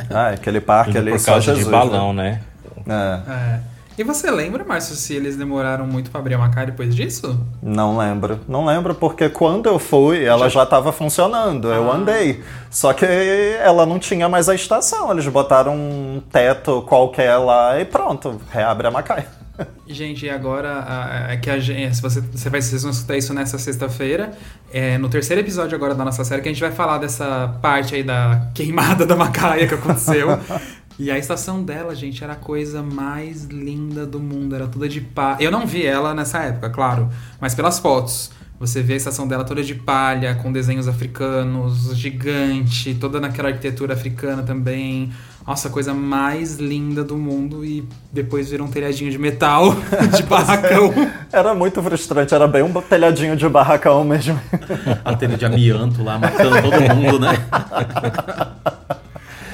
Ai, 0.09 0.33
aquele 0.33 0.59
parque 0.59 0.97
ali 0.97 1.11
Por 1.11 1.19
só 1.19 1.33
causa 1.33 1.53
Jesus, 1.53 1.65
de 1.65 1.71
balão, 1.71 2.13
né? 2.13 2.41
né? 2.85 3.23
É. 3.27 3.31
É. 3.31 3.70
E 4.01 4.03
você 4.03 4.31
lembra, 4.31 4.63
Márcio, 4.63 4.95
se 4.95 5.13
eles 5.13 5.37
demoraram 5.37 5.85
muito 5.85 6.09
pra 6.09 6.19
abrir 6.19 6.33
a 6.33 6.37
Macai 6.39 6.65
depois 6.65 6.95
disso? 6.95 7.39
Não 7.61 7.95
lembro. 7.95 8.39
Não 8.47 8.65
lembro 8.65 8.95
porque 8.95 9.29
quando 9.29 9.67
eu 9.67 9.77
fui, 9.77 10.23
ela 10.25 10.49
já 10.49 10.63
estava 10.63 10.91
funcionando. 10.91 11.71
Eu 11.71 11.91
Ah. 11.91 11.97
andei. 11.97 12.43
Só 12.71 12.93
que 12.93 13.05
ela 13.05 13.85
não 13.85 13.99
tinha 13.99 14.27
mais 14.27 14.49
a 14.49 14.55
estação. 14.55 15.11
Eles 15.11 15.27
botaram 15.27 15.75
um 15.75 16.19
teto 16.31 16.81
qualquer 16.81 17.37
lá 17.37 17.79
e 17.79 17.85
pronto, 17.85 18.41
reabre 18.51 18.87
a 18.87 18.91
Macaia. 18.91 19.27
Gente, 19.85 20.25
e 20.25 20.29
agora 20.31 21.27
é 21.29 21.37
que 21.37 21.47
a 21.49 21.59
gente, 21.59 21.95
se 21.95 22.01
você, 22.01 22.21
você 22.21 22.49
vai 22.49 22.59
vocês 22.59 22.81
vão 22.81 22.89
escutar 22.91 23.17
isso 23.17 23.31
nessa 23.35 23.59
sexta-feira, 23.59 24.31
é, 24.73 24.97
no 24.97 25.09
terceiro 25.09 25.41
episódio 25.41 25.75
agora 25.75 25.93
da 25.93 26.03
nossa 26.03 26.23
série, 26.23 26.41
que 26.41 26.49
a 26.49 26.51
gente 26.51 26.61
vai 26.61 26.71
falar 26.71 26.97
dessa 26.97 27.53
parte 27.61 27.93
aí 27.93 28.01
da 28.01 28.47
queimada 28.55 29.05
da 29.05 29.15
Macaia 29.15 29.67
que 29.67 29.75
aconteceu. 29.75 30.39
e 31.01 31.09
a 31.09 31.17
estação 31.17 31.63
dela, 31.63 31.95
gente, 31.95 32.23
era 32.23 32.33
a 32.33 32.35
coisa 32.35 32.83
mais 32.83 33.45
linda 33.45 34.05
do 34.05 34.19
mundo, 34.19 34.53
era 34.53 34.67
toda 34.67 34.87
de 34.87 35.01
palha. 35.01 35.41
Eu 35.41 35.49
não 35.49 35.65
vi 35.65 35.83
ela 35.83 36.13
nessa 36.13 36.43
época, 36.43 36.69
claro, 36.69 37.09
mas 37.39 37.55
pelas 37.55 37.79
fotos. 37.79 38.29
Você 38.59 38.83
vê 38.83 38.93
a 38.93 38.97
estação 38.97 39.27
dela 39.27 39.43
toda 39.43 39.63
de 39.63 39.73
palha, 39.73 40.35
com 40.35 40.51
desenhos 40.51 40.87
africanos, 40.87 41.97
gigante, 41.97 42.93
toda 42.93 43.19
naquela 43.19 43.49
arquitetura 43.49 43.95
africana 43.95 44.43
também. 44.43 45.11
Nossa, 45.47 45.69
a 45.69 45.71
coisa 45.71 45.91
mais 45.91 46.57
linda 46.57 47.03
do 47.03 47.17
mundo 47.17 47.65
e 47.65 47.83
depois 48.13 48.51
vira 48.51 48.63
um 48.63 48.67
telhadinho 48.67 49.09
de 49.09 49.17
metal, 49.17 49.75
de 50.15 50.21
barracão. 50.21 50.93
Era 51.33 51.55
muito 51.55 51.81
frustrante, 51.81 52.35
era 52.35 52.47
bem 52.47 52.61
um 52.61 52.71
telhadinho 52.73 53.35
de 53.35 53.49
barracão 53.49 54.03
mesmo. 54.03 54.39
A 55.03 55.15
telha 55.15 55.35
de 55.35 55.45
amianto 55.45 56.03
lá 56.03 56.19
matando 56.19 56.61
todo 56.61 56.95
mundo, 56.95 57.19
né? 57.19 57.33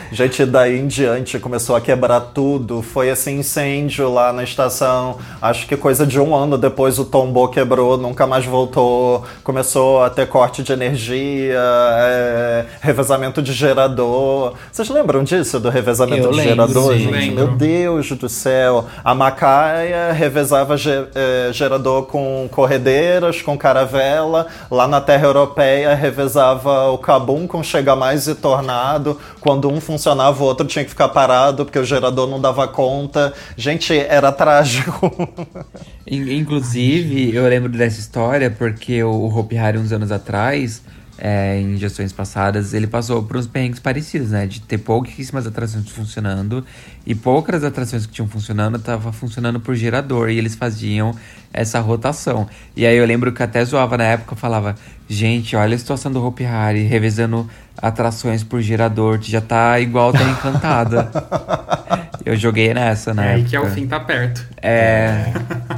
Gente, 0.11 0.45
daí 0.45 0.79
em 0.79 0.87
diante 0.87 1.37
começou 1.39 1.75
a 1.75 1.81
quebrar 1.81 2.19
tudo. 2.33 2.81
Foi 2.81 3.09
esse 3.09 3.29
incêndio 3.31 4.11
lá 4.11 4.31
na 4.31 4.43
estação. 4.43 5.17
Acho 5.41 5.67
que 5.67 5.75
coisa 5.75 6.05
de 6.05 6.19
um 6.19 6.33
ano 6.35 6.57
depois 6.57 6.97
o 6.97 7.05
tombou, 7.05 7.47
quebrou, 7.49 7.97
nunca 7.97 8.25
mais 8.25 8.45
voltou. 8.45 9.23
Começou 9.43 10.01
a 10.01 10.09
ter 10.09 10.27
corte 10.27 10.63
de 10.63 10.71
energia, 10.71 11.59
é, 11.59 12.65
revezamento 12.81 13.41
de 13.41 13.51
gerador. 13.53 14.53
Vocês 14.71 14.89
lembram 14.89 15.23
disso, 15.23 15.59
do 15.59 15.69
revezamento 15.69 16.27
Eu 16.27 16.31
de 16.31 16.37
lembro, 16.37 16.49
gerador, 16.67 16.93
sim. 16.93 16.99
gente? 16.99 17.11
Lembro. 17.11 17.47
Meu 17.47 17.57
Deus 17.57 18.11
do 18.11 18.29
céu. 18.29 18.85
A 19.03 19.13
Macaia 19.13 20.11
revezava 20.13 20.77
ge- 20.77 21.07
é, 21.15 21.49
gerador 21.51 22.03
com 22.03 22.47
corredeiras, 22.51 23.41
com 23.41 23.57
caravela. 23.57 24.47
Lá 24.71 24.87
na 24.87 25.01
Terra 25.01 25.25
Europeia 25.27 25.93
revezava 25.95 26.89
o 26.91 26.97
Cabum 26.97 27.45
com 27.45 27.61
Chega 27.61 27.95
Mais 27.95 28.27
e 28.27 28.35
Tornado. 28.35 29.19
Quando 29.41 29.69
um 29.69 29.79
funcionava, 29.81 29.96
o 30.05 30.43
outro 30.43 30.65
tinha 30.67 30.83
que 30.83 30.89
ficar 30.89 31.09
parado 31.09 31.65
porque 31.65 31.79
o 31.79 31.85
gerador 31.85 32.27
não 32.27 32.39
dava 32.39 32.67
conta. 32.67 33.33
Gente, 33.55 33.97
era 33.97 34.31
trágico. 34.31 35.11
In- 36.05 36.37
Inclusive, 36.37 37.35
eu 37.35 37.47
lembro 37.47 37.69
dessa 37.69 37.99
história 37.99 38.49
porque 38.51 39.03
o 39.03 39.25
Hopi 39.27 39.57
Hari, 39.57 39.77
uns 39.77 39.91
anos 39.91 40.11
atrás, 40.11 40.81
é, 41.17 41.59
em 41.59 41.77
gestões 41.77 42.13
passadas, 42.13 42.73
ele 42.73 42.85
passou 42.87 43.23
por 43.23 43.37
uns 43.37 43.47
perrengues 43.47 43.79
parecidos, 43.79 44.29
né? 44.31 44.45
De 44.45 44.61
ter 44.61 44.77
pouquíssimas 44.77 45.47
atrações 45.47 45.89
funcionando 45.89 46.63
e 47.05 47.15
poucas 47.15 47.63
atrações 47.63 48.05
que 48.05 48.13
tinham 48.13 48.27
funcionando 48.27 48.77
estavam 48.77 49.11
funcionando 49.11 49.59
por 49.59 49.75
gerador 49.75 50.29
e 50.29 50.37
eles 50.37 50.55
faziam 50.55 51.15
essa 51.51 51.79
rotação. 51.79 52.47
E 52.75 52.85
aí 52.85 52.95
eu 52.95 53.05
lembro 53.05 53.31
que 53.31 53.41
até 53.41 53.63
zoava 53.65 53.97
na 53.97 54.03
época, 54.03 54.35
falava, 54.35 54.75
gente, 55.09 55.55
olha 55.55 55.75
a 55.75 55.77
situação 55.79 56.11
do 56.11 56.23
Hopi 56.25 56.45
Hari, 56.45 56.83
revezando 56.83 57.49
atrações 57.77 58.43
por 58.43 58.61
gerador, 58.61 59.19
já 59.21 59.39
tá 59.41 59.79
igual 59.79 60.11
tá 60.11 60.23
encantada. 60.23 61.09
eu 62.25 62.35
joguei 62.35 62.73
nessa, 62.73 63.11
É 63.11 63.13
né? 63.13 63.33
aí 63.35 63.43
que 63.43 63.55
é 63.55 63.59
o 63.59 63.69
fim 63.69 63.87
tá 63.87 63.99
perto. 63.99 64.45
É. 64.61 65.25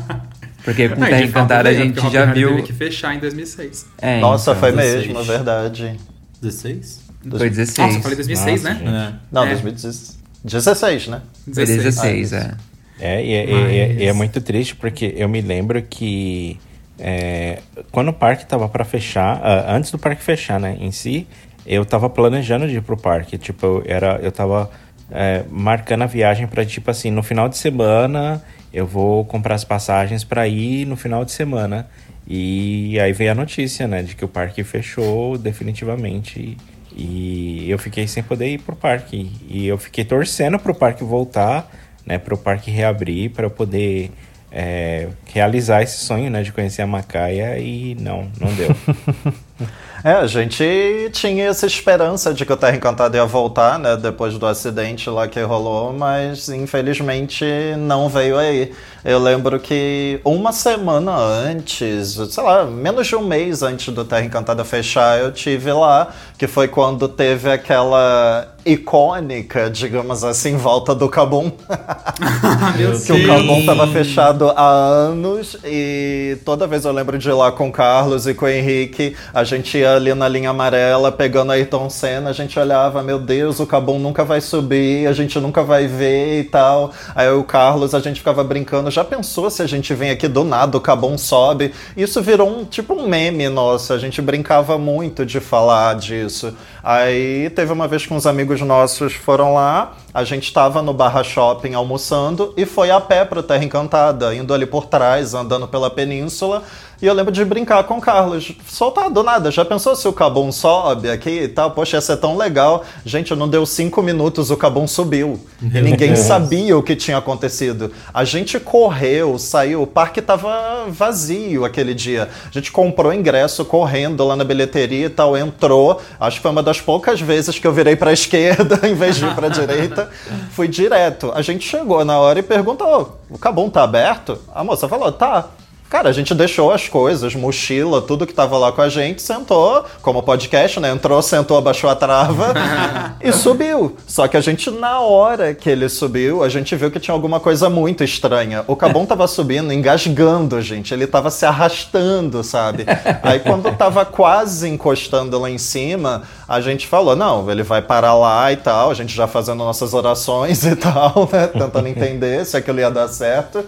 Porque 0.64 0.90
com 0.90 0.96
Terra 0.98 1.10
fato 1.12 1.24
Encantada 1.24 1.70
a 1.70 1.72
veio, 1.72 1.84
gente 1.86 2.10
já 2.12 2.24
Hari 2.24 2.40
viu. 2.40 2.50
Teve 2.50 2.62
que 2.64 2.74
fechar 2.74 3.16
em 3.16 3.20
2006. 3.20 3.86
É, 4.02 4.20
Nossa, 4.20 4.52
então, 4.52 4.62
foi 4.62 4.72
16. 4.72 5.08
mesmo, 5.08 5.20
é 5.20 5.24
verdade. 5.24 6.00
16? 6.42 7.02
Foi 7.38 7.50
16. 7.50 7.78
Nossa, 7.78 7.98
eu 7.98 8.02
falei 8.02 8.16
2006, 8.18 8.64
Nossa, 8.64 8.76
né? 8.76 9.14
É. 9.14 9.20
Não, 9.32 9.44
É. 9.44 9.50
2016, 9.50 11.08
né? 11.08 11.22
Foi 11.54 11.66
16, 11.66 12.34
Ah, 12.34 12.38
é. 12.38 12.56
É, 13.02 13.26
e 13.26 13.34
é, 13.34 13.52
é- 13.52 13.94
e 13.94 14.06
é 14.06 14.14
muito 14.14 14.42
triste 14.42 14.76
porque 14.76 15.14
eu 15.18 15.30
me 15.30 15.40
lembro 15.42 15.82
que 15.82 16.60
é, 17.00 17.60
quando 17.92 18.10
o 18.10 18.14
parque 18.14 18.46
tava 18.46 18.68
para 18.68 18.84
fechar, 18.84 19.40
ah, 19.42 19.74
antes 19.76 19.92
do 19.92 19.98
parque 19.98 20.22
fechar, 20.22 20.60
né, 20.60 20.78
em 20.80 20.92
si, 20.92 21.28
eu 21.66 21.86
tava 21.86 22.10
planejando 22.10 22.68
de 22.68 22.78
ir 22.78 22.82
pro 22.82 22.98
parque. 22.98 23.38
Tipo, 23.38 23.66
eu, 23.66 23.84
era, 23.86 24.20
eu 24.22 24.32
tava 24.32 24.70
é, 25.12 25.44
marcando 25.50 26.04
a 26.04 26.08
viagem 26.08 26.48
para 26.48 26.66
tipo 26.66 26.92
assim, 26.92 27.10
no 27.12 27.24
final 27.24 27.48
de 27.50 27.58
semana 27.58 28.44
eu 28.74 28.86
vou 28.86 29.26
comprar 29.26 29.56
as 29.56 29.64
passagens 29.64 30.24
para 30.24 30.48
ir 30.48 30.86
no 30.86 30.96
final 30.96 31.26
de 31.26 31.32
semana. 31.32 31.88
E 32.28 33.00
aí 33.00 33.12
veio 33.12 33.32
a 33.32 33.36
notícia, 33.36 33.88
né, 33.88 34.04
de 34.04 34.16
que 34.16 34.24
o 34.24 34.28
parque 34.28 34.64
fechou 34.64 35.38
definitivamente. 35.38 36.56
E 36.96 37.70
eu 37.70 37.80
fiquei 37.80 38.08
sem 38.08 38.22
poder 38.22 38.48
ir 38.48 38.60
pro 38.60 38.76
parque. 38.76 39.32
E 39.48 39.68
eu 39.68 39.78
fiquei 39.78 40.04
torcendo 40.04 40.60
pro 40.60 40.76
parque 40.76 41.04
voltar, 41.04 41.72
né, 42.06 42.20
pro 42.20 42.38
parque 42.38 42.70
reabrir, 42.70 43.32
para 43.32 43.46
eu 43.46 43.50
poder 43.50 44.12
é, 44.52 45.10
realizar 45.34 45.82
esse 45.82 45.98
sonho, 45.98 46.30
né, 46.30 46.44
de 46.44 46.52
conhecer 46.52 46.82
a 46.82 46.88
Macaia. 46.88 47.58
E 47.60 47.96
não, 47.96 48.30
não 48.40 48.54
deu. 48.54 48.76
É, 50.02 50.14
a 50.14 50.28
gente 50.28 50.64
tinha 51.12 51.48
essa 51.48 51.66
esperança 51.66 52.34
de 52.34 52.46
que 52.46 52.54
o 52.54 52.56
Terra 52.56 52.78
Encantada 52.78 53.18
ia 53.18 53.26
voltar, 53.26 53.78
né, 53.78 53.98
depois 53.98 54.38
do 54.38 54.46
acidente 54.48 55.10
lá 55.10 55.28
que 55.28 55.42
rolou, 55.42 55.92
mas 55.92 56.48
infelizmente 56.48 57.44
não 57.78 58.08
veio 58.08 58.38
aí. 58.38 58.72
Eu 59.04 59.20
lembro 59.20 59.60
que 59.60 60.22
uma 60.24 60.54
semana 60.54 61.14
antes, 61.14 62.18
sei 62.30 62.44
lá, 62.44 62.64
menos 62.64 63.08
de 63.08 63.16
um 63.16 63.26
mês 63.26 63.62
antes 63.62 63.94
do 63.94 64.06
Terra 64.06 64.24
Encantada 64.24 64.64
fechar, 64.64 65.20
eu 65.20 65.34
tive 65.34 65.72
lá, 65.74 66.08
que 66.38 66.48
foi 66.48 66.70
quando 66.70 67.10
teve 67.10 67.52
aquela 67.52 68.56
icônica, 68.66 69.70
digamos 69.70 70.24
assim, 70.24 70.56
volta 70.56 70.96
do 70.96 71.10
Cabum. 71.10 71.52
Que 73.06 73.14
o 73.14 73.28
Cabum 73.28 73.66
tava 73.66 73.88
fechado 73.88 74.50
há 74.50 74.70
anos 74.70 75.58
e 75.64 76.38
toda 76.46 76.68
vez 76.68 76.86
eu 76.86 76.92
lembro 76.92 77.18
de 77.18 77.30
ir 77.30 77.34
lá 77.34 77.52
com 77.52 77.70
o 77.70 77.72
Carlos 77.72 78.28
e 78.28 78.34
com 78.34 78.46
o 78.46 78.50
Henrique, 78.50 79.16
a 79.34 79.44
gente 79.50 79.78
ia 79.78 79.96
ali 79.96 80.14
na 80.14 80.28
linha 80.28 80.52
amarela 80.52 81.12
pegando 81.12 81.52
Ayrton 81.52 81.90
Senna, 81.90 82.30
a 82.30 82.34
gente 82.34 82.58
olhava, 82.60 83.02
meu 83.02 83.18
Deus, 83.18 83.60
o 83.60 83.66
Cabum 83.66 83.98
nunca 83.98 84.24
vai 84.24 84.40
subir, 84.40 85.08
a 85.08 85.14
gente 85.14 85.40
nunca 85.40 85.64
vai 85.64 85.88
ver 85.88 86.42
e 86.42 86.44
tal. 86.44 86.92
Aí 87.16 87.30
o 87.32 87.44
Carlos, 87.44 87.96
a 87.96 88.00
gente 88.00 88.20
ficava 88.20 88.44
brincando, 88.44 88.92
já 88.92 89.04
pensou 89.04 89.50
se 89.50 89.62
a 89.62 89.68
gente 89.68 89.94
vem 89.94 90.12
aqui 90.12 90.28
do 90.28 90.44
nada, 90.44 90.78
o 90.78 90.82
Cabum 90.82 91.18
sobe? 91.18 91.74
Isso 91.98 92.22
virou 92.22 92.48
um 92.48 92.64
tipo 92.64 92.94
um 92.94 93.08
meme 93.08 93.50
nosso, 93.50 93.92
a 93.92 93.98
gente 93.98 94.22
brincava 94.22 94.78
muito 94.78 95.26
de 95.26 95.40
falar 95.40 95.96
disso. 95.96 96.54
Aí 96.84 97.50
teve 97.50 97.74
uma 97.74 97.88
vez 97.88 98.06
que 98.06 98.14
uns 98.14 98.26
amigos 98.26 98.62
nossos 98.62 99.14
foram 99.14 99.54
lá, 99.54 99.94
a 100.14 100.24
gente 100.24 100.54
tava 100.54 100.82
no 100.82 100.94
Barra 100.94 101.24
Shopping 101.24 101.74
almoçando 101.74 102.54
e 102.56 102.66
foi 102.66 102.92
a 102.92 103.02
pé 103.02 103.26
pro 103.26 103.44
Terra 103.44 103.64
Encantada, 103.64 104.34
indo 104.34 104.54
ali 104.54 104.66
por 104.66 104.86
trás, 104.86 105.34
andando 105.34 105.68
pela 105.68 105.90
península. 105.90 106.64
E 107.02 107.06
eu 107.06 107.14
lembro 107.14 107.32
de 107.32 107.46
brincar 107.46 107.82
com 107.86 107.98
o 107.98 108.02
Carlos. 108.02 108.52
Soltar 108.68 109.10
do 109.10 109.24
nada. 109.24 109.50
Já 109.50 109.64
pensou 109.64 109.96
se 109.96 110.06
o 110.06 110.12
Cabum 110.12 110.52
sobe 110.52 111.10
aqui 111.10 111.44
e 111.44 111.48
tal? 111.48 111.72
Poxa, 111.72 111.96
ia 111.96 112.02
ser 112.02 112.18
tão 112.18 112.36
legal. 112.36 112.84
Gente, 113.06 113.34
não 113.34 113.48
deu 113.48 113.66
cinco 113.66 114.02
minutos, 114.02 114.52
o 114.52 114.58
Cabum 114.58 114.86
subiu. 114.86 115.40
E 115.62 115.82
ninguém 115.82 116.16
sabia 116.18 116.78
o 116.78 116.84
que 116.84 116.98
tinha 116.98 117.18
acontecido. 117.18 117.90
A 118.14 118.26
gente 118.26 118.60
correu, 118.60 119.40
saiu. 119.40 119.82
O 119.82 119.88
parque 119.88 120.22
tava 120.22 120.88
vazio 120.90 121.64
aquele 121.64 121.94
dia. 121.94 122.28
A 122.50 122.52
gente 122.52 122.70
comprou 122.70 123.14
ingresso 123.14 123.64
correndo 123.64 124.26
lá 124.26 124.36
na 124.36 124.44
bilheteria 124.44 125.06
e 125.06 125.10
tal, 125.10 125.38
entrou. 125.38 126.02
Acho 126.20 126.38
que 126.38 126.42
foi 126.42 126.52
uma 126.52 126.64
das 126.64 126.82
poucas 126.82 127.22
vezes 127.22 127.58
que 127.58 127.66
eu 127.66 127.72
virei 127.72 127.96
pra 127.96 128.12
esquerda 128.14 128.86
em 128.86 128.94
vez 128.94 129.16
de 129.16 129.26
ir 129.26 129.34
pra 129.36 129.48
direita. 129.48 130.10
fui 130.52 130.68
direto. 130.68 131.32
A 131.34 131.42
gente 131.42 131.66
chegou 131.66 132.04
na 132.04 132.20
hora 132.20 132.40
e 132.40 132.44
perguntou: 132.44 133.20
o 133.30 133.38
Cabum 133.38 133.70
tá 133.70 133.84
aberto? 133.84 134.38
A 134.54 134.66
moça 134.66 134.86
falou: 134.90 135.14
tá. 135.14 135.48
Cara, 135.90 136.08
a 136.08 136.12
gente 136.12 136.36
deixou 136.36 136.72
as 136.72 136.88
coisas, 136.88 137.34
mochila, 137.34 138.00
tudo 138.00 138.28
que 138.28 138.34
tava 138.34 138.56
lá 138.60 138.72
com 138.72 138.80
a 138.80 138.90
gente, 138.90 139.24
sentou, 139.24 139.84
como 140.04 140.22
podcast, 140.22 140.80
né? 140.80 140.92
Entrou, 140.92 141.20
sentou, 141.20 141.58
abaixou 141.58 141.90
a 141.90 141.96
trava 141.96 142.54
e 143.20 143.32
subiu. 143.32 143.98
Só 144.06 144.28
que 144.28 144.38
a 144.38 144.42
gente, 144.42 144.70
na 144.70 145.00
hora 145.00 145.56
que 145.56 145.68
ele 145.68 145.90
subiu, 145.90 146.44
a 146.44 146.50
gente 146.50 146.76
viu 146.76 146.92
que 146.92 147.00
tinha 147.00 147.16
alguma 147.16 147.40
coisa 147.40 147.72
muito 147.72 148.04
estranha. 148.04 148.64
O 148.68 148.76
Cabum 148.76 149.04
tava 149.04 149.28
subindo, 149.28 149.74
engasgando, 149.74 150.62
gente. 150.62 150.94
Ele 150.94 151.08
tava 151.08 151.32
se 151.32 151.44
arrastando, 151.44 152.44
sabe? 152.44 152.86
Aí 153.24 153.40
quando 153.40 153.76
tava 153.76 154.06
quase 154.06 154.70
encostando 154.70 155.40
lá 155.40 155.50
em 155.50 155.58
cima, 155.58 156.22
a 156.48 156.62
gente 156.62 156.86
falou: 156.86 157.16
não, 157.16 157.50
ele 157.50 157.64
vai 157.64 157.82
parar 157.82 158.14
lá 158.14 158.52
e 158.52 158.58
tal, 158.58 158.92
a 158.92 158.94
gente 158.94 159.16
já 159.16 159.26
fazendo 159.26 159.58
nossas 159.58 159.96
orações 159.96 160.64
e 160.66 160.76
tal, 160.76 161.28
né? 161.34 161.48
Tentando 161.48 161.88
entender 161.88 162.46
se 162.46 162.56
aquilo 162.56 162.80
ia 162.80 162.92
dar 162.92 163.08
certo. 163.08 163.66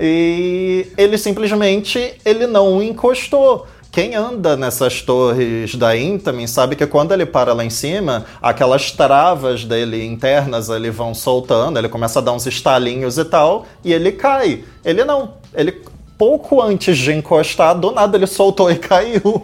E 0.00 0.86
ele 0.96 1.16
simplesmente 1.18 2.14
ele 2.24 2.46
não 2.46 2.82
encostou. 2.82 3.66
Quem 3.94 4.16
anda 4.16 4.56
nessas 4.56 5.02
torres 5.02 5.76
da 5.76 5.96
Intamin 5.96 6.48
sabe 6.48 6.74
que 6.74 6.84
quando 6.84 7.12
ele 7.12 7.24
para 7.24 7.52
lá 7.52 7.64
em 7.64 7.70
cima, 7.70 8.24
aquelas 8.42 8.90
travas 8.90 9.64
dele 9.64 10.04
internas 10.04 10.68
ele 10.68 10.90
vão 10.90 11.14
soltando, 11.14 11.78
ele 11.78 11.88
começa 11.88 12.18
a 12.18 12.22
dar 12.22 12.32
uns 12.32 12.44
estalinhos 12.44 13.18
e 13.18 13.24
tal, 13.24 13.66
e 13.84 13.92
ele 13.92 14.10
cai. 14.10 14.64
Ele 14.84 15.04
não, 15.04 15.34
ele 15.54 15.80
pouco 16.24 16.62
antes 16.62 16.96
de 16.96 17.12
encostar, 17.12 17.78
do 17.78 17.92
nada 17.92 18.16
ele 18.16 18.26
soltou 18.26 18.70
e 18.70 18.76
caiu. 18.76 19.42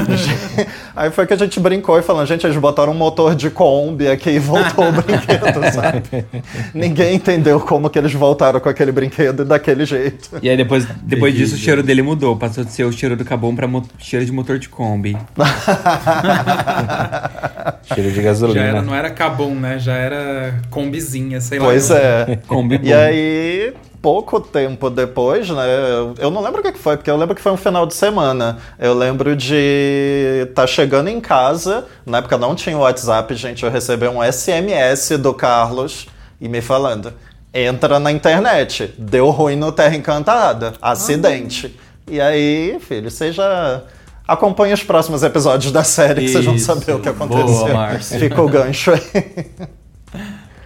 Aí 0.96 1.10
foi 1.10 1.26
que 1.26 1.34
a 1.34 1.36
gente 1.36 1.60
brincou 1.60 1.98
e 1.98 2.02
falou, 2.02 2.24
gente, 2.24 2.46
eles 2.46 2.56
botaram 2.56 2.92
um 2.92 2.94
motor 2.94 3.34
de 3.34 3.50
Kombi 3.50 4.08
aqui 4.08 4.30
e 4.30 4.38
voltou 4.38 4.88
o 4.88 4.92
brinquedo, 5.02 5.70
sabe? 5.70 6.24
Ninguém 6.72 7.16
entendeu 7.16 7.60
como 7.60 7.90
que 7.90 7.98
eles 7.98 8.14
voltaram 8.14 8.58
com 8.58 8.70
aquele 8.70 8.90
brinquedo 8.90 9.44
daquele 9.44 9.84
jeito. 9.84 10.30
E 10.42 10.48
aí 10.48 10.56
depois, 10.56 10.86
depois 11.02 11.34
disso 11.34 11.56
o 11.56 11.58
cheiro 11.58 11.82
dele 11.82 12.00
mudou, 12.00 12.34
passou 12.36 12.64
de 12.64 12.72
ser 12.72 12.84
o 12.84 12.92
cheiro 12.92 13.16
do 13.16 13.24
Cabum 13.24 13.54
pra 13.54 13.68
cheiro 13.98 14.24
de 14.24 14.32
motor 14.32 14.58
de 14.58 14.70
Kombi. 14.70 15.18
cheiro 17.94 18.12
de 18.12 18.22
gasolina. 18.22 18.60
Já 18.60 18.66
era, 18.66 18.80
não 18.80 18.94
era 18.94 19.10
Cabum, 19.10 19.56
né? 19.56 19.78
Já 19.78 19.94
era 19.94 20.54
Kombizinha, 20.70 21.42
sei 21.42 21.58
pois 21.58 21.90
lá. 21.90 21.96
Pois 21.96 22.02
é. 22.02 22.38
Kombi 22.46 22.80
e 22.82 22.94
aí 22.94 23.74
pouco 24.04 24.38
tempo 24.38 24.90
depois, 24.90 25.48
né? 25.48 25.64
Eu 26.18 26.30
não 26.30 26.42
lembro 26.42 26.60
o 26.60 26.62
que 26.62 26.78
foi, 26.78 26.94
porque 26.94 27.10
eu 27.10 27.16
lembro 27.16 27.34
que 27.34 27.40
foi 27.40 27.52
um 27.52 27.56
final 27.56 27.86
de 27.86 27.94
semana. 27.94 28.58
Eu 28.78 28.92
lembro 28.92 29.34
de 29.34 30.42
estar 30.42 30.62
tá 30.62 30.66
chegando 30.66 31.08
em 31.08 31.22
casa, 31.22 31.86
na 32.04 32.18
época 32.18 32.36
não 32.36 32.54
tinha 32.54 32.76
o 32.76 32.80
WhatsApp, 32.80 33.34
gente, 33.34 33.64
eu 33.64 33.70
recebi 33.70 34.06
um 34.06 34.22
SMS 34.22 35.16
do 35.18 35.32
Carlos 35.32 36.06
e 36.38 36.50
me 36.50 36.60
falando: 36.60 37.14
entra 37.54 37.98
na 37.98 38.12
internet, 38.12 38.94
deu 38.98 39.30
ruim 39.30 39.56
no 39.56 39.72
Terra 39.72 39.96
Encantada, 39.96 40.74
acidente. 40.82 41.74
Ah. 41.74 42.10
E 42.10 42.20
aí, 42.20 42.78
filho, 42.80 43.10
seja. 43.10 43.84
Acompanhe 44.28 44.74
os 44.74 44.82
próximos 44.82 45.22
episódios 45.22 45.72
da 45.72 45.84
série 45.84 46.24
Isso. 46.24 46.38
que 46.38 46.44
vocês 46.44 46.44
vão 46.44 46.58
saber 46.58 46.92
o 46.92 47.00
que 47.00 47.08
aconteceu. 47.08 47.68
Boa, 47.68 47.98
Fica 47.98 48.42
o 48.42 48.48
gancho 48.48 48.92
aí. 48.92 49.46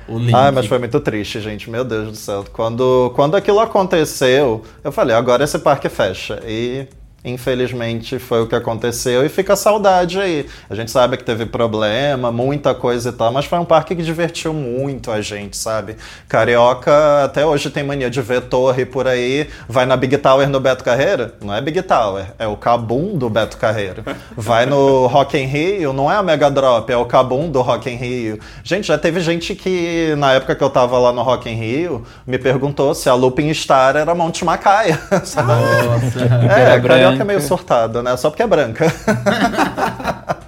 O 0.09 0.18
link. 0.18 0.34
Ah, 0.34 0.50
mas 0.50 0.66
foi 0.66 0.78
muito 0.78 0.98
triste, 1.00 1.40
gente. 1.40 1.68
Meu 1.68 1.84
Deus 1.84 2.09
do 2.09 2.16
céu. 2.16 2.44
Quando, 2.52 3.12
quando 3.14 3.36
aquilo 3.36 3.61
aconteceu, 3.61 4.62
eu 4.82 4.90
falei, 4.90 5.14
agora 5.14 5.44
esse 5.44 5.59
parque 5.59 5.88
fecha. 5.88 6.40
E 6.46 6.86
Infelizmente 7.24 8.18
foi 8.18 8.42
o 8.42 8.46
que 8.46 8.54
aconteceu 8.54 9.24
e 9.26 9.28
fica 9.28 9.54
a 9.54 9.56
saudade 9.56 10.20
aí. 10.20 10.46
A 10.70 10.74
gente 10.74 10.90
sabe 10.90 11.16
que 11.16 11.24
teve 11.24 11.46
problema, 11.46 12.30
muita 12.30 12.74
coisa 12.74 13.08
e 13.08 13.12
tal, 13.12 13.32
mas 13.32 13.44
foi 13.44 13.58
um 13.58 13.64
parque 13.64 13.96
que 13.96 14.02
divertiu 14.02 14.54
muito 14.54 15.10
a 15.10 15.20
gente, 15.20 15.56
sabe? 15.56 15.96
Carioca 16.28 17.24
até 17.24 17.44
hoje 17.44 17.70
tem 17.70 17.82
mania 17.82 18.08
de 18.08 18.22
ver 18.22 18.42
torre 18.42 18.84
por 18.84 19.08
aí, 19.08 19.48
vai 19.68 19.84
na 19.84 19.96
Big 19.96 20.16
Tower 20.18 20.48
no 20.48 20.60
Beto 20.60 20.84
Carreiro, 20.84 21.32
não 21.42 21.52
é 21.52 21.60
Big 21.60 21.82
Tower, 21.82 22.26
é 22.38 22.46
o 22.46 22.56
Cabum 22.56 23.18
do 23.18 23.28
Beto 23.28 23.56
Carreiro. 23.56 24.04
Vai 24.36 24.64
no 24.64 25.06
Rock 25.06 25.36
in 25.36 25.46
Rio, 25.46 25.92
não 25.92 26.10
é 26.10 26.16
a 26.16 26.22
Mega 26.22 26.50
Drop, 26.50 26.90
é 26.90 26.96
o 26.96 27.04
Cabum 27.04 27.50
do 27.50 27.60
Rock 27.62 27.90
in 27.90 27.96
Rio. 27.96 28.38
Gente, 28.62 28.86
já 28.86 28.96
teve 28.96 29.20
gente 29.20 29.54
que 29.54 30.14
na 30.16 30.34
época 30.34 30.54
que 30.54 30.62
eu 30.62 30.70
tava 30.70 30.98
lá 30.98 31.12
no 31.12 31.22
Rock 31.22 31.48
in 31.50 31.54
Rio, 31.54 32.04
me 32.26 32.38
perguntou 32.38 32.94
se 32.94 33.08
a 33.08 33.14
Looping 33.14 33.52
Star 33.52 33.96
era 33.96 34.14
Monte 34.14 34.44
Macaia. 34.44 34.98
Sabe? 35.24 35.48
Nossa, 35.48 36.24
é, 36.52 36.78
branca 37.18 37.32
é 37.32 37.36
meio 37.36 37.40
surtada, 37.40 38.02
né? 38.02 38.16
Só 38.16 38.30
porque 38.30 38.42
é 38.42 38.46
branca. 38.46 38.86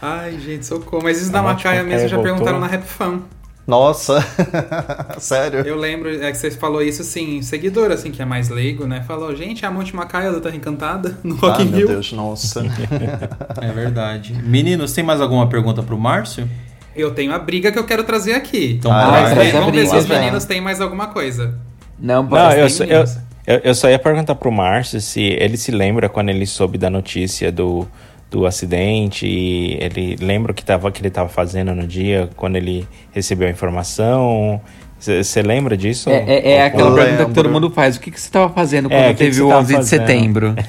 Ai, 0.00 0.38
gente, 0.38 0.64
socorro. 0.64 1.02
Mas 1.02 1.20
isso 1.20 1.32
da 1.32 1.42
Macaia 1.42 1.82
mesmo 1.82 2.08
já 2.08 2.16
voltou. 2.16 2.32
perguntaram 2.32 2.60
na 2.60 2.66
Rap 2.66 2.84
Fan. 2.84 3.20
Nossa, 3.66 4.24
sério? 5.20 5.60
Eu 5.60 5.76
lembro, 5.76 6.08
é 6.08 6.32
que 6.32 6.38
você 6.38 6.50
falou 6.50 6.80
isso 6.80 7.02
assim, 7.02 7.42
seguidor 7.42 7.90
assim, 7.90 8.10
que 8.10 8.22
é 8.22 8.24
mais 8.24 8.48
leigo, 8.48 8.86
né? 8.86 9.04
Falou, 9.06 9.36
gente, 9.36 9.66
a 9.66 9.70
Monte 9.70 9.94
Macaia 9.94 10.32
da 10.32 10.40
Terra 10.40 10.56
Encantada 10.56 11.18
no 11.22 11.34
Rock 11.34 11.60
ah, 11.60 11.64
in 11.64 11.66
Rio. 11.66 11.76
meu 11.76 11.88
Deus, 11.88 12.10
nossa. 12.12 12.64
é 13.60 13.72
verdade. 13.72 14.32
Meninos, 14.42 14.94
tem 14.94 15.04
mais 15.04 15.20
alguma 15.20 15.46
pergunta 15.50 15.82
pro 15.82 15.98
Márcio? 15.98 16.48
Eu 16.96 17.10
tenho 17.10 17.30
a 17.30 17.38
briga 17.38 17.70
que 17.70 17.78
eu 17.78 17.84
quero 17.84 18.04
trazer 18.04 18.32
aqui. 18.32 18.76
Então, 18.78 18.90
ah, 18.90 19.10
vamos, 19.10 19.32
ver, 19.32 19.52
vamos 19.52 19.72
ver 19.72 19.86
se 19.86 19.96
os 19.96 20.06
meninos 20.06 20.46
têm 20.46 20.62
mais 20.62 20.80
alguma 20.80 21.08
coisa. 21.08 21.54
Não, 21.98 22.22
Não 22.22 22.52
eu, 22.52 22.66
eu, 22.66 23.04
eu, 23.48 23.60
eu 23.64 23.74
só 23.74 23.88
ia 23.88 23.98
perguntar 23.98 24.34
pro 24.34 24.52
Márcio 24.52 25.00
se 25.00 25.22
ele 25.22 25.56
se 25.56 25.70
lembra 25.70 26.06
quando 26.06 26.28
ele 26.28 26.44
soube 26.44 26.76
da 26.76 26.90
notícia 26.90 27.50
do, 27.50 27.88
do 28.30 28.44
acidente 28.44 29.26
e 29.26 29.78
ele 29.80 30.16
lembra 30.20 30.52
o 30.52 30.54
que, 30.54 30.62
tava, 30.62 30.92
que 30.92 31.00
ele 31.00 31.08
estava 31.08 31.30
fazendo 31.30 31.74
no 31.74 31.86
dia 31.86 32.28
quando 32.36 32.56
ele 32.56 32.86
recebeu 33.10 33.48
a 33.48 33.50
informação. 33.50 34.60
Você 35.00 35.40
lembra 35.40 35.78
disso? 35.78 36.10
É, 36.10 36.24
é, 36.26 36.50
é 36.52 36.62
aquela 36.66 36.94
pergunta 36.94 37.24
que 37.24 37.32
todo 37.32 37.48
mundo 37.48 37.70
faz. 37.70 37.96
O 37.96 38.00
que, 38.00 38.10
que 38.10 38.20
você 38.20 38.26
estava 38.26 38.52
fazendo 38.52 38.90
quando 38.90 39.00
é, 39.00 39.14
teve 39.14 39.40
o 39.40 39.48
11 39.48 39.78
de 39.78 39.86
setembro? 39.86 40.54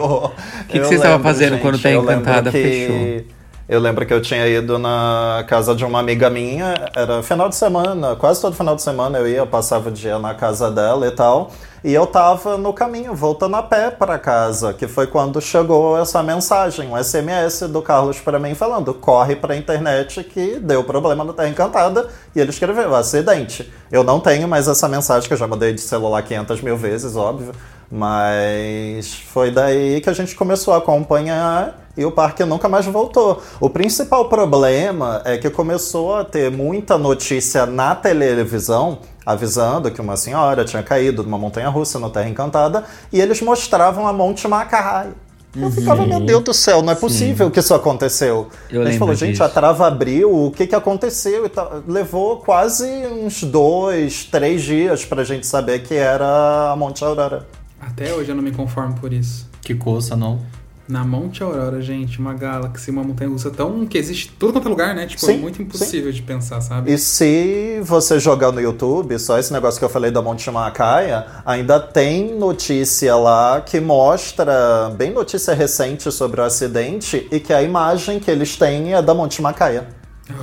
O 0.00 0.72
que, 0.72 0.78
que 0.78 0.86
você 0.86 0.94
estava 0.94 1.22
fazendo 1.22 1.54
gente, 1.54 1.62
quando 1.62 1.82
tá 1.82 1.92
Encantada 1.92 2.50
que... 2.50 2.62
fechou? 2.62 3.39
Eu 3.70 3.78
lembro 3.78 4.04
que 4.04 4.12
eu 4.12 4.20
tinha 4.20 4.48
ido 4.48 4.80
na 4.80 5.44
casa 5.46 5.76
de 5.76 5.84
uma 5.84 6.00
amiga 6.00 6.28
minha, 6.28 6.90
era 6.92 7.22
final 7.22 7.48
de 7.48 7.54
semana, 7.54 8.16
quase 8.16 8.40
todo 8.40 8.56
final 8.56 8.74
de 8.74 8.82
semana 8.82 9.16
eu 9.16 9.28
ia, 9.28 9.36
eu 9.36 9.46
passava 9.46 9.90
o 9.90 9.92
dia 9.92 10.18
na 10.18 10.34
casa 10.34 10.68
dela 10.72 11.06
e 11.06 11.10
tal. 11.12 11.52
E 11.84 11.94
eu 11.94 12.04
tava 12.04 12.58
no 12.58 12.72
caminho, 12.72 13.14
voltando 13.14 13.54
a 13.54 13.62
pé 13.62 13.88
para 13.88 14.18
casa, 14.18 14.74
que 14.74 14.88
foi 14.88 15.06
quando 15.06 15.40
chegou 15.40 15.96
essa 15.96 16.20
mensagem, 16.20 16.88
um 16.88 17.00
SMS 17.00 17.60
do 17.68 17.80
Carlos 17.80 18.18
para 18.18 18.40
mim 18.40 18.56
falando: 18.56 18.92
corre 18.92 19.36
para 19.36 19.54
a 19.54 19.56
internet 19.56 20.24
que 20.24 20.58
deu 20.58 20.82
problema 20.82 21.22
no 21.22 21.32
Terra 21.32 21.48
Encantada. 21.48 22.08
E 22.34 22.40
ele 22.40 22.50
escreveu: 22.50 22.92
acidente. 22.96 23.72
Eu 23.92 24.02
não 24.02 24.18
tenho 24.18 24.48
mais 24.48 24.66
essa 24.66 24.88
mensagem, 24.88 25.28
que 25.28 25.32
eu 25.32 25.38
já 25.38 25.46
mandei 25.46 25.72
de 25.72 25.80
celular 25.80 26.20
500 26.22 26.60
mil 26.60 26.76
vezes, 26.76 27.14
óbvio. 27.14 27.52
Mas 27.90 29.14
foi 29.14 29.50
daí 29.50 30.00
que 30.00 30.08
a 30.08 30.12
gente 30.12 30.36
começou 30.36 30.72
a 30.72 30.78
acompanhar 30.78 31.88
e 31.96 32.04
o 32.04 32.12
parque 32.12 32.44
nunca 32.44 32.68
mais 32.68 32.86
voltou. 32.86 33.42
O 33.58 33.68
principal 33.68 34.28
problema 34.28 35.20
é 35.24 35.36
que 35.36 35.50
começou 35.50 36.14
a 36.14 36.24
ter 36.24 36.50
muita 36.50 36.96
notícia 36.96 37.66
na 37.66 37.96
televisão 37.96 39.00
avisando 39.26 39.90
que 39.90 40.00
uma 40.00 40.16
senhora 40.16 40.64
tinha 40.64 40.82
caído 40.82 41.22
de 41.22 41.28
uma 41.28 41.38
montanha 41.38 41.68
russa 41.68 41.98
no 41.98 42.10
Terra 42.10 42.28
Encantada 42.28 42.84
e 43.12 43.20
eles 43.20 43.40
mostravam 43.42 44.06
a 44.06 44.12
Monte 44.12 44.46
Macai. 44.46 45.08
Eu 45.54 45.64
uhum. 45.64 45.70
ficava, 45.72 46.06
meu 46.06 46.20
Deus 46.20 46.44
do 46.44 46.54
céu, 46.54 46.80
não 46.80 46.92
é 46.92 46.96
possível 46.96 47.46
Sim. 47.46 47.52
que 47.52 47.58
isso 47.58 47.74
aconteceu. 47.74 48.48
Eu 48.70 48.82
a 48.82 48.84
gente 48.84 48.98
falou, 48.98 49.14
gente, 49.16 49.32
disso. 49.32 49.42
a 49.42 49.48
trava 49.48 49.84
abriu, 49.84 50.32
o 50.32 50.52
que, 50.52 50.64
que 50.64 50.76
aconteceu? 50.76 51.44
E 51.44 51.50
levou 51.90 52.36
quase 52.36 52.86
uns 52.86 53.42
dois, 53.42 54.24
três 54.24 54.62
dias 54.62 55.04
pra 55.04 55.24
gente 55.24 55.44
saber 55.44 55.80
que 55.82 55.94
era 55.94 56.70
a 56.70 56.76
Monte 56.76 57.04
Aurora. 57.04 57.48
Até 57.90 58.14
hoje 58.14 58.30
eu 58.30 58.34
não 58.34 58.42
me 58.42 58.52
conformo 58.52 58.94
por 58.94 59.12
isso. 59.12 59.48
Que 59.60 59.74
coisa, 59.74 60.16
não? 60.16 60.40
Na 60.88 61.04
Monte 61.04 61.40
Aurora, 61.40 61.80
gente, 61.80 62.18
uma 62.18 62.34
galáxia, 62.34 62.92
uma 62.92 63.04
montanha 63.04 63.30
russa 63.30 63.48
tão. 63.48 63.86
que 63.86 63.96
existe 63.96 64.32
tudo 64.36 64.54
quanto 64.54 64.66
é 64.66 64.70
lugar, 64.70 64.94
né? 64.94 65.06
Tipo, 65.06 65.24
é 65.24 65.28
sim, 65.28 65.34
é 65.34 65.38
muito 65.38 65.62
impossível 65.62 66.10
sim. 66.10 66.16
de 66.16 66.22
pensar, 66.22 66.60
sabe? 66.60 66.92
E 66.92 66.98
se 66.98 67.80
você 67.84 68.18
jogar 68.18 68.50
no 68.50 68.60
YouTube, 68.60 69.16
só 69.18 69.38
esse 69.38 69.52
negócio 69.52 69.78
que 69.78 69.84
eu 69.84 69.88
falei 69.88 70.10
da 70.10 70.20
Monte 70.20 70.50
Macaia, 70.50 71.26
ainda 71.46 71.78
tem 71.78 72.36
notícia 72.36 73.14
lá 73.14 73.60
que 73.60 73.78
mostra, 73.78 74.90
bem 74.96 75.12
notícia 75.12 75.54
recente 75.54 76.10
sobre 76.10 76.40
o 76.40 76.44
acidente, 76.44 77.28
e 77.30 77.38
que 77.38 77.52
a 77.52 77.62
imagem 77.62 78.18
que 78.18 78.28
eles 78.28 78.56
têm 78.56 78.92
é 78.92 79.00
da 79.00 79.14
Monte 79.14 79.40
Macaia. 79.40 79.86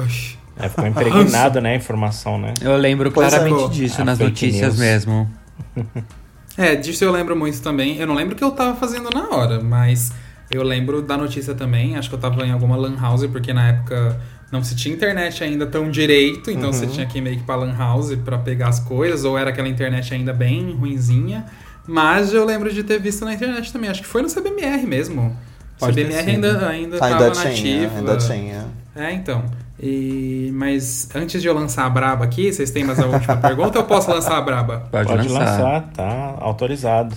Oxi. 0.01 0.37
É, 0.59 0.69
ficou 0.69 0.87
impregnado, 0.87 1.59
né, 1.59 1.73
a 1.73 1.75
informação, 1.75 2.39
né? 2.39 2.53
Eu 2.61 2.77
lembro 2.77 3.11
pois 3.11 3.33
é. 3.33 3.37
claramente 3.37 3.65
é. 3.65 3.67
disso 3.67 4.01
a 4.01 4.05
nas 4.05 4.17
notícias 4.17 4.77
news. 4.77 4.79
mesmo. 4.79 5.29
É, 6.57 6.75
disso 6.75 7.03
eu 7.03 7.11
lembro 7.11 7.35
muito 7.35 7.61
também. 7.61 7.97
Eu 7.97 8.07
não 8.07 8.15
lembro 8.15 8.33
o 8.33 8.37
que 8.37 8.43
eu 8.43 8.51
tava 8.51 8.75
fazendo 8.75 9.09
na 9.13 9.29
hora, 9.29 9.61
mas 9.61 10.11
eu 10.49 10.63
lembro 10.63 11.01
da 11.01 11.15
notícia 11.15 11.53
também. 11.53 11.95
Acho 11.95 12.09
que 12.09 12.15
eu 12.15 12.19
tava 12.19 12.45
em 12.45 12.51
alguma 12.51 12.75
lan 12.75 12.95
house, 12.99 13.27
porque 13.27 13.53
na 13.53 13.69
época 13.69 14.19
não 14.51 14.63
se 14.63 14.75
tinha 14.75 14.95
internet 14.95 15.43
ainda 15.43 15.67
tão 15.67 15.91
direito, 15.91 16.49
então 16.49 16.67
uhum. 16.67 16.73
você 16.73 16.87
tinha 16.87 17.05
que 17.05 17.19
ir 17.19 17.21
meio 17.21 17.37
que 17.37 17.43
pra 17.43 17.55
lan 17.55 17.75
house 17.77 18.15
pra 18.15 18.37
pegar 18.37 18.69
as 18.69 18.79
coisas, 18.79 19.23
ou 19.23 19.37
era 19.37 19.49
aquela 19.51 19.67
internet 19.67 20.13
ainda 20.13 20.33
bem 20.33 20.71
ruinzinha. 20.73 21.45
Mas 21.85 22.33
eu 22.33 22.43
lembro 22.43 22.73
de 22.73 22.83
ter 22.83 22.99
visto 22.99 23.23
na 23.23 23.33
internet 23.33 23.71
também. 23.71 23.89
Acho 23.89 24.01
que 24.01 24.07
foi 24.07 24.21
no 24.21 24.27
CBMR 24.27 24.85
mesmo. 24.85 25.37
Pode 25.79 25.93
CBMR 25.93 26.29
ainda, 26.31 26.69
ainda, 26.69 26.69
ainda 26.69 26.97
tava 26.97 27.31
tinha, 27.31 27.43
nativa. 27.45 27.97
Ainda 27.99 28.17
tinha. 28.17 28.65
É, 28.95 29.13
então. 29.13 29.45
E, 29.79 30.49
mas 30.55 31.07
antes 31.13 31.39
de 31.39 31.47
eu 31.47 31.53
lançar 31.53 31.85
a 31.85 31.89
braba 31.89 32.25
aqui, 32.25 32.51
vocês 32.51 32.71
têm 32.71 32.83
mais 32.83 32.99
a 32.99 33.05
última 33.05 33.37
pergunta 33.37 33.77
ou 33.77 33.83
eu 33.83 33.87
posso 33.87 34.09
lançar 34.09 34.37
a 34.37 34.41
braba? 34.41 34.87
Pode, 34.91 35.07
Pode 35.07 35.27
lançar. 35.29 35.61
lançar, 35.61 35.91
tá 35.93 36.35
autorizado. 36.39 37.15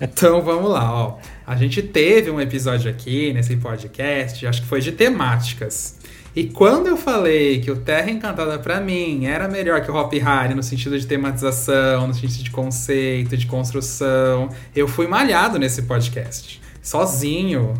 Então 0.00 0.40
vamos 0.42 0.70
lá, 0.70 0.90
ó. 0.90 1.16
A 1.46 1.54
gente 1.54 1.82
teve 1.82 2.30
um 2.30 2.40
episódio 2.40 2.90
aqui 2.90 3.32
nesse 3.32 3.56
podcast, 3.56 4.46
acho 4.46 4.62
que 4.62 4.68
foi 4.68 4.80
de 4.80 4.92
temáticas. 4.92 5.96
E 6.34 6.44
quando 6.44 6.86
eu 6.86 6.96
falei 6.96 7.60
que 7.60 7.70
o 7.70 7.76
Terra 7.76 8.10
Encantada 8.10 8.58
pra 8.58 8.80
mim 8.80 9.26
era 9.26 9.46
melhor 9.46 9.82
que 9.82 9.90
o 9.90 9.94
Hop 9.94 10.14
Harry 10.14 10.54
no 10.54 10.62
sentido 10.62 10.98
de 10.98 11.06
tematização, 11.06 12.06
no 12.06 12.14
sentido 12.14 12.44
de 12.44 12.50
conceito, 12.50 13.36
de 13.36 13.46
construção, 13.46 14.48
eu 14.74 14.88
fui 14.88 15.06
malhado 15.06 15.58
nesse 15.58 15.82
podcast, 15.82 16.58
sozinho. 16.82 17.74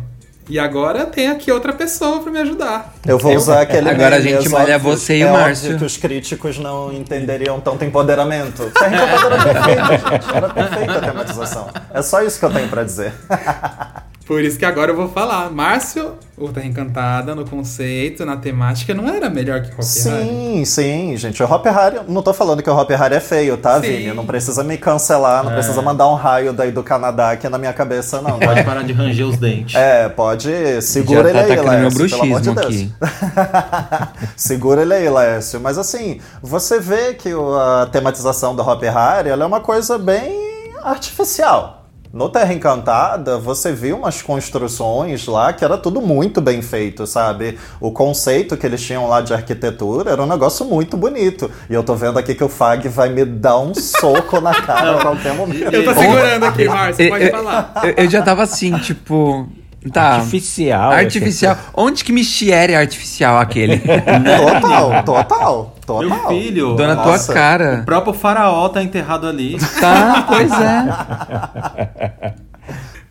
E 0.49 0.59
agora 0.59 1.05
tem 1.05 1.29
aqui 1.29 1.49
outra 1.51 1.71
pessoa 1.71 2.21
pra 2.21 2.31
me 2.31 2.39
ajudar. 2.39 2.93
Eu 3.07 3.17
vou 3.17 3.33
usar 3.33 3.61
aquele 3.61 3.89
Agora 3.89 4.17
a 4.17 4.19
gente 4.21 4.45
é 4.45 4.49
malha 4.49 4.75
óbvio- 4.75 4.91
você 4.97 5.17
e 5.19 5.23
o 5.23 5.27
é 5.27 5.31
Márcio. 5.31 5.65
óbvio 5.67 5.79
que 5.79 5.85
os 5.85 5.95
críticos 5.97 6.59
não 6.59 6.91
entenderiam 6.91 7.61
tanto 7.61 7.85
empoderamento. 7.85 8.69
Era 8.75 9.43
perfeito, 9.43 9.85
gente. 9.85 10.35
Era 10.35 10.49
perfeita 10.49 10.93
a 10.97 11.01
tematização. 11.01 11.67
É 11.93 12.01
só 12.01 12.21
isso 12.21 12.37
que 12.39 12.45
eu 12.45 12.51
tenho 12.51 12.67
pra 12.67 12.83
dizer. 12.83 13.13
Por 14.25 14.41
isso 14.41 14.57
que 14.57 14.63
agora 14.65 14.91
eu 14.91 14.95
vou 14.95 15.09
falar. 15.09 15.51
Márcio, 15.51 16.13
o 16.37 16.47
Terra 16.47 16.65
Encantada, 16.65 17.35
no 17.35 17.43
conceito, 17.45 18.25
na 18.25 18.37
temática, 18.37 18.93
não 18.93 19.07
era 19.13 19.29
melhor 19.29 19.61
que 19.61 19.67
o 19.67 19.73
Hop 19.73 19.79
Harry. 19.79 19.83
Sim, 19.83 20.65
sim, 20.65 21.17
gente. 21.17 21.43
O 21.43 21.45
Hop 21.45 21.65
Harry, 21.65 21.99
não 22.07 22.21
tô 22.21 22.33
falando 22.33 22.63
que 22.63 22.69
o 22.69 22.73
Hop 22.75 22.89
Harry 22.89 23.15
é 23.15 23.19
feio, 23.19 23.57
tá, 23.57 23.75
Sim. 23.81 23.87
Vini? 23.87 24.13
Não 24.13 24.25
precisa 24.25 24.63
me 24.63 24.77
cancelar, 24.77 25.43
não 25.43 25.51
É. 25.51 25.55
precisa 25.55 25.81
mandar 25.81 26.07
um 26.07 26.15
raio 26.15 26.53
daí 26.53 26.71
do 26.71 26.81
Canadá 26.81 27.31
aqui 27.31 27.49
na 27.49 27.57
minha 27.57 27.73
cabeça, 27.73 28.21
não. 28.21 28.39
tá? 28.39 28.47
Pode 28.47 28.63
parar 28.63 28.83
de 28.83 28.93
ranger 28.93 29.27
os 29.27 29.37
dentes. 29.37 29.75
É, 29.75 30.07
pode. 30.07 30.81
Segura 30.81 31.33
Já 31.33 31.39
tá 31.41 31.43
ele 31.49 31.59
aí, 31.59 31.65
Lécio, 31.83 32.09
pelo 32.09 32.23
amor 32.23 32.41
de 32.41 32.51
Deus. 32.53 32.87
Segura 34.37 34.81
ele 34.83 34.93
aí, 34.93 35.09
Lécio. 35.09 35.59
Mas 35.59 35.77
assim, 35.77 36.19
você 36.41 36.79
vê 36.79 37.13
que 37.13 37.29
a 37.31 37.87
tematização 37.91 38.55
do 38.55 38.61
Hop 38.61 38.81
Harry 38.83 39.29
ela 39.29 39.43
é 39.43 39.45
uma 39.47 39.59
coisa 39.59 39.97
bem 39.97 40.71
artificial. 40.81 41.82
No 42.13 42.29
Terra 42.29 42.53
Encantada, 42.53 43.39
você 43.39 43.73
viu 43.73 43.97
umas 43.97 44.21
construções 44.21 45.25
lá 45.25 45.51
que 45.51 45.65
era 45.65 45.79
tudo 45.79 45.99
muito 45.99 46.39
bem 46.41 46.61
feito, 46.61 47.07
sabe? 47.07 47.57
O 47.81 47.91
conceito 47.91 48.55
que 48.55 48.67
eles 48.67 48.83
tinham 48.83 49.07
lá 49.07 49.19
de 49.19 49.33
arquitetura 49.33 50.11
era 50.11 50.21
um 50.21 50.27
negócio 50.27 50.63
muito 50.63 50.95
bonito. 50.95 51.49
E 51.67 51.73
eu 51.73 51.81
tô 51.81 51.95
vendo 51.95 52.19
aqui 52.19 52.35
que 52.35 52.43
o 52.43 52.47
Fag 52.47 52.87
vai 52.87 53.09
me 53.09 53.25
dar 53.25 53.57
um 53.57 53.73
soco 53.73 54.39
na 54.39 54.53
cara 54.53 54.97
a 54.97 55.01
qualquer 55.01 55.33
momento. 55.33 55.73
Eu 55.73 55.83
tô 55.83 55.93
segurando 55.95 56.43
aqui, 56.45 56.65
Márcio, 56.65 57.09
pode 57.09 57.31
falar. 57.31 57.81
Eu, 57.83 58.03
eu 58.03 58.07
já 58.11 58.21
tava 58.21 58.43
assim, 58.43 58.77
tipo. 58.77 59.49
Tá. 59.91 60.17
Artificial. 60.17 60.91
Artificial. 60.91 61.57
Onde 61.73 62.03
que 62.03 62.13
Michiere 62.13 62.73
é 62.73 62.77
artificial 62.77 63.39
aquele? 63.39 63.79
Total, 63.79 65.01
total, 65.03 65.72
total. 65.85 66.09
Meu 66.09 66.27
filho. 66.29 66.75
Dona 66.75 66.95
Nossa. 66.95 67.25
tua 67.25 67.31
O 67.33 67.37
cara. 67.37 67.83
próprio 67.85 68.13
faraó 68.13 68.69
tá 68.69 68.81
enterrado 68.83 69.27
ali. 69.27 69.57
Tá, 69.79 70.25
pois 70.27 70.51
é. 70.51 72.33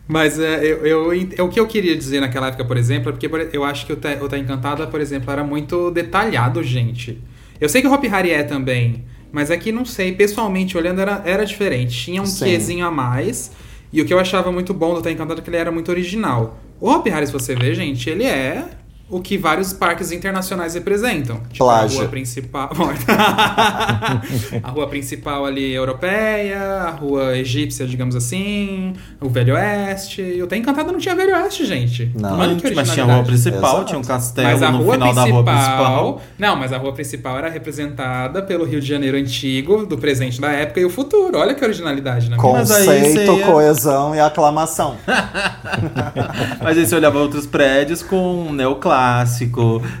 Mas 0.07 0.37
é, 0.37 0.63
eu, 0.65 0.85
eu 0.85 1.13
ent- 1.13 1.39
o 1.39 1.47
que 1.47 1.59
eu 1.59 1.65
queria 1.65 1.95
dizer 1.97 2.19
naquela 2.19 2.47
época, 2.47 2.65
por 2.65 2.75
exemplo, 2.77 3.09
é 3.09 3.11
porque 3.13 3.29
por- 3.29 3.47
eu 3.53 3.63
acho 3.63 3.85
que 3.85 3.93
o 3.93 3.95
Terra 3.95 4.23
o 4.23 4.27
Terra 4.27 4.41
Encantada, 4.41 4.85
por 4.87 4.99
exemplo, 4.99 5.31
era 5.31 5.43
muito 5.43 5.89
detalhado, 5.91 6.61
gente. 6.61 7.21
Eu 7.59 7.69
sei 7.69 7.81
que 7.81 7.87
o 7.87 7.93
Hop 7.93 8.03
Harry 8.03 8.31
é 8.31 8.43
também, 8.43 9.05
mas 9.31 9.49
aqui 9.49 9.71
não 9.71 9.85
sei, 9.85 10.11
pessoalmente 10.11 10.77
olhando 10.77 10.99
era, 10.99 11.21
era 11.25 11.45
diferente. 11.45 11.95
Tinha 12.05 12.21
um 12.21 12.25
Sim. 12.25 12.45
quezinho 12.45 12.85
a 12.85 12.91
mais. 12.91 13.51
E 13.93 14.01
o 14.01 14.05
que 14.05 14.13
eu 14.13 14.19
achava 14.19 14.51
muito 14.51 14.73
bom 14.73 14.93
do 14.93 15.01
Terra 15.01 15.13
Encantada 15.13 15.39
é 15.39 15.43
que 15.43 15.49
ele 15.49 15.57
era 15.57 15.71
muito 15.71 15.89
original. 15.89 16.59
O 16.81 16.89
Hop 16.91 17.07
Harry, 17.07 17.25
se 17.27 17.31
você 17.33 17.55
ver, 17.55 17.73
gente, 17.73 18.09
ele 18.09 18.25
é 18.25 18.65
o 19.09 19.21
que 19.21 19.37
vários 19.37 19.73
parques 19.73 20.11
internacionais 20.11 20.73
representam. 20.73 21.37
Tipo, 21.51 21.65
Plágio. 21.65 21.97
a 21.99 22.01
rua 22.01 22.09
principal. 22.09 22.69
a 24.63 24.69
rua 24.69 24.87
principal 24.87 25.45
ali 25.45 25.73
europeia, 25.73 26.59
a 26.87 26.89
rua 26.91 27.37
egípcia, 27.37 27.85
digamos 27.85 28.15
assim, 28.15 28.93
o 29.21 29.29
Velho 29.29 29.53
Oeste. 29.55 30.21
E 30.21 30.41
o 30.41 30.47
Terra 30.47 30.61
Encantada 30.61 30.91
não 30.91 30.99
tinha 30.99 31.15
Velho 31.15 31.33
Oeste, 31.35 31.65
gente. 31.65 32.11
Não. 32.19 32.39
Olha 32.39 32.55
que 32.55 32.73
Mas 32.73 32.89
tinha 32.91 33.05
a 33.05 33.13
rua 33.15 33.23
principal, 33.23 33.59
Exato. 33.75 33.85
tinha 33.85 33.99
um 33.99 34.03
castelo 34.03 34.47
Mas 34.47 34.63
a 34.63 34.71
no 34.71 34.77
rua 34.79 34.93
final 34.93 35.13
principal, 35.13 35.43
da 35.43 35.53
rua 35.53 35.53
principal. 35.53 36.21
Não, 36.37 36.55
mas 36.55 36.73
a 36.73 36.77
rua 36.77 36.93
principal 36.93 37.37
era 37.37 37.49
representada 37.49 38.41
pelo 38.41 38.65
Rio 38.65 38.79
de 38.81 38.87
Janeiro 38.87 39.17
antigo, 39.17 39.85
do 39.85 39.97
presente 39.97 40.39
da 40.41 40.51
época 40.51 40.79
e 40.79 40.85
o 40.85 40.89
futuro. 40.89 41.37
Olha 41.37 41.53
que 41.53 41.63
originalidade 41.63 42.29
aí 42.33 42.37
Conceito, 42.37 43.33
ia- 43.37 43.45
coesão 43.45 44.15
e 44.15 44.19
aclamação. 44.19 44.95
Mas 46.61 46.77
aí 46.77 46.85
você 46.85 46.95
olhava 46.95 47.19
outros 47.19 47.45
prédios 47.45 48.01
com 48.01 48.51
neoclássico, 48.51 48.92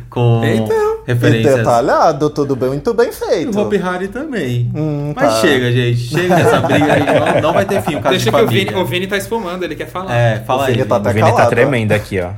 com 0.09 0.41
Então. 0.45 0.93
E 1.05 1.11
referências. 1.11 1.55
detalhado, 1.57 2.29
tudo 2.29 2.55
bem, 2.55 2.69
muito 2.69 2.93
bem 2.93 3.09
E 3.09 3.11
feito. 3.11 3.57
o 3.57 3.61
Hopi 3.61 3.75
Hari 3.77 4.07
também. 4.07 4.71
Hum, 4.73 5.11
Mas 5.13 5.33
tá. 5.33 5.41
chega, 5.41 5.69
gente. 5.69 5.97
Chega 5.99 6.33
dessa 6.35 6.61
briga 6.61 6.93
aí. 6.93 7.03
Não, 7.35 7.41
não 7.41 7.53
vai 7.53 7.65
ter 7.65 7.81
fim 7.81 7.95
o 7.95 8.01
caso 8.01 8.11
Deixa 8.15 8.31
de 8.31 8.37
que 8.37 8.43
o. 8.43 8.47
Vini, 8.47 8.73
o 8.75 8.85
Vini 8.85 9.07
tá 9.07 9.17
espumando, 9.17 9.63
ele 9.63 9.75
quer 9.75 9.87
falar. 9.87 10.15
É, 10.15 10.39
fala 10.47 10.61
O 10.61 10.65
aí. 10.65 10.73
Vini 10.73 10.85
tá 10.85 10.97
Vini. 10.99 11.09
O 11.09 11.13
Vini 11.13 11.25
tá 11.25 11.31
calado, 11.35 11.49
tremendo 11.49 11.91
aqui, 11.91 12.21
ó. 12.21 12.29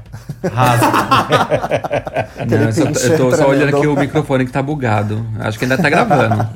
Rasga. 0.50 2.28
Não, 2.50 2.58
eu, 2.58 2.74
só- 2.74 3.08
eu 3.08 3.18
tô 3.18 3.36
só 3.36 3.48
olhando 3.50 3.76
aqui 3.78 3.86
o 3.88 3.96
microfone 3.96 4.46
que 4.46 4.52
tá 4.52 4.64
bugado. 4.64 5.24
Acho 5.40 5.60
que 5.60 5.66
ainda 5.66 5.78
tá 5.78 5.90
gravando. 5.90 6.48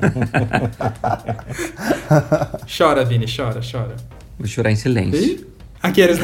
Chora, 2.66 3.04
Vini, 3.04 3.26
chora, 3.26 3.60
chora. 3.60 3.96
Vou 4.38 4.46
chorar 4.48 4.70
em 4.70 4.76
silêncio. 4.76 5.20
Ih, 5.22 5.46
Aqueles. 5.82 6.18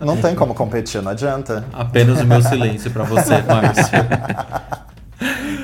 Não 0.00 0.16
tem 0.16 0.34
como 0.34 0.54
competir, 0.54 1.00
não 1.02 1.12
adianta. 1.12 1.64
Apenas 1.72 2.20
o 2.20 2.26
meu 2.26 2.42
silêncio 2.42 2.90
pra 2.90 3.04
você, 3.04 3.40
Márcio. 3.46 3.98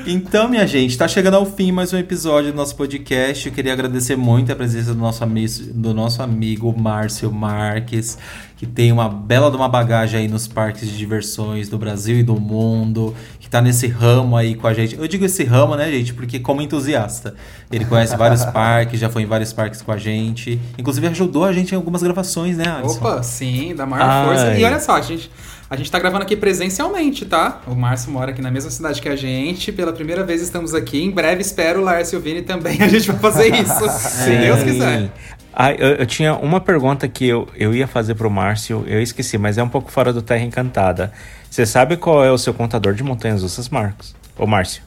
Então, 0.05 0.49
minha 0.49 0.65
gente, 0.65 0.97
tá 0.97 1.07
chegando 1.07 1.35
ao 1.35 1.45
fim 1.45 1.71
mais 1.71 1.93
um 1.93 1.97
episódio 1.97 2.51
do 2.51 2.55
nosso 2.55 2.75
podcast. 2.75 3.47
Eu 3.47 3.53
queria 3.53 3.71
agradecer 3.71 4.15
muito 4.15 4.51
a 4.51 4.55
presença 4.55 4.93
do 4.93 4.99
nosso, 4.99 5.23
ami 5.23 5.47
do 5.47 5.93
nosso 5.93 6.21
amigo 6.23 6.73
Márcio 6.77 7.31
Marques, 7.31 8.17
que 8.57 8.65
tem 8.65 8.91
uma 8.91 9.07
bela 9.07 9.51
de 9.51 9.55
uma 9.55 9.69
bagagem 9.69 10.21
aí 10.21 10.27
nos 10.27 10.47
parques 10.47 10.89
de 10.89 10.97
diversões 10.97 11.69
do 11.69 11.77
Brasil 11.77 12.17
e 12.17 12.23
do 12.23 12.39
mundo, 12.39 13.15
que 13.39 13.49
tá 13.49 13.61
nesse 13.61 13.87
ramo 13.87 14.35
aí 14.35 14.55
com 14.55 14.67
a 14.67 14.73
gente. 14.73 14.97
Eu 14.97 15.07
digo 15.07 15.23
esse 15.23 15.43
ramo, 15.43 15.75
né, 15.75 15.89
gente, 15.91 16.13
porque 16.13 16.39
como 16.39 16.61
entusiasta. 16.61 17.35
Ele 17.71 17.85
conhece 17.85 18.17
vários 18.17 18.43
parques, 18.51 18.99
já 18.99 19.09
foi 19.09 19.21
em 19.21 19.27
vários 19.27 19.53
parques 19.53 19.81
com 19.81 19.91
a 19.91 19.97
gente. 19.97 20.59
Inclusive 20.77 21.07
ajudou 21.07 21.45
a 21.45 21.53
gente 21.53 21.73
em 21.73 21.75
algumas 21.75 22.01
gravações, 22.01 22.57
né, 22.57 22.67
Alisson? 22.67 22.97
Opa, 22.97 23.21
sim, 23.21 23.75
da 23.75 23.85
maior 23.85 24.09
Ai. 24.09 24.25
força. 24.25 24.57
E 24.57 24.63
olha 24.63 24.79
só, 24.79 24.99
gente, 25.01 25.29
a 25.73 25.75
gente 25.75 25.89
tá 25.89 25.97
gravando 25.97 26.21
aqui 26.21 26.35
presencialmente, 26.35 27.25
tá? 27.25 27.59
O 27.65 27.73
Márcio 27.73 28.11
mora 28.11 28.29
aqui 28.29 28.43
na 28.43 28.51
mesma 28.51 28.69
cidade 28.69 29.01
que 29.01 29.09
a 29.09 29.15
gente. 29.15 29.71
Pela 29.71 29.91
primeira 29.91 30.23
vez 30.23 30.39
estamos 30.39 30.75
aqui. 30.75 31.01
Em 31.01 31.09
breve 31.09 31.41
espero 31.41 31.81
o 31.81 31.83
Lárcio 31.83 32.15
e 32.15 32.19
o 32.19 32.21
Vini 32.21 32.43
também. 32.43 32.77
A 32.79 32.87
gente 32.87 33.11
vai 33.11 33.17
fazer 33.17 33.47
isso. 33.59 33.89
Se 33.89 34.37
Deus 34.37 34.61
quiser. 34.61 35.09
Ah, 35.51 35.71
eu, 35.71 35.95
eu 35.95 36.05
tinha 36.05 36.35
uma 36.35 36.61
pergunta 36.61 37.07
que 37.07 37.27
eu, 37.27 37.47
eu 37.55 37.73
ia 37.73 37.87
fazer 37.87 38.13
pro 38.13 38.29
Márcio, 38.29 38.83
eu 38.85 39.01
esqueci, 39.01 39.35
mas 39.39 39.57
é 39.57 39.63
um 39.63 39.69
pouco 39.69 39.91
fora 39.91 40.13
do 40.13 40.21
Terra 40.21 40.43
Encantada. 40.43 41.11
Você 41.49 41.65
sabe 41.65 41.97
qual 41.97 42.23
é 42.23 42.31
o 42.31 42.37
seu 42.37 42.53
contador 42.53 42.93
de 42.93 43.01
montanhas 43.01 43.41
russas, 43.41 43.67
Marcos? 43.67 44.15
Ô, 44.37 44.45
Márcio. 44.45 44.83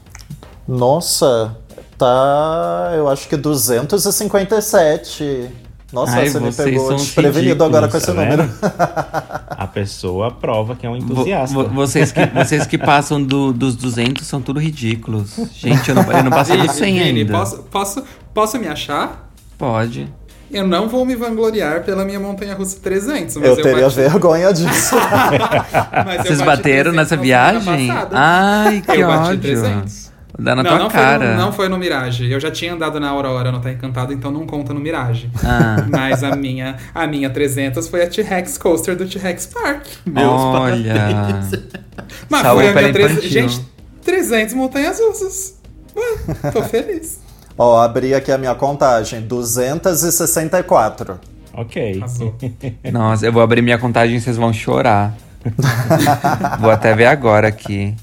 Nossa, 0.65 1.57
tá. 1.97 2.93
Eu 2.95 3.09
acho 3.09 3.27
que 3.27 3.35
257. 3.35 5.66
Nossa, 5.91 6.17
Ai, 6.17 6.27
você 6.29 6.39
me 6.39 6.51
vocês 6.51 6.69
pegou 6.69 6.87
são 6.87 6.97
desprevenido 6.97 7.63
agora 7.63 7.87
com 7.87 7.95
esse 7.97 8.11
número. 8.11 8.43
vendo? 8.43 8.53
A 9.49 9.65
pessoa 9.67 10.29
prova 10.31 10.75
que 10.75 10.85
é 10.85 10.89
um 10.89 10.97
entusiasta. 10.97 11.53
vo- 11.55 11.69
vocês, 11.69 12.11
que, 12.11 12.25
vocês 12.27 12.67
que 12.67 12.77
passam 12.77 13.23
do- 13.23 13.53
dos 13.53 13.75
200 13.75 14.27
são 14.27 14.41
tudo 14.41 14.59
ridículos. 14.59 15.31
Gente, 15.55 15.89
eu 15.89 15.95
não, 15.95 16.03
eu 16.11 16.23
não 16.23 16.31
passei 16.31 16.57
do 16.57 16.69
100 16.71 16.93
Vini, 17.03 17.19
ainda. 17.21 17.33
posso, 17.33 17.57
posso, 17.63 18.03
posso 18.33 18.59
me 18.59 18.67
achar? 18.67 19.31
Pode. 19.57 20.07
Eu 20.51 20.65
não 20.67 20.87
vou 20.87 21.05
me 21.05 21.15
vangloriar 21.15 21.83
pela 21.83 22.05
minha 22.05 22.19
montanha 22.19 22.53
russa 22.53 22.77
300, 22.81 23.35
mas 23.37 23.45
Eu 23.45 23.55
eu, 23.55 23.61
teria 23.63 23.83
bati, 23.83 23.95
vergonha 23.95 24.53
disso. 24.53 24.95
Vocês 26.23 26.39
bati 26.39 26.45
bateram 26.45 26.91
300 26.91 26.95
nessa 26.95 27.17
viagem? 27.17 27.89
Ai, 28.11 28.81
que 28.81 28.91
Eu 28.91 29.07
bati 29.07 29.29
ódio. 29.29 29.39
300. 29.41 30.11
Dá 30.39 30.55
na 30.55 30.61
não, 30.61 30.69
tua 30.69 30.79
não 30.79 30.87
cara. 30.89 31.19
Foi 31.19 31.27
no, 31.27 31.35
não 31.35 31.51
foi 31.51 31.69
no 31.69 31.77
Mirage. 31.77 32.31
Eu 32.31 32.39
já 32.39 32.51
tinha 32.51 32.73
andado 32.73 32.99
na 32.99 33.09
Aurora 33.09 33.51
no 33.51 33.59
Terra 33.59 33.73
Encantado, 33.73 34.13
então 34.13 34.31
não 34.31 34.45
conta 34.45 34.73
no 34.73 34.79
Mirage. 34.79 35.31
Ah. 35.43 35.85
Mas 35.89 36.23
a 36.23 36.35
minha, 36.35 36.77
a 36.93 37.07
minha 37.07 37.29
300 37.29 37.87
foi 37.87 38.03
a 38.03 38.07
T-Rex 38.07 38.57
Coaster 38.57 38.95
do 38.95 39.07
T-Rex 39.07 39.47
Park. 39.47 39.85
Meus 40.05 40.41
Olha. 40.41 41.39
Mas 42.29 42.41
Salvou 42.41 42.63
foi 42.63 42.71
a 42.71 42.73
minha 42.73 42.93
pela 42.93 42.93
300. 42.93 43.11
infantil. 43.11 43.29
Gente, 43.29 43.65
300 44.03 44.53
montanhas 44.53 44.99
russas. 44.99 45.57
Ué, 45.95 46.51
tô 46.51 46.61
feliz. 46.63 47.19
Ó, 47.57 47.81
abri 47.81 48.13
aqui 48.13 48.31
a 48.31 48.37
minha 48.37 48.53
contagem: 48.53 49.21
264. 49.21 51.19
Ok. 51.53 52.03
Nossa, 52.91 53.25
eu 53.25 53.33
vou 53.33 53.41
abrir 53.41 53.63
minha 53.63 53.79
contagem 53.79 54.17
e 54.17 54.21
vocês 54.21 54.37
vão 54.37 54.53
chorar. 54.53 55.17
vou 56.59 56.69
até 56.69 56.95
ver 56.95 57.07
agora 57.07 57.47
aqui. 57.47 57.95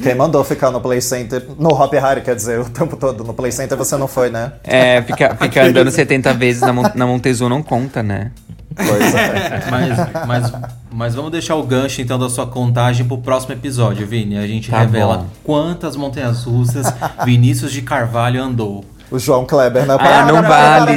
Quem 0.00 0.14
mandou 0.14 0.42
ficar 0.44 0.70
no 0.70 0.80
Play 0.80 1.00
Center, 1.00 1.44
no 1.58 1.68
Hop 1.70 1.92
Harry, 1.94 2.20
quer 2.22 2.34
dizer, 2.34 2.60
o 2.60 2.64
tempo 2.64 2.96
todo. 2.96 3.24
No 3.24 3.34
Play 3.34 3.52
Center 3.52 3.76
você 3.76 3.96
não 3.96 4.06
foi, 4.08 4.30
né? 4.30 4.52
É, 4.64 5.02
fica, 5.02 5.34
fica 5.36 5.64
andando 5.64 5.90
70 5.92 6.32
vezes 6.34 6.62
na, 6.62 6.72
Mon- 6.72 6.90
na 6.94 7.06
Montezuma 7.06 7.50
não 7.50 7.62
conta, 7.62 8.02
né? 8.02 8.30
Pois 8.74 9.14
é. 9.14 9.62
Mas, 9.70 10.26
mas, 10.26 10.52
mas 10.90 11.14
vamos 11.14 11.30
deixar 11.30 11.56
o 11.56 11.62
gancho 11.62 12.00
então 12.00 12.18
da 12.18 12.30
sua 12.30 12.46
contagem 12.46 13.06
pro 13.06 13.18
próximo 13.18 13.52
episódio, 13.52 14.06
Vini. 14.06 14.38
A 14.38 14.46
gente 14.46 14.70
Tá 14.70 14.78
revela 14.80 15.18
bom. 15.18 15.26
quantas 15.44 15.94
montanhas 15.94 16.44
russas 16.44 16.86
Vinícius 17.24 17.70
de 17.70 17.82
Carvalho 17.82 18.42
andou. 18.42 18.82
O 19.10 19.18
João 19.18 19.44
Kleber 19.44 19.84
na 19.84 19.96
Ah, 19.96 20.24
não 20.24 20.42
vale. 20.42 20.96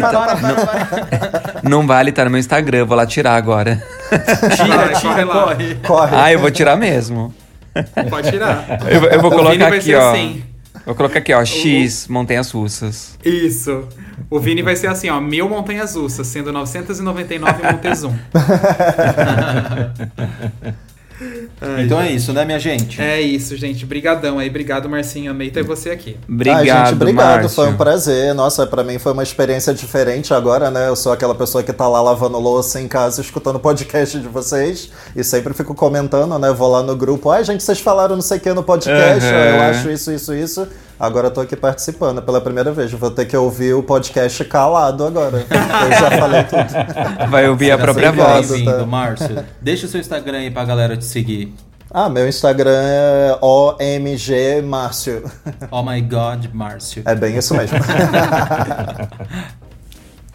Não, 1.63 1.85
vale, 1.85 2.11
tá 2.13 2.23
no 2.23 2.31
meu 2.31 2.39
Instagram. 2.39 2.85
Vou 2.85 2.95
lá 2.95 3.05
tirar 3.05 3.35
agora. 3.35 3.83
Tira, 4.55 4.93
tira, 4.99 5.25
corre. 5.25 5.75
Corre. 5.85 6.15
Ah, 6.15 6.31
eu 6.31 6.39
vou 6.39 6.49
tirar 6.51 6.77
mesmo. 6.77 7.33
Pode 8.09 8.31
tirar. 8.31 8.65
Eu, 8.89 9.03
eu 9.05 9.21
vou 9.21 9.31
O 9.31 9.35
Vini 9.35 9.43
colocar 9.43 9.69
vai 9.69 9.77
aqui, 9.77 9.85
ser 9.85 9.95
ó. 9.95 10.11
assim. 10.11 10.43
Vou 10.85 10.95
colocar 10.95 11.19
aqui, 11.19 11.33
ó. 11.33 11.43
X 11.43 12.07
Montanhas 12.07 12.51
Russas. 12.51 13.17
Isso. 13.23 13.87
O 14.29 14.39
Vini 14.39 14.61
vai 14.61 14.75
ser 14.75 14.87
assim, 14.87 15.09
ó, 15.09 15.19
mil 15.19 15.49
montanhas 15.49 15.95
russas, 15.95 16.27
sendo 16.27 16.51
999 16.51 17.63
Montezum. 17.63 18.13
Então 21.79 21.99
é 21.99 22.11
isso, 22.11 22.33
né, 22.33 22.43
minha 22.43 22.59
gente? 22.59 23.01
É 23.01 23.21
isso, 23.21 23.55
gente. 23.55 23.85
Brigadão 23.85 24.37
aí. 24.39 24.49
Obrigado, 24.49 24.89
Marcinho. 24.89 25.31
Amei 25.31 25.49
ter 25.49 25.63
você 25.63 25.89
aqui. 25.89 26.17
Obrigado, 26.27 26.59
Ai, 26.59 26.65
gente, 26.65 26.93
obrigado. 26.93 27.41
Márcio. 27.41 27.49
Foi 27.49 27.69
um 27.69 27.77
prazer. 27.77 28.33
Nossa, 28.33 28.67
pra 28.67 28.83
mim 28.83 28.99
foi 28.99 29.13
uma 29.13 29.23
experiência 29.23 29.73
diferente 29.73 30.33
agora, 30.33 30.69
né? 30.69 30.89
Eu 30.89 30.95
sou 30.95 31.11
aquela 31.11 31.33
pessoa 31.33 31.63
que 31.63 31.71
tá 31.71 31.87
lá 31.87 32.01
lavando 32.01 32.39
louça 32.39 32.79
em 32.79 32.87
casa, 32.87 33.21
escutando 33.21 33.55
o 33.55 33.59
podcast 33.59 34.19
de 34.19 34.27
vocês. 34.27 34.91
E 35.15 35.23
sempre 35.23 35.53
fico 35.53 35.73
comentando, 35.73 36.37
né? 36.37 36.51
Vou 36.51 36.69
lá 36.69 36.83
no 36.83 36.95
grupo. 36.95 37.29
Ai, 37.29 37.43
gente, 37.43 37.63
vocês 37.63 37.79
falaram 37.79 38.15
não 38.15 38.21
sei 38.21 38.37
o 38.37 38.41
que 38.41 38.53
no 38.53 38.63
podcast. 38.63 39.25
Uhum. 39.25 39.39
Eu 39.39 39.61
acho 39.61 39.89
isso, 39.89 40.11
isso, 40.11 40.33
isso. 40.33 40.67
Agora 41.05 41.27
eu 41.27 41.31
tô 41.31 41.41
aqui 41.41 41.55
participando 41.55 42.21
pela 42.21 42.41
primeira 42.41 42.71
vez. 42.71 42.91
Vou 42.91 43.11
ter 43.11 43.25
que 43.25 43.37
ouvir 43.37 43.73
o 43.73 43.83
podcast 43.83 44.43
calado 44.45 45.05
agora. 45.05 45.45
Eu 45.49 45.91
já 45.99 46.11
falei 46.17 46.43
tudo. 46.43 46.65
Vai 47.29 47.47
ouvir 47.47 47.71
a 47.71 47.75
Seja 47.75 47.83
própria 47.83 48.11
voz. 48.11 48.49
Bem-vindo, 48.49 48.77
tá? 48.77 48.85
Márcio. 48.85 49.45
Deixa 49.61 49.85
o 49.85 49.89
seu 49.89 49.99
Instagram 49.99 50.39
aí 50.39 50.51
pra 50.51 50.65
galera 50.65 50.97
te 50.97 51.05
seguir. 51.05 51.53
Ah, 51.91 52.09
meu 52.09 52.27
Instagram 52.27 52.81
é 52.81 53.37
OMG 53.39 54.61
Márcio. 54.63 55.23
Oh 55.71 55.83
my 55.83 56.01
God, 56.01 56.47
Márcio. 56.51 57.03
É 57.05 57.15
bem 57.15 57.37
isso 57.37 57.55
mesmo. 57.55 57.77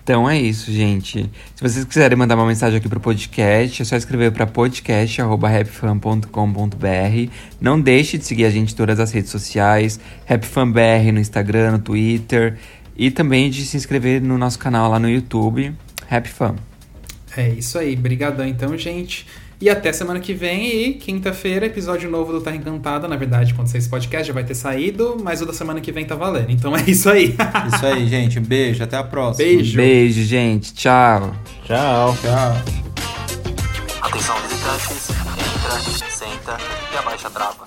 Então 0.02 0.28
é 0.28 0.40
isso, 0.40 0.72
gente. 0.72 1.30
Se 1.54 1.62
vocês 1.62 1.84
quiserem 1.84 2.16
mandar 2.16 2.34
uma 2.34 2.46
mensagem 2.46 2.78
aqui 2.78 2.88
pro 2.88 3.00
podcast, 3.00 3.82
é 3.82 3.84
só 3.84 3.96
escrever 3.96 4.32
para 4.32 4.46
podcast@rapfan.com.br. 4.46 7.32
Não 7.60 7.80
deixe 7.80 8.18
de 8.18 8.24
seguir 8.24 8.46
a 8.46 8.50
gente 8.50 8.72
em 8.72 8.76
todas 8.76 8.98
as 8.98 9.12
redes 9.12 9.30
sociais, 9.30 10.00
RapFanBR 10.26 11.12
no 11.12 11.20
Instagram, 11.20 11.72
no 11.72 11.78
Twitter 11.78 12.58
e 12.96 13.10
também 13.10 13.50
de 13.50 13.64
se 13.64 13.76
inscrever 13.76 14.20
no 14.20 14.36
nosso 14.36 14.58
canal 14.58 14.90
lá 14.90 14.98
no 14.98 15.08
YouTube, 15.08 15.72
RapFan. 16.08 16.56
É 17.36 17.48
isso 17.48 17.78
aí. 17.78 17.94
Brigadão 17.94 18.46
então, 18.46 18.76
gente. 18.76 19.26
E 19.60 19.68
até 19.68 19.92
semana 19.92 20.18
que 20.20 20.32
vem 20.32 20.86
e 20.86 20.94
quinta-feira, 20.94 21.66
episódio 21.66 22.10
novo 22.10 22.32
do 22.32 22.40
Terra 22.40 22.56
Encantada. 22.56 23.06
Na 23.06 23.16
verdade, 23.16 23.52
quando 23.52 23.66
sair 23.66 23.80
esse 23.80 23.90
podcast 23.90 24.26
já 24.26 24.32
vai 24.32 24.42
ter 24.42 24.54
saído, 24.54 25.18
mas 25.22 25.42
o 25.42 25.46
da 25.46 25.52
semana 25.52 25.82
que 25.82 25.92
vem 25.92 26.06
tá 26.06 26.14
valendo. 26.14 26.50
Então 26.50 26.74
é 26.74 26.82
isso 26.86 27.10
aí. 27.10 27.36
Isso 27.74 27.86
aí, 27.86 28.08
gente. 28.08 28.38
Um 28.38 28.42
beijo. 28.42 28.82
Até 28.82 28.96
a 28.96 29.04
próxima. 29.04 29.46
Beijo. 29.46 29.76
Beijo, 29.76 30.22
gente. 30.22 30.72
Tchau. 30.72 31.34
Tchau. 31.66 32.16
Tchau. 32.22 32.80
Atenção 34.00 34.36
visitantes, 34.40 35.10
entra, 35.10 36.10
senta 36.10 36.56
e 36.94 36.96
abaixa 36.96 37.28
a 37.28 37.30
trava. 37.30 37.66